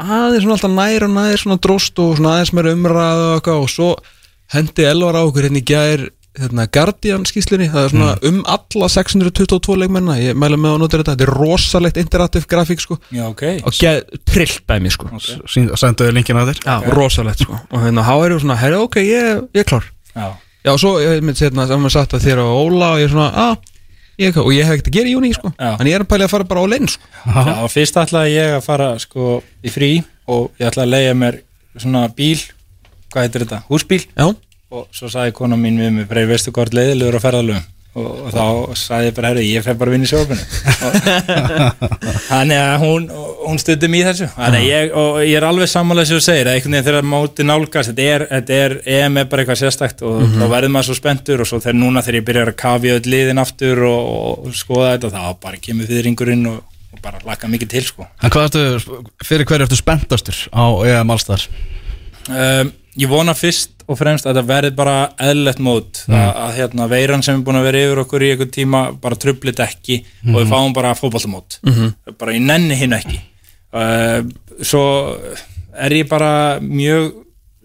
aðeins 0.00 0.46
svona 0.46 0.56
alltaf 0.56 0.72
nær 0.78 1.06
og 1.06 1.12
nær 1.18 1.42
svona 1.42 1.60
dróst 1.60 2.00
og 2.00 2.16
svona 2.16 2.38
aðeins 2.38 2.54
meira 2.56 2.72
umræðu 2.76 3.26
og 3.26 3.34
eitthvað 3.36 3.66
og 3.66 3.74
svo 3.74 3.90
hendi 4.54 4.88
Elvar 4.88 5.20
á 5.20 5.22
okkur 5.26 5.46
hérna 5.46 5.60
í 5.60 5.68
gær 5.68 6.08
hérna, 6.40 6.66
Guardian 6.72 7.24
skýslunni 7.28 7.68
það 7.70 7.86
er 7.86 7.92
svona 7.92 8.10
um 8.30 8.40
alla 8.54 8.88
622 8.94 9.78
leikmenna 9.82 10.16
ég 10.20 10.38
mæla 10.38 10.58
með 10.60 10.76
að 10.76 10.82
nota 10.82 11.00
þetta, 11.00 11.14
þetta 11.16 11.26
er 11.26 11.32
rosalegt 11.36 12.00
interaktiv 12.00 12.46
grafík 12.50 12.82
sko. 12.82 12.98
Já, 13.12 13.24
ok. 13.28 13.42
Og 13.66 13.76
geð 13.76 14.20
trillt 14.30 14.62
dæmi 14.70 14.92
sko. 14.94 15.10
Senduðu 15.50 16.14
linkina 16.16 16.46
þér. 16.48 16.62
Já, 16.64 16.76
rosalegt 16.94 17.44
sko. 17.44 17.58
Og 17.70 17.82
hérna 17.84 18.06
há 18.06 18.14
er 18.16 18.36
ég 18.36 18.44
svona, 18.44 18.58
herra 18.60 18.84
ok, 18.86 19.00
ég, 19.02 19.42
ég 19.58 19.64
er 19.64 19.68
klár. 19.68 19.90
Já, 20.14 20.30
Já, 20.60 20.72
og 20.74 20.80
svo 20.82 20.94
ég 21.00 21.22
myndi 21.24 21.40
hérna, 21.46 21.66
sem 21.68 21.80
maður 21.80 21.94
sagt 21.96 22.16
að 22.18 22.26
þér 22.26 22.42
og 22.44 22.50
Óla 22.66 22.92
og 22.94 23.00
ég 23.00 23.08
er 23.08 23.12
svona, 23.14 23.30
að 23.32 23.54
ég, 24.20 24.36
og 24.42 24.50
ég 24.52 24.68
hef 24.68 24.76
ekkert 24.76 24.90
að 24.90 24.96
gera 24.98 25.08
í 25.08 25.14
júni 25.14 25.32
sko. 25.36 25.52
Já. 25.56 25.70
en 25.72 25.88
ég 25.88 25.96
er 25.96 26.04
að 26.04 26.10
pæli 26.12 26.26
að 26.26 26.32
fara 26.34 26.48
bara 26.50 26.64
á 26.64 26.66
lein 26.68 26.90
sko. 26.92 27.10
Já 27.48 27.56
fyrst 27.72 28.00
ætlaði 28.02 28.34
ég 28.36 28.56
að 28.58 28.66
fara 28.66 28.90
sko 29.00 29.40
í 29.64 29.72
frí 29.72 29.90
og 30.28 30.50
ég 30.60 30.68
ætlaði 30.68 30.86
að 30.86 30.94
leiða 30.94 31.18
mér 31.22 31.40
svona 31.80 32.04
bíl 32.12 32.38
hvað 33.10 33.24
heitir 33.26 33.44
þetta, 33.46 33.62
húsbíl. 33.70 34.04
Já, 34.14 34.26
og 34.70 34.86
svo 34.94 35.08
sagði 35.10 35.34
kona 35.40 35.56
mín 35.58 35.80
við 35.80 35.94
mig 35.96 36.10
Freyr, 36.10 36.28
veistu 36.30 36.52
hvort 36.54 36.76
leiðilegur 36.76 37.18
á 37.18 37.24
ferðalöfum 37.24 37.64
og, 37.64 37.79
og 37.98 38.28
þá 38.30 38.44
sagði 38.78 39.08
ég 39.08 39.14
bara, 39.16 39.30
herri, 39.32 39.44
ég 39.50 39.64
fer 39.66 39.74
bara 39.78 39.96
í 39.98 40.06
sjófinu 40.06 40.44
þannig 42.30 42.60
að 42.60 42.74
hún, 42.84 43.08
hún 43.42 43.58
mér 43.90 43.98
í 43.98 44.04
þessu. 44.06 44.28
Ég, 44.62 44.92
og 44.94 45.18
ég 45.24 45.34
er 45.40 45.46
alveg 45.48 45.70
sammálega 45.72 46.06
sem 46.06 46.20
þú 46.20 46.24
segir 46.28 46.50
að 46.50 46.58
einhvern 46.58 46.76
veginn 46.76 46.86
þegar 46.86 47.08
móti 47.10 47.46
nálgast 47.48 47.90
þetta 47.90 48.06
er, 48.14 48.26
þetta 48.30 48.60
er 48.60 48.76
EM 48.98 49.18
er 49.18 49.30
bara 49.32 49.42
eitthvað 49.42 49.60
sérstakt 49.64 50.04
og 50.06 50.22
þá 50.36 50.44
verður 50.44 50.74
maður 50.76 50.90
svo 50.90 50.98
spenntur 51.00 51.42
og 51.42 51.50
svo 51.50 51.60
þegar 51.64 51.78
núna 51.80 52.04
þegar 52.06 52.20
ég 52.20 52.28
byrjar 52.30 52.52
að 52.52 52.58
kafi 52.62 52.94
öll 52.94 53.10
liðin 53.10 53.42
aftur 53.42 53.82
og, 53.90 54.46
og 54.46 54.54
skoða 54.60 54.94
þetta 54.94 55.12
þá 55.16 55.22
bara 55.42 55.62
kemur 55.66 55.90
þýðringurinn 55.90 56.46
og, 56.52 56.62
og 56.94 57.02
bara 57.02 57.24
laka 57.26 57.50
mikið 57.50 57.74
til 57.74 57.84
sko. 57.88 58.06
En 58.22 58.30
hvað 58.30 58.52
ertu, 58.52 59.02
fyrir 59.26 59.50
hverju 59.50 59.66
ertu 59.66 59.82
spenntastur 59.82 60.44
á 60.54 60.64
EM 60.86 61.10
Allstar? 61.16 61.48
um, 62.30 62.72
ég 63.00 63.10
vona 63.10 63.34
fyrst 63.38 63.79
og 63.90 63.98
fremst 63.98 64.26
að 64.26 64.36
þetta 64.36 64.48
verði 64.50 64.74
bara 64.78 64.96
eðlilegt 65.18 65.62
mót. 65.66 66.02
Að, 66.08 66.28
að 66.44 66.52
hérna, 66.60 66.90
veiran 66.90 67.24
sem 67.26 67.38
er 67.38 67.46
búin 67.46 67.58
að 67.60 67.66
vera 67.70 67.80
yfir 67.86 68.02
okkur 68.04 68.26
í 68.26 68.30
einhvern 68.34 68.52
tíma 68.54 68.82
bara 69.02 69.18
trublit 69.18 69.62
ekki 69.64 70.02
og 70.28 70.36
við 70.38 70.52
fáum 70.52 70.76
bara 70.76 70.94
fótballtamót 70.98 71.58
bara 72.20 72.36
ég 72.36 72.44
nenni 72.46 72.78
hinn 72.78 72.94
ekki. 72.96 73.18
Uh, 73.70 74.22
svo 74.66 74.84
er 75.78 75.94
ég 75.94 76.08
bara 76.10 76.60
mjög 76.60 77.12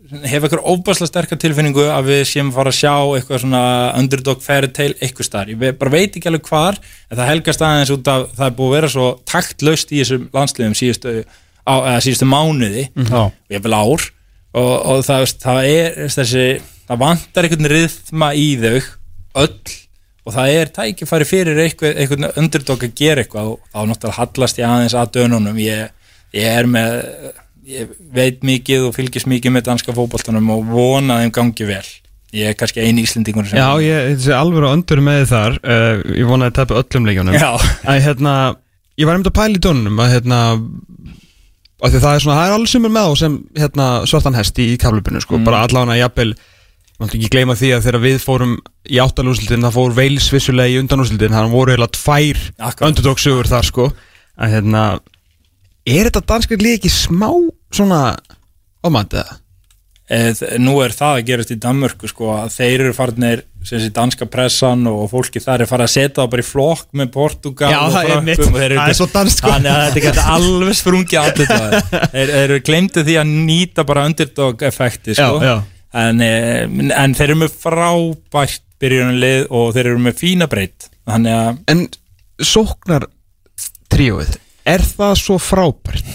hef 0.06 0.46
eitthvað 0.46 0.68
óbærslega 0.70 1.10
sterkar 1.10 1.40
tilfinningu 1.42 1.86
að 1.90 2.10
við 2.12 2.20
séum 2.30 2.52
fara 2.54 2.70
að 2.70 2.78
sjá 2.78 2.94
eitthvað 3.18 3.42
svona 3.42 3.62
underdog 3.98 4.44
fairy 4.46 4.70
tale 4.74 4.98
eitthvað 5.02 5.30
starf, 5.30 5.54
ég 5.54 5.80
bara 5.80 5.94
veit 5.94 6.14
ekki 6.14 6.30
alveg 6.30 6.50
hvar 6.50 6.78
en 6.78 7.18
það 7.18 7.32
helgast 7.32 7.64
aðeins 7.66 7.94
út 7.96 8.12
af 8.12 8.28
það 8.38 8.46
er 8.48 8.58
búið 8.60 8.70
að 8.70 8.76
vera 8.78 8.92
svo 8.94 9.08
taktlaust 9.32 9.94
í 9.94 10.02
þessum 10.04 10.28
landsliðum 10.36 10.78
síðustu, 10.78 11.16
á, 11.66 11.74
síðustu 12.06 12.30
mánuði 12.30 12.86
Já. 12.94 13.24
og 13.24 13.56
ég 13.56 13.66
vil 13.66 13.76
ár 13.76 14.06
og, 14.56 14.76
og 14.92 15.02
það, 15.06 15.26
það 15.44 15.72
er 15.72 15.98
þessi, 16.16 16.46
það 16.88 17.02
vantar 17.04 17.48
einhvern 17.48 17.72
rithma 17.72 18.32
í 18.38 18.48
þau 18.62 18.78
öll 19.46 19.74
og 20.26 20.34
það 20.34 20.54
er 20.58 20.72
tækifæri 20.74 21.28
fyrir 21.30 21.60
einhver, 21.62 21.98
einhvern 22.02 22.30
underdog 22.32 22.86
að 22.88 22.96
gera 22.98 23.22
eitthvað 23.22 23.52
og 23.52 23.60
þá 23.70 23.82
náttúrulega 23.92 24.18
hallast 24.20 24.62
ég 24.62 24.70
aðeins 24.70 24.96
að 24.98 25.12
dönunum. 25.20 25.60
Ég, 25.62 25.92
ég 26.34 26.56
er 26.62 26.70
með 26.70 26.96
ég 27.66 27.94
veit 28.14 28.42
mikið 28.46 28.88
og 28.88 28.96
fylgist 28.98 29.30
mikið 29.30 29.54
með 29.54 29.68
danska 29.70 29.94
fótboltanum 29.94 30.50
og 30.56 30.66
vona 30.70 31.20
þeim 31.22 31.36
gangi 31.36 31.70
vel. 31.70 31.86
Ég 32.36 32.52
er 32.52 32.58
kannski 32.58 32.82
eini 32.84 33.06
íslendingur 33.06 33.46
sem 33.48 33.60
Já, 33.60 33.70
ég 33.80 34.18
sé 34.24 34.34
alveg 34.36 34.66
á 34.66 34.74
öndur 34.74 35.00
með 35.06 35.22
þar 35.30 35.54
uh, 35.62 36.02
Ég 36.18 36.28
vonaði 36.28 36.52
að 36.52 36.58
tapa 36.58 36.80
öllum 36.82 37.06
leikjónum 37.08 37.38
hérna, 37.38 38.34
ég 39.00 39.08
var 39.08 39.16
einmitt 39.16 39.30
að 39.30 39.38
pæla 39.38 39.56
í 39.56 39.62
dónunum 39.64 40.02
Að 40.04 40.16
hérna 40.18 40.40
það 41.84 42.12
er 42.12 42.24
svona, 42.24 42.38
það 42.40 42.46
er 42.48 42.58
alveg 42.58 42.72
sumur 42.72 42.94
með 42.96 43.08
á 43.08 43.14
sem 43.20 43.40
hérna, 43.60 43.88
svartan 44.10 44.38
hest 44.38 44.60
í, 44.64 44.68
kaflupinu 44.82 45.24
sko. 45.24 45.42
bara 45.44 45.64
allavega 45.66 46.06
jafnvel 46.06 46.36
Máttu 46.96 47.18
ekki 47.18 47.28
gleyma 47.28 47.58
því 47.60 47.70
að 47.76 47.82
þegar 47.84 48.04
við 48.06 48.22
fórum 48.24 48.52
í 48.88 49.00
áttalúsildin 49.04 49.66
það 49.66 49.74
fór 49.76 49.96
Veils 49.98 50.30
vissulega 50.32 50.72
í 50.72 50.78
undanúsildin 50.80 51.34
þannig 51.36 51.52
voru 51.52 51.74
eiginlega 51.74 51.98
tvær 51.98 52.86
underdogsugur 52.88 53.50
þar 53.52 53.68
sko 53.68 53.88
að 54.40 54.54
hérna 54.54 54.84
er 55.84 56.08
þetta 56.08 56.22
danska 56.32 56.58
lið 56.62 56.78
ekki 56.78 56.92
smá 56.94 57.28
svona 57.76 58.00
ómænt 58.86 59.18
eða? 59.18 59.42
Eð, 60.16 60.42
nú 60.62 60.78
er 60.86 60.96
það 60.96 61.18
að 61.18 61.28
gerast 61.28 61.52
í 61.52 61.60
Danmörku 61.60 62.08
sko, 62.08 62.30
að 62.38 62.56
þeir 62.56 62.86
eru 62.86 62.96
farnir 62.96 63.44
sem 63.66 63.80
sé 63.82 63.90
danska 63.96 64.26
pressan 64.30 64.86
og 64.92 65.08
fólki 65.10 65.42
þar 65.42 65.64
er 65.66 65.70
farið 65.70 65.88
að 65.88 65.94
setja 65.96 66.16
það 66.22 66.30
bara 66.36 66.44
í 66.44 66.48
flokk 66.48 66.88
með 67.02 67.08
Portugal 67.16 67.72
Já, 67.74 67.80
og 67.82 67.94
það 67.96 68.04
er 68.04 68.12
Frökkum 68.12 68.26
mitt. 68.30 68.40
og 68.46 68.60
þeir 68.60 68.66
eru 68.72 68.80
Það 68.82 68.92
er 68.94 68.98
svo 69.00 69.08
danskt, 69.16 69.38
sko. 69.42 69.52
þannig 69.54 69.72
að 69.72 69.86
þetta 69.86 70.04
getur 70.06 70.30
alveg 70.36 70.78
sprungið 70.82 71.20
allir 71.22 71.50
það 71.50 71.74
þeir, 71.74 72.12
þeir 72.14 72.36
eru 72.44 72.60
glemdu 72.70 73.04
því 73.08 73.16
að 73.22 73.32
nýta 73.50 73.86
bara 73.90 74.06
underdog 74.12 74.66
effekti 74.70 75.16
sko. 75.18 75.40
Já, 75.42 75.50
já. 75.50 75.56
En, 75.96 76.22
eh, 76.22 76.62
en 77.02 77.14
þeir 77.16 77.30
eru 77.32 77.40
með 77.46 77.54
frábært 77.66 78.62
byrjunarlið 78.84 79.46
og 79.56 79.70
þeir 79.78 79.90
eru 79.94 80.02
með 80.06 80.18
fína 80.20 80.48
breytt 80.52 80.90
þannig 81.08 81.36
að 81.40 81.60
En 81.72 81.84
sóknar 82.44 83.06
tríóið, 83.94 84.36
er 84.68 84.84
það 84.86 85.14
svo 85.22 85.38
frábært? 85.42 86.06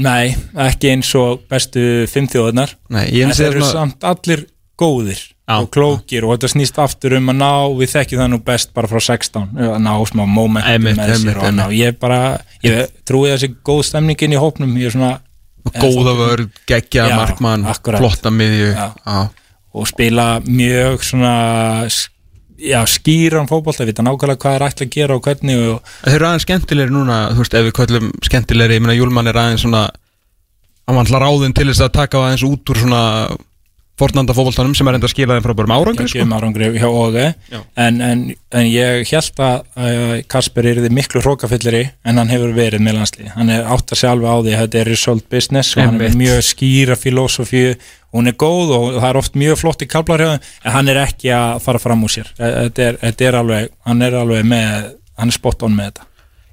nei, 0.00 0.36
ekki 0.68 0.92
eins 0.92 1.08
og 1.18 1.42
bestu 1.50 2.06
fimm 2.10 2.28
þjóðunar 2.30 2.76
Nei, 2.94 3.06
ég 3.10 3.24
en 3.26 3.32
þeir 3.32 3.38
segja 3.40 3.50
eru 3.56 3.64
samt 3.66 4.04
allir 4.06 4.44
góðir. 4.80 5.18
Og 5.58 5.70
klókir 5.74 6.26
og 6.26 6.36
þetta 6.36 6.50
snýst 6.52 6.78
aftur 6.82 7.16
um 7.18 7.32
að 7.32 7.40
ná 7.40 7.50
við 7.80 7.92
þekkjum 7.94 8.22
það 8.22 8.30
nú 8.32 8.38
best 8.46 8.72
bara 8.76 8.90
frá 8.90 9.00
16 9.00 9.48
að 9.66 9.80
ná 9.82 9.90
smá 10.10 10.22
moment 10.28 10.66
Einmitt, 10.66 11.00
með 11.00 11.14
sér 11.24 11.40
og 11.40 11.56
ná, 11.56 11.64
ég 11.74 11.98
bara 12.00 12.20
ég 12.66 12.92
trúi 13.08 13.32
þessi 13.32 13.52
góð 13.66 13.82
stemningin 13.90 14.36
í 14.36 14.40
hópnum 14.40 14.76
ég 14.80 14.90
er 14.90 14.96
svona 14.96 15.12
góða 15.70 16.14
vörð, 16.16 16.48
geggja 16.68 17.08
Já, 17.10 17.16
markmann 17.18 17.66
akkurat. 17.68 18.00
flotta 18.00 18.32
miðju 18.32 18.70
og 19.70 19.90
spila 19.90 20.28
mjög 20.46 21.04
svona 21.06 21.34
já, 22.60 22.80
skýran 22.88 23.48
fótbolta, 23.48 23.86
vita 23.88 24.04
nákvæmlega 24.04 24.40
hvað 24.40 24.56
er 24.56 24.64
ætla 24.66 24.86
að 24.86 24.94
gera 24.94 25.16
og 25.16 25.24
hvernig 25.24 25.60
og 25.74 25.92
Þeir 26.04 26.16
eru 26.16 26.28
aðeins 26.28 26.46
skemmtilegri 26.46 26.94
núna, 26.94 27.20
þú 27.34 27.44
veist, 27.44 27.56
ef 27.56 27.66
við 27.68 27.76
kvöllum 27.78 28.10
skemmtilegri, 28.26 28.78
ég 28.78 28.84
meina 28.84 28.96
Júlmann 28.98 29.30
er 29.30 29.38
aðeins 29.40 29.64
svona 29.64 29.86
hann 30.90 30.96
var 30.96 31.04
alltaf 31.06 31.22
ráðinn 31.22 31.54
til 31.56 31.68
þess 31.70 31.84
að 31.86 31.94
taka 31.96 32.24
aðeins 32.24 32.44
út 32.46 32.72
úr 32.72 32.82
svona 32.82 33.02
fornanda 34.00 34.36
fótboltanum 34.36 34.74
sem 34.76 34.90
er 34.90 34.98
enda 34.98 35.08
að 35.08 35.14
skila 35.14 35.36
þeim 35.36 35.46
frá 35.46 35.54
bara 35.60 35.70
með 35.70 35.84
árangri 35.84 36.08
sko. 36.10 36.24
um 36.24 36.34
árangri 36.36 36.72
hjá 36.74 36.88
OG 36.88 37.18
en, 37.20 38.00
en, 38.00 38.26
en 38.56 38.68
ég 38.70 39.12
held 39.12 39.44
að 39.46 40.26
Kasper 40.32 40.70
er 40.72 40.82
þið 40.84 40.96
miklu 40.96 41.24
hrókafylliri 41.24 41.86
en 42.04 42.20
hann 42.20 42.32
hefur 42.32 42.56
verið 42.56 42.84
með 42.84 43.00
landslið 43.00 43.32
hann 43.36 43.54
er 43.54 43.70
átt 43.70 43.94
að 43.94 44.02
sjálfa 44.02 44.34
á 44.34 44.38
því 44.40 44.56
að 44.56 44.62
þetta 44.64 44.82
er 44.82 44.92
result 44.94 45.30
business 45.32 45.76
og 45.76 45.86
hann 45.86 46.04
er 46.08 46.18
mjög 46.18 46.44
skýra 46.50 46.98
filósofíu 46.98 47.74
hún 48.14 48.30
er 48.30 48.36
góð 48.38 48.72
og 48.74 48.86
það 48.98 49.08
er 49.10 49.18
oft 49.20 49.36
mjög 49.38 49.58
flott 49.60 49.84
í 49.84 49.90
þeim 49.90 50.22
en 50.34 50.74
hann 50.74 50.90
er 50.90 51.02
ekki 51.04 51.30
að 51.34 51.60
fara 51.64 51.82
fram 51.82 52.02
úr 52.06 52.10
sér. 52.10 52.32
Þetta 52.38 52.86
er, 52.88 52.98
þetta 53.04 53.28
er 53.28 53.38
alveg, 53.40 53.68
hann 53.86 54.02
er 54.02 54.16
alveg 54.18 54.48
með 54.50 54.88
hann 55.20 55.30
er 55.30 55.36
spot 55.36 55.66
on 55.66 55.76
með 55.76 55.90
þetta 55.90 56.09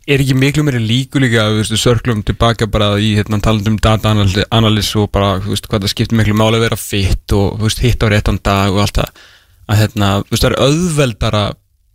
Er 0.08 0.22
ekki 0.24 0.38
miklu 0.40 0.64
meiri 0.64 0.80
líku 0.80 1.20
líka 1.20 1.50
veist, 1.52 1.74
sörklum 1.76 2.22
tilbaka 2.24 2.64
bara 2.72 2.94
í 2.96 3.10
hérna, 3.18 3.42
talandum 3.44 3.76
data 3.84 4.14
analys 4.56 4.94
og 4.96 5.10
bara 5.12 5.34
veist, 5.44 5.68
hvað 5.68 5.84
það 5.84 5.92
skiptir 5.92 6.16
miklu 6.16 6.36
máli 6.40 6.62
að 6.62 6.64
vera 6.64 6.78
fitt 6.80 7.36
og 7.36 7.58
veist, 7.60 7.82
hitt 7.84 8.00
á 8.00 8.08
réttan 8.08 8.40
dag 8.40 8.72
og 8.72 8.86
allt 8.86 9.02
það. 9.02 9.26
Að 9.68 9.82
hérna, 9.82 10.12
veist, 10.30 10.46
það 10.46 10.54
er 10.54 10.64
auðveldara 10.64 11.44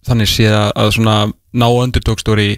þannig 0.05 0.29
séð 0.29 0.59
að, 0.59 0.69
að 0.83 0.93
svona 0.99 1.17
ná 1.33 1.67
underdog-story 1.71 2.51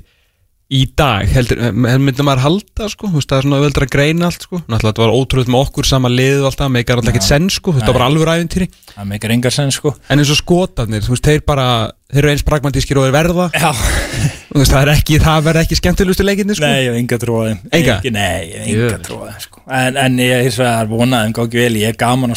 í 0.74 0.82
dag 0.98 1.28
heldur, 1.30 1.60
myndi 1.74 2.24
maður 2.26 2.42
halda 2.44 2.88
sko, 2.90 3.10
þú 3.10 3.20
veist, 3.20 3.30
það 3.30 3.38
er 3.38 3.46
svona 3.46 3.58
auðveldara 3.60 3.86
að 3.88 3.92
greina 3.94 4.28
allt 4.30 4.46
sko. 4.46 4.60
Náttúrulega 4.64 4.90
þetta 4.90 5.04
var 5.04 5.14
ótrúið 5.14 5.50
með 5.54 5.60
okkur 5.68 5.88
sama 5.88 6.10
lið 6.12 6.40
og 6.40 6.48
allt 6.50 6.60
það 6.62 6.72
meikar 6.76 7.00
alltaf 7.00 7.12
ekkert 7.14 7.28
senn 7.28 7.50
sko, 7.52 7.74
það 7.78 7.94
var 7.94 8.06
alveg 8.08 8.28
ræfintýri 8.28 8.68
það 8.94 9.08
meikar 9.10 9.34
engar 9.34 9.54
sen 9.54 9.74
sko. 9.74 9.94
En 10.10 10.22
eins 10.22 10.32
og 10.34 10.38
skotarnir, 10.40 11.04
þú 11.04 11.14
veist, 11.14 11.28
þeir 11.28 11.44
bara 11.46 11.66
þeir 12.14 12.22
eru 12.22 12.32
eins 12.34 12.44
pragmatískir 12.46 13.00
og 13.00 13.06
þeir 13.08 13.16
verða. 13.16 13.46
Þú 14.54 14.60
veist, 14.60 14.70
það 14.70 14.82
er 14.84 14.90
ekki, 14.92 15.16
það 15.24 15.46
verður 15.48 15.62
ekki 15.64 15.78
skemmtilegustu 15.80 16.26
leikinni 16.26 16.54
sko. 16.54 16.68
Nei, 16.68 16.84
ég 16.84 16.92
hef 16.92 16.98
enga 17.00 17.18
þeim. 17.48 17.62
Enga? 17.74 17.96
Ekki, 17.96 18.12
Nei, 18.14 18.42
ég 18.52 18.54
hef 18.54 18.68
enga 18.70 18.98
þeim 19.08 19.42
sko. 19.42 19.62
en, 19.66 19.98
en 20.04 20.20
ég 20.22 20.34
þeim 21.24 21.34
gáði 21.34 21.64
vel. 21.64 21.80
Ég 21.80 21.90
er 21.90 21.98
gaman 21.98 22.34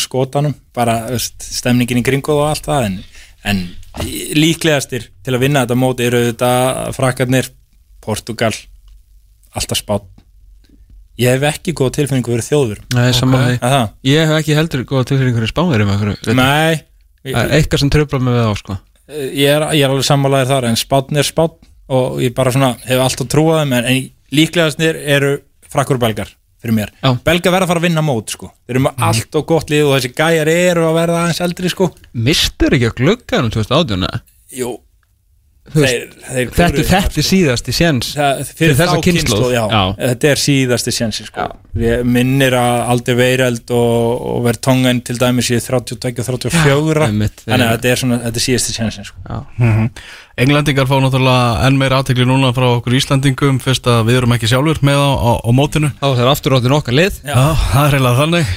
Portugal 8.08 8.54
Alltaf 9.58 9.84
spátt 9.84 10.08
Ég 11.18 11.34
hef 11.34 11.48
ekki 11.50 11.74
góð 11.78 11.96
tilfinningu 11.98 12.36
verið 12.36 12.50
þjóður 12.52 12.84
Nei, 12.94 13.08
því. 13.12 13.56
Það? 13.64 13.88
Ég 14.06 14.28
hef 14.30 14.42
ekki 14.42 14.58
heldur 14.58 14.84
góða 14.90 15.08
tilfinningur 15.12 15.48
í 15.48 15.54
spáður 15.54 15.86
um 15.86 15.96
einhverju 15.96 16.38
Nei 16.38 16.84
eitthvað 17.28 17.82
sem 17.82 17.90
tröfla 17.92 18.20
mig 18.24 18.38
við 18.38 18.46
á 18.48 18.54
sko 18.56 18.76
ég 19.08 19.48
er, 19.48 19.64
ég 19.76 19.86
er 19.86 19.92
alveg 19.92 20.08
sammálaðir 20.08 20.50
þar 20.52 20.68
en 20.70 20.80
spátn 20.80 21.20
er 21.20 21.28
spátn 21.28 21.68
og 21.88 22.18
ég 22.24 22.34
bara 22.36 22.52
svona 22.52 22.74
hef 22.88 23.00
alltaf 23.04 23.30
trúað 23.32 23.62
þeim 23.62 23.76
en, 23.78 23.88
en 23.88 24.02
líklegastir 24.36 25.00
eru 25.16 25.38
frakkur 25.72 26.00
belgar 26.02 26.34
fyrir 26.58 26.76
mér. 26.76 26.92
Já. 27.04 27.12
Belgar 27.24 27.54
verða 27.54 27.68
að 27.68 27.72
fara 27.72 27.82
að 27.84 27.86
vinna 27.88 28.04
mót 28.04 28.34
sko. 28.34 28.50
Þeir 28.66 28.76
eru 28.76 28.84
með 28.88 29.04
allt 29.08 29.38
og 29.38 29.46
gott 29.48 29.72
lið 29.72 29.86
og 29.86 29.94
þessi 29.96 30.12
gæjar 30.18 30.52
eru 30.52 30.88
að 30.88 30.98
verða 30.98 31.22
aðeins 31.22 31.42
eldri 31.46 31.72
sko. 31.72 31.90
Mistur 32.28 32.76
ekki 32.76 32.90
að 32.90 32.98
glugga 32.98 33.42
um 33.44 33.52
2018 33.54 34.08
eða? 34.10 34.22
Jú, 34.58 34.72
þeir, 35.74 36.04
þeir 36.28 36.52
Þetta 36.58 36.68
þetta 36.68 36.90
það, 36.90 37.18
er 37.22 37.28
síðasti 37.28 37.74
séns 37.76 38.12
Það, 38.16 38.44
fyrir, 38.60 38.76
þessa 38.80 39.00
Já. 39.72 39.82
þetta 40.02 40.30
er 40.32 40.42
síðasti 40.42 40.94
sjensi 40.96 41.26
sko. 41.28 41.48
Minnir 42.08 42.56
að 42.58 42.78
Aldi 42.94 43.18
Veireld 43.18 43.74
og, 43.76 44.22
og 44.32 44.46
Vertongen 44.48 45.02
til 45.06 45.18
dæmis 45.22 45.52
í 45.52 45.60
32 45.64 46.24
og 46.24 46.30
34 46.30 47.10
einmitt, 47.10 47.44
þannig 47.46 47.68
að 47.68 47.76
þetta 47.76 47.92
er, 47.92 48.02
svona, 48.04 48.22
þetta 48.28 48.42
er 48.42 48.46
síðasti 48.48 48.78
sjensi 48.78 49.06
sko. 49.10 49.44
Mhm. 49.58 49.92
Englendingar 50.38 50.86
fá 50.86 51.00
náttúrulega 51.02 51.66
enn 51.66 51.80
meira 51.82 51.98
aðtekli 51.98 52.26
núna 52.30 52.52
frá 52.54 52.68
okkur 52.76 52.94
Íslandingum 53.00 53.58
fyrst 53.64 53.88
að 53.90 54.04
við 54.12 54.20
erum 54.20 54.36
ekki 54.36 54.50
sjálfur 54.52 54.84
með 54.86 55.02
á, 55.02 55.10
á, 55.18 55.32
á 55.42 55.50
mótinu 55.50 55.90
Þá 55.98 56.08
er 56.12 56.30
aftur 56.30 56.58
áttin 56.60 56.76
okkar 56.78 56.94
lið 56.94 57.18
Já. 57.26 57.34
Já, 57.34 57.46
það 57.72 57.88
er 57.88 57.98
eiginlega 57.98 58.20
þannig 58.22 58.52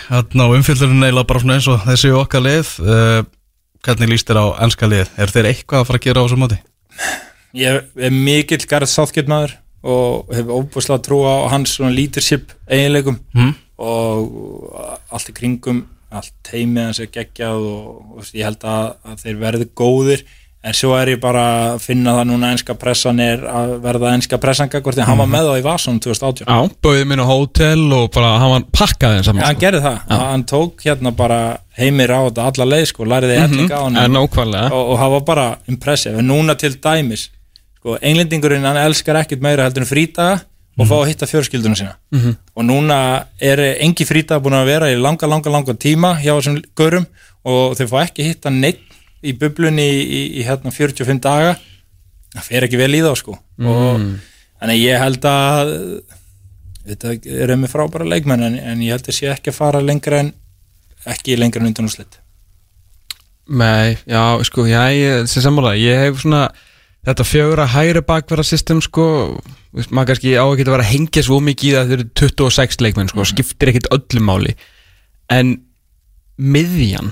umfyllurinn 0.59 1.07
eiginlega 1.07 1.31
bara 1.33 1.41
svona 1.41 1.57
eins 1.57 1.71
og 1.73 1.81
þessi 1.89 2.13
okkar 2.21 2.45
lið 2.45 2.75
uh, 2.85 3.23
Hvernig 3.81 4.13
líst 4.13 4.29
þér 4.29 4.43
á 4.45 4.47
ennska 4.67 4.91
lið? 4.93 5.09
Er 5.17 5.33
þeir 5.33 5.49
eitthvað 5.55 5.81
að 5.81 5.89
fara 5.89 6.01
að 6.03 6.05
gera 6.05 6.21
á 6.21 6.25
þessu 6.27 6.37
móti? 6.43 6.61
Ég 7.57 7.81
er 7.99 8.11
mikill 8.15 8.67
Gareth 8.71 8.93
Southgate 8.93 9.31
maður 9.31 9.57
og 9.83 10.29
hef 10.37 10.51
óbúslega 10.53 11.03
trú 11.07 11.23
á 11.25 11.49
hans 11.51 11.73
svona 11.79 11.95
leadership 11.95 12.53
eiginleikum 12.69 13.17
Mm. 13.35 13.55
og 13.81 14.29
allt 15.11 15.31
í 15.33 15.35
kringum 15.37 15.87
allt 16.11 16.33
teimið 16.47 16.85
hans 16.89 17.01
er 17.01 17.11
geggjað 17.15 17.65
og, 17.71 18.19
og 18.19 18.31
ég 18.35 18.45
held 18.45 18.65
að, 18.67 18.87
að 19.07 19.21
þeir 19.25 19.37
verði 19.41 19.69
góðir 19.79 20.25
en 20.61 20.77
svo 20.77 20.93
er 20.99 21.15
ég 21.15 21.21
bara 21.23 21.43
að 21.73 21.79
finna 21.87 22.13
það 22.19 22.27
núna 22.29 22.51
enska 22.53 22.75
pressan 22.77 23.21
er 23.25 23.47
að 23.49 23.79
verða 23.81 24.13
enska 24.19 24.39
pressan 24.43 24.69
gagvart 24.69 24.99
en 25.01 25.09
hann 25.09 25.21
var 25.23 25.31
með 25.33 25.49
þá 25.49 25.55
í 25.57 25.65
Vason 25.65 26.01
2018 26.05 26.45
Já, 26.45 26.75
bauði 26.85 27.07
minn 27.09 27.23
á 27.25 27.27
hótel 27.31 27.87
og 27.97 28.11
bara 28.13 28.35
hann 28.43 28.53
var 28.53 28.67
pakkaði 28.77 29.17
þeim 29.17 29.23
Já, 29.23 29.29
saman 29.31 29.47
hann 29.47 29.63
gerði 29.63 29.81
það, 29.87 29.99
hann 30.11 30.45
tók 30.51 30.85
hérna 30.85 31.15
bara 31.17 31.41
heimir 31.81 32.13
á 32.13 32.21
þetta 32.27 32.47
alla 32.51 32.69
leið 32.75 32.87
sko, 32.91 33.07
læriði 33.09 33.39
mm 33.39 33.55
-hmm. 33.55 33.73
á 33.73 33.81
hann 33.87 33.97
og, 34.21 34.85
og 34.93 34.99
það 35.01 35.15
var 35.17 35.25
bara 35.31 35.47
impressive. 35.67 36.19
En 36.19 36.29
núna 36.29 36.57
til 36.61 36.77
dæmis 36.77 37.31
sko, 37.79 37.97
englendingurinn 38.01 38.69
hann 38.69 38.77
elskar 38.85 39.21
ekkit 39.23 39.41
meira 39.41 39.65
heldur 39.65 39.87
en 39.87 39.93
frítaga 39.93 40.41
og 40.81 40.87
fá 40.89 40.97
að 40.97 41.09
hitta 41.11 41.27
fjörskildunum 41.27 41.77
sína. 41.77 41.97
-hmm. 42.13 42.37
og 42.55 42.65
núna 42.65 43.25
er 43.41 43.59
engi 43.81 44.05
frítaga 44.05 44.41
búin 44.41 44.61
að 44.61 44.67
vera 44.67 44.93
í 44.93 44.97
langa, 45.01 45.27
langa, 45.27 45.51
langa 45.51 45.75
tíma 45.75 46.17
hjá 46.21 46.37
þessum 46.37 46.63
görum 46.77 47.07
og 47.45 47.77
þau 47.77 47.87
fá 47.87 47.99
ekki 48.05 48.23
hitta 48.29 48.51
neitt 48.51 48.90
í 49.21 49.35
bublunni 49.41 49.85
í, 49.85 50.01
í, 50.01 50.23
í 50.41 50.47
hérna 50.47 50.73
45 50.75 51.21
daga. 51.25 51.57
Það 52.35 52.47
fer 52.47 52.67
ekki 52.67 52.81
vel 52.81 52.95
í 52.95 53.03
þá 53.05 53.13
sko. 53.19 53.37
Og 53.61 54.07
þannig 54.61 54.75
að 54.77 54.83
ég 54.85 55.03
held 55.03 55.29
að 55.29 55.75
þetta 56.91 57.15
er 57.45 57.55
með 57.59 57.73
frábæra 57.75 58.09
leikmenn 58.09 58.47
en, 58.47 58.59
en 58.59 58.83
ég 58.85 58.97
held 58.97 59.11
að 59.11 59.19
sé 59.19 59.31
ekki 59.33 59.53
að 59.53 59.59
fara 59.59 59.85
lengra 59.85 60.25
en 60.25 60.35
ekki 61.11 61.37
lengra 61.39 61.63
en 61.63 61.71
undan 61.71 61.89
úrslit. 61.91 62.21
Nei, 63.51 63.99
já, 64.07 64.23
sko, 64.47 64.65
já, 64.71 64.83
ég, 64.95 65.25
sem 65.27 65.43
sammála 65.43 65.73
Ég 65.75 65.99
hef 65.99 66.21
svona 66.23 66.45
þetta 67.07 67.25
fjögra 67.27 67.67
hægri 67.73 68.03
bakverða 68.07 68.45
system 68.47 68.83
sko, 68.85 69.07
maður 69.89 70.13
kannski 70.13 70.37
á 70.37 70.45
ekki 70.45 70.67
að 70.67 70.75
vera 70.75 70.85
að 70.85 70.93
hengja 70.93 71.25
svo 71.27 71.41
mikið 71.43 71.71
í 71.71 71.75
það 71.75 71.91
þeir 71.91 71.99
eru 71.99 72.11
26 72.21 72.85
leikmenn 72.85 73.11
sko, 73.11 73.27
skiptir 73.27 73.73
ekkit 73.73 73.91
öllu 73.97 74.23
máli. 74.25 74.55
En 75.33 75.57
miðjan 76.37 77.11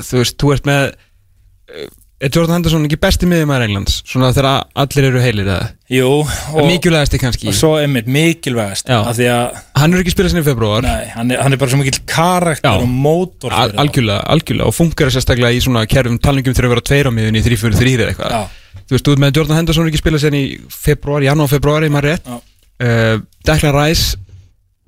þú 0.00 0.22
veist, 0.22 0.36
þú 0.40 0.52
ert 0.56 0.68
með 0.68 0.82
eh, 0.86 1.86
er 2.16 2.32
Jordan 2.32 2.56
Henderson 2.56 2.84
ekki 2.86 2.96
besti 3.00 3.28
miðjumæður 3.28 3.66
Englands 3.66 3.98
svona 4.08 4.30
þegar 4.32 4.62
allir 4.80 5.06
eru 5.10 5.20
heilir 5.20 5.48
eða? 5.50 5.70
Jú, 5.92 6.12
og, 6.24 6.60
mikilvægasti 6.64 7.20
kannski. 7.20 7.50
og 7.52 7.56
svo 7.58 7.74
einmitt 7.76 8.08
mikilvægast 8.08 8.88
Já. 8.88 9.02
af 9.02 9.18
því 9.18 9.26
að 9.34 9.58
hann 9.82 9.92
er 9.92 10.02
ekki 10.02 10.14
spilað 10.14 10.32
sinni 10.32 10.44
í 10.44 10.46
februar 10.46 10.86
nei, 10.86 11.10
hann, 11.12 11.34
er, 11.34 11.42
hann 11.44 11.52
er 11.52 11.60
bara 11.60 11.74
svo 11.74 11.80
mikill 11.82 12.00
karakter 12.08 12.70
Já. 12.72 12.80
og 12.80 12.88
mótor 12.88 13.52
Al 13.52 13.74
algjörlega, 13.84 14.22
algjörlega 14.32 14.70
og 14.70 14.76
funkar 14.76 15.12
sérstaklega 15.12 15.52
í 15.52 15.60
svona 15.64 15.84
kerfum 15.90 16.16
talningum 16.24 16.56
þegar 16.56 16.70
að 16.70 16.74
vera 16.76 16.86
tveir 16.88 17.10
á 17.12 17.16
miðunni 17.18 17.42
í 17.42 17.46
3-4-3 17.50 17.92
eða 17.98 18.14
eitthvað. 18.14 18.56
Þú 18.86 18.94
veist, 18.94 19.04
þú 19.04 19.12
ert 19.12 19.22
með 19.24 19.40
Jordan 19.40 19.58
Henderson 19.60 19.84
er 19.84 19.90
ekki 19.90 20.00
spilað 20.00 20.22
sen 20.22 20.36
í 20.38 20.44
februar, 20.70 21.24
janúar, 21.26 21.50
februar, 21.50 21.84
ég 21.84 21.92
maður 21.92 22.12
rétt. 22.12 22.28
Uh, 22.76 23.16
Declan 23.48 23.74
Rice 23.74 24.16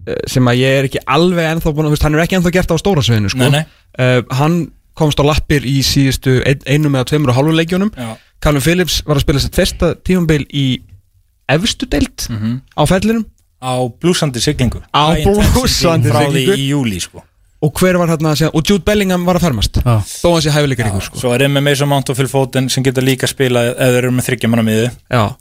uh, 0.07 0.19
sem 0.31 0.49
að 0.49 0.61
ég 0.61 0.77
er 0.79 0.89
ekki 0.89 1.03
alveg 1.03 1.49
ennþá 1.51 1.73
búin 1.73 1.89
að, 1.89 1.91
þú 1.91 1.97
veist, 1.97 2.07
hann 2.07 2.19
er 2.19 2.23
ekki 2.23 2.39
ennþá 2.39 2.53
gert 2.55 2.75
á 2.75 2.77
stóra 2.79 3.03
sviðinu 3.05 3.33
sko. 3.33 3.49
Uh, 3.51 4.20
hann 4.39 4.61
komst 4.99 5.20
á 5.23 5.25
lappir 5.29 5.62
í 5.65 5.79
síðustu 5.87 6.39
ein, 6.47 6.61
einum 6.66 6.95
eða 6.99 7.09
tveimur 7.12 7.31
og 7.33 7.39
hálfu 7.39 7.55
leikjunum 7.57 7.91
Já. 7.97 8.16
Callum 8.43 8.62
Phillips 8.62 9.01
var 9.07 9.16
að 9.19 9.25
spila 9.27 9.41
sitt 9.43 9.57
fyrsta 9.59 9.95
tífumbil 10.07 10.45
í 10.55 10.66
efstu 11.49 11.89
deild 11.91 12.29
Mhm. 12.31 12.61
á 12.77 12.83
fellinum 12.87 13.25
á 13.62 13.73
blúsandi 13.99 14.39
siglingu 14.43 14.83
Á 14.95 15.15
því 15.16 15.66
siglingu. 15.66 16.55
í 16.55 16.69
júli 16.70 17.01
sko. 17.01 17.23
og 17.61 17.73
hver 17.75 17.97
var 17.99 18.07
hérna 18.09 18.37
síðan, 18.39 18.55
og 18.55 18.62
Jude 18.69 18.85
Bellingham 18.85 19.25
var 19.27 19.35
að 19.37 19.49
fermast 19.49 19.81
Já. 19.83 19.99
þó 19.99 20.33
hann 20.33 20.43
sé 20.43 20.51
hæfileikar 20.55 20.87
ykkur 20.93 21.03
sko. 21.03 21.19
svo 21.19 21.33
er 21.35 21.49
með 21.49 21.62
Mason 21.66 21.89
Mount 21.89 22.11
og 22.11 22.16
Phil 22.16 22.29
Foden 22.29 22.69
sem 22.70 22.85
geta 22.85 23.01
líka 23.03 23.27
spila 23.27 23.70
ef 23.73 23.77
þeir 23.79 23.99
eru 24.05 24.11
með 24.12 24.27
þryggja 24.29 24.49
manna 24.51 24.62
miðu 24.62 24.91
já, 25.11 25.35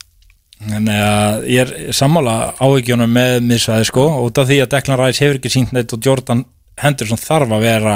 Þannig 0.58 0.98
að 0.98 1.44
ég 1.46 1.60
er 1.60 1.92
sammála 1.94 2.32
áhyggjunum 2.58 3.12
með 3.14 3.36
miðsvæði 3.46 3.84
sko 3.86 4.06
út 4.26 4.38
af 4.42 4.48
því 4.48 4.56
að 4.64 4.70
Declan 4.72 4.98
Rice 4.98 5.22
hefur 5.22 5.38
ekki 5.38 5.52
sínt 5.54 5.70
neitt 5.72 5.92
og 5.94 6.02
Jordan 6.02 6.44
Henderson 6.82 7.16
þarf 7.22 7.52
að 7.54 7.60
vera 7.62 7.92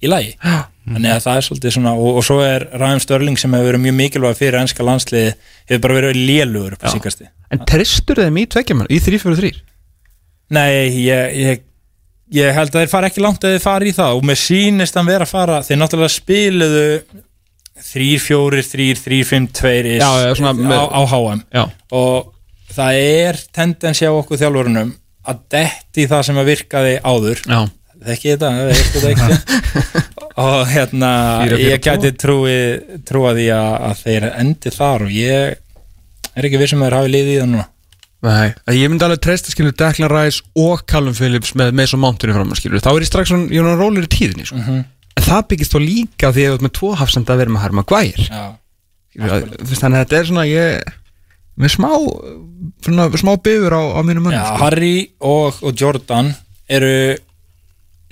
í 0.00 0.06
lagi 0.12 0.36
þannig 0.86 1.12
að 1.16 1.22
það 1.26 1.38
er 1.40 1.46
svolítið 1.48 1.74
svona 1.76 1.92
og, 1.98 2.18
og 2.20 2.24
svo 2.26 2.36
er 2.46 2.66
Ryan 2.78 3.00
Sterling 3.02 3.38
sem 3.40 3.54
hefur 3.56 3.70
verið 3.72 3.82
mjög 3.86 3.96
mikilvæg 4.00 4.36
fyrir 4.38 4.58
ennska 4.60 4.86
landsliði 4.86 5.32
hefur 5.70 5.82
bara 5.86 5.96
verið 6.00 6.20
lélugur 6.28 6.76
på 6.78 6.92
síkasti 6.94 7.26
en 7.50 7.64
tristur 7.66 8.20
þeim 8.22 8.38
í 8.42 8.46
tveggjaman 8.54 8.90
í 8.90 9.00
3-4-3 9.02 9.52
Nei, 10.54 10.70
ég, 11.02 11.32
ég, 11.42 11.62
ég 12.38 12.52
held 12.54 12.70
að 12.70 12.84
þeir 12.84 12.90
fara 12.92 13.08
ekki 13.10 13.22
langt 13.24 13.42
að 13.42 13.56
þeir 13.56 13.64
fara 13.64 13.88
í 13.88 13.94
það 13.96 14.18
og 14.20 14.26
með 14.30 14.38
sýnist 14.44 14.94
hann 14.98 15.08
vera 15.10 15.26
að 15.26 15.32
fara 15.34 15.56
þeir 15.66 15.80
náttúrulega 15.80 16.14
spiluðu 16.14 16.84
3-4, 17.76 18.62
3-5, 19.02 19.48
2 19.52 19.96
Já, 19.98 20.10
já, 20.22 20.30
svona 20.38 20.52
með- 20.56 20.78
á, 20.78 20.84
á 20.96 21.00
HM 21.10 21.42
já, 21.52 21.64
og 21.92 22.30
það 22.72 23.00
er 23.02 23.40
tendensi 23.52 24.06
á 24.08 24.12
okkur 24.14 24.40
þjálfurunum 24.40 24.94
að 25.26 25.42
detti 25.50 26.06
það 26.06 26.22
sem 26.28 26.38
að 26.38 26.48
virkaði 26.52 26.94
áður. 27.02 27.42
Já, 27.42 27.60
þekki 28.06 28.32
þetta, 28.32 28.50
það 28.54 28.70
þetta 28.94 29.10
ekki 29.10 30.12
og 30.36 30.66
hérna 30.68 31.12
Fýra, 31.44 31.56
fýra, 31.56 31.70
ég 31.70 31.84
gæti 31.86 32.12
trúi 32.20 32.56
trúa 33.08 33.32
því 33.36 33.46
að, 33.56 33.70
að 33.88 34.02
þeir 34.02 34.26
endi 34.32 34.72
þar 34.74 35.06
og 35.06 35.14
ég 35.16 35.56
er 36.36 36.48
ekki 36.48 36.60
vissum 36.60 36.82
að 36.84 36.90
þeir 36.90 36.98
hafi 36.98 37.12
liðið 37.14 37.32
í 37.32 37.40
það 37.40 37.50
núna 37.54 37.66
Nei, 38.26 38.48
ég 38.74 38.90
myndi 38.90 39.04
alveg 39.06 39.20
treysta 39.22 39.52
skilur 39.52 39.74
Declan 39.76 40.10
Rice 40.10 40.42
og 40.58 40.82
Callum 40.88 41.14
Phillips 41.14 41.52
með 41.58 41.74
Mason 41.78 42.00
Mountain 42.02 42.32
í 42.32 42.36
fram 42.36 42.54
skilur, 42.58 42.82
þá 42.82 42.90
er 42.94 43.04
ég 43.04 43.10
strax 43.10 43.30
svona, 43.30 43.50
ég 43.52 43.62
er 43.62 43.78
rólir 43.78 44.06
í 44.08 44.10
tíðinni 44.10 44.46
sko. 44.48 44.60
Mhm. 44.60 44.84
en 45.16 45.26
það 45.26 45.44
byggist 45.52 45.74
þó 45.74 45.80
líka 45.84 46.32
því 46.32 46.46
að 46.46 46.50
þú 46.50 46.56
ert 46.56 46.64
með 46.66 46.74
tvo 46.80 46.92
hafsenda 47.00 47.34
að 47.34 47.42
vera 47.42 47.54
með 47.54 47.62
Harma 47.64 47.84
Gwær 47.86 48.24
Já, 48.26 48.42
þannig 49.16 49.96
að 49.96 50.00
þetta 50.02 50.18
er 50.18 50.28
svona 50.30 50.46
ég 50.48 50.90
með 51.56 51.72
smá 51.76 51.88
svona, 52.84 53.06
smá 53.16 53.32
bifur 53.40 53.76
á, 53.76 53.82
á 53.96 54.00
mínu 54.04 54.20
sko. 54.20 54.32
Já 54.34 54.42
mann 54.42 54.60
Harry 54.60 54.96
og, 55.20 55.60
og 55.62 55.72
Jordan 55.80 56.34
eru 56.68 57.16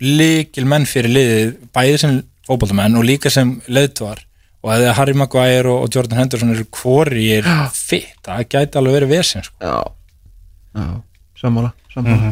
líkil 0.02 0.66
menn 0.68 0.86
fyrir 0.88 1.12
liðið 1.14 1.52
bæði 1.74 1.98
sem 2.02 2.16
fótboltamenn 2.48 2.96
og 2.98 3.06
líka 3.06 3.30
sem 3.32 3.56
leðtvar 3.72 4.24
og 4.64 4.72
að 4.72 4.86
Harry 4.96 5.14
Maguire 5.16 5.68
og, 5.70 5.88
Jordan 5.92 6.18
Henderson 6.22 6.54
eru 6.54 6.64
hvori 6.72 7.26
er 7.38 7.48
fitt, 7.76 8.16
það 8.24 8.46
gæti 8.48 8.78
alveg 8.80 8.94
verið 8.98 9.10
vesen 9.12 9.44
sko. 9.44 9.56
Já, 9.60 9.76
já, 10.80 10.86
sammála, 11.40 11.70
sammála. 11.92 12.30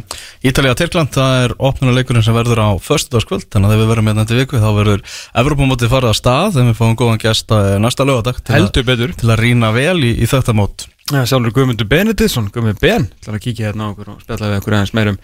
Ítalija 0.49 0.75
Tyrkland, 0.81 1.13
það 1.13 1.35
er 1.45 1.55
opnuleikurinn 1.69 2.25
sem 2.25 2.35
verður 2.35 2.63
á 2.65 2.71
föstudagskvöld, 2.81 3.45
þannig 3.53 3.69
að 3.69 3.75
þegar 3.75 3.83
við 3.85 3.91
verðum 3.93 4.09
með 4.09 4.21
þetta 4.23 4.39
viku. 4.41 4.63
Þá 4.65 4.71
verður 4.79 5.05
Evropamótið 5.43 5.93
farið 5.93 6.13
að 6.15 6.17
stað 6.23 6.49
þegar 6.57 6.71
við 6.71 6.81
fáum 6.81 6.97
góðan 7.03 7.21
gesta 7.27 7.61
næsta 7.85 8.09
lögadag 8.09 8.41
til, 8.41 8.49
að- 8.55 8.59
Heldur 8.63 8.89
betur. 8.89 9.13
til 9.21 9.29
að 9.37 9.43
rýna 9.45 9.73
vel 9.77 9.99
í, 10.01 10.15
í 10.25 10.31
þetta 10.33 10.57
mót. 10.57 10.87
Já, 11.13 11.21
sjálfur 11.29 11.53
Guðmundur 11.53 11.89
Benediktsson, 11.93 12.49
Guðmundur 12.49 12.81
Ben 12.81 13.09
Það 13.21 13.29
er 13.35 13.37
að 13.37 13.45
kíkja 13.45 13.69
hérna 13.69 13.85
á 13.85 13.93
okkur 13.93 14.09
og 14.15 14.21
spjalla 14.25 14.49
við 14.55 14.59
okkur 14.63 14.77
aðeins 14.79 14.93
meir 14.97 15.09
um, 15.13 15.17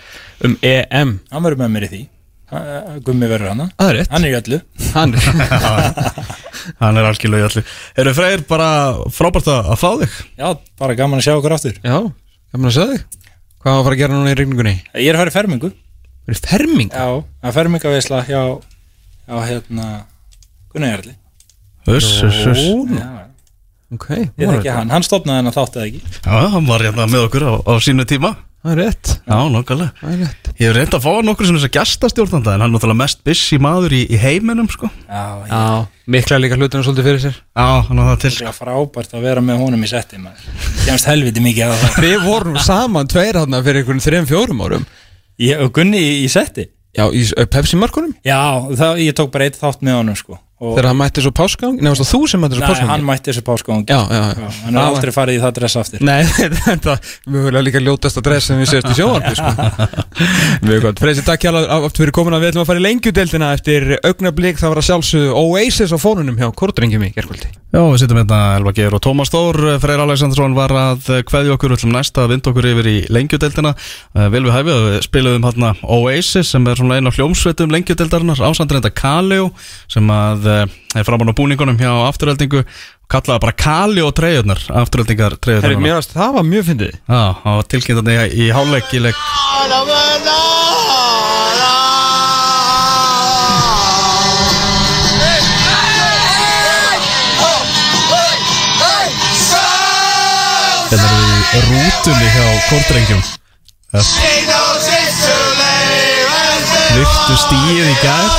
um 0.44 0.56
EM 0.60 1.12
hann 1.32 1.44
verður 1.46 1.60
með 1.62 1.70
mér 1.78 1.86
í 1.86 1.90
því 1.94 2.00
Gummi 3.04 3.28
verður 3.28 3.50
hana. 3.52 3.66
Það 3.76 3.90
er 3.90 3.96
rétt. 3.98 4.10
Hann 4.14 4.24
er 4.24 4.30
í 4.32 4.36
öllu. 4.38 4.58
Hann 4.94 5.14
Hann 6.82 6.98
er 7.00 7.06
algjörlega 7.08 7.44
í 7.44 7.48
allir 7.48 7.66
Eru 8.02 8.12
Freyr 8.16 8.42
bara 8.48 8.68
frábært 9.14 9.50
að 9.52 9.68
fá 9.80 9.88
þig? 10.00 10.16
já, 10.40 10.48
bara 10.80 10.96
gaman 10.98 11.20
að 11.20 11.26
sjá 11.28 11.34
okkur 11.36 11.54
aftur. 11.56 11.76
Já, 11.84 11.98
gaman 12.54 12.70
að 12.70 12.74
segja 12.78 12.94
þig. 12.94 13.04
Hvað 13.58 13.72
var 13.74 13.78
að 13.80 13.86
fara 13.88 13.96
að 13.98 14.02
gera 14.02 14.16
núna 14.16 14.32
í 14.32 14.38
regningunni? 14.38 14.74
ég 14.96 15.10
er 15.10 15.18
að 15.18 15.22
fara 15.24 15.32
í 15.32 15.36
fermingu. 15.36 15.70
Það 16.28 16.34
er 16.34 16.42
ferming 16.48 16.90
já, 16.92 17.06
að 17.48 17.56
fermingaveisla 17.58 18.20
hjá, 18.28 18.42
hjá 19.28 19.38
hérna 19.48 19.86
Gunnar 20.72 20.92
Jarli. 20.96 21.14
Uss, 21.88 22.10
uss, 22.28 22.42
uss. 22.52 22.66
Já, 22.98 23.08
Ok, 23.88 24.04
ég 24.36 24.44
þekki 24.50 24.68
hann, 24.68 24.90
hann 24.92 25.04
stopnaði 25.06 25.40
hann 25.40 25.48
að 25.48 25.54
þátti 25.56 25.78
það 25.78 25.86
ekki? 25.86 26.00
Já, 26.20 26.40
hann 26.52 26.66
var 26.68 26.82
hérna 26.84 27.06
með 27.08 27.22
okkur 27.24 27.44
á, 27.48 27.52
á 27.64 27.72
sínu 27.80 28.04
tíma 28.04 28.34
Það 28.68 28.74
er 28.74 28.80
rétt. 28.84 29.10
Já, 29.24 29.36
nokkulega 29.48 29.92
Það 29.96 30.10
er 30.12 30.18
rétt. 30.20 30.48
Ég 30.58 30.66
hef 30.68 30.74
reynd 30.76 30.96
að 30.98 31.04
fá 31.06 31.12
nokkur 31.24 31.48
sem 31.48 31.56
þess 31.56 31.68
að 31.68 31.74
gestastjórnanda 31.78 32.52
en 32.52 32.60
hann 32.60 32.68
er 32.68 32.74
náttúrulega 32.74 33.00
mest 33.00 33.22
busy 33.24 33.58
maður 33.64 33.94
í, 33.96 34.02
í 34.12 34.18
heiminum 34.20 34.68
sko. 34.68 34.90
Já, 35.08 35.22
ég 35.40 35.52
Já, 35.54 35.86
mikla 36.12 36.40
líka 36.42 36.58
hlutinu 36.58 36.84
svolítið 36.84 37.08
fyrir 37.08 37.22
sér. 37.24 37.38
Já, 37.56 37.68
hann 37.88 38.02
á 38.02 38.04
það 38.10 38.18
til 38.26 38.32
Það 38.36 38.50
er 38.50 38.56
frábært 38.58 39.14
að 39.16 39.26
vera 39.30 39.44
með 39.48 39.62
honum 39.64 39.86
í 39.86 39.90
setti 39.90 40.20
maður. 40.20 40.48
Kemst 40.84 41.08
helviti 41.08 41.44
mikið 41.44 41.70
að 41.72 41.84
það. 41.86 42.00
Við 42.04 42.26
vorum 42.26 42.58
saman 42.68 43.08
tveir 43.14 43.40
þarna 43.40 43.62
fyrir 43.64 43.84
einhvern 43.84 44.04
þreim 44.04 44.28
fjórum 44.28 44.66
árum. 44.66 44.84
Ég, 45.38 45.62
Og 45.62 45.72
Gunni 45.72 46.02
í, 46.02 46.12
í 46.26 46.28
setti 46.32 46.66
Já, 46.98 47.06
í 47.14 47.22
uh, 47.30 47.46
Pepsi-markunum 47.46 48.16
Já, 48.26 48.40
það, 48.74 49.02
ég 49.06 49.14
tók 49.16 49.30
bara 49.34 49.46
eitt 49.46 49.58
þátt 49.60 49.84
með 49.86 50.00
honum 50.00 50.18
sko 50.18 50.40
Þegar 50.58 50.88
hann 50.90 50.98
mætti 50.98 51.22
svo 51.22 51.30
pásgang 51.38 51.76
Nei, 51.78 51.92
þú 51.94 52.18
sem 52.26 52.40
mætti 52.42 52.56
svo 52.58 52.64
Nei, 52.64 52.70
pásgang 52.72 52.88
hann 52.90 53.04
mætti 53.06 53.30
þessu 53.30 53.44
páskóðan 53.46 53.84
Já, 53.86 53.98
já, 54.10 54.22
já. 54.34 54.48
Hann 54.64 54.78
er 54.78 54.88
aldrei 54.88 55.12
farið 55.14 55.36
í 55.38 55.42
það 55.44 55.52
dress 55.58 55.78
aftur. 55.78 56.02
Nei, 56.02 56.24
þetta 56.66 56.96
Mjögulega 57.30 57.62
líka 57.62 57.82
ljótast 57.84 58.18
að 58.18 58.26
dress 58.26 58.50
sem 58.50 58.58
við 58.58 58.72
sést 58.72 58.88
í 58.90 58.96
sjónvarpi 58.98 59.38
sko. 59.38 59.52
Mjög 60.66 60.82
gott. 60.88 61.02
Freysi, 61.04 61.22
takk 61.28 61.46
hjá 61.46 61.52
aftur 61.54 62.02
fyrir 62.02 62.14
komin 62.18 62.34
að 62.34 62.42
við 62.42 62.50
ætlum 62.52 62.64
að 62.64 62.72
fara 62.72 62.82
í 62.82 62.86
lengjudeldina 62.88 63.52
eftir 63.54 63.86
augnablík 64.02 64.58
það 64.58 64.74
var 64.74 64.82
að 64.82 64.88
sjálfsögðu 64.88 65.38
Oasis 65.44 65.94
á 65.94 65.98
fónunum 66.02 66.42
hjá 66.42 66.50
Kortrengjum 66.58 67.06
í 67.06 67.12
gerkvöldi 67.14 67.52
Já, 67.68 67.82
við 67.84 67.98
sittum 68.00 68.16
hérna 68.16 68.36
Elva 68.56 68.72
Geir 68.72 68.94
og 68.96 69.02
Tómas 69.04 69.28
Þór. 69.28 69.58
Freyr 69.82 70.00
Alexandersson 70.00 70.54
var 70.56 70.72
að 70.72 71.10
kveðja 71.28 71.52
okkur. 71.52 71.74
Við 71.74 71.82
ætlum 71.82 71.92
næsta 71.92 72.22
að 72.24 72.30
vinda 72.32 72.48
okkur 72.48 72.68
yfir 72.70 72.88
í 72.88 72.94
lengjudeldina 73.12 73.74
uh, 73.76 74.22
Vel 74.32 74.40
við 74.46 74.54
hæfið, 74.54 74.78
við 74.86 74.96
spiluðum 75.04 75.44
hérna 75.44 75.74
Oasis 75.84 76.54
sem 76.54 76.64
er 76.64 76.80
svona 76.80 76.96
einn 76.96 77.10
af 77.10 77.18
hljómsveitum 77.20 77.74
lengjudeldarinnar 77.74 78.40
ásandreinda 78.40 78.88
Kaleo 78.88 79.50
sem 79.84 80.08
að 80.14 80.47
uh, 80.48 80.64
er 80.96 81.06
framann 81.06 81.30
á 81.30 81.38
búningunum 81.38 81.78
hjá 81.80 81.90
afturheldingu 82.08 82.64
kallaði 83.08 83.42
bara 83.44 83.56
afturheldingar 84.68 85.36
Herri, 85.36 85.42
treyjurnar 85.44 85.82
mér 85.84 85.98
varst 85.98 86.14
það 86.16 86.36
var 86.38 86.48
mjög 86.48 86.68
fyndið. 86.70 86.94
Það 87.08 87.48
var 87.48 87.68
tilkynntandi 87.74 88.18
í 88.36 88.50
hálfleik 88.52 88.92
í 88.92 89.02
leik. 89.06 89.24
Hérna 100.88 101.08
er 101.52 101.64
í 101.64 101.68
rútunni 101.68 102.30
hjá 102.36 102.46
Kortrengjum 102.70 103.22
Virtu 106.98 107.34
stíð 107.38 107.76
í 107.86 107.92
gær. 108.02 108.30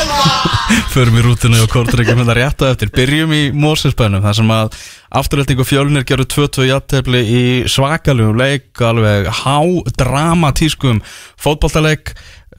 Förum 0.93 1.15
í 1.15 1.21
rútunni 1.23 1.61
hjá 1.61 1.69
Kortrengjum 1.71 2.17
hérna 2.19 2.33
rétt 2.35 2.59
á 2.59 2.67
eftir. 2.67 2.89
Byrjum 2.91 3.31
í 3.31 3.39
Mórsesbænum 3.55 4.25
þar 4.25 4.35
sem 4.35 4.51
að 4.51 4.75
afturhaldning 5.15 5.61
og 5.63 5.69
fjölnir 5.69 6.03
gerðu 6.09 6.25
2-2 6.33 6.67
jafntefli 6.67 7.21
í 7.23 7.43
svakalugum 7.71 8.35
leik 8.41 8.81
alveg 8.83 9.29
hádramatískum 9.45 10.99
fótboltaleik. 11.39 12.11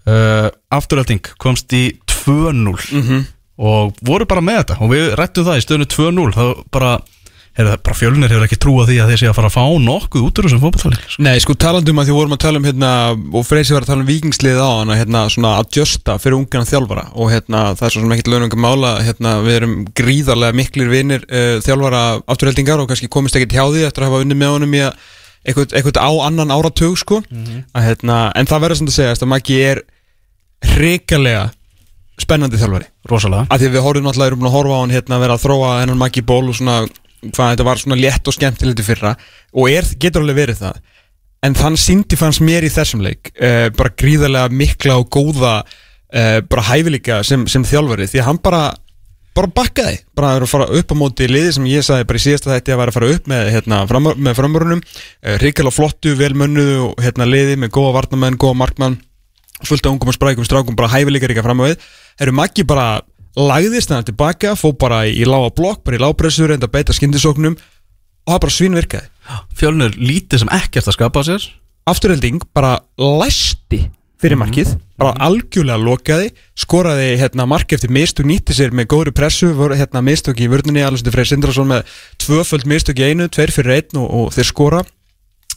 Uh, 0.09 0.48
afturhaldning 0.72 1.35
komst 1.36 1.68
í 1.77 1.85
2-0 2.09 2.81
og 3.60 4.01
voru 4.01 4.24
bara 4.24 4.40
með 4.40 4.62
þetta 4.62 4.78
og 4.81 4.94
við 4.94 5.10
rættum 5.20 5.51
það 5.51 5.60
í 5.60 5.64
stöðinu 5.66 5.90
2-0 5.93 6.31
þá 6.32 6.44
bara 6.72 6.94
Heyrðu, 7.61 7.77
bara 7.85 7.97
fjölnir 7.99 8.32
hefur 8.32 8.47
ekki 8.47 8.59
trúa 8.61 8.87
því 8.89 8.97
að 9.03 9.11
þeir 9.12 9.20
sé 9.20 9.28
að 9.28 9.37
fara 9.37 9.51
að 9.51 9.57
fá 9.59 9.65
nokkuð 9.85 10.23
út 10.24 10.41
úr 10.41 10.47
þessum 10.49 10.62
fótballtaleik 10.62 11.03
sko. 11.05 11.24
Nei, 11.27 11.35
sko 11.45 11.57
talandi 11.61 11.93
um 11.93 12.01
að 12.01 12.09
því 12.09 12.16
vorum 12.16 12.35
að 12.37 12.41
tala 12.45 12.61
um 12.61 12.69
hérna, 12.69 12.93
og 13.37 13.47
Freysi 13.47 13.77
var 13.77 13.85
að 13.85 13.91
tala 13.93 14.05
um 14.05 14.09
vikingslið 14.09 14.61
á 14.65 14.70
hana 14.70 14.97
hérna, 14.97 15.23
svona 15.35 15.53
að 15.61 15.77
justa 15.77 16.16
fyrir 16.23 16.39
ungan 16.39 16.69
þjálfara 16.70 17.07
og 17.12 17.32
hérna, 17.35 17.62
það 17.77 17.87
er 17.87 17.95
svo 17.95 18.05
sem 18.07 18.16
ekkit 18.16 18.32
launungum 18.32 18.65
mála 18.65 18.95
hérna, 19.05 19.37
við 19.45 19.59
erum 19.61 19.77
gríðarlega 20.01 20.59
miklir 20.62 20.93
vinir 20.95 21.28
uh, 21.28 21.61
þjálfara 21.66 22.03
afturheldingar 22.24 22.81
og 22.81 22.91
kannski 22.91 23.12
komist 23.12 23.37
ekkit 23.37 23.59
hjá 23.59 23.65
því 23.69 23.87
eftir 23.91 24.07
að 24.07 24.12
hafa 24.15 24.24
unnið 24.24 24.41
með 24.41 24.55
honum 24.57 24.77
í 24.81 24.82
að 24.89 25.09
eitthvað, 25.45 25.77
eitthvað 25.77 26.01
á 26.01 26.11
annan 26.31 26.53
áratug 26.57 26.99
sko. 27.01 27.23
að, 27.28 27.87
hérna, 27.87 28.20
en 28.37 28.49
það 28.49 28.65
verður 28.65 28.81
sem 28.81 28.91
að 28.91 28.97
segja 28.99 29.16
að 29.16 29.31
Maggi 29.35 29.61
er 29.65 29.85
hrikalega 30.74 31.51
spennandi 32.20 32.59
þjálfari 32.61 32.89
rosalega 33.09 33.47
að 33.49 33.62
því 33.62 33.69
að 33.69 33.77
við 33.77 33.85
horfum 33.87 34.07
náttúrulega 34.07 34.31
erum 34.31 34.43
búin 34.43 34.51
að 34.51 34.57
horfa 34.59 34.77
á 34.77 34.81
hann 34.82 34.93
hérna 34.95 35.16
að 35.16 35.23
vera 35.24 35.37
að 35.37 35.45
þróa 35.47 35.70
hennan 35.81 36.01
Maggi 36.01 36.23
ból 36.28 36.43
og 36.51 36.59
svona 36.59 36.74
hvað 37.29 37.53
þetta 37.53 37.69
var 37.69 37.83
svona 37.83 38.01
létt 38.01 38.29
og 38.31 38.37
skemmtilegt 38.37 38.83
í 38.83 38.87
fyrra 38.87 39.15
og 39.53 39.71
er, 39.71 39.89
getur 40.01 40.25
alveg 40.25 40.41
verið 40.43 40.63
það. 40.65 40.83
En 41.47 41.57
þann 41.57 41.79
síndi 41.81 42.19
fannst 42.21 42.43
mér 42.45 42.67
í 42.67 42.73
þessum 42.73 43.05
leik 43.05 43.33
uh, 43.37 43.69
bara 43.77 43.95
gríðarlega 43.97 44.53
mikla 44.53 44.99
og 45.01 45.09
góða 45.13 45.61
uh, 45.65 46.39
bara 46.45 46.69
hæfileika 46.69 47.23
sem, 47.27 47.47
sem 47.49 47.65
þjálfari 47.65 48.09
því 48.11 48.23
að 48.23 48.29
hann 48.29 48.41
bara 48.45 48.63
bara 49.37 49.47
bakkaði, 49.55 50.01
bara 50.19 50.33
að 50.41 50.49
fara 50.51 50.67
upp 50.75 50.91
á 50.91 50.97
móti 50.99 51.29
liði 51.31 51.53
sem 51.55 51.69
ég 51.71 51.85
sagði 51.87 52.09
bara 52.09 52.19
í 52.19 52.25
síðasta 52.25 52.51
þetta 52.51 52.75
að 52.75 52.81
vera 52.81 52.93
að 52.93 52.97
fara 52.97 53.11
upp 53.15 53.29
með, 53.31 53.45
hérna, 53.55 53.79
fram, 53.89 54.09
með 54.19 54.37
framörunum 54.41 54.81
uh, 54.83 55.37
ríkala 55.43 55.73
flottu, 55.73 56.17
velmönnuðu 56.19 56.81
og 56.89 57.05
hérna 57.05 57.29
liði 57.29 57.57
með 57.63 57.73
góða 57.77 57.95
varnamenn, 58.01 58.41
góða 58.41 58.59
markmann 58.65 58.99
fullt 59.65 59.87
af 59.87 59.93
ungum 59.93 60.11
og 60.11 60.17
sprækum 60.17 60.47
strákum 60.49 60.77
bara 60.77 60.91
hæfileikar 60.93 61.35
ykkar 61.35 61.47
fram 61.47 61.63
á 61.63 61.69
við 61.69 61.89
eru 62.21 62.35
Maggi 62.37 62.65
bara 62.69 63.01
lagðist 63.39 63.93
hann 63.93 64.07
tilbaka, 64.07 64.57
fó 64.59 64.73
bara 64.74 65.05
í 65.07 65.23
lága 65.28 65.52
blokk 65.55 65.85
bara 65.86 65.98
í 65.98 66.02
lágpressu, 66.02 66.48
reynda 66.48 66.66
að 66.66 66.77
beita 66.78 66.97
skyndisóknum 66.97 67.57
og 67.57 68.32
það 68.35 68.43
bara 68.44 68.57
svínvirkaði 68.57 69.09
Fjölnir 69.55 69.97
lítið 69.98 70.43
sem 70.43 70.52
ekkert 70.57 70.90
að 70.90 70.97
skapa 70.97 71.23
sér. 71.27 71.47
Afturhelding 71.90 72.43
bara 72.55 72.78
læsti 72.98 73.85
fyrir 74.20 74.36
markið, 74.36 74.74
bara 75.01 75.15
algjörlega 75.24 75.81
lokaði, 75.81 76.27
skoraði 76.59 77.15
hérna 77.23 77.47
mark 77.48 77.73
eftir 77.73 77.93
mistök, 77.94 78.27
nýtti 78.28 78.52
sér 78.57 78.74
með 78.77 78.90
góðri 78.93 79.15
pressu 79.16 79.55
hérna 79.55 80.02
mistök 80.05 80.43
í 80.44 80.48
vörnunni, 80.51 80.82
Alessundur 80.85 81.15
Freyr 81.15 81.31
Sindrason 81.31 81.70
með 81.70 81.94
tvöföld 82.20 82.66
mistök 82.69 83.01
í 83.01 83.09
einu, 83.09 83.31
tveir 83.32 83.52
fyrir 83.55 83.78
einn 83.78 84.02
og, 84.02 84.11
og 84.11 84.35
þeir 84.36 84.51
skora. 84.51 84.82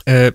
Uh, 0.07 0.29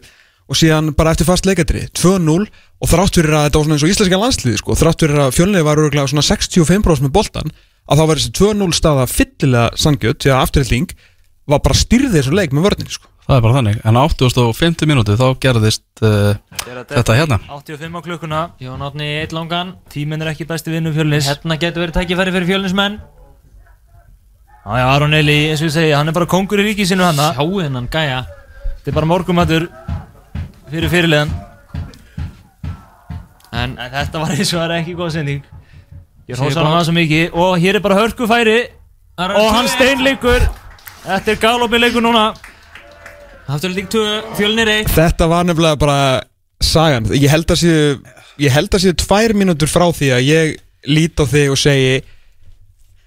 og 0.49 0.57
síðan 0.57 0.93
bara 0.97 1.13
eftir 1.13 1.29
fast 1.29 1.47
leikadri 1.49 1.85
2-0 1.93 2.47
og 2.49 2.89
þrátt 2.91 3.19
fyrir 3.21 3.37
að 3.37 3.49
þetta 3.49 3.61
var 3.61 3.67
svona 3.67 3.77
eins 3.77 3.85
og 3.85 3.93
íslenska 3.93 4.21
landsliði 4.23 4.61
sko, 4.63 4.77
þrátt 4.79 5.05
fyrir 5.05 5.23
að 5.27 5.35
fjölnið 5.37 5.67
var 5.67 5.83
öruglega 5.83 6.11
svona 6.11 6.25
65% 6.25 7.05
með 7.05 7.15
boltan 7.19 7.53
að 7.89 8.01
þá 8.01 8.05
var 8.09 8.21
þessi 8.21 8.35
2-0 8.39 8.77
staða 8.77 9.07
fyllilega 9.11 9.81
sangjöld 9.81 10.21
því 10.23 10.33
að 10.33 10.43
afturhelding 10.43 10.97
var 11.49 11.63
bara 11.65 11.79
styrðið 11.81 12.19
þessu 12.19 12.35
leik 12.37 12.53
með 12.53 12.69
vörninni 12.69 12.93
sko. 12.93 13.09
Það 13.29 13.37
er 13.37 13.43
bara 13.45 13.57
þannig, 13.59 13.79
en 13.85 13.99
á 14.01 14.03
8050 14.09 14.89
mínúti 14.89 15.15
þá 15.21 15.27
gerðist 15.43 16.01
uh, 16.01 16.31
þetta 16.89 17.17
hérna. 17.17 17.37
85 17.53 17.99
á 17.99 18.01
klukkuna, 18.07 18.41
Jón 18.65 18.85
Átni 18.87 19.09
eitt 19.19 19.35
langan. 19.37 19.75
Tíminn 19.93 20.25
er 20.25 20.31
ekki 20.33 20.47
besti 20.49 20.73
vinnu 20.73 20.95
fjölnis. 20.97 21.29
Hérna 21.29 21.59
getur 21.61 21.85
verið 21.85 21.99
tækifæri 21.99 22.33
fyrir 22.33 22.49
fjölnismenn. 22.49 22.97
Jájá, 24.65 24.87
Aron 24.95 25.17
Eli, 25.17 25.37
eins 25.51 25.61
og 25.61 25.69
ég 25.69 25.77
segi, 25.77 25.93
hann 25.97 26.09
er 26.09 26.17
bara 26.17 26.29
kongur 26.29 26.61
í 26.61 26.71
ríkið 26.71 26.95
sinu 26.95 27.05
hann 27.05 27.21
Sjáu 27.21 27.61
hennan 27.61 27.93
gæja. 27.93 28.23
Þetta 28.79 28.95
er 28.95 28.97
bara 28.97 29.13
morgumatur 29.13 29.69
fyrir 30.73 30.93
fyrirliðan 30.93 31.31
En, 33.59 33.75
en 33.81 33.91
þetta 33.91 34.21
var 34.21 34.35
eins 34.35 34.51
og 34.53 34.61
það 34.61 34.67
er 34.67 34.75
ekki 34.83 34.95
góð 34.99 35.15
sending. 35.15 35.39
Ég 36.29 36.39
hósa 36.39 36.61
hann 36.61 36.75
það 36.77 36.83
svo 36.85 36.95
mikið. 36.99 37.37
Og 37.43 37.55
hér 37.63 37.79
er 37.79 37.83
bara 37.83 37.97
hörkufæri. 37.97 38.59
Og 39.25 39.49
hann 39.55 39.71
steinleikur. 39.73 40.45
Þetta 41.07 41.33
er 41.33 41.41
galopið 41.43 41.83
leikur 41.87 42.05
núna. 42.05 42.27
Afturlík 43.49 43.89
2, 43.89 44.03
fjölnir 44.37 44.69
1 44.69 44.91
Þetta 44.93 45.27
var 45.31 45.47
nefnilega 45.49 45.81
bara 45.81 46.01
sagan. 46.61 47.09
Ég 47.17 47.33
held 47.33 47.49
að 47.49 47.63
séu 47.63 47.97
Ég 48.39 48.53
held 48.55 48.75
að 48.77 48.85
séu 48.85 48.95
tvær 49.01 49.33
mínútur 49.35 49.71
frá 49.73 49.89
því 49.89 50.13
að 50.15 50.27
ég 50.29 50.53
lít 50.87 51.19
á 51.19 51.25
þig 51.27 51.55
og 51.55 51.59
segi 51.59 51.95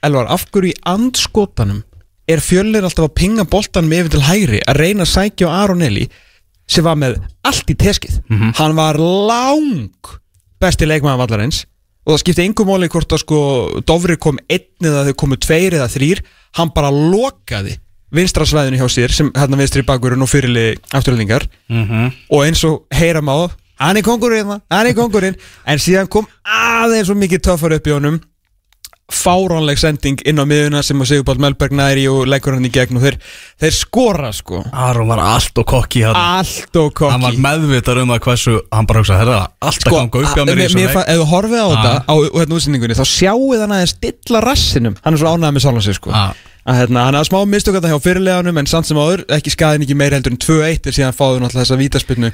Elvar, 0.01 0.31
af 0.33 0.47
hverju 0.49 0.73
í 0.73 0.79
andskotanum 0.89 1.83
er 2.25 2.41
fjölnir 2.41 2.83
alltaf 2.83 3.05
að 3.05 3.15
pinga 3.19 3.45
boltanum 3.45 3.93
yfir 3.93 4.15
til 4.15 4.23
hægri 4.25 4.59
að 4.65 4.79
reyna 4.81 5.05
að 5.05 5.11
sækja 5.13 5.47
á 5.53 5.61
Aron 5.61 5.85
Eli 5.85 6.07
sem 6.71 6.85
var 6.87 6.95
með 6.99 7.19
allt 7.47 7.69
í 7.73 7.75
teskið. 7.75 8.21
Hann 8.57 8.77
var 8.77 8.99
lang 9.01 10.15
besti 10.61 10.87
leikmaður 10.87 11.23
vallarins 11.25 11.63
og 12.01 12.15
það 12.15 12.21
skipti 12.23 12.43
engum 12.47 12.69
móli 12.71 12.89
hvort 12.89 13.13
að 13.13 13.21
sko 13.23 13.39
Dofri 13.85 14.17
kom 14.21 14.39
einn 14.49 14.87
eða 14.89 15.05
þau 15.09 15.15
komu 15.21 15.37
tveir 15.41 15.75
eða 15.77 15.89
þrýr 15.91 16.21
hann 16.57 16.71
bara 16.73 16.89
lokaði 16.93 17.75
vinstra 18.11 18.45
svæðinu 18.47 18.79
hjá 18.81 18.87
sér 18.91 19.13
sem 19.15 19.29
hérna 19.35 19.59
vinstri 19.59 19.83
bakurinn 19.87 20.23
og 20.25 20.29
fyrirli 20.31 20.65
afturhaldingar 20.97 21.45
og 22.29 22.41
eins 22.45 22.63
og 22.67 22.83
heyra 22.91 23.21
má 23.21 23.35
hann 23.81 23.97
er 23.97 24.03
kongurinn, 24.05 24.45
hérna, 24.45 24.61
hann 24.69 24.87
er 24.89 24.97
kongurinn 24.97 25.37
en 25.65 25.79
síðan 25.81 26.09
kom 26.11 26.27
aðeins 26.43 27.07
svo 27.09 27.15
mikið 27.17 27.45
töffar 27.47 27.77
upp 27.77 27.87
í 27.87 27.93
honum 27.95 28.19
fáránleg 29.11 29.79
sending 29.81 30.21
inn 30.27 30.39
á 30.41 30.45
miðuna 30.47 30.81
sem 30.85 30.99
að 31.03 31.09
Sigurbald 31.11 31.41
Melberg 31.43 31.75
næri 31.77 32.05
og 32.11 32.25
leggur 32.31 32.55
hann 32.57 32.67
í 32.67 32.71
gegn 32.73 32.97
og 32.99 33.05
þeir, 33.05 33.17
þeir 33.61 33.75
skora 33.77 34.31
sko. 34.35 34.61
Aron 34.71 35.09
var 35.11 35.21
allt 35.23 35.57
og 35.61 35.67
kokki 35.71 36.03
hann 36.07 36.15
allt 36.17 36.75
og 36.81 37.01
Hann 37.05 37.21
var 37.21 37.31
kokki 37.35 37.43
meðvitar 37.45 38.01
um 38.03 38.13
það 38.15 38.23
hversu 38.27 38.57
Hann 38.71 38.87
bara 38.89 39.03
hugsa, 39.03 39.17
herra, 39.21 39.39
allt 39.61 39.85
að 39.87 39.97
ganga 39.97 40.21
upp 40.23 40.37
hjá 40.37 40.45
mér 40.47 40.53
í 40.55 40.69
mér, 40.75 40.93
leik 40.95 41.01
ef 41.01 41.19
þú 41.21 41.27
horfið 41.35 41.59
á 41.61 41.67
þetta 41.71 41.91
Ah. 41.91 42.05
á 42.07 42.13
og 42.15 42.37
hérna 42.39 42.55
útsendingunni 42.59 42.95
þá 42.97 43.05
sjáuð 43.07 43.59
hann 43.65 43.75
aðeins 43.75 43.95
stilla 43.97 44.41
rassinum. 44.45 44.95
Hann 45.03 45.13
er 45.13 45.21
svo 45.21 45.33
ánægð 45.35 45.53
með 45.57 45.65
sálan 45.65 45.83
sig 45.85 45.95
sko. 45.99 46.11
Ah. 46.13 46.31
að 46.61 46.77
hérna, 46.77 47.05
hann 47.07 47.15
hafði 47.17 47.29
smá 47.31 47.39
mistök 47.49 47.73
þetta 47.73 47.89
hjá 47.89 47.99
fyrirleganum 48.05 48.57
en 48.61 48.67
samt 48.69 48.85
sem 48.85 48.97
áður, 49.01 49.23
ekki 49.33 49.49
skaðin 49.49 49.81
ekki 49.81 49.95
meira 49.97 50.19
heldur 50.19 50.35
en 50.35 50.37
2-1 50.37 50.85
er 50.91 50.93
síðan 50.93 51.15
fáður 51.17 51.41
náttúrulega 51.41 51.65
þessa 51.65 51.77
vítaspilnu 51.81 52.29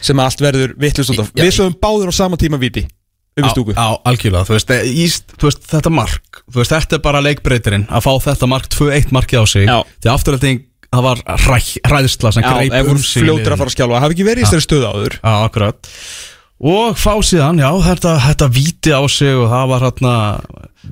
sem 0.00 0.20
allt 0.22 0.38
verður 0.44 0.74
vittlust 0.78 1.18
af. 1.18 1.32
Já, 1.34 1.42
við 1.42 1.56
sögum 1.56 1.74
báður 1.82 2.12
á 2.14 2.14
sama 2.14 2.38
tíma 2.38 2.60
víti 2.62 2.86
á, 3.40 3.48
stúku 3.52 3.72
á, 3.72 3.88
algjörlega, 4.08 4.44
þú 4.48 4.56
veist, 4.56 4.72
e, 4.74 4.80
íst, 5.04 5.32
þú 5.38 5.48
veist 5.48 5.64
þetta 5.70 5.92
mark, 5.94 6.42
þú 6.50 6.60
veist, 6.60 6.74
þetta 6.74 6.98
er 6.98 7.04
bara 7.06 7.22
leikbreytirinn 7.24 7.86
að 7.88 8.04
fá 8.04 8.12
þetta 8.26 8.50
mark 8.50 8.68
2-1 8.72 9.14
markið 9.16 9.40
á 9.40 9.46
sig. 9.48 9.64
Já. 9.68 9.78
því 10.04 10.12
afturhalding, 10.12 10.60
það 10.92 11.06
var 11.08 11.24
ræ, 11.46 11.58
ræðsla 11.94 12.34
sem 12.36 12.44
greip 12.44 12.92
um 12.92 13.00
sig 13.00 13.24
fljótur 13.24 13.54
að 13.54 13.62
fara 13.62 13.72
að 13.72 13.76
skjálfa. 13.78 14.02
Hafi 14.04 14.18
ekki 14.18 14.28
verið 14.28 14.44
í 14.44 14.48
þessari 14.48 14.66
stöðu 14.66 14.92
áður? 14.92 15.18
Já, 15.22 15.32
akkurat 15.46 15.92
Og 16.62 16.94
fá 16.94 17.16
síðan, 17.26 17.58
já, 17.58 17.70
þetta, 17.82 18.18
þetta 18.22 18.46
víti 18.54 18.92
á 18.94 19.02
sig 19.10 19.34
og 19.34 19.48
það 19.50 19.70
var 19.72 19.84
hérna 19.88 20.12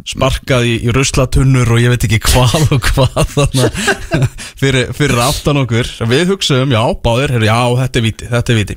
sparkað 0.07 0.65
í, 0.67 0.73
í 0.87 0.93
ruslatunnur 0.95 1.71
og 1.75 1.81
ég 1.83 1.93
veit 1.93 2.07
ekki 2.07 2.19
hvað 2.25 2.75
og 2.75 2.89
hvað 2.89 3.31
þarna 3.37 3.69
fyrir, 4.61 4.91
fyrir 4.97 5.23
aftan 5.23 5.61
okkur. 5.63 5.93
Við 6.11 6.33
hugsaðum, 6.33 6.75
já, 6.75 6.83
báðir, 7.05 7.37
já, 7.47 7.55
þetta 7.81 8.01
er 8.01 8.05
víti, 8.07 8.29
þetta 8.33 8.55
er 8.55 8.59
víti. 8.59 8.77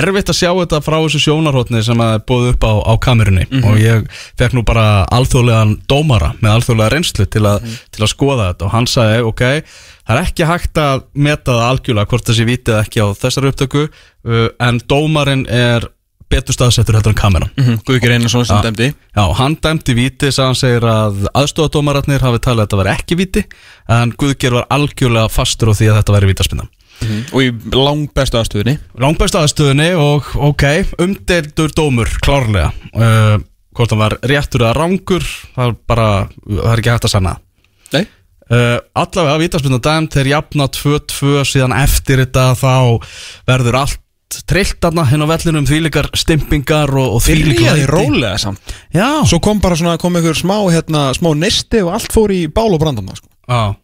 Erfitt 0.00 0.34
að 0.34 0.38
sjá 0.40 0.50
þetta 0.50 0.82
frá 0.82 0.98
þessu 0.98 1.22
sjónarhóttni 1.28 1.84
sem 1.86 2.04
að 2.08 2.18
búið 2.30 2.50
upp 2.56 2.66
á, 2.66 2.72
á 2.90 2.94
kamerunni. 3.06 3.46
Og 3.62 3.78
ég 3.78 4.10
fekk 4.42 4.58
nú 4.58 4.66
bara 4.66 5.06
alþjóðlegan 5.14 5.78
dómara 5.90 6.34
með 6.42 6.56
alþjóðlega 6.56 6.94
reynslu 6.96 7.30
til, 7.30 7.46
að 7.54 7.70
til 7.94 8.02
að 8.02 8.14
skoða 8.16 8.50
þetta. 8.50 8.66
Og 8.66 8.74
hann 8.74 8.90
sagði, 8.90 9.24
ok, 9.30 9.46
það 10.02 10.18
er 10.18 10.26
ekki 10.26 10.50
hægt 10.50 10.84
að 10.88 11.08
meta 11.14 11.54
það 11.54 11.66
algjörlega 11.70 12.14
hvort 12.16 12.30
þessi 12.30 12.50
víti 12.50 12.74
eða 12.74 12.84
ekki 12.86 13.02
á 13.02 13.06
þessari 13.14 13.54
upptöku 13.54 13.88
en 14.62 14.86
dómarinn 14.90 15.46
er 15.46 15.86
betur 16.32 16.56
staðsettur 16.56 16.98
heldur 16.98 17.14
en 17.14 17.20
kameran 17.20 17.80
Guðgjur 17.86 18.16
Einarsson 18.16 18.46
sem 18.48 18.60
dæmdi. 18.64 18.90
Já, 19.14 19.24
hann 19.38 19.56
dæmdi 19.62 19.96
víti, 19.98 20.32
sagði 20.32 20.48
hann 20.48 20.60
segir 20.62 20.86
að 20.90 21.24
aðstofadómararnir 21.38 22.24
hafi 22.24 22.42
talið 22.42 22.64
að 22.64 22.66
þetta 22.66 22.82
væri 22.82 22.94
ekki 22.96 23.18
víti 23.20 23.46
en 24.00 24.14
Guðger 24.18 24.60
var 24.60 24.70
algjörlega 24.78 25.32
fastur 25.32 25.72
á 25.72 25.78
því 25.78 25.92
að 25.92 26.00
þetta 26.00 26.16
væri 26.18 26.32
vítaspinna 26.32 26.68
og 27.32 27.38
í 27.42 27.50
langt 27.74 28.12
bestu 28.16 28.38
aðstöðunni? 28.40 28.76
Langbæst 29.00 29.36
aðstöðunni 29.38 29.88
og 29.98 30.28
ok, 30.50 30.66
umdeildur 31.02 31.72
dómur, 31.76 32.10
klárlega. 32.22 32.70
Uh, 32.94 33.38
hvort 33.76 33.94
hann 33.94 34.02
var 34.02 34.18
réttur 34.28 34.66
eða 34.66 34.74
rangur 34.76 35.24
það 35.24 35.70
er 35.70 35.78
bara, 35.88 36.10
það 36.44 36.68
er 36.72 36.82
ekki 36.82 36.92
hægt 36.92 37.08
að 37.08 37.14
sanna. 37.14 37.34
Nei. 37.94 38.04
Uh, 38.52 38.78
allavega 38.98 39.40
vítaspinna 39.40 39.80
dæmt 39.82 40.18
þeir 40.18 40.32
jafna 40.34 40.68
2-2 40.76 41.44
síðan 41.48 41.76
eftir 41.78 42.24
þetta 42.24 42.52
þá 42.58 42.74
verður 43.48 43.80
allt 43.80 44.01
trillt 44.48 44.84
aðna 44.88 45.04
hinn 45.10 45.24
á 45.24 45.28
vellinum 45.30 45.66
þvílikar 45.68 46.08
stimpingar 46.18 46.90
og, 46.96 47.18
og 47.18 47.26
ríði 47.28 47.56
læti. 47.60 47.86
rólega 47.90 48.38
samt. 48.40 48.74
Já, 48.94 49.08
Svo 49.28 49.40
kom 49.44 49.60
bara 49.62 49.78
svona, 49.78 49.98
kom 50.00 50.16
einhver 50.18 50.36
smá, 50.38 50.56
hérna, 50.72 51.08
smá 51.16 51.30
nesti 51.38 51.82
og 51.84 51.94
allt 51.98 52.12
fór 52.14 52.34
í 52.34 52.42
bál 52.52 52.70
og 52.72 52.80
brandam 52.82 53.08
sko. 53.16 53.28
Já. 53.48 53.74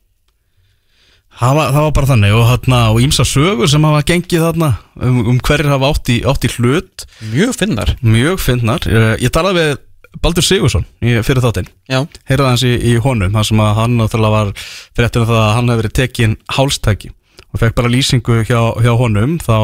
Það 1.38 1.54
var, 1.54 1.68
það 1.70 1.84
var 1.84 1.92
bara 1.94 2.08
þannig 2.10 2.32
og, 2.34 2.46
þarna, 2.50 2.78
og 2.90 2.96
ímsa 3.04 3.24
sögur 3.28 3.68
sem 3.70 3.84
hafa 3.86 4.00
gengið 4.08 4.42
þarna 4.42 4.70
um, 5.06 5.18
um 5.34 5.36
hverjir 5.46 5.68
hafa 5.70 5.90
átt 5.92 6.10
í, 6.10 6.16
átt 6.26 6.46
í 6.48 6.50
hlut. 6.56 7.04
Mjög 7.30 7.52
finnar. 7.60 7.92
Mjög 8.02 8.40
fyndnar 8.42 8.88
ég, 8.90 9.12
ég 9.22 9.34
talaði 9.34 9.60
við 9.62 9.76
Baldur 10.24 10.42
Sigursson 10.42 10.86
fyrir 10.98 11.42
þáttinn. 11.44 11.68
Já. 11.86 12.00
Heyrði 12.26 12.48
hans 12.48 12.64
í, 12.66 12.72
í 12.90 12.96
honum 13.04 13.36
þar 13.36 13.46
sem 13.46 13.62
að 13.62 13.72
hann 13.78 13.94
náttúrulega 14.00 14.34
var 14.34 14.50
fyrir 14.64 15.06
eftir 15.06 15.26
það 15.28 15.40
að 15.44 15.54
hann 15.58 15.70
hefði 15.70 15.82
verið 15.84 15.96
tekin 16.00 16.36
hálstæki 16.56 17.12
og 17.48 17.62
fekk 17.62 17.76
bara 17.78 17.92
lýsingu 17.92 18.40
hjá, 18.48 18.60
hjá 18.82 18.92
honum 18.98 19.38
þá 19.38 19.54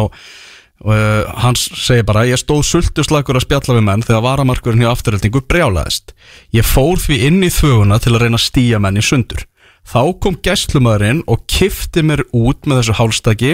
uh, 0.82 1.24
hans 1.44 1.68
segir 1.78 2.06
bara 2.08 2.26
ég 2.28 2.40
stóð 2.40 2.64
sultuslagur 2.68 3.38
að 3.38 3.46
spjalla 3.46 3.78
við 3.78 3.86
menn 3.88 4.04
þegar 4.04 4.26
varamarkurinn 4.26 4.84
hjá 4.84 4.90
afturöldingu 4.92 5.44
brjálaðist. 5.46 6.14
Ég 6.54 6.66
fór 6.66 6.98
því 7.00 7.20
inn 7.28 7.42
í 7.46 7.52
þvöguna 7.54 8.00
til 8.02 8.14
að 8.14 8.24
reyna 8.24 8.40
að 8.40 8.48
stíja 8.48 8.82
menn 8.82 9.00
í 9.00 9.04
sundur. 9.04 9.46
Þá 9.84 10.16
kom 10.24 10.36
gæslumadurinn 10.40 11.20
og 11.28 11.42
kifti 11.50 12.00
mér 12.06 12.24
út 12.32 12.64
með 12.64 12.80
þessu 12.80 12.94
hálstæki 13.00 13.50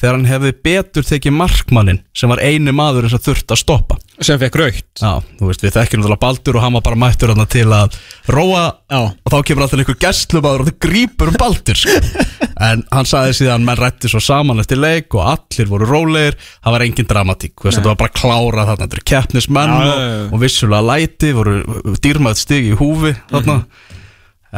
þegar 0.00 0.16
hann 0.16 0.28
hefði 0.30 0.52
betur 0.66 1.06
tekið 1.06 1.34
markmannin 1.36 2.00
sem 2.16 2.30
var 2.32 2.42
einu 2.42 2.72
maður 2.74 3.10
sem 3.12 3.22
þurfti 3.22 3.54
að 3.54 3.60
stoppa. 3.60 3.98
Sem 4.22 4.38
fekk 4.38 4.56
raukt 4.60 5.00
Já, 5.02 5.18
þú 5.38 5.48
veist, 5.48 5.62
við 5.64 5.74
þekkjum 5.74 6.02
náttúrulega 6.02 6.22
Baldur 6.22 6.58
og 6.58 6.62
hann 6.62 6.74
var 6.76 6.84
bara 6.86 6.98
mættur 7.00 7.32
hann 7.32 7.48
til 7.50 7.64
að 7.74 7.96
róa 8.30 8.64
Já. 8.92 9.00
og 9.02 9.32
þá 9.32 9.36
kemur 9.48 9.64
alltaf 9.64 9.82
einhver 9.82 9.98
gæslumadur 10.04 10.62
og 10.64 10.68
þau 10.68 10.76
grípur 10.86 11.32
um 11.32 11.38
Baldur 11.40 11.80
sko. 11.80 11.96
en 12.68 12.84
hann 12.92 13.08
sagði 13.08 13.38
síðan 13.40 13.66
menn 13.66 13.80
rætti 13.80 14.10
svo 14.12 14.22
saman 14.22 14.62
eftir 14.62 14.78
leik 14.82 15.16
og 15.16 15.24
allir 15.32 15.70
voru 15.70 15.88
rólegir. 15.88 16.38
Það 16.62 16.76
var 16.76 16.86
engin 16.86 17.08
dramatík, 17.10 17.54
þú 17.56 17.68
veist, 17.68 17.80
þetta 17.80 17.92
var 17.92 18.02
bara 18.04 18.16
klárað 18.20 18.70
þarna, 18.72 18.82
þetta 18.84 18.98
eru 18.98 19.08
keppnismenn 19.12 19.72
Já, 19.72 19.80
og, 19.86 20.36
og 20.36 20.44
vissulega 20.44 20.88
læti 20.92 21.32
voru 21.38 21.56
dýrmæð 22.04 22.42
stig 22.42 22.70
í 22.70 22.76
húfi 22.78 23.16
þarna. 23.32 23.58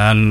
En 0.04 0.26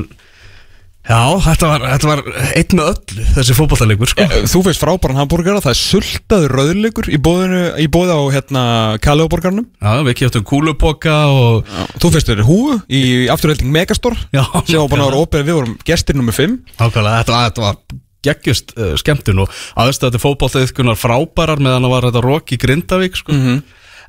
já, 1.04 1.20
þetta 1.44 1.68
var, 1.70 1.84
þetta 1.92 2.08
var 2.10 2.22
einn 2.58 2.76
með 2.78 2.90
öllu, 2.92 3.24
þessi 3.36 3.56
fótballtalegur 3.58 4.10
sko. 4.12 4.24
Eh, 4.24 4.46
Þú 4.50 4.62
veist 4.68 4.82
frábæran 4.82 5.18
hambúrgara, 5.20 5.62
það 5.64 5.74
er 5.74 5.80
sultaður 5.80 6.54
rauðleikur 6.58 7.10
í 7.12 7.18
bóði 7.20 8.14
á 8.16 8.20
hérna 8.34 8.62
Kaliðaborgarnum 9.04 9.66
Já, 9.84 9.92
við 10.06 10.16
kjöptum 10.22 10.46
kúluboka 10.48 11.16
og 11.32 11.68
Þú 12.02 12.12
veist 12.16 12.30
þér 12.30 12.44
húu 12.48 12.78
í 12.88 13.02
afturhelding 13.32 13.70
Megastor 13.74 14.16
Já, 14.32 14.44
sem 14.64 14.80
var 14.80 14.88
búin 14.92 15.04
að 15.04 15.10
vera 15.12 15.22
óperið, 15.26 15.46
við 15.50 15.58
vorum 15.60 15.76
gestir 15.84 16.16
nummer 16.18 16.36
5 16.36 16.56
Ákvæmlega, 16.78 17.20
þetta 17.22 17.36
var, 17.36 17.46
þetta 17.50 17.66
var 17.68 18.00
geggjust 18.24 18.70
uh, 18.80 18.94
skemmtun 18.96 19.42
og 19.44 19.50
aðeins 19.76 19.98
þetta 20.00 20.20
fótballtæðiskunar 20.22 20.96
frábærar 20.96 21.60
meðan 21.60 21.84
það 21.84 21.92
var 21.92 22.06
þetta 22.08 22.22
rock 22.24 22.54
í 22.56 22.60
Grindavík 22.62 23.18
sko. 23.20 23.36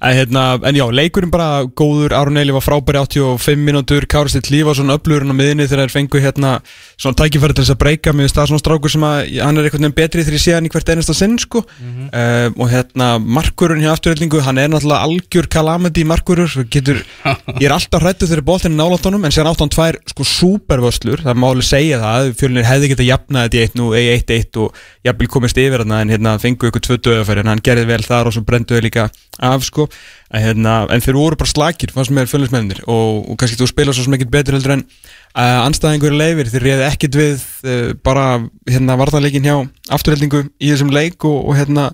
En, 0.01 0.15
hérna, 0.17 0.43
en 0.65 0.79
já, 0.79 0.85
leikurinn 0.91 1.33
bara 1.33 1.65
góður 1.65 2.15
Aron 2.17 2.37
Eli 2.41 2.55
var 2.55 2.65
frábæri 2.65 3.01
85 3.01 3.63
mínútur 3.65 4.07
Kári 4.11 4.33
Stitt 4.33 4.51
Lífason 4.53 4.93
öflugurinn 4.93 5.33
á 5.33 5.35
miðinni 5.35 5.67
þegar 5.69 5.85
þeir 5.85 5.95
fengu 5.95 6.23
hérna 6.23 6.55
svona 6.95 7.19
tækifæri 7.21 7.55
til 7.55 7.65
þess 7.65 7.75
að 7.75 7.81
breyka. 7.83 8.15
Með 8.15 8.33
það 8.35 8.51
svona 8.51 8.63
strákur 8.63 8.93
sem 8.93 9.07
að 9.07 9.19
hann 9.39 9.59
er 9.59 9.69
einhvern 9.69 9.87
veginn 9.87 9.97
betri 9.97 10.25
þegar 10.25 10.39
ég 10.39 10.45
sé 10.45 10.55
hann 10.57 10.69
í 10.69 10.73
hvert 10.73 10.91
einasta 10.93 11.15
sinn 11.17 11.37
sko. 11.41 11.63
Uh, 11.65 12.49
og 12.55 12.69
hérna 12.71 13.15
markurinn 13.19 13.83
hjá 13.83 13.93
afturhaldingu 13.95 14.41
hann 14.45 14.59
er 14.61 14.71
náttúrulega 14.71 15.07
algjör 15.07 15.49
kalamity 15.51 16.05
markurur 16.07 16.51
getur, 16.71 17.01
ég 17.61 17.67
er 17.67 17.75
alltaf 17.75 18.03
hrættu 18.03 18.29
þegar 18.29 18.45
boltinn 18.45 18.75
er 18.75 18.81
nálátt 18.81 19.07
honum 19.07 19.25
en 19.25 19.33
sér 19.33 19.49
átt 19.49 19.63
hann 19.63 19.73
tvær 19.73 19.97
sko 20.11 20.25
supervöslur 20.27 21.23
það 21.25 21.39
má 21.41 21.47
alveg 21.49 21.67
segja 21.67 21.99
það 22.01 22.31
fjölinir 22.39 22.67
hefði 22.67 22.91
getað 22.91 23.09
jafnað 23.09 23.47
þetta 23.47 23.57
í 23.57 23.65
1 23.65 23.83
og 23.85 23.95
1-1 24.01 24.59
og 24.63 24.83
jafnvel 25.07 25.29
komist 25.35 25.61
yfir 25.61 25.83
þarna 25.83 26.01
en 26.03 26.13
hérna 26.15 26.35
fengu 26.41 26.69
ykkur 26.69 26.85
tvö 26.87 26.99
döðafæri 27.07 27.43
en 27.43 27.51
hann 27.53 27.63
gerði 27.65 27.87
vel 27.91 28.01
þar 28.05 28.29
og 28.29 28.35
svo 28.35 28.45
brendu 28.47 28.77
þau 28.77 28.85
líka 28.85 29.07
af 29.43 29.65
sko 29.67 29.87
hérna, 30.31 30.85
en 30.91 31.03
þeir 31.03 31.17
voru 31.17 31.39
bara 31.39 31.51
slakir 31.51 31.93
fannst 31.95 32.13
mér 32.15 32.29
fjölinsmennir 32.29 32.83
og, 32.85 33.25
og 33.31 33.39
kannski 33.39 33.59
þú 33.59 33.69
spila 33.71 33.95
svo 33.95 34.05
sem 34.05 34.17
ekkert 34.17 34.33
betur 34.33 34.57
heldur 34.57 34.75
en 34.77 34.85
uh, 34.85 35.65
anstæðingur 35.65 36.15
leifir 36.15 36.51
þeir 36.51 36.67
réði 36.69 36.87
ekkert 36.89 37.19
við 37.19 37.47
uh, 37.65 37.89
bara 38.05 38.27
hérna 38.69 38.99
varðanleikin 38.99 39.47
hjá 39.47 39.57
afturheldingu 39.95 40.45
í 40.59 40.71
þessum 40.71 40.93
leik 40.95 41.27
og, 41.27 41.41
og 41.49 41.59
hérna 41.59 41.89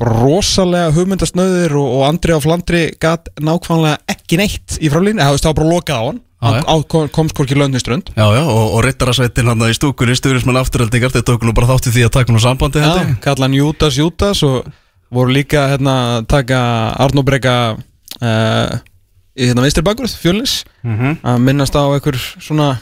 bara 0.00 0.14
rosalega 0.18 0.92
hugmyndasnöður 0.96 1.76
og, 1.78 1.90
og 1.98 2.06
Andri 2.08 2.34
á 2.34 2.40
Flandri 2.42 2.84
gat 3.00 3.30
nákvæmlega 3.38 4.00
ekki 4.10 4.40
neitt 4.40 4.78
í 4.82 4.90
frálínu, 4.90 5.22
það 5.22 5.44
var 5.46 5.58
bara 5.60 5.70
lokað 5.70 6.00
á 6.00 6.04
hann. 6.08 6.22
Já, 6.44 6.60
á, 6.60 6.74
kom, 6.84 7.06
komst 7.08 7.36
hvorki 7.38 7.56
löndniströnd 7.56 8.10
Já, 8.12 8.26
já, 8.36 8.42
og, 8.44 8.74
og 8.76 8.82
Rittarasveitin 8.84 9.48
hann 9.48 9.64
í 9.64 9.76
stúkunni 9.76 10.16
stuðurismenn 10.18 10.58
afturöldingar, 10.60 11.12
þeir 11.14 11.24
tóku 11.24 11.48
nú 11.48 11.54
bara 11.56 11.70
þátti 11.70 11.92
því 11.94 12.02
að 12.04 12.12
taka 12.18 12.34
nú 12.34 12.42
sambandi 12.42 12.82
Já, 12.82 12.88
þetta 12.90 13.14
kalla 13.24 13.46
hann 13.46 13.56
Júdas 13.56 13.96
Júdas 13.96 14.42
og 14.44 14.66
voru 15.14 15.32
líka 15.34 15.68
hérna 15.72 15.94
að 16.18 16.26
taka 16.32 16.58
Arnó 17.04 17.22
Breka 17.26 17.54
uh, 17.74 18.78
í 19.34 19.48
hérna 19.48 19.64
vinstri 19.66 19.82
bakgröð, 19.86 20.14
fjölnis 20.20 20.60
Mhm. 20.84 21.16
að 21.24 21.38
minnast 21.42 21.74
á 21.74 21.82
einhver 21.88 22.18
svona 22.38 22.74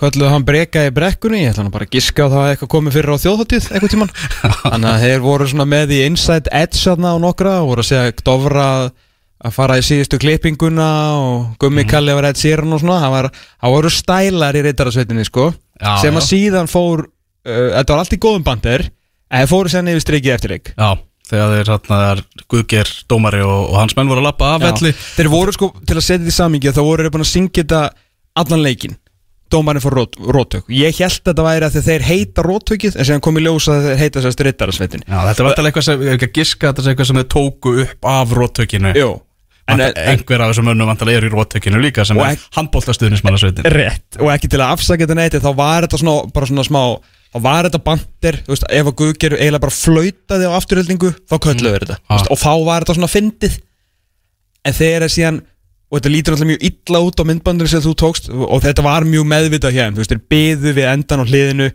kölluðu 0.00 0.30
hann 0.32 0.44
breka 0.48 0.86
í 0.88 0.90
brekkunni 0.94 1.42
ég 1.44 1.52
ætla 1.52 1.66
nú 1.66 1.70
bara 1.74 1.84
að 1.86 1.92
giska 1.94 2.24
á 2.26 2.32
það 2.32 2.42
að 2.42 2.50
eitthvað 2.54 2.70
komið 2.74 2.94
fyrir 2.96 3.12
á 3.12 3.22
þjóðháttíð 3.22 3.66
eitthvað 3.70 3.92
tíman 3.92 4.12
þannig 4.72 4.88
að 4.90 5.02
þeir 5.04 5.20
voru 5.26 5.48
svona 5.50 5.66
með 5.68 5.92
í 5.94 5.98
Inside 6.08 6.50
Edge 6.50 6.80
þarna 6.80 7.12
á 7.14 7.16
nokkra 7.22 7.52
og 7.62 7.68
voru 7.70 7.84
að 7.84 7.90
segja 7.92 8.14
Dofra 8.24 8.64
að- 8.80 8.90
að 9.42 9.54
fara 9.58 9.76
í 9.78 9.84
síðustu 9.86 10.18
klippinguna 10.22 10.88
og 11.18 11.36
Mhm. 11.42 11.54
Gummi 11.60 11.84
Kalli 11.90 12.14
var 12.14 12.24
eitt 12.30 12.40
séran 12.40 12.72
og 12.72 12.80
svona 12.80 13.00
það, 13.02 13.10
var, 13.10 13.30
það 13.62 13.72
voru 13.76 13.90
stælar 13.90 14.54
í 14.58 14.62
reytarasveitinni 14.66 15.24
sko 15.28 15.46
Já, 15.82 15.96
sem 16.00 16.14
að 16.14 16.22
já. 16.24 16.28
síðan 16.32 16.68
fór 16.70 17.04
uh, 17.06 17.70
þetta 17.76 17.92
var 17.92 17.98
allt 18.02 18.16
í 18.16 18.20
góðum 18.22 18.44
bandir 18.46 18.88
en 19.30 19.42
þeir 19.42 19.50
fóru 19.52 19.68
sérna 19.72 19.92
yfir 19.94 20.04
strikið 20.06 20.34
eftir 20.38 20.50
leik 20.56 20.72
Já, 20.78 20.90
þegar 21.32 21.52
þeir 21.56 21.70
hérna 21.72 22.00
þar 22.02 22.22
Guðger, 22.52 22.90
Dómari 23.10 23.40
og, 23.44 23.60
og 23.72 23.78
hans 23.80 23.96
menn 23.98 24.10
voru 24.12 24.22
að 24.22 24.28
lappa 24.30 24.50
af 24.56 24.66
velli. 24.68 24.92
Þeir 25.16 25.30
voru 25.32 25.54
sko, 25.56 25.70
til 25.82 25.96
að 25.98 26.04
setja 26.06 26.20
þetta 26.22 26.34
í 26.34 26.38
samingi 26.38 26.74
þá 26.76 26.82
voru 26.86 27.06
þeir 27.06 27.14
búin 27.16 27.24
að 27.26 27.32
syngja 27.32 27.62
þetta 27.64 27.82
allan 28.42 28.62
leikin 28.66 28.98
Dómarinn 29.52 29.82
fór 29.84 29.92
rót, 29.98 30.14
róttök. 30.16 30.70
Ég 30.72 30.96
held 30.96 31.18
að 31.18 31.26
þetta 31.28 31.42
væri 31.44 31.66
að 31.66 31.74
þeir- 31.84 32.04
heita 32.08 32.44
róttökið 32.46 32.94
en 32.96 33.04
síðan 33.04 33.20
kom 33.26 33.36
í 33.36 33.42
ljós 33.44 33.66
að 33.68 33.82
þeir 33.90 33.98
heita 34.00 34.22
sérst 34.24 34.40
rittarasveitin. 34.46 35.02
Já, 35.04 35.18
þetta 35.28 35.44
var 35.44 35.50
alltaf 35.50 35.66
eitthvað 35.68 35.84
sem, 35.88 36.00
ég 36.06 36.08
hef 36.08 36.16
ekki 36.16 36.28
að 36.30 36.38
giska 36.38 36.70
þetta 36.70 36.84
er 36.86 36.88
eitthvað 36.94 37.08
sem 37.10 37.18
þeir 37.20 37.28
tóku 37.34 37.74
upp 37.82 38.08
af 38.14 38.32
róttökinu. 38.38 38.94
Jú. 38.96 39.10
En, 39.68 39.76
En, 39.76 39.82
en, 39.92 40.08
einhver 40.14 40.40
af 40.42 40.50
þessum 40.54 40.66
mönnum 40.70 40.88
vantilega 40.88 41.20
er 41.20 41.26
í 41.28 41.30
róttökinu 41.30 41.78
líka 41.84 42.02
sem 42.08 42.18
er 42.18 42.40
handbóltastuðnismannasveitin 42.56 43.68
rétt 43.70 44.18
Og 44.18 44.32
ekki 44.34 44.48
til 44.50 44.58
að 44.58 44.72
afsaka 44.74 45.04
þetta 45.06 45.14
neitt 45.20 45.36
þá 45.38 45.52
var 45.54 45.86
þetta 45.86 46.00
svona, 46.00 46.14
bara 46.34 46.48
svona 46.50 46.64
smá 46.66 46.80
þá 47.32 47.38
var 47.46 47.68
þetta 47.68 47.80
bandir, 47.86 48.38
þú 48.44 48.52
veist, 48.52 48.66
ef 48.68 48.86
að 48.90 48.96
Guðger 49.00 49.36
eiginlega 49.38 49.62
bara 49.64 49.76
flautaði 49.76 50.48
á 50.48 50.52
afturhildingu 50.58 51.12
þá 51.30 51.36
kölluðu 51.46 51.72
þeir 51.72 51.86
þetta, 51.86 51.98
Ah. 52.12 52.26
og 52.30 52.38
þá 52.38 52.52
var 52.66 52.84
þetta 52.84 52.96
svona 52.98 53.12
fyndið. 53.12 53.54
En 54.64 54.72
þegar 54.76 55.06
er 55.08 55.12
síðan 55.12 55.40
og 55.92 55.98
þetta 56.00 56.12
lítur 56.12 56.34
alltaf 56.36 56.48
mjög 56.48 56.62
illa 56.68 57.00
út 57.04 57.20
á 57.20 57.24
myndbandinu 57.28 57.68
sem 57.68 57.82
þú 57.84 57.94
tókst 58.00 58.28
og 58.32 58.62
þetta 58.64 58.84
var 58.84 59.04
mjög 59.08 59.26
meðvitað 59.32 59.74
hér, 59.76 59.90
þú 59.96 60.02
veist, 60.02 60.12
þeir 60.12 60.22
byðu 60.32 60.74
við 60.78 60.86
endan 60.92 61.20
á 61.20 61.28
hliðinu. 61.28 61.72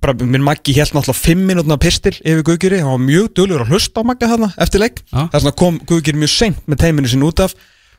Bara, 0.00 0.14
minn 0.24 0.40
Maggi 0.46 0.72
held 0.72 0.94
náttúrulega 0.96 1.20
fimm 1.20 1.42
mínútna 1.44 1.76
pistil 1.76 2.14
yfir 2.24 2.40
Guðgeri, 2.46 2.78
hann 2.80 2.94
var 2.94 3.02
mjög 3.04 3.26
dölur 3.36 3.60
að 3.66 3.68
hlusta 3.74 4.00
á 4.00 4.08
Magga 4.08 4.30
þarna 4.30 4.48
eftir 4.56 4.80
leik, 4.80 5.02
Já. 5.12 5.26
þess 5.28 5.44
vegna 5.44 5.56
kom 5.60 5.76
Guðgeri 5.90 6.16
mjög 6.22 6.32
seint 6.32 6.62
með 6.70 6.78
teiminu 6.80 7.10
sín 7.12 7.26
út 7.26 7.42
af. 7.44 7.52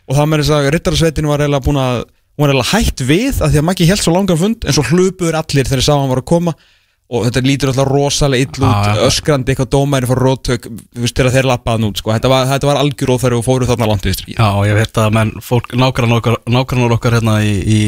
Og 0.09 0.17
það 0.17 0.31
með 0.31 0.41
þess 0.41 0.55
að 0.57 0.69
rittarasveitinu 0.73 1.29
var 1.29 1.43
eiginlega 1.45 1.65
búin 1.67 1.77
að 1.77 1.99
hún 2.01 2.41
var 2.41 2.49
eiginlega 2.55 2.71
hætt 2.73 3.03
við 3.05 3.37
að 3.37 3.51
því 3.53 3.59
að 3.61 3.67
Maggi 3.69 3.85
held 3.91 4.01
svo 4.01 4.13
langan 4.15 4.39
fund 4.41 4.65
en 4.65 4.73
svo 4.73 4.83
hlupuður 4.89 5.37
allir 5.37 5.67
þegar 5.69 5.77
þeir 5.77 5.85
sá 5.85 5.93
hann 5.93 6.09
var 6.09 6.23
að 6.23 6.29
koma 6.33 6.55
og 7.11 7.25
þetta 7.27 7.41
lítur 7.43 7.71
alltaf 7.71 7.89
rosalega 7.89 8.45
ill 8.45 8.63
út 8.63 8.85
já. 8.88 9.01
öskrandi 9.07 9.51
eitthvað 9.51 9.69
dómæri 9.73 10.07
fór 10.07 10.21
róttök 10.23 10.67
veist 10.95 11.17
þegar 11.17 11.33
þeir 11.35 11.47
lappaðan 11.49 11.88
út 11.89 11.99
sko. 11.99 12.13
þetta, 12.15 12.29
var, 12.31 12.45
þetta 12.47 12.69
var 12.69 12.79
algjör 12.79 13.11
óþæri 13.15 13.38
og 13.38 13.43
fóru 13.45 13.67
þarna 13.67 13.89
langt 13.91 14.07
við 14.07 14.21
Já, 14.31 14.47
ég 14.69 14.77
veit 14.79 15.01
að 15.03 15.17
menn, 15.17 15.33
fólk, 15.43 15.73
nágrannar 15.75 16.21
okkar, 16.21 16.38
nágrannar 16.47 16.95
okkar 16.95 17.17
hérna 17.19 17.35
í, 17.43 17.51
í 17.59 17.81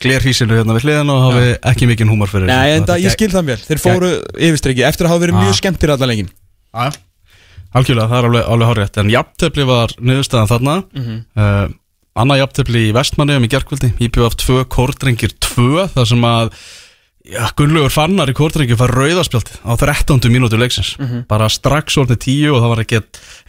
glerhísinu 0.00 0.56
hérna 0.56 0.78
við 0.78 0.88
hliðina 0.88 1.16
og 1.16 1.26
hafi 1.28 1.52
ekki 1.72 1.90
mikinn 1.90 2.12
húmor 2.12 2.32
fyrir 2.32 2.48
Nei, 2.48 2.78
en 2.78 2.88
það, 2.88 3.04
ég 3.04 3.16
skil 3.16 3.30
það 3.34 3.52
vel, 3.52 3.58
þeir 3.66 3.84
fóru 3.84 4.10
yfirstriki 4.48 4.86
eftir 4.88 5.08
að 5.08 5.14
hafa 5.14 5.24
verið 5.26 5.36
Já. 5.36 5.42
mjög 5.44 5.60
skemmtir 5.60 5.94
allan 5.96 6.12
leikin 6.14 6.32
Já, 6.32 6.88
algjörlega, 7.76 8.08
það 8.08 8.22
er 8.22 8.30
alveg, 8.30 8.48
alveg 8.54 8.72
horrið 8.72 9.00
En 9.04 9.12
jafntefli 9.12 9.68
var 9.68 9.92
niðurstaðan 10.00 10.52
þarna. 10.54 10.80
Mhm. 10.96 11.22
uh, 11.36 11.76
Annað 12.20 12.40
jafntefli 12.40 12.80
í 12.88 12.94
vestmanniðum 12.94 13.44
í 13.46 13.48
gerkvöldi 13.52 13.88
IPVF 14.02 14.34
2, 14.42 14.64
Kórdrengir 14.72 15.30
2 15.46 15.84
þar 15.92 16.08
sem 16.10 16.24
að 16.26 16.48
já, 17.30 17.44
Gunnlaugur 17.56 17.92
Fannar 17.94 18.30
í 18.30 18.34
Kórdrengir 18.36 18.78
fær 18.80 18.92
rauðaspjaldið 18.96 19.60
á 19.62 19.72
13. 19.78 20.30
mínútu 20.32 20.58
leiksins 20.58 20.96
Mhm. 20.98 21.24
bara 21.28 21.48
strax 21.48 21.96
orðið 22.00 22.18
10 22.26 22.50
og 22.54 22.62
það 22.62 22.68
var 22.74 22.82
ekki 22.84 23.00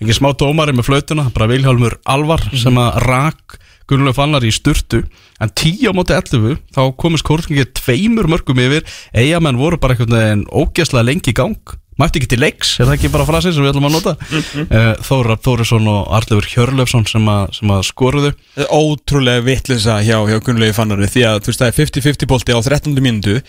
ekki 0.01 0.13
smá 0.17 0.33
dómari 0.37 0.73
með 0.75 0.85
flautuna 0.89 1.29
bara 1.33 1.47
Vilhjálmur 1.47 1.97
Alvar 2.05 2.41
Mhm. 2.51 2.57
sem 2.57 2.75
að 2.75 2.97
rak 3.07 3.59
Gunnlaugur 3.87 4.13
Fannar 4.15 4.41
í 4.43 4.51
sturtu 4.53 5.03
en 5.41 5.49
10 5.49 5.89
á 5.89 5.91
móti 5.91 6.13
11 6.15 6.57
þá 6.73 6.95
komist 6.95 7.23
Kórdrengir 7.23 7.65
tveimur 7.73 8.27
mörgum 8.27 8.57
yfir 8.59 8.83
eigamenn 9.13 9.57
voru 9.57 9.77
bara 9.79 9.95
einhvern 9.95 10.15
veginn 10.15 10.45
ógeðslega 10.47 11.05
lengi 11.05 11.31
í 11.31 11.33
gang 11.33 11.57
mætti 11.99 12.19
ekki 12.21 12.29
til 12.31 12.39
leiks, 12.41 12.69
er 12.79 12.87
það 12.87 12.93
ekki 12.97 13.09
bara 13.13 13.25
frasið 13.27 13.53
sem 13.55 13.63
við 13.65 13.71
ætlum 13.73 13.87
að 13.89 13.95
nota? 13.97 14.13
Mhm. 14.31 14.67
uh, 14.71 14.93
Þóra 15.05 15.35
Þórisson 15.43 15.87
og 15.91 16.07
Arlefur 16.17 16.47
Hjörlefsson 16.53 17.05
sem, 17.09 17.25
að- 17.29 17.53
sem 17.59 17.67
að 17.75 17.81
skoruðu. 17.89 18.31
Er 18.57 18.69
ótrúlega 18.71 19.43
vittlisa 19.45 19.99
hjá, 20.01 20.17
hjá 20.29 20.39
Gunnlegi 20.41 20.73
Fannari 20.77 21.09
því 21.11 21.25
að 21.27 21.39
þú 21.41 21.51
veist 21.51 21.61
það 21.61 21.71
er 21.71 21.79
50-50 21.81 22.27
bolti 22.31 22.55
á 22.55 22.59
13. 22.61 23.01
mínútu. 23.01 23.41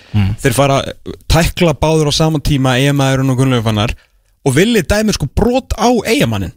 Þeir 0.43 0.53
fara 0.59 0.81
að 0.83 1.17
tækla 1.29 1.75
báður 1.79 2.11
á 2.11 2.13
sama 2.13 2.39
tíma 2.41 2.75
eigamæðurinn 2.83 3.31
og 3.31 3.39
Gunnlegi 3.39 3.65
Fannar 3.69 3.95
og 4.45 4.55
villi 4.57 4.83
dæmi 4.83 5.13
sko 5.15 5.29
brot 5.35 5.73
á 5.79 5.89
eigamannin 6.07 6.53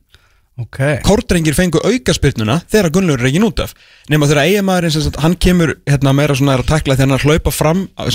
Ok. 0.57 0.78
Kordrengir 1.03 1.52
fengu 1.53 1.82
aukaspyrnuna 1.84 2.62
þegar 2.72 2.88
Gunnlaugur 2.95 3.26
er 3.26 3.28
ekki 3.28 3.41
út 3.44 3.60
af. 3.60 3.74
Nema 4.10 4.24
þegar 4.26 4.45
eigamæðurinn 4.48 5.18
hann 5.20 5.36
kemur 5.36 5.74
hérna 5.86 6.14
meira 6.16 6.32
svona 6.34 6.56
að 6.56 6.64
tækla 6.70 6.95
þegar 6.95 7.12
hann 7.12 7.26
hlaupa 7.26 7.52
fram 7.52 7.82
á 7.99 8.07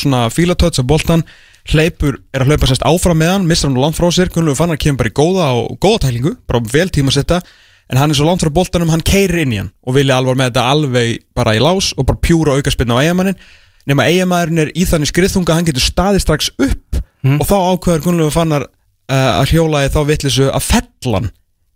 svona 0.00 0.22
fílatöts 0.32 0.80
hleypur, 1.70 2.18
er 2.34 2.42
að 2.42 2.52
hlaupa 2.52 2.70
sérst 2.70 2.86
áfram 2.86 3.20
með 3.22 3.34
hann 3.36 3.46
missar 3.46 3.70
hann 3.70 3.78
langt 3.80 3.98
frá 3.98 4.08
sér, 4.14 4.32
Gunnlaugur 4.34 4.58
Fannar 4.58 4.80
kemur 4.82 5.02
bara 5.02 5.12
í 5.12 5.14
góða 5.14 5.50
og 5.60 5.76
góða 5.82 6.06
tæklingu, 6.06 6.34
bara 6.50 6.62
vel 6.72 6.88
tíma 6.90 7.12
að 7.12 7.20
setja 7.20 7.40
en 7.92 8.00
hann 8.00 8.10
er 8.10 8.18
svo 8.18 8.26
langt 8.26 8.42
frá 8.42 8.50
boltanum, 8.54 8.90
hann 8.90 9.04
keirir 9.06 9.44
inn 9.44 9.54
í 9.54 9.60
hann 9.60 9.72
og 9.86 9.96
vilja 9.98 10.18
alvar 10.18 10.38
með 10.38 10.50
þetta 10.50 10.64
alveg 10.74 11.22
bara 11.36 11.54
í 11.54 11.62
lás 11.62 11.92
og 11.96 12.08
bara 12.08 12.22
pjúra 12.24 12.56
aukaspyrna 12.58 12.98
á 12.98 13.02
eigamannin 13.04 13.38
nema 13.88 14.06
eigamæðurinn 14.10 14.64
er 14.64 14.72
í 14.78 14.86
þannig 14.88 15.10
skriðþunga 15.10 15.52
að 15.52 15.60
hann 15.60 15.68
getur 15.70 15.86
staðið 15.86 16.24
strax 16.24 16.50
upp 16.56 17.02
og 17.22 17.46
þá 17.46 17.56
ákveður 17.58 18.04
Gunnlaugur 18.06 18.34
Fannar 18.34 18.66
uh, 18.66 19.32
að 19.40 19.54
hjóla 19.54 19.84
í 19.86 19.92
þá 19.92 20.00
vittlisu 20.08 20.48
að 20.50 20.66
fella 20.66 21.20
hann 21.20 21.30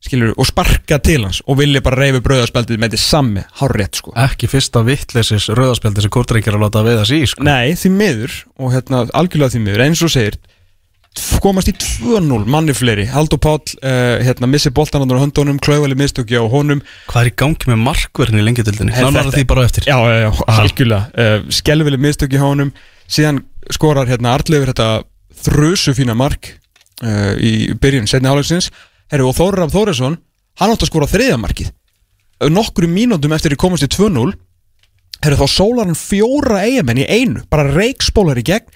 skilur, 0.07 0.33
og 0.39 0.49
sparka 0.49 0.99
til 1.03 1.21
hans 1.27 1.43
og 1.47 1.59
vilja 1.61 1.83
bara 1.85 2.01
reyfi 2.01 2.23
brauðarspjaldið 2.25 2.81
með 2.83 2.95
þetta 2.97 3.03
sami 3.05 3.45
hárrétt 3.61 4.01
sko. 4.01 4.15
Ekki 4.27 4.49
fyrsta 4.51 4.83
vittleysis 4.87 5.49
rauðaspjaldi 5.53 6.05
sem 6.05 6.13
Kórdrengir 6.17 6.57
að 6.57 6.67
láta 6.67 6.85
veiða 6.87 7.07
sig 7.09 7.25
í 7.25 7.31
sko. 7.31 7.47
Nei, 7.47 7.75
því 7.79 7.93
miður 7.97 8.37
og 8.57 8.75
hérna, 8.77 9.05
algjörlega 9.13 9.57
því 9.57 9.65
miður, 9.67 9.85
eins 9.87 10.05
og 10.07 10.13
segir 10.15 10.39
komast 11.41 11.71
í 11.71 11.75
2-0 11.81 12.45
manni 12.51 12.75
fleiri, 12.77 13.07
Haldur 13.09 13.41
Páll 13.41 13.63
uh, 13.81 14.19
hérna, 14.25 14.49
missi 14.51 14.69
boltan 14.75 15.05
á 15.05 15.09
höndunum, 15.09 15.57
klauðali 15.65 15.97
mistökja 15.97 16.43
á 16.45 16.47
honum. 16.53 16.83
Hvað 17.09 17.23
er 17.23 17.31
í 17.31 17.35
gangi 17.41 17.71
með 17.71 17.81
markverðin 17.87 18.43
í 18.43 18.45
lengjadildinni? 18.45 18.93
Her- 18.93 19.07
Nánar 19.09 19.31
þetta- 19.31 19.39
því 19.41 19.47
bara 19.49 19.65
eftir. 19.65 19.89
Já, 19.89 19.97
já, 19.97 20.19
já, 20.27 20.31
algjörlega. 20.59 21.09
Uh, 21.17 21.49
Skelvili 21.57 22.01
mistökja 22.03 22.43
á 22.45 22.47
honum. 22.47 22.73
Síðan 23.09 23.41
skorar 23.73 24.11
hérna 24.11 24.35
Arleifur 24.37 24.73
þetta 24.75 24.91
þrjusu 25.47 25.95
fína 25.97 26.17
mark 26.19 26.53
uh, 27.03 27.33
í 27.41 27.73
byrjun 27.81 28.09
setni 28.11 28.29
hálfleiksins 28.31 28.71
Herru, 29.13 29.29
og 29.31 29.37
Þórar 29.39 29.71
Þórisson 29.73 30.19
hann 30.61 30.73
átti 30.73 30.87
að 30.87 30.91
skora 30.91 31.11
þriðja 31.11 31.39
markið. 31.43 31.71
Nokkru 32.53 32.89
mínútum 32.91 33.33
eftir 33.37 33.55
að 33.55 33.63
komast 33.63 33.87
í 33.87 33.91
2-0 33.93 34.35
Herru, 35.25 35.39
þá 35.41 35.47
sólar 35.49 35.89
hann 35.89 35.97
fjóra 35.99 36.65
eigamenn 36.67 37.01
í 37.01 37.07
einu, 37.09 37.45
bara 37.51 37.71
reikspólar 37.73 38.37
í 38.41 38.45
gegn. 38.47 38.67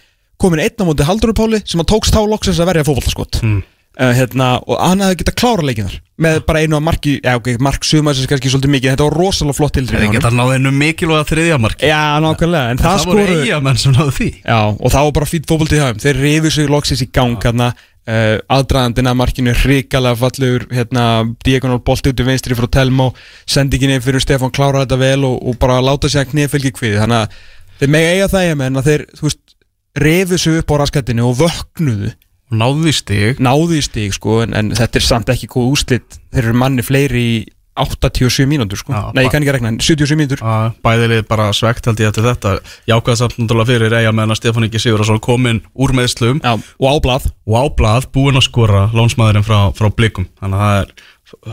Komin 0.41 0.63
einn 0.65 0.81
á 0.81 0.85
móti 0.89 1.05
Haldurupáli 1.05 1.61
sem 1.69 1.83
að 1.83 1.91
tókst 1.93 2.17
þá 2.17 2.23
loksins 2.31 2.61
að 2.63 2.71
verja 2.73 2.87
fótbollaskott 2.89 3.43
Mm. 3.45 3.59
uh, 4.01 4.13
hérna, 4.17 4.47
og 4.65 4.79
hann 4.81 5.03
hefði 5.05 5.19
getað 5.21 5.37
klára 5.37 5.67
leikin 5.67 5.91
þar. 5.91 5.99
Með 6.21 6.39
bara 6.47 6.63
einu 6.65 6.79
að 6.79 6.85
marki, 6.87 7.13
já 7.21 7.35
ok, 7.37 7.51
mark 7.61 7.85
sumaðsins 7.85 8.29
kannski 8.31 8.49
svolítið 8.53 8.73
mikið, 8.73 8.95
þetta 8.95 9.05
var 9.11 9.17
rosalega 9.21 9.59
flott 9.59 9.75
til 9.77 9.85
Það 9.91 10.15
geta 10.15 10.31
náðu 10.33 10.57
einu 10.57 10.73
mikilvæga 10.73 11.29
þriðja 11.29 11.59
marki. 11.61 11.91
Já, 11.91 12.01
nákvæmlega, 12.25 12.71
en 12.71 12.81
það, 12.81 12.97
Það 12.97 13.07
voru 13.11 13.27
skoru 13.27 13.77
sem 13.85 13.95
því. 14.17 14.31
Já, 14.41 14.59
og 14.81 14.89
það 14.95 15.05
var 15.09 15.15
bara 15.19 15.31
fýtt 15.35 15.53
hafum 15.85 16.01
Þeir 16.01 16.21
rifið 16.25 16.57
sig 16.57 16.73
loksins 16.73 17.05
í 17.05 17.11
gang 17.13 17.37
hérna 17.45 17.73
uh, 18.11 18.37
Aðdraðandina 18.51 19.15
markinu 19.17 19.55
hrikalega 19.57 20.19
fallegur 20.19 20.67
hérna, 20.75 21.05
diagonal 21.47 21.81
bolti 21.87 22.13
út 22.13 22.23
í 22.23 22.27
vinstri 22.27 22.59
frá 22.59 22.67
Telmo, 22.75 23.13
sendinginni 23.49 24.01
fyrir 24.03 24.25
Stefán 24.25 24.53
klára 24.55 24.83
þetta 24.85 24.99
vel 25.01 25.29
og, 25.29 25.39
og 25.41 25.61
bara 25.63 25.79
láta 25.85 26.11
sig 26.11 26.25
að 26.25 26.35
knefylgi 26.35 26.75
kviði, 26.77 26.99
þannig 27.05 27.23
að 27.23 27.39
þeir 27.81 27.95
mega 27.97 28.17
eiga 28.17 28.33
það 28.35 28.49
ég 28.49 28.59
menn 28.61 28.81
að 28.81 28.91
þeir, 28.91 29.07
þú 29.19 29.29
veist 29.29 29.57
rifið 30.01 30.43
sig 30.43 30.59
upp 30.61 30.75
á 30.75 30.81
raskattinu 30.83 31.31
og 31.31 31.39
vöknuðu. 31.41 32.13
Og 32.51 32.59
náðu 32.59 32.85
því 32.89 32.93
stig. 32.99 33.41
Náðu 33.43 33.79
í 33.79 33.85
stig 33.87 34.15
sko, 34.17 34.41
en, 34.45 34.55
en 34.59 34.75
þetta 34.75 34.99
er 34.99 35.07
samt 35.07 35.31
ekki 35.31 35.49
góð 35.51 35.73
úslit 35.77 36.21
þeir 36.35 36.49
eru 36.49 36.59
manni 36.59 36.85
fleiri 36.87 37.23
í 37.23 37.41
87 37.85 38.49
mínútur 38.51 38.81
sko, 38.81 38.95
Já, 38.95 39.11
nei 39.17 39.25
ég 39.25 39.33
kann 39.33 39.45
ekki 39.45 39.55
rekna 39.57 39.73
77 39.79 40.19
mínútur. 40.19 40.43
Að 40.45 40.75
bæðilið 40.85 41.23
bara 41.31 41.51
svegt 41.57 41.87
held 41.89 42.03
ég 42.03 42.11
eftir 42.11 42.27
þetta. 42.27 42.57
Jákvæða 42.91 43.21
samt 43.21 43.39
náttúrulega 43.39 43.71
fyrir 43.73 43.97
eigamenn 44.01 44.35
að 44.35 44.41
Stefán 44.41 44.67
Ingi 44.67 44.83
Sigurðarsson 44.83 45.23
kominn 45.25 45.63
úr 45.75 45.95
meðslum 45.97 46.43
Já, 46.43 46.53
og 46.57 46.91
áblað 46.91 47.31
og 47.47 47.57
á 47.57 47.65
blað 47.79 48.11
búinn 48.15 48.41
að 48.41 48.49
skora 48.49 48.89
lónsmaðurinn 48.97 49.47
frá, 49.47 49.71
frá 49.77 49.91
blikum. 49.95 50.29
Þannig 50.41 50.61
að 50.61 50.67
það 50.67 50.83
er 50.83 50.93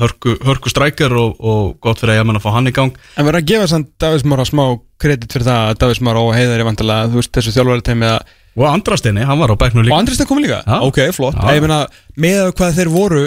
hörku, 0.01 0.33
hörku 0.45 0.71
strækjar 0.73 1.13
og, 1.17 1.37
og 1.37 1.77
gott 1.83 2.01
fyrir 2.01 2.17
eigamenn 2.17 2.39
að 2.39 2.47
fá 2.47 2.51
hann 2.55 2.69
í 2.69 2.73
gang. 2.75 2.97
En 3.15 3.27
verður 3.27 3.41
að 3.43 3.51
gefa 3.53 3.69
samt 3.71 3.93
Davís 4.01 4.25
Mára 4.27 4.45
smá 4.47 4.65
kredit 5.01 5.31
fyrir 5.33 5.47
það 5.47 5.63
að 5.71 5.79
Davís 5.83 6.01
Mára 6.05 6.23
og 6.25 6.33
Heiðar 6.35 6.63
er 6.63 6.67
vantilega, 6.67 7.09
þú 7.11 7.21
veist, 7.21 7.33
þessu 7.37 7.53
þjálfari 7.55 7.85
teimi 7.85 8.09
að 8.09 8.35
og 8.57 8.65
Andrasteini, 8.71 9.21
hann 9.21 9.37
var 9.37 9.53
á 9.53 9.55
bæknu 9.59 9.83
Og 9.83 9.85
líka 9.85 9.97
Andrist 9.99 10.23
er 10.23 10.29
komið 10.29 10.47
líka? 10.47 10.61
Já. 10.65 10.77
Ok, 10.81 10.97
flott. 11.13 11.37
Já. 11.37 11.53
Ég 11.53 11.61
meina, 11.61 11.83
með 12.17 12.47
hvað 12.57 12.79
þeir 12.79 12.89
voru 12.89 13.25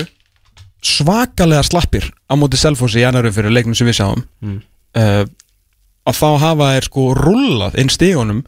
svakalega 0.85 1.65
slappir 1.67 2.11
á 2.31 2.35
móti 2.39 2.61
Selfossi 2.61 3.03
í 3.03 3.07
annarum 3.09 3.35
fyrir 3.35 3.53
leiknum 3.55 3.77
sem 3.79 3.89
við 3.89 4.01
sáum. 4.01 4.25
Mm. 4.45 4.61
uh, 4.99 5.25
að 6.09 6.21
þá 6.21 6.29
hafa 6.45 6.71
þeir 6.75 6.87
sko 6.89 7.09
rullað 7.19 7.77
inn 7.81 7.93
stígunum 7.93 8.45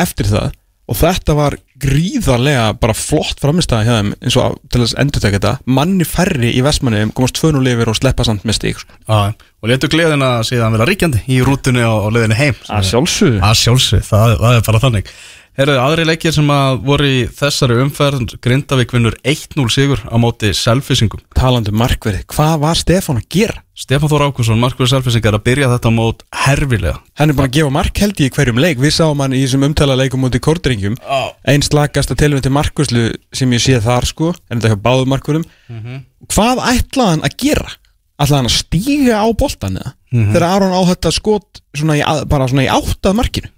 eftir 0.00 0.28
það 0.28 0.52
og 0.90 0.98
þetta 0.98 1.34
var 1.38 1.56
gríðarlega 1.82 2.64
bara 2.82 2.94
flott 2.96 3.40
framistæða 3.42 3.84
hjá 3.86 3.92
þeim 3.96 4.10
eins 4.18 4.36
og 4.38 4.56
til 4.70 4.82
þess 4.82 4.94
að 4.96 5.02
endur 5.02 5.22
tekja 5.24 5.38
þetta. 5.38 5.52
Manni 5.78 6.06
færri 6.06 6.50
í 6.52 6.62
Vestmanniðum 6.64 7.12
komast 7.16 7.38
tvönu 7.38 7.62
lifir 7.64 7.90
og 7.90 7.98
sleppa 7.98 8.26
samt 8.26 8.44
með 8.46 8.58
stík 8.58 8.82
sko. 8.82 8.98
Já, 9.06 9.32
og 9.62 9.70
letu 9.70 9.90
gleðina 9.90 10.32
síðan 10.46 10.76
vera 10.76 10.88
ríkjandi 10.90 11.22
í 11.32 11.38
rútunni 11.46 11.84
og, 11.86 12.08
og 12.08 12.16
leðinu 12.16 12.38
heim. 12.38 12.58
Að 12.68 12.90
sjálfsögðu. 12.90 13.40
Að 13.46 13.56
sjálfsög, 13.62 14.04
það, 14.10 14.36
það 14.42 14.58
er 14.58 14.66
bara 14.68 14.82
þannig 14.84 15.14
Herðu, 15.52 15.74
aðri 15.82 16.04
leikir 16.08 16.32
sem 16.32 16.48
að 16.48 16.78
voru 16.86 17.04
í 17.04 17.16
þessari 17.36 17.74
umferð 17.82 18.38
Grindavík 18.40 18.94
vinnur 18.94 19.18
1-0 19.20 19.66
sigur 19.68 20.00
á 20.08 20.16
móti 20.16 20.48
selfisingum 20.56 21.20
talandi 21.36 21.68
um 21.74 21.76
markverði, 21.82 22.22
hvað 22.32 22.54
var 22.62 22.80
Stefán 22.80 23.20
að 23.20 23.26
gera? 23.36 23.60
Stefán 23.76 24.08
Þór 24.08 24.24
Ákusson, 24.30 24.62
markverður 24.62 24.94
selfisingar 24.94 25.36
að 25.36 25.44
byrja 25.50 25.68
þetta 25.74 25.92
mót 25.92 26.24
herfilega 26.46 27.02
hann 27.20 27.34
er 27.34 27.36
búin 27.36 27.50
að 27.50 27.58
gefa 27.58 27.74
mark 27.76 28.00
held 28.00 28.24
í 28.24 28.30
hverjum 28.32 28.62
leik 28.64 28.80
við 28.80 28.96
sáum 28.96 29.20
hann 29.20 29.36
í 29.36 29.42
þessum 29.44 29.68
umtala 29.68 29.98
leikum 30.00 30.24
út 30.24 30.40
í 30.40 30.42
kortringjum 30.48 30.96
oh. 31.04 31.30
einn 31.44 31.64
slagasta 31.68 32.16
tilvæm 32.16 32.40
til 32.46 32.56
markværslu 32.56 33.06
sem 33.36 33.52
ég 33.52 33.60
sé 33.68 33.76
þar 33.84 34.08
sko, 34.08 34.32
en 34.48 34.56
þetta 34.56 34.72
hjá 34.72 34.82
báðu 34.88 35.08
markvörum 35.12 35.44
hvað 36.32 36.64
ætlaði 36.72 37.16
hann 37.18 37.26
að 37.28 37.36
gera? 37.44 37.74
ætlaði 38.22 38.38
hann 38.40 38.48
að 38.48 38.56
stíga 38.56 39.20
á 39.20 39.28
boltan 39.36 39.76
eða? 39.80 39.92
þegar 40.12 40.44
Aron 40.48 40.76
á 40.76 40.80
þetta 40.92 41.12
skot 41.16 41.60
svona 41.76 41.96
í, 42.00 42.02
að- 42.04 42.24
bara 42.28 42.48
svona 42.48 42.64
í 42.66 42.72
áttað 42.72 43.16
markinu. 43.20 43.48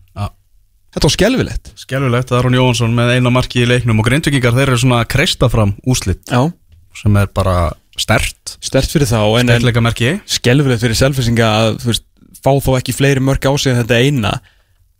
Þetta 0.94 1.06
var 1.06 1.14
skelvilegt 1.16 1.72
Skelvilegt 1.84 2.32
að 2.32 2.40
Aron 2.40 2.58
Jóhansson 2.58 2.96
með 2.96 3.16
eina 3.16 3.32
marki 3.34 3.64
í 3.64 3.68
leiknum 3.68 4.00
og 4.02 4.08
grindvikingar 4.08 4.56
þeir 4.56 4.68
eru 4.70 4.80
svona 4.80 5.02
að 5.02 5.10
kreista 5.16 5.50
fram 5.52 5.74
úslit 5.90 6.22
já, 6.30 6.40
sem 7.00 7.20
er 7.20 7.30
bara 7.34 7.58
stert 8.00 8.56
stert 8.64 8.90
fyrir 8.90 9.10
þá 9.10 9.20
en, 9.40 9.54
en 9.54 10.24
skelvilegt 10.26 10.82
fyrir 10.82 10.98
selfisinga 10.98 11.52
að 11.60 11.70
þú 11.84 11.92
veist, 11.92 12.08
fá 12.44 12.52
þó 12.64 12.74
ekki 12.78 12.96
fleiri 12.96 13.22
mörg 13.24 13.46
á 13.46 13.52
sig 13.56 13.72
en 13.72 13.82
þetta 13.82 14.02
eina 14.02 14.34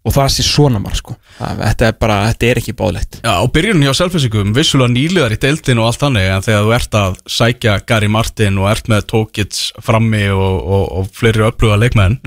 og 0.04 0.12
það 0.12 0.32
sé 0.34 0.44
svona 0.44 0.80
marg 0.82 0.98
sko. 0.98 1.14
Það, 1.38 1.60
þetta 1.62 1.86
er 1.88 1.94
bara, 2.00 2.16
þetta 2.28 2.48
er 2.48 2.60
ekki 2.60 2.74
báðlegt 2.76 3.18
Já, 3.24 3.32
á 3.40 3.44
byrjunum 3.54 3.86
hjá 3.86 3.94
selfisingum 3.96 4.52
vissulega 4.56 4.92
nýliðar 4.92 5.34
í 5.34 5.38
deildin 5.40 5.80
og 5.80 5.88
allt 5.88 6.02
þannig 6.02 6.28
en 6.28 6.44
þegar 6.44 6.66
þú 6.66 6.74
ert 6.76 6.98
að 7.00 7.16
sækja 7.36 7.76
Gary 7.88 8.10
Martin 8.12 8.60
og 8.60 8.68
ert 8.68 8.90
með 8.92 9.06
Tókits 9.14 9.62
frammi 9.84 10.26
og, 10.34 10.58
og, 10.60 10.84
og 11.00 11.08
fleiri 11.16 11.46
öfluga 11.48 11.80
leikmenn 11.80 12.18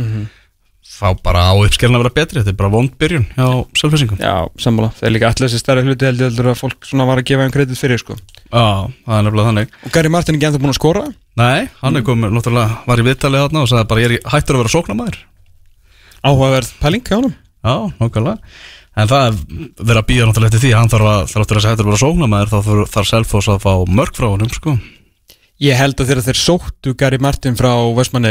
þá 0.98 1.08
bara 1.24 1.42
á 1.50 1.54
uppskelna 1.62 2.00
að 2.00 2.04
vera 2.06 2.16
betri. 2.18 2.42
Þetta 2.42 2.54
er 2.54 2.60
bara 2.60 2.74
vond 2.74 2.92
byrjun 2.98 3.28
hjá 3.38 3.48
selfisingum 3.78 4.18
já, 4.22 4.34
sammála, 4.62 4.90
það 4.98 5.08
er 5.08 5.14
líka 5.16 5.30
allir 5.30 5.46
þessi 5.48 5.62
stærri 5.62 5.86
hluti 5.86 6.10
heldur, 6.10 6.28
heldur 6.32 6.52
að 6.52 6.62
fólk 6.64 6.80
svona 6.90 7.08
var 7.10 7.22
að 7.22 7.28
gefa 7.30 7.46
hann 7.46 7.54
kredit 7.54 7.80
fyrir 7.80 8.02
sko. 8.02 8.18
Já, 8.50 8.68
það 9.06 9.18
er 9.18 9.24
nefnilega 9.28 9.50
þannig. 9.52 9.68
Og 9.86 9.92
Gary 9.94 10.10
Martin 10.14 10.34
er 10.34 10.38
ekki 10.40 10.48
ennþá 10.50 10.62
búin 10.64 10.74
að 10.74 10.80
skora? 10.80 11.04
Nei, 11.38 11.60
hann 11.84 12.00
er 12.00 12.04
komið, 12.08 12.34
náttúrulega 12.38 12.70
var 12.90 12.98
í 12.98 13.08
viðtalið 13.08 13.44
þarna 13.46 13.64
og 13.64 13.70
sagði 13.72 13.90
bara 13.92 14.04
ég 14.04 14.08
er 14.10 14.14
hættur 14.34 14.58
að 14.58 14.62
vera 14.64 14.74
sóknarmæður 14.74 15.20
áhugaverð 16.26 16.72
pæling 16.82 17.06
hjá 17.06 17.18
hann 17.18 17.36
Já, 17.68 17.76
nokkulega 18.02 18.38
En 18.98 19.06
það 19.12 19.24
er 19.28 19.34
verið 19.78 20.00
að 20.02 20.08
býja 20.10 20.26
náttúrulega 20.26 20.50
eftir 20.50 20.64
því 20.64 20.72
hann 20.74 20.90
þarf 20.90 21.06
að, 21.06 21.22
þarf 21.30 21.46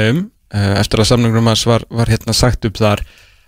að 0.03 0.27
uh, 0.55 0.74
eftir 0.81 1.02
að 1.02 1.10
samningurum 1.12 1.51
hans 1.51 1.64
var, 1.68 1.85
var 1.90 2.10
hérna 2.10 2.35
sagt 2.36 2.66
upp 2.68 2.78
þar 2.81 3.02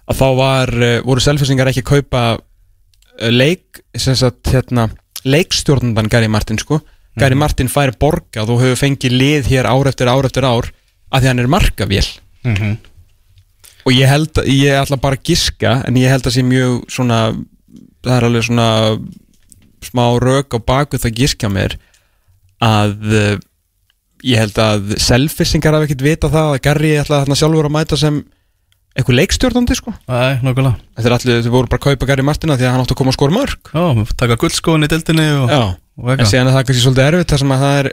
að 0.09 0.21
þá 0.21 0.29
var, 0.39 0.73
uh, 0.75 0.95
voru 1.07 1.25
selfisingar 1.25 1.71
ekki 1.71 1.85
að 1.85 1.91
kaupa 1.93 2.23
uh, 2.39 3.31
leik 3.31 3.83
sem 3.97 4.17
sagt 4.19 4.51
hérna 4.53 4.89
leikstjórnandan 5.29 6.09
Gary 6.11 6.29
Martin 6.31 6.61
sko. 6.61 6.81
Gary 7.19 7.35
Martin 7.35 7.71
fær 7.71 7.91
borgað 7.99 8.53
og 8.55 8.63
hefur 8.63 8.79
fengið 8.79 9.17
lið 9.19 9.49
hér 9.51 9.67
ár 9.67 9.89
eftir 9.91 10.11
ár 10.11 10.29
eftir 10.29 10.47
ár 10.47 10.69
að 11.11 11.25
því 11.25 11.31
hann 11.33 11.43
er 11.43 11.51
markavél. 11.51 12.09
Mm 12.47 12.55
-hmm. 12.55 12.77
og 13.85 13.93
ég 13.93 14.07
held 14.07 14.39
ég 14.47 14.79
ætla 14.79 14.97
bara 14.97 15.17
að 15.17 15.25
giska 15.25 15.83
en 15.87 15.97
ég 15.97 16.09
held 16.09 16.27
að 16.27 16.35
sé 16.37 16.43
mjög 16.43 16.85
svona 16.89 17.35
það 18.05 18.17
er 18.17 18.25
alveg 18.25 18.45
svona 18.45 18.99
smá 19.83 20.05
rauk 20.21 20.55
á 20.55 20.59
baku 20.63 20.99
það 20.99 21.19
giska 21.19 21.49
mér 21.49 21.77
að 22.63 23.41
ég 24.27 24.41
held 24.43 24.59
að 24.63 24.97
selfisingar 25.03 25.77
hafa 25.77 25.89
ekkert 25.89 26.05
vita 26.07 26.31
það 26.33 26.51
að 26.55 26.61
Garri 26.67 26.93
ætla 26.99 27.23
þarna 27.23 27.39
sjálfur 27.39 27.69
að 27.69 27.75
mæta 27.77 27.99
sem 28.01 28.19
eitthvað 28.99 29.19
leikstjórnandi 29.21 29.77
sko. 29.79 29.93
Nei, 30.11 30.39
nokkulega 30.43 30.75
þetta 30.99 31.09
er 31.09 31.17
allir, 31.19 31.43
þau 31.45 31.53
voru 31.55 31.71
bara 31.71 31.79
að 31.79 31.87
kaupa 31.87 32.09
Garri 32.11 32.27
Martina 32.27 32.57
því 32.59 32.67
að 32.67 32.73
hann 32.75 32.83
átti 32.85 32.95
að 32.97 33.01
koma 33.03 33.13
að 33.13 33.19
skora 33.19 33.37
mörg 33.37 33.71
Já, 33.71 34.15
taka 34.19 34.39
guldskóin 34.43 34.87
í 34.87 34.91
dildinni 34.91 35.27
og, 35.39 35.53
Já, 35.53 35.61
og 36.03 36.15
en 36.17 36.31
síðan 36.31 36.51
er 36.51 36.57
það 36.57 36.65
kannski 36.71 36.85
svolítið 36.87 37.11
erfitt 37.13 37.35
þar 37.35 37.43
sem 37.45 37.55
að 37.55 37.63
það 37.65 37.79
er 37.83 37.91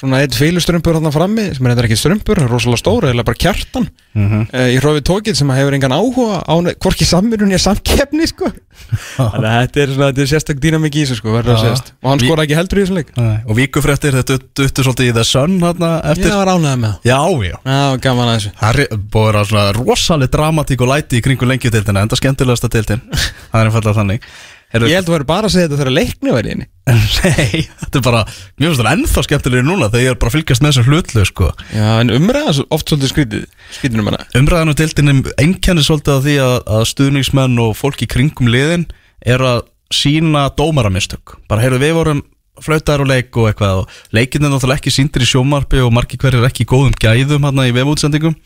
svona 0.00 0.22
einn 0.24 0.32
fíluströmpur 0.32 0.96
þarna 0.96 1.12
frammi 1.12 1.44
sem 1.52 1.66
er 1.66 1.74
eitthvað 1.74 1.88
ekki 1.90 1.98
strömpur, 2.00 2.38
rosalega 2.48 2.80
stóra 2.80 3.10
eða 3.12 3.24
bara 3.28 3.40
kjartan. 3.40 3.88
Mhm. 4.16 4.46
uh, 4.48 4.68
í 4.72 4.78
hrófið 4.80 5.04
tókið 5.06 5.36
sem 5.38 5.50
hefur 5.54 5.76
engan 5.76 5.92
áhuga 5.94 6.40
á 6.40 6.54
hvorki 6.82 7.06
samverjun 7.06 7.52
ég 7.52 7.60
samkeppni 7.62 8.26
sko. 8.30 8.48
Þannig 9.20 9.48
að 9.50 9.58
þetta 9.60 9.82
er, 9.82 9.92
svona, 9.92 10.08
þetta 10.08 10.22
er 10.24 10.30
sérstak 10.32 10.62
dýnamik 10.62 10.96
í 10.96 11.04
þessu 11.04 11.18
sko 11.20 11.34
að 11.36 11.50
Já. 11.52 11.74
og 12.00 12.08
hann 12.08 12.22
skora 12.24 12.46
ekki 12.46 12.56
heldur 12.58 12.80
í 12.80 12.84
þessum 12.84 12.98
leik. 12.98 13.12
Og 13.20 13.58
víkufréttir, 13.58 14.16
þetta 14.18 14.38
duttu 14.40 14.86
svolítið 14.86 15.10
í 15.10 15.16
The 15.18 15.26
Sun 15.28 15.58
hérna 15.60 15.90
eftir. 16.10 16.30
Ég 16.30 16.40
var 16.40 16.52
ánægð 16.54 16.80
með 16.86 17.10
Já, 17.10 17.20
já. 17.44 17.58
Það 17.66 17.80
Já, 17.80 18.00
gaman 18.08 18.30
að 18.30 18.38
þessu. 18.38 18.54
Það 18.60 18.80
er 18.80 19.02
búið 19.12 19.20
að 19.20 19.28
vera 19.30 19.44
svona 19.50 19.66
rosaleg 19.76 20.32
dramatík 20.32 20.86
og 20.86 20.90
læti 20.90 21.20
í 21.20 21.24
kringum 21.26 21.52
lengjudeildina, 21.52 22.06
enda 22.06 22.18
skemmtilegasta 22.18 22.72
deildin. 22.72 23.04
Það 23.52 23.60
er 23.60 23.70
einfallega 23.70 24.00
þannig 24.00 24.26
Heru, 24.70 24.86
Ég 24.86 25.00
held 25.00 25.08
að 25.10 25.14
vera 25.16 25.26
bara 25.26 25.48
að 25.48 25.54
segja 25.56 25.66
þetta 25.68 25.78
þegar 25.80 25.94
leikni 25.96 26.34
verið 26.36 26.52
inni 26.54 26.66
Nei, 26.90 27.62
þetta 27.80 27.98
er 28.00 28.04
bara, 28.06 28.20
mér 28.58 28.68
finnst 28.70 28.82
það 28.82 28.90
ennþá 28.92 29.24
skemmtilegri 29.26 29.66
núna 29.66 29.88
þegar 29.90 30.04
ég 30.04 30.12
er 30.14 30.18
bara 30.22 30.30
að 30.30 30.36
fylgjast 30.36 30.62
með 30.64 30.72
þessum 30.72 30.88
hlutlu 30.90 31.24
sko. 31.26 31.48
Já, 31.74 31.88
en 32.04 32.12
umræða 32.14 32.54
svo- 32.58 32.66
oft 32.76 32.90
svolítið 32.92 33.12
skrítið 33.12 33.98
um 34.00 34.10
Umræðan 34.40 34.72
og 34.72 34.78
deildinum 34.78 35.22
einkenni 35.42 35.84
svolítið 35.86 36.14
að 36.16 36.26
því 36.28 36.36
að, 36.46 36.56
að 36.78 36.84
stuðningsmenn 36.92 37.62
og 37.66 37.72
fólk 37.78 38.04
í 38.06 38.10
kringum 38.10 38.50
liðin 38.50 38.86
er 39.26 39.42
að 39.42 39.62
sína 39.90 40.46
dómaramistök. 40.54 41.34
Bara 41.50 41.64
heyrðu 41.66 41.82
við 41.82 41.96
vorum 41.98 42.22
flautaðar 42.60 43.04
og 43.04 43.10
leik 43.10 43.36
og 43.40 43.48
eitthvað 43.50 43.82
og 43.82 43.98
leikinn 44.14 44.44
er 44.46 44.52
náttúrulega 44.52 44.82
ekki 44.82 44.92
síndir 44.94 45.24
í 45.24 45.28
sjómarpi 45.30 45.80
og 45.82 45.94
margir 45.96 46.20
hverjir 46.20 46.46
ekki 46.46 46.66
góðum 46.68 46.94
gæðum 47.00 47.46
hérna 47.48 47.66
í 47.70 47.74
vefútsendingum 47.74 48.36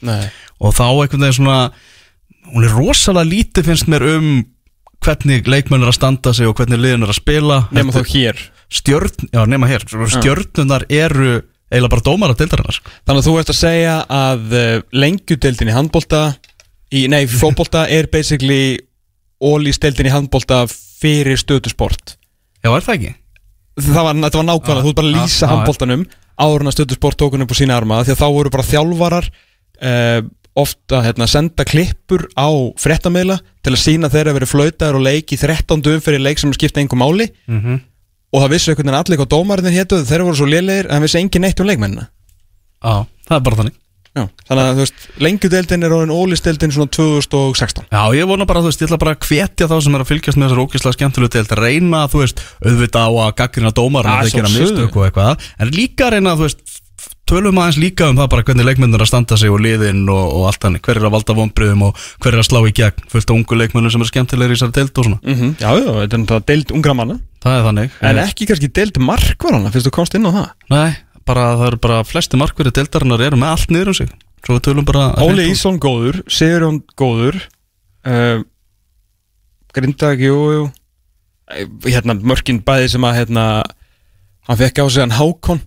og 0.63 0.77
þá 0.77 0.85
veginn 1.01 1.35
svona 1.35 1.57
hún 2.53 2.67
er 2.69 2.77
rosalega 2.77 3.27
lítið 3.31 3.71
finnst 3.71 3.89
mér 3.91 4.05
um 4.15 4.29
hvernig 5.05 5.48
leikmenn 5.51 5.85
er 5.85 5.93
að 5.93 5.98
standa 5.98 6.32
sig 6.36 6.48
og 6.48 6.56
hvernig 6.59 6.81
liðin 6.81 7.05
er 7.06 7.12
að 7.12 7.20
spila. 7.20 7.59
Nefna 7.74 8.01
þá 8.01 8.14
hér. 8.14 8.44
Stjörn, 8.74 9.28
já 9.31 9.43
nema 9.47 9.68
hér. 9.70 9.85
Stjörnunar 9.86 10.86
eru 10.89 11.43
eiginlega 11.70 11.93
bara 11.93 12.06
dómar 12.06 12.32
af 12.32 12.40
deildarinnar 12.40 12.76
sko. 12.76 12.93
Þannig 13.05 13.20
að 13.20 13.28
þú 13.28 13.36
ert 13.40 13.52
að 13.52 13.59
segja 13.59 13.94
að 14.14 14.56
uh, 14.56 14.74
lengjudeildin 14.94 15.70
í 15.70 15.76
handbolta 15.76 16.24
í, 16.94 17.06
Nei, 17.10 17.24
fótbolta 17.40 17.86
er 17.90 18.09
basically 18.12 18.78
ólýsteildin 19.44 20.09
í 20.09 20.14
handbolta 20.14 20.64
fyrir 20.70 21.40
stöðusport 21.40 22.16
já 22.64 22.70
er 22.70 22.85
það 22.85 22.94
ekki? 22.94 23.14
Það 23.74 24.06
var, 24.06 24.20
var 24.22 24.47
nákvæmlega, 24.47 24.76
Já, 24.78 24.85
þú 24.85 24.93
ert 24.93 25.01
bara 25.01 25.09
að 25.09 25.16
lýsa 25.18 25.48
áður 26.35 26.62
en 26.64 26.70
að 26.70 26.76
stöðusport 26.76 27.18
tókun 27.18 27.44
upp 27.44 27.52
á 27.55 27.56
sína 27.59 27.76
arma 27.78 28.01
því 28.06 28.14
að 28.14 28.22
þá 28.22 28.28
voru 28.35 28.52
bara 28.55 28.66
þjálfarar 28.66 29.28
uh, 29.31 30.20
ofta 30.56 31.01
hérna, 31.02 31.26
senda 31.26 31.64
klippur 31.66 32.28
á 32.39 32.47
fréttamiðla 32.78 33.40
til 33.64 33.72
að 33.74 33.81
sína 33.82 34.09
þeirra 34.12 34.35
verið 34.36 34.52
flautaður 34.52 34.98
og 35.01 35.06
leik 35.09 35.32
í 35.35 35.39
13 35.40 35.82
umfyrir 35.97 36.22
leik 36.22 36.39
sem 36.39 36.52
skipta 36.55 36.81
einhver 36.81 36.98
máli 37.01 37.28
Mm 37.48 37.60
-hmm. 37.60 37.81
og 38.32 38.43
það 38.43 38.51
vissu 38.55 38.70
einhvern 38.70 38.86
veginn 38.90 39.01
allir 39.02 39.18
hvað 39.18 39.32
dómarinn 39.35 39.74
hétu 39.78 40.02
þeirra 40.05 40.24
voru 40.24 40.36
svo 40.36 40.47
lélegir 40.47 40.86
en 40.90 40.97
það 40.98 41.02
vissi 41.02 41.18
engin 41.18 41.40
neitt 41.43 41.60
um 41.60 41.66
leikmennina 41.66 42.06
Já, 42.85 43.06
það 43.28 43.36
er 43.36 43.40
bara 43.40 43.56
þannig 43.56 43.74
Já. 44.14 44.28
Þannig 44.47 44.62
að 44.64 44.74
þú 44.74 44.78
veist, 44.78 44.94
lengjudeildin 45.18 45.82
er 45.82 45.90
orðin 45.90 46.14
ólýsteildin 46.14 46.70
svona 46.70 46.86
2016 46.94 47.85
Já, 47.90 48.02
ég 48.14 48.26
vona 48.31 48.44
bara, 48.47 48.60
þú 48.62 48.68
veist, 48.70 48.81
ég 48.81 48.86
ætla 48.86 48.98
bara 49.02 49.14
að 49.16 49.26
hvetja 49.26 49.66
þá 49.66 49.81
sem 49.82 49.94
er 49.94 50.01
að 50.05 50.06
fylgjast 50.12 50.39
með 50.39 50.47
þessar 50.48 50.62
ógeðslega 50.62 50.93
skemmtilegu 50.94 51.32
deild 51.35 51.51
að 51.51 51.62
reyna, 51.64 52.06
þú 52.06 52.18
veist, 52.22 52.39
auðvita 52.62 52.98
á 53.02 53.10
að 53.10 53.35
gaggrina 53.40 53.72
dómar 53.74 54.06
Ah, 54.06 54.20
að 54.20 54.28
þeir 54.31 54.35
gera 54.39 54.48
sjálfsögðu. 54.48 54.70
mistök 54.70 54.97
og 54.97 55.05
eitthvað 55.09 55.39
en 55.59 55.68
líka 55.74 56.10
reyna, 56.14 56.36
þú 56.39 56.43
veist, 56.47 56.60
tölum 57.29 57.59
aðeins 57.61 57.79
líka 57.81 58.09
um 58.11 58.19
það 58.19 58.31
bara 58.35 58.45
hvernig 58.47 58.67
leikmennir 58.69 59.03
að 59.05 59.09
standa 59.11 59.39
sig 59.41 59.53
og 59.53 59.63
liðin 59.65 60.03
og, 60.13 60.25
og 60.39 60.49
allt 60.51 60.61
þannig, 60.65 60.83
hver 60.85 61.01
er 61.01 61.07
að 61.09 61.15
valda 61.15 61.37
vonbriðum 61.39 61.85
og 61.89 62.03
hver 62.21 62.35
er 62.35 62.43
að 62.43 62.49
slá 62.49 62.61
í 62.69 62.75
gegn, 62.77 63.07
fullt 63.13 63.31
af 63.31 63.39
ungu 63.39 63.59
leikmennir 63.59 63.95
sem 63.95 64.05
er 64.05 64.11
skemmtilegir 64.11 64.53
í 64.53 64.59
þessari 64.59 64.77
deild 64.79 65.01
og 65.01 65.09
svona. 65.09 65.21
Mm 65.23 65.39
-hmm. 65.39 65.55
Já, 65.61 65.71
já, 65.81 65.91
þetta 66.01 66.17
er 66.17 66.23
náttúrulega 66.25 66.47
deild 66.53 66.75
ungra 66.77 66.95
manna. 66.95 67.19
Það 67.45 67.59
er 67.59 67.65
þannig 67.69 67.91
En 68.01 68.19
ekki 68.25 68.47
kannski 68.47 68.69
deild 68.69 68.99
markvarana, 68.99 69.73
fyrst 69.73 69.89
þú 69.89 69.95
komst 69.97 70.15
inn 70.15 70.29
á 70.29 70.33
það? 70.37 70.49
Nei, 70.71 70.91
bara 71.25 71.57
það 71.57 71.67
eru 71.67 71.77
bara 71.77 72.05
flesti 72.05 72.37
markverði 72.37 72.73
deildarinnar 72.73 73.21
eru 73.21 73.37
með 73.37 73.49
allt 73.49 73.71
niður 73.71 73.89
um 73.89 73.95
sig. 73.95 74.09
Svo 74.45 74.59
við 74.59 74.65
tölum 74.69 74.85
bara 74.85 75.15
Óli 75.25 75.49
Ísson 75.49 75.79
góður, 75.81 76.21
Sigurjón 76.29 76.83
góður 76.97 77.41
uh, 78.05 78.45
Grindag, 79.73 80.21
jú, 80.21 80.37
jú. 80.53 80.65
Eh, 81.51 81.67
Hérna, 81.89 82.15
mörkin 82.15 82.61
bæði 82.65 82.91
sem 82.93 83.05
að 83.05 83.17
hérna, 83.23 83.63
hann 84.47 84.61
fekk 84.61 84.85
á 84.85 84.87
sig 84.89 85.01
hann 85.01 85.17
Hákon 85.17 85.61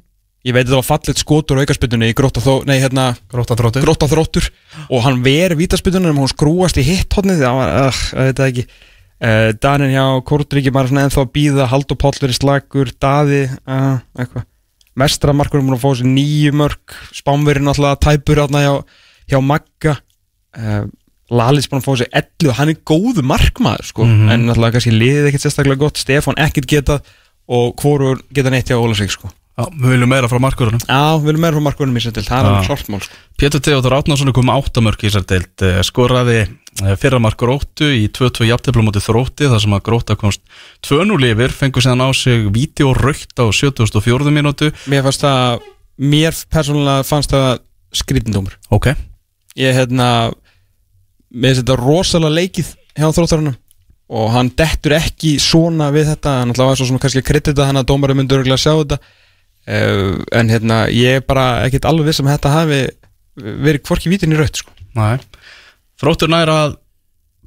Ég 0.48 0.56
veit 0.56 0.64
að 0.64 0.72
það 0.72 0.80
var 0.80 0.88
fallet 0.88 1.19
skotur 1.19 1.60
í 1.60 2.14
gróta 2.15 2.40
þó, 2.40 2.53
nei 2.68 2.78
hérna 2.80 3.10
Gróta 3.28 3.56
þróttu 3.60 3.82
gróta 3.84 4.07
þróttur. 4.07 4.45
Og 4.88 5.02
hann 5.03 5.19
ver 5.26 5.57
vítaspytunni 5.60 6.07
en 6.07 6.19
hún 6.22 6.30
skrúast 6.32 6.78
í 6.80 6.86
hitt 6.88 7.11
hodnið 7.18 7.41
það 7.41 7.57
var, 7.57 7.72
uh, 7.82 8.03
ég 8.14 8.30
veit 8.30 8.38
það 8.40 8.52
ekki. 8.52 8.68
Uh, 9.18 9.49
Danin 9.60 9.91
hjá 9.91 10.06
Kortríki 10.30 10.72
bara 10.72 10.88
svona 10.88 11.07
ennþá 11.07 11.26
að 11.26 11.34
býða 11.36 11.65
Haldur 11.72 11.99
Páll 11.99 12.22
verið 12.22 12.38
slagur, 12.38 12.94
Daði 13.02 13.41
uh, 13.49 13.98
eitthvað. 14.15 14.45
Mestra 14.98 15.36
markur 15.36 15.60
er 15.60 15.65
múin 15.65 15.76
að 15.76 15.84
fá 15.84 15.99
sér 15.99 16.10
nýju 16.10 16.53
mörg 16.57 16.95
Spánverið 17.18 17.68
náttúrulega 17.68 17.99
tæpur 18.02 18.41
átna 18.45 18.61
hjá, 18.64 18.72
hjá 19.34 19.38
Magga. 19.44 19.98
Uh, 20.56 20.86
Lalis 21.28 21.68
búin 21.68 21.84
að 21.84 21.90
fá 21.90 21.99
sér 21.99 22.14
11 22.22 22.53
og 22.53 22.56
hann 22.61 22.72
er 22.72 22.80
góðu 22.88 23.26
markmaður 23.34 23.90
sko. 23.90 24.07
en 24.07 24.48
náttúrulega 24.48 24.78
kannski 24.78 24.95
liðið 24.95 25.28
ekkert 25.32 25.44
sérstaklega 25.44 25.82
gott. 25.84 25.99
Stefán 25.99 26.40
ekkert 26.40 26.72
getað. 26.72 27.11
Og 27.52 27.76
hvorur 27.80 28.24
geta 28.36 28.52
neitt 28.52 28.72
hjá 28.72 28.80
Ólasvík 28.80 29.11
sko. 29.11 29.30
Já, 29.58 29.66
við 29.74 29.94
viljum 29.96 30.12
meira 30.12 30.28
frá 30.30 30.38
markurunum 30.38 30.82
Já, 30.84 31.18
við 31.18 31.32
viljum 31.32 31.42
meira 31.42 31.58
frá 31.58 31.64
markmannum 31.66 31.98
í 31.98 32.02
sér 32.04 32.14
til, 32.14 32.24
það 32.28 32.38
er 32.38 32.50
alveg 32.52 32.68
klart 32.70 32.90
mál 32.94 33.00
sko. 33.02 33.16
Pétur 33.42 33.64
Theodor 33.66 33.96
Átnarsson 33.98 34.30
er 34.30 34.36
komið 34.38 34.60
áttamörk 34.62 35.02
í 35.02 35.10
þessar 35.10 35.26
deild. 35.32 35.64
Eh, 35.66 35.80
skoraði 35.86 36.38
eh, 36.44 36.94
fyrra 37.02 37.20
mark 37.22 37.40
gróttu 37.42 37.90
í 37.90 38.04
2-2 38.14 38.46
jafntefla 38.52 38.86
móti 38.86 39.02
þrótti 39.02 39.50
þar 39.50 39.64
sem 39.66 39.74
að 39.74 39.84
gróta 39.90 40.18
komst 40.18 40.46
2-0 40.86 41.18
yfir, 41.32 41.58
fengur 41.58 41.86
síðan 41.86 42.06
á 42.06 42.10
sig 42.14 42.46
raukt 43.02 43.34
á 43.42 43.46
74. 43.50 44.30
mínútu. 44.38 44.70
Mér 44.94 45.06
fannst 45.10 45.26
það, 45.26 45.66
mér 46.06 46.42
persónulega 46.54 47.06
fannst 47.10 47.34
það 47.34 47.50
skrítindómur 47.98 48.58
Ok, 48.70 48.92
Ég 49.58 49.74
hérna, 49.74 50.30
finnst 51.34 51.64
þetta 51.64 51.78
rosalega 51.80 52.36
leikið 52.38 52.76
hjá 52.94 53.10
þróttarunum 53.10 53.58
og 54.08 54.28
hann 54.32 54.52
dettur 54.56 54.96
ekki 54.96 55.34
svona 55.42 55.90
við 55.92 56.14
þetta, 56.14 56.42
hann 56.44 56.54
að 56.54 56.70
var 56.70 56.78
svo 56.80 56.86
sem 56.88 57.00
kannski 57.02 57.24
að 57.24 57.28
kredita 57.28 57.66
hann 57.68 57.80
að 57.82 57.90
dómari 57.90 58.16
myndi 58.16 58.38
örgulega 58.38 58.62
sjá 58.62 58.76
þetta 58.78 59.00
en 59.68 60.49
hérna, 60.53 60.85
ég 60.94 61.19
er 61.19 61.23
bara 61.27 61.48
ekkert 61.68 61.85
alveg 61.89 62.07
viss 62.11 62.22
um 62.23 62.30
að 62.30 62.38
þetta 62.38 62.53
hafi 62.56 62.81
verið 63.68 63.84
hvorki 63.88 64.11
vítin 64.14 64.34
í 64.34 64.39
raut 64.39 64.56
sko. 64.61 64.72
Þróttur 66.02 66.31
nær 66.31 66.49
að 66.53 66.76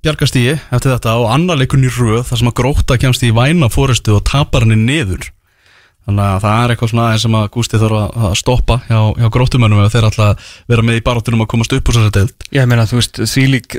bjarga 0.05 0.27
stíi 0.29 0.55
eftir 0.57 0.93
þetta 0.95 1.17
og 1.21 1.29
annar 1.33 1.59
leikun 1.61 1.85
í 1.87 1.91
röð 1.93 2.25
þar 2.29 2.41
sem 2.41 2.51
að 2.51 2.57
gróta 2.61 2.97
kemst 3.01 3.25
í 3.27 3.33
væna 3.37 3.69
fórustu 3.73 4.17
og 4.17 4.25
tapar 4.29 4.65
henni 4.67 4.79
niður. 4.81 5.31
Þannig 6.09 6.25
að 6.27 6.39
það 6.45 6.61
er 6.65 6.73
eitthvað 6.75 6.91
svona 6.93 7.07
aðeins 7.09 7.25
sem 7.27 7.35
að 7.37 7.49
Gústi 7.55 7.79
þarf 7.81 7.99
að- 8.01 8.37
stoppa 8.41 8.77
hjá, 8.89 9.01
hjá 9.21 9.29
gróttumönnum 9.31 9.83
ef 9.85 9.93
þeir 9.93 10.07
að 10.09 10.53
vera 10.73 10.83
með 10.83 11.01
í 11.01 11.05
barátunum 11.05 11.45
að 11.45 11.51
komast 11.53 11.73
upp 11.77 11.89
úr 11.89 11.99
þessari 11.99 12.15
deild. 12.17 12.47
Ég 12.57 12.69
meina, 12.71 12.87
þú 12.89 12.97
veist, 13.01 13.21
því 13.21 13.45
lík 13.53 13.77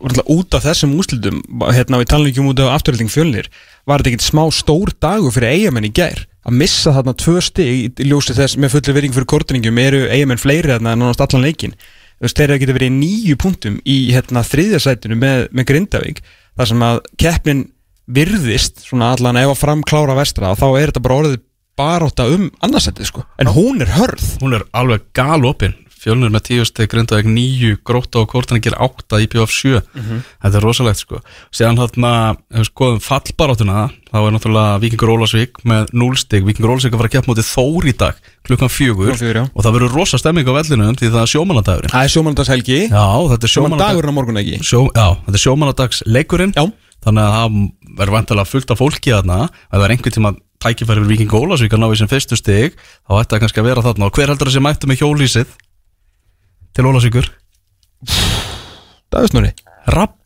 út 0.00 0.54
af 0.56 0.64
þessum 0.64 0.96
úslitum 0.98 1.40
hérna 1.70 2.00
við 2.00 2.08
talum 2.10 2.26
ekki 2.30 2.40
um 2.40 2.50
út 2.50 2.60
af 2.64 2.72
afturhalding 2.78 3.10
fjölnir 3.12 3.48
var 3.86 4.00
þetta 4.00 4.14
ekkert 4.14 4.26
smá 4.26 4.42
stór 4.50 4.92
dagur 4.96 5.34
fyrir 5.34 5.52
eigamenn 5.52 5.88
í 5.90 5.92
gær 5.92 6.24
að 6.46 6.56
missa 6.62 6.94
þarna 6.96 7.16
tvö 7.20 7.40
stig 7.44 8.00
í 8.00 8.06
ljósi 8.08 8.36
þess 8.36 8.58
með 8.60 8.76
fullir 8.76 8.96
vering 8.96 9.16
fyrir 9.16 9.28
kortningum 9.28 9.80
eru 9.82 10.06
eigamenn 10.08 10.40
fleiri 10.40 10.72
þarna 10.72 10.94
en 10.94 11.02
nánast 11.04 11.24
allan 11.24 11.44
leikin 11.44 11.74
þú 11.76 12.26
veist, 12.26 12.40
þeir 12.40 12.56
geta 12.60 12.76
verið 12.76 12.96
nýju 12.96 13.36
punktum 13.40 13.76
í 13.84 13.98
hérna 14.14 14.44
þriðjasætinu 14.46 15.18
með, 15.20 15.46
með 15.52 15.68
Grindavík 15.72 16.24
þar 16.56 16.72
sem 16.72 16.86
að 16.86 17.02
keppnin 17.20 17.62
virðist 18.10 18.82
svona 18.86 19.12
allan 19.14 19.38
ef 19.40 19.52
að 19.52 19.60
framklára 19.60 20.16
vestra 20.18 20.56
þá 20.58 20.66
er 20.70 20.90
þetta 20.90 21.04
bara 21.04 21.20
orðið 21.22 21.38
baróta 21.80 22.26
um 22.28 22.48
annarsætið 22.64 23.08
sko. 23.08 23.24
En 23.40 23.50
hún 23.54 23.80
er 23.84 23.92
hörð. 23.94 24.24
Hún 24.42 24.56
er 24.58 24.66
alveg 24.76 25.06
galopin 25.16 25.76
fjölnir 26.00 26.32
með 26.32 26.42
tíu 26.48 26.64
steg 26.64 26.88
grindaðeg 26.90 27.26
nýju 27.28 27.76
gróta 27.84 28.22
og 28.22 28.30
kortaningir 28.32 28.72
átta 28.80 29.20
í 29.20 29.26
BF 29.28 29.52
7 29.52 29.82
þetta 30.40 30.56
er 30.56 30.64
rosalegt 30.64 31.02
sko. 31.02 31.20
Síðan 31.52 31.76
þarna, 31.80 32.12
ef 32.50 32.62
við 32.62 32.68
skoðum 32.70 33.00
fallbaráttuna 33.04 33.82
þá 34.10 34.16
er 34.24 34.32
náttúrulega 34.34 34.80
Víkingur 34.80 35.12
Ólasvík 35.14 35.60
með 35.68 35.92
0 35.92 36.16
steg, 36.16 36.46
Víkingur 36.48 36.72
Ólasvík 36.74 36.94
að 36.96 37.02
fara 37.02 37.10
að 37.10 37.16
keppa 37.18 37.30
mótið 37.30 37.50
Þór 37.50 37.88
í 37.90 37.94
dag 38.00 38.14
klukkan 38.48 38.72
fjögur. 38.72 39.12
Já. 39.20 39.42
og 39.52 39.62
það 39.62 39.74
verður 39.76 39.94
rosa 40.00 40.18
stemming 40.18 40.48
á 40.48 40.52
vellinu 40.56 40.88
því 40.96 41.10
það 41.12 41.20
er 41.20 41.30
sjómanadagurinn 41.34 41.92
Það 41.92 42.06
er 42.06 42.12
er 43.46 43.52
sjómanadags 43.52 43.52
Sjómanadagurinn 43.54 44.10
á 44.10 44.16
morgun 44.16 44.40
ekki? 44.40 44.58
Sjó, 44.64 44.80
já, 44.96 45.06
þetta 45.26 45.36
er 45.36 45.44
sjómanadags 45.44 46.02
leikurinn 46.08 46.54
Já. 46.56 46.64
þannig 47.04 47.22
að 47.28 47.34
það 47.36 47.58
verður 48.00 48.16
vantilega 48.16 48.48
fullt 48.50 48.70
af 48.72 48.80
fólki 48.80 49.12
þarna. 49.14 49.38
Að 49.70 49.76
það 49.76 49.84
er 49.86 49.94
einhvern 49.94 50.16
tíma 50.16 50.32
tækifæri 50.60 51.00
fyrir 51.00 51.10
Víking 51.12 51.32
Ólasvík 51.36 51.74
að 51.76 51.82
ná 51.84 51.88
í 51.92 51.98
sem 52.00 52.10
fyrstu 52.10 52.36
stig 52.38 52.74
þá 52.76 53.12
ætti 53.20 53.34
það 53.34 53.42
kannski 53.44 53.62
að 53.62 53.68
vera 53.70 53.84
þarna. 53.86 54.08
Og 54.10 54.16
hver 54.18 54.32
heldur 54.32 54.50
að 54.50 54.56
sé 54.56 54.62
mættu 54.64 54.90
með 54.90 55.00
hjólísið 55.04 55.54
til 56.74 56.86
Ólasvíkur 56.86 57.30
Davíðsnúri 59.10 59.54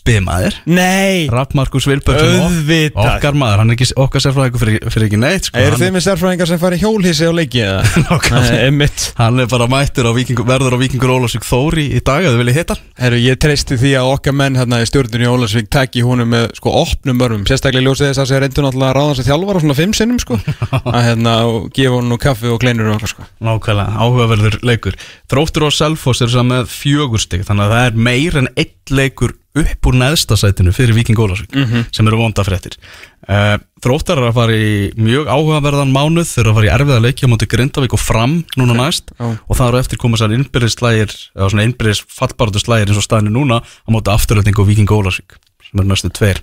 Rappi 0.05 0.21
maður 0.21 0.57
Nei 0.69 1.29
Rapp 1.33 1.55
Markus 1.57 1.87
Vilbergsson 1.89 2.43
Auðvitað. 2.45 3.07
okkar 3.09 3.37
maður, 3.41 3.61
hann 3.63 3.71
er 3.73 3.77
ekki 3.79 3.87
okkar 3.97 4.21
sérfræðingur 4.21 4.61
fyrir, 4.61 4.83
fyrir 4.93 5.07
ekki 5.09 5.21
neitt 5.23 5.47
sko. 5.49 5.63
Eru 5.65 5.79
þið 5.81 5.93
með 5.95 6.03
sérfræðingar 6.05 6.51
sem 6.51 6.61
fari 6.61 6.79
hjólhísi 6.83 7.25
á 7.25 7.33
leiki 7.33 7.63
eða? 7.65 7.79
Nákvæmlega. 8.05 8.51
Nei, 8.51 8.67
Einmitt 8.67 9.05
hann 9.17 9.41
er 9.41 9.49
bara 9.49 9.69
mættur 9.73 10.05
á 10.05 10.13
Víkingur, 10.13 10.45
verður 10.51 10.77
á 10.77 10.79
Víkingur 10.83 11.15
Ólasvík 11.15 11.47
Þóri 11.49 11.87
í 11.97 12.03
dag 12.05 12.21
að 12.21 12.37
þau 12.37 12.41
vilja 12.43 12.57
hitta 12.59 12.77
hann. 12.77 12.85
Herru, 13.01 13.21
ég 13.25 13.41
treysti 13.41 13.79
því 13.81 13.95
að 14.03 14.11
okkar 14.13 14.37
menn 14.37 14.61
hérna 14.61 14.83
í 14.85 14.89
stjórnunni 14.91 15.31
Ólasvík 15.33 15.71
taki 15.73 16.05
húnum 16.05 16.29
með 16.37 16.51
sko 16.61 16.75
opnum 16.83 17.25
örfum 17.25 17.47
Sérstaklega 17.49 17.89
ljósið 17.89 18.11
þess 18.11 18.25
að 18.27 18.29
sér 18.35 18.45
reyndu 18.45 18.67
náttúrulega 18.67 18.93
að 18.93 18.99
ráða 19.01 19.17
að 19.17 19.31
þjálfara 19.31 19.65
svona 19.65 19.79
fimm 19.81 19.97
sinnum 19.97 20.21
sko 20.21 20.41
Að 20.95 21.01
hérna 21.09 21.35
og 21.49 21.71
gefa 21.73 21.97
hún 21.97 22.13
nú 22.13 22.21
kaffi 22.21 22.53
og 22.53 22.61
kleinur 22.61 22.93
og 22.93 22.99
okkar 22.99 23.15
sko 23.15 23.29
Nákvæmlega, 23.49 23.97
áhugaverður 24.05 24.59
leikur 24.69 24.99
Þróttur 25.33 25.69
og 25.71 25.75
Selfoss 25.75 26.25
er 26.25 26.33
saman 26.35 26.59
með 26.59 26.75
fjögur 26.75 27.25
stig 27.25 27.47
þannig 27.49 27.71
að 27.71 27.75
það 27.79 27.89
er 27.89 28.05
meir 28.11 28.41
en 28.43 28.53
einn 28.53 28.73
leikur 28.93 29.35
upp 29.55 29.87
úr 29.87 29.94
neðsta 29.99 30.37
sætinu 30.39 30.73
fyrir 30.75 30.97
Víking 30.97 31.19
Ólasvík 31.21 31.55
sem 31.95 32.09
eru 32.09 32.19
vonda 32.21 32.45
fréttir. 32.47 32.77
Uh, 33.25 33.57
Þróttar 33.85 34.21
er 34.21 34.29
að 34.29 34.37
fara 34.37 34.57
í 34.57 34.73
mjög 35.01 35.29
áhugaverðan 35.29 35.93
mánuð 35.93 36.29
þeir 36.29 36.43
eru 36.43 36.53
að 36.53 36.59
fara 36.59 36.69
í 36.69 36.73
erfiða 36.75 37.03
leikja 37.05 37.29
mútið 37.29 37.51
Grindavík 37.55 37.97
og 37.97 38.01
fram 38.01 38.35
núna 38.57 38.77
næst. 38.79 39.13
Já. 39.19 39.29
og 39.49 39.57
það 39.59 39.69
eru 39.69 39.81
eftir 39.81 40.01
koma 40.01 40.21
sér 40.21 40.35
innbyrðis 40.37 40.77
slægir 40.79 41.15
eða 41.37 41.51
svona 41.53 41.67
innbyrðis 41.69 42.03
fallbaratu 42.09 42.63
slægir 42.63 42.91
eins 42.93 43.01
og 43.01 43.07
staðinu 43.07 43.33
núna 43.33 43.61
á 43.61 43.89
móti 43.93 44.13
afturölding 44.13 44.59
og 44.61 44.69
Víking 44.69 44.91
Ólasvík 44.91 45.39
sem 45.65 45.81
eru 45.81 45.89
næstu 45.89 46.13
tveir. 46.13 46.43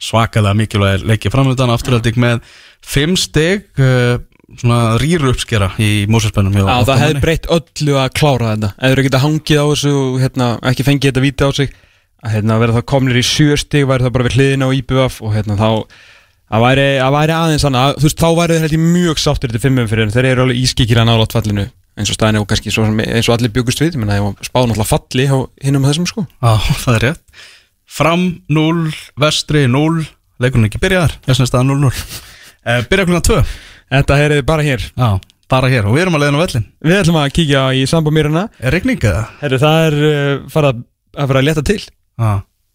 Svakalega 0.00 0.56
mikilvægir 0.56 1.06
leikja 1.08 1.32
framöndan 1.32 1.72
afturölding 1.72 2.16
með 2.20 2.40
fimm 2.84 3.16
stig 3.16 3.68
uh, 3.80 4.20
svona 4.54 4.96
rýru 5.00 5.32
uppskera 5.32 5.72
í 5.82 6.06
Mósarspennum 6.10 6.54
Já, 6.54 6.84
það 6.86 7.02
hefði 7.02 7.22
breytt 7.24 7.48
öllu 7.50 7.96
að 7.98 8.12
klára 8.16 8.52
þetta. 8.54 8.70
Eða 8.78 8.98
þú 8.98 9.06
geta 9.08 9.22
hangið 9.24 9.58
á 9.58 9.66
þessu 9.72 9.94
hérna, 10.22 10.48
ekki 10.70 10.86
fengið 10.86 11.10
þetta 11.10 11.24
víti 11.24 11.48
á 11.48 11.50
sig. 11.56 11.72
að 11.72 11.82
hérna, 12.32 12.58
vera 12.62 12.76
það 12.76 12.86
komnir 12.92 13.18
í 13.20 13.24
sjöstig 13.26 13.86
væri 13.88 14.06
það 14.06 14.14
bara 14.16 14.26
við 14.28 14.36
hliðina 14.38 14.68
á 14.68 14.76
IBF 14.76 15.18
og 15.24 15.34
hérna 15.34 15.56
þá 15.60 15.68
að 16.46 16.62
væri, 16.62 16.86
að 17.02 17.16
væri 17.16 17.34
aðeins 17.36 17.66
annað. 17.66 17.96
Þú 17.98 18.08
veist, 18.08 18.22
þá 18.22 18.28
væri 18.40 18.60
ég 18.62 18.84
mjög 18.84 19.22
sáttur 19.22 19.52
til 19.52 19.62
fimmum 19.62 19.90
fyrir 19.90 20.12
þeir 20.14 20.30
eru 20.30 20.46
alveg 20.46 20.62
ískikir 20.62 21.02
að 21.02 21.10
nála 21.10 21.28
fallinu 21.32 21.66
eins 21.96 22.12
og 22.12 22.18
staðinu 22.18 22.42
og 22.42 22.48
kannski 22.50 22.72
svo, 22.74 22.84
eins 22.84 23.28
og 23.30 23.36
allir 23.36 23.52
byggust 23.54 23.80
við. 23.80 23.96
Menna, 24.00 24.18
ég 24.18 24.44
spáði 24.44 24.70
náttúrulega 24.70 24.90
falli 24.90 25.26
á 25.32 25.36
hinnum 25.64 25.86
þessum 25.88 26.08
sko. 26.10 26.26
Já, 26.28 26.52
það 26.84 26.98
er 26.98 27.06
rétt. 27.06 27.44
Fram 27.96 28.26
0, 28.52 28.90
vestri 29.22 29.64
0 29.70 30.04
Leikurinn 30.42 30.66
er 30.66 30.68
ekki 30.68 30.80
byrjaðar, 30.82 31.14
þessna 31.24 31.46
staða 31.48 31.64
0-0 31.70 31.86
uh, 31.86 32.80
Byrja 32.90 33.06
klukkan 33.06 33.24
2 33.24 33.36
Þetta 33.94 34.16
er 34.20 34.34
bara 34.44 34.64
hér. 34.66 34.82
Já, 34.90 35.06
bara 35.48 35.70
hér. 35.72 35.86
Og 35.86 35.94
við 35.96 36.02
erum 36.02 36.18
að 36.18 36.24
leiðin 36.24 36.36
á 36.36 36.42
vellin 36.42 36.66
Við 36.82 36.98
ætlum 36.98 37.18
að 37.22 37.30
kíkja 37.38 37.62
í 37.78 37.84
sambamýruna 37.88 38.42
Er 38.58 38.74
regning 38.74 39.00
eða? 39.00 39.22
Herru, 39.40 39.60
það 39.62 39.86
er 39.86 39.96
uh, 40.10 40.32
farað 40.52 40.82
að 41.16 41.30
fara 41.30 41.40
að 41.40 41.48
leta 41.48 41.64
til 41.64 41.78
Já, 42.16 42.32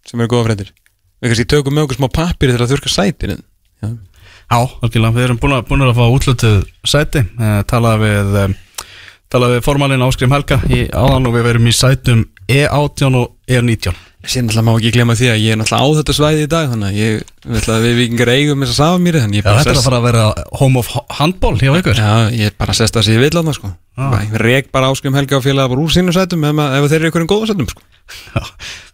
sem 0.08 0.22
eru 0.22 0.32
góða 0.32 0.50
fréttir. 0.50 0.74
Við 1.22 1.34
kannski 1.34 1.48
tökum 1.54 1.78
með 1.78 1.88
okkur 1.88 2.00
smá 2.00 2.10
pappir 2.14 2.54
til 2.54 2.62
að 2.62 2.74
þurka 2.76 2.92
sætin. 2.92 3.40
Já, 3.82 4.60
algjörlega, 4.60 5.16
við 5.16 5.26
erum 5.28 5.40
búin 5.42 5.56
að, 5.56 5.66
búin 5.70 5.86
að 5.86 5.98
fá 5.98 6.06
útlutuð 6.12 6.62
sæti. 6.88 7.24
Uh, 7.40 7.62
Talaði 7.70 8.06
við 8.06 8.38
um, 8.44 8.56
Talaði 9.32 9.58
við 9.58 9.64
formalinn 9.64 10.04
Áskrím 10.04 10.34
Helga 10.36 10.58
í 10.68 10.86
áðan 10.92 11.30
og 11.30 11.38
við 11.38 11.46
verum 11.48 11.70
í 11.72 11.74
sætum 11.76 12.26
E18 12.52 13.16
og 13.16 13.38
E19 13.48 13.94
Sér 14.22 14.44
náttúrulega 14.46 14.66
má 14.68 14.76
ekki 14.76 14.92
glemma 14.94 15.16
því 15.18 15.30
að 15.32 15.40
ég 15.42 15.56
er 15.56 15.58
náttúrulega 15.58 15.82
á 15.82 15.98
þetta 15.98 16.14
svæði 16.14 16.42
í 16.46 16.50
dag 16.52 16.68
Þannig 16.70 16.90
að 16.92 16.98
ég 17.00 17.22
vil 17.56 17.62
að 17.74 17.86
við 17.88 17.96
vikingar 17.98 18.32
eigum 18.36 18.62
þess 18.62 18.74
að 18.74 18.78
safa 18.78 19.00
mér 19.02 19.18
Já, 19.18 19.26
bara 19.48 19.64
þetta 19.64 19.72
er 19.72 19.80
að 19.80 19.88
fara 19.88 20.00
að 20.02 20.06
vera 20.06 20.26
home 20.60 20.82
of 20.82 20.92
handball 21.18 21.58
hjá 21.58 21.72
ykkur. 21.80 21.98
Já, 21.98 22.14
ég 22.38 22.58
bara 22.62 22.76
sest 22.78 23.00
að 23.00 23.08
sé 23.08 23.16
ég 23.16 23.24
vil 23.24 23.32
að 23.32 23.50
það 23.50 23.58
sko. 23.58 23.72
Ah. 23.98 24.14
Ég 24.22 24.38
rek 24.46 24.70
bara 24.76 24.92
áskrim 24.94 25.18
helga 25.18 25.40
og 25.40 25.46
félaga 25.46 25.74
bara 25.74 25.82
úr 25.82 25.96
sínum 25.96 26.14
sætum 26.14 26.46
ef, 26.46 26.62
ef 26.62 26.90
þeir 26.92 27.00
eru 27.00 27.12
ykkur 27.12 27.26
en 27.26 27.32
góða 27.34 27.50
sætum 27.50 27.72
sko. 27.72 27.86
Já, 28.36 28.44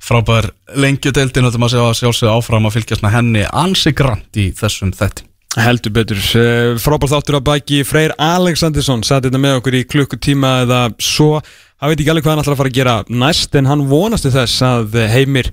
frábær 0.08 0.52
lengjudeildin 0.80 1.48
og 1.48 1.52
þetta 1.52 1.64
maður 1.64 1.76
sjá 1.76 2.04
sjálfsög 2.06 2.32
áfram 2.32 2.70
að 2.70 2.78
fylgjast 2.78 3.10
henni 3.12 3.44
ansi 3.52 3.92
grant 3.98 4.40
í 4.40 4.54
þessum 4.56 4.96
þetti 4.96 5.28
Heldur 5.58 5.94
betur, 5.96 6.20
uh, 6.38 6.76
frábær 6.78 7.10
þáttur 7.16 7.40
að 7.40 7.46
baki 7.48 7.80
Freyr 7.88 8.14
Alexandersson 8.22 9.02
satt 9.08 9.26
þetta 9.26 9.40
með 9.42 9.56
okkur 9.62 9.78
í 9.80 9.86
klukkutíma 9.90 10.52
eða 10.68 10.82
svo 11.02 11.40
hann 11.78 11.92
veit 11.92 12.02
ekki 12.02 12.12
alveg 12.14 12.26
hvað 12.26 12.36
hann 12.36 12.44
ætlar 12.44 12.56
að 12.56 12.62
fara 12.62 12.74
að 12.74 12.78
gera 12.78 13.00
næst 13.10 13.58
en 13.58 13.70
hann 13.70 13.88
vonast 13.90 14.28
til 14.28 14.34
þess 14.36 14.62
að 14.66 14.96
eh, 14.98 15.12
Heimir 15.14 15.52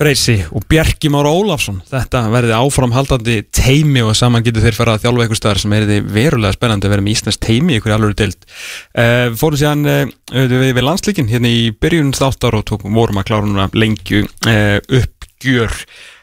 Freysi 0.00 0.38
og 0.56 0.64
Bjarki 0.70 1.10
Mára 1.12 1.28
Ólafsson 1.28 1.82
þetta 1.90 2.22
verði 2.32 2.54
áframhaldandi 2.56 3.34
teimi 3.52 4.00
og 4.04 4.14
saman 4.16 4.44
getur 4.44 4.64
þeir 4.64 4.76
fara 4.78 4.94
að 4.96 5.02
þjálfa 5.04 5.26
ykkur 5.26 5.40
staðar 5.40 5.60
sem 5.60 5.74
er 5.76 5.88
verulega 6.08 6.56
spennandi 6.56 6.88
að 6.88 6.94
vera 6.94 7.04
með 7.04 7.16
Íslands 7.18 7.40
teimi 7.42 7.76
ykkur 7.76 7.92
alveg 7.96 8.14
deild. 8.16 8.46
Uh, 8.96 9.26
fórum 9.36 9.60
síðan 9.60 9.82
uh, 9.90 10.06
við, 10.32 10.70
við 10.70 10.86
landslíkin 10.86 11.28
hérna 11.28 11.52
í 11.52 11.66
byrjun 11.76 12.14
þáttar 12.16 12.56
og 12.56 12.64
tókum, 12.70 12.96
vorum 12.96 13.20
að 13.20 13.28
klára 13.28 13.50
núna 13.50 13.68
lengju 13.76 14.24
uppgjör. 15.02 15.76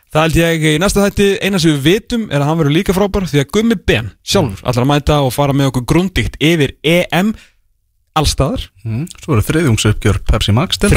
Það 0.07 0.23
held 0.23 0.39
ég 0.39 0.65
í 0.71 0.79
næsta 0.81 1.03
þætti 1.03 1.29
eina 1.43 1.59
sem 1.61 1.75
við 1.75 1.85
vitum 1.85 2.25
er 2.31 2.41
að 2.41 2.49
hann 2.49 2.59
verður 2.63 2.75
líka 2.79 2.95
frábær 2.97 3.27
því 3.29 3.43
að 3.43 3.51
Gummi 3.53 3.77
Ben 3.77 4.09
sjálfur 4.25 4.63
ætlar 4.63 4.87
að 4.87 4.91
mæta 4.95 5.19
og 5.21 5.33
fara 5.35 5.53
með 5.53 5.69
okkur 5.69 5.85
grundigt 5.91 6.39
yfir 6.41 6.73
EM 6.81 7.35
allstaðar 8.17 8.61
mm. 8.83 9.05
Svo 9.23 9.35
eru 9.35 9.43
þriðjungsuppgjör 9.47 10.17
Pepsi 10.27 10.51
Max 10.55 10.69
um, 10.83 10.89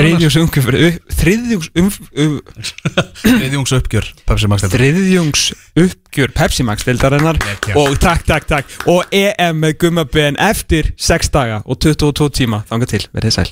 Þriðjungsuppgjör 3.24 4.06
Pepsi 4.28 4.46
Max 4.50 4.58
deildarinnar. 4.66 4.76
þriðjungs 4.76 5.42
uppgjör 5.84 6.30
Pepsi 6.36 6.62
Max 6.66 6.78
deildarinnar 6.88 7.36
og 7.78 7.90
takk, 8.02 8.22
takk, 8.28 8.44
takk. 8.50 8.66
Og 8.90 9.00
EM 9.14 9.56
með 9.62 9.72
Gummi 9.84 10.04
Ben 10.12 10.34
eftir 10.40 10.84
6 10.98 11.34
daga 11.34 11.58
og 11.64 11.74
22 11.82 12.30
tíma. 12.42 12.58
Þangað 12.70 12.88
til, 12.96 13.04
verðið 13.14 13.34
sæl 13.38 13.50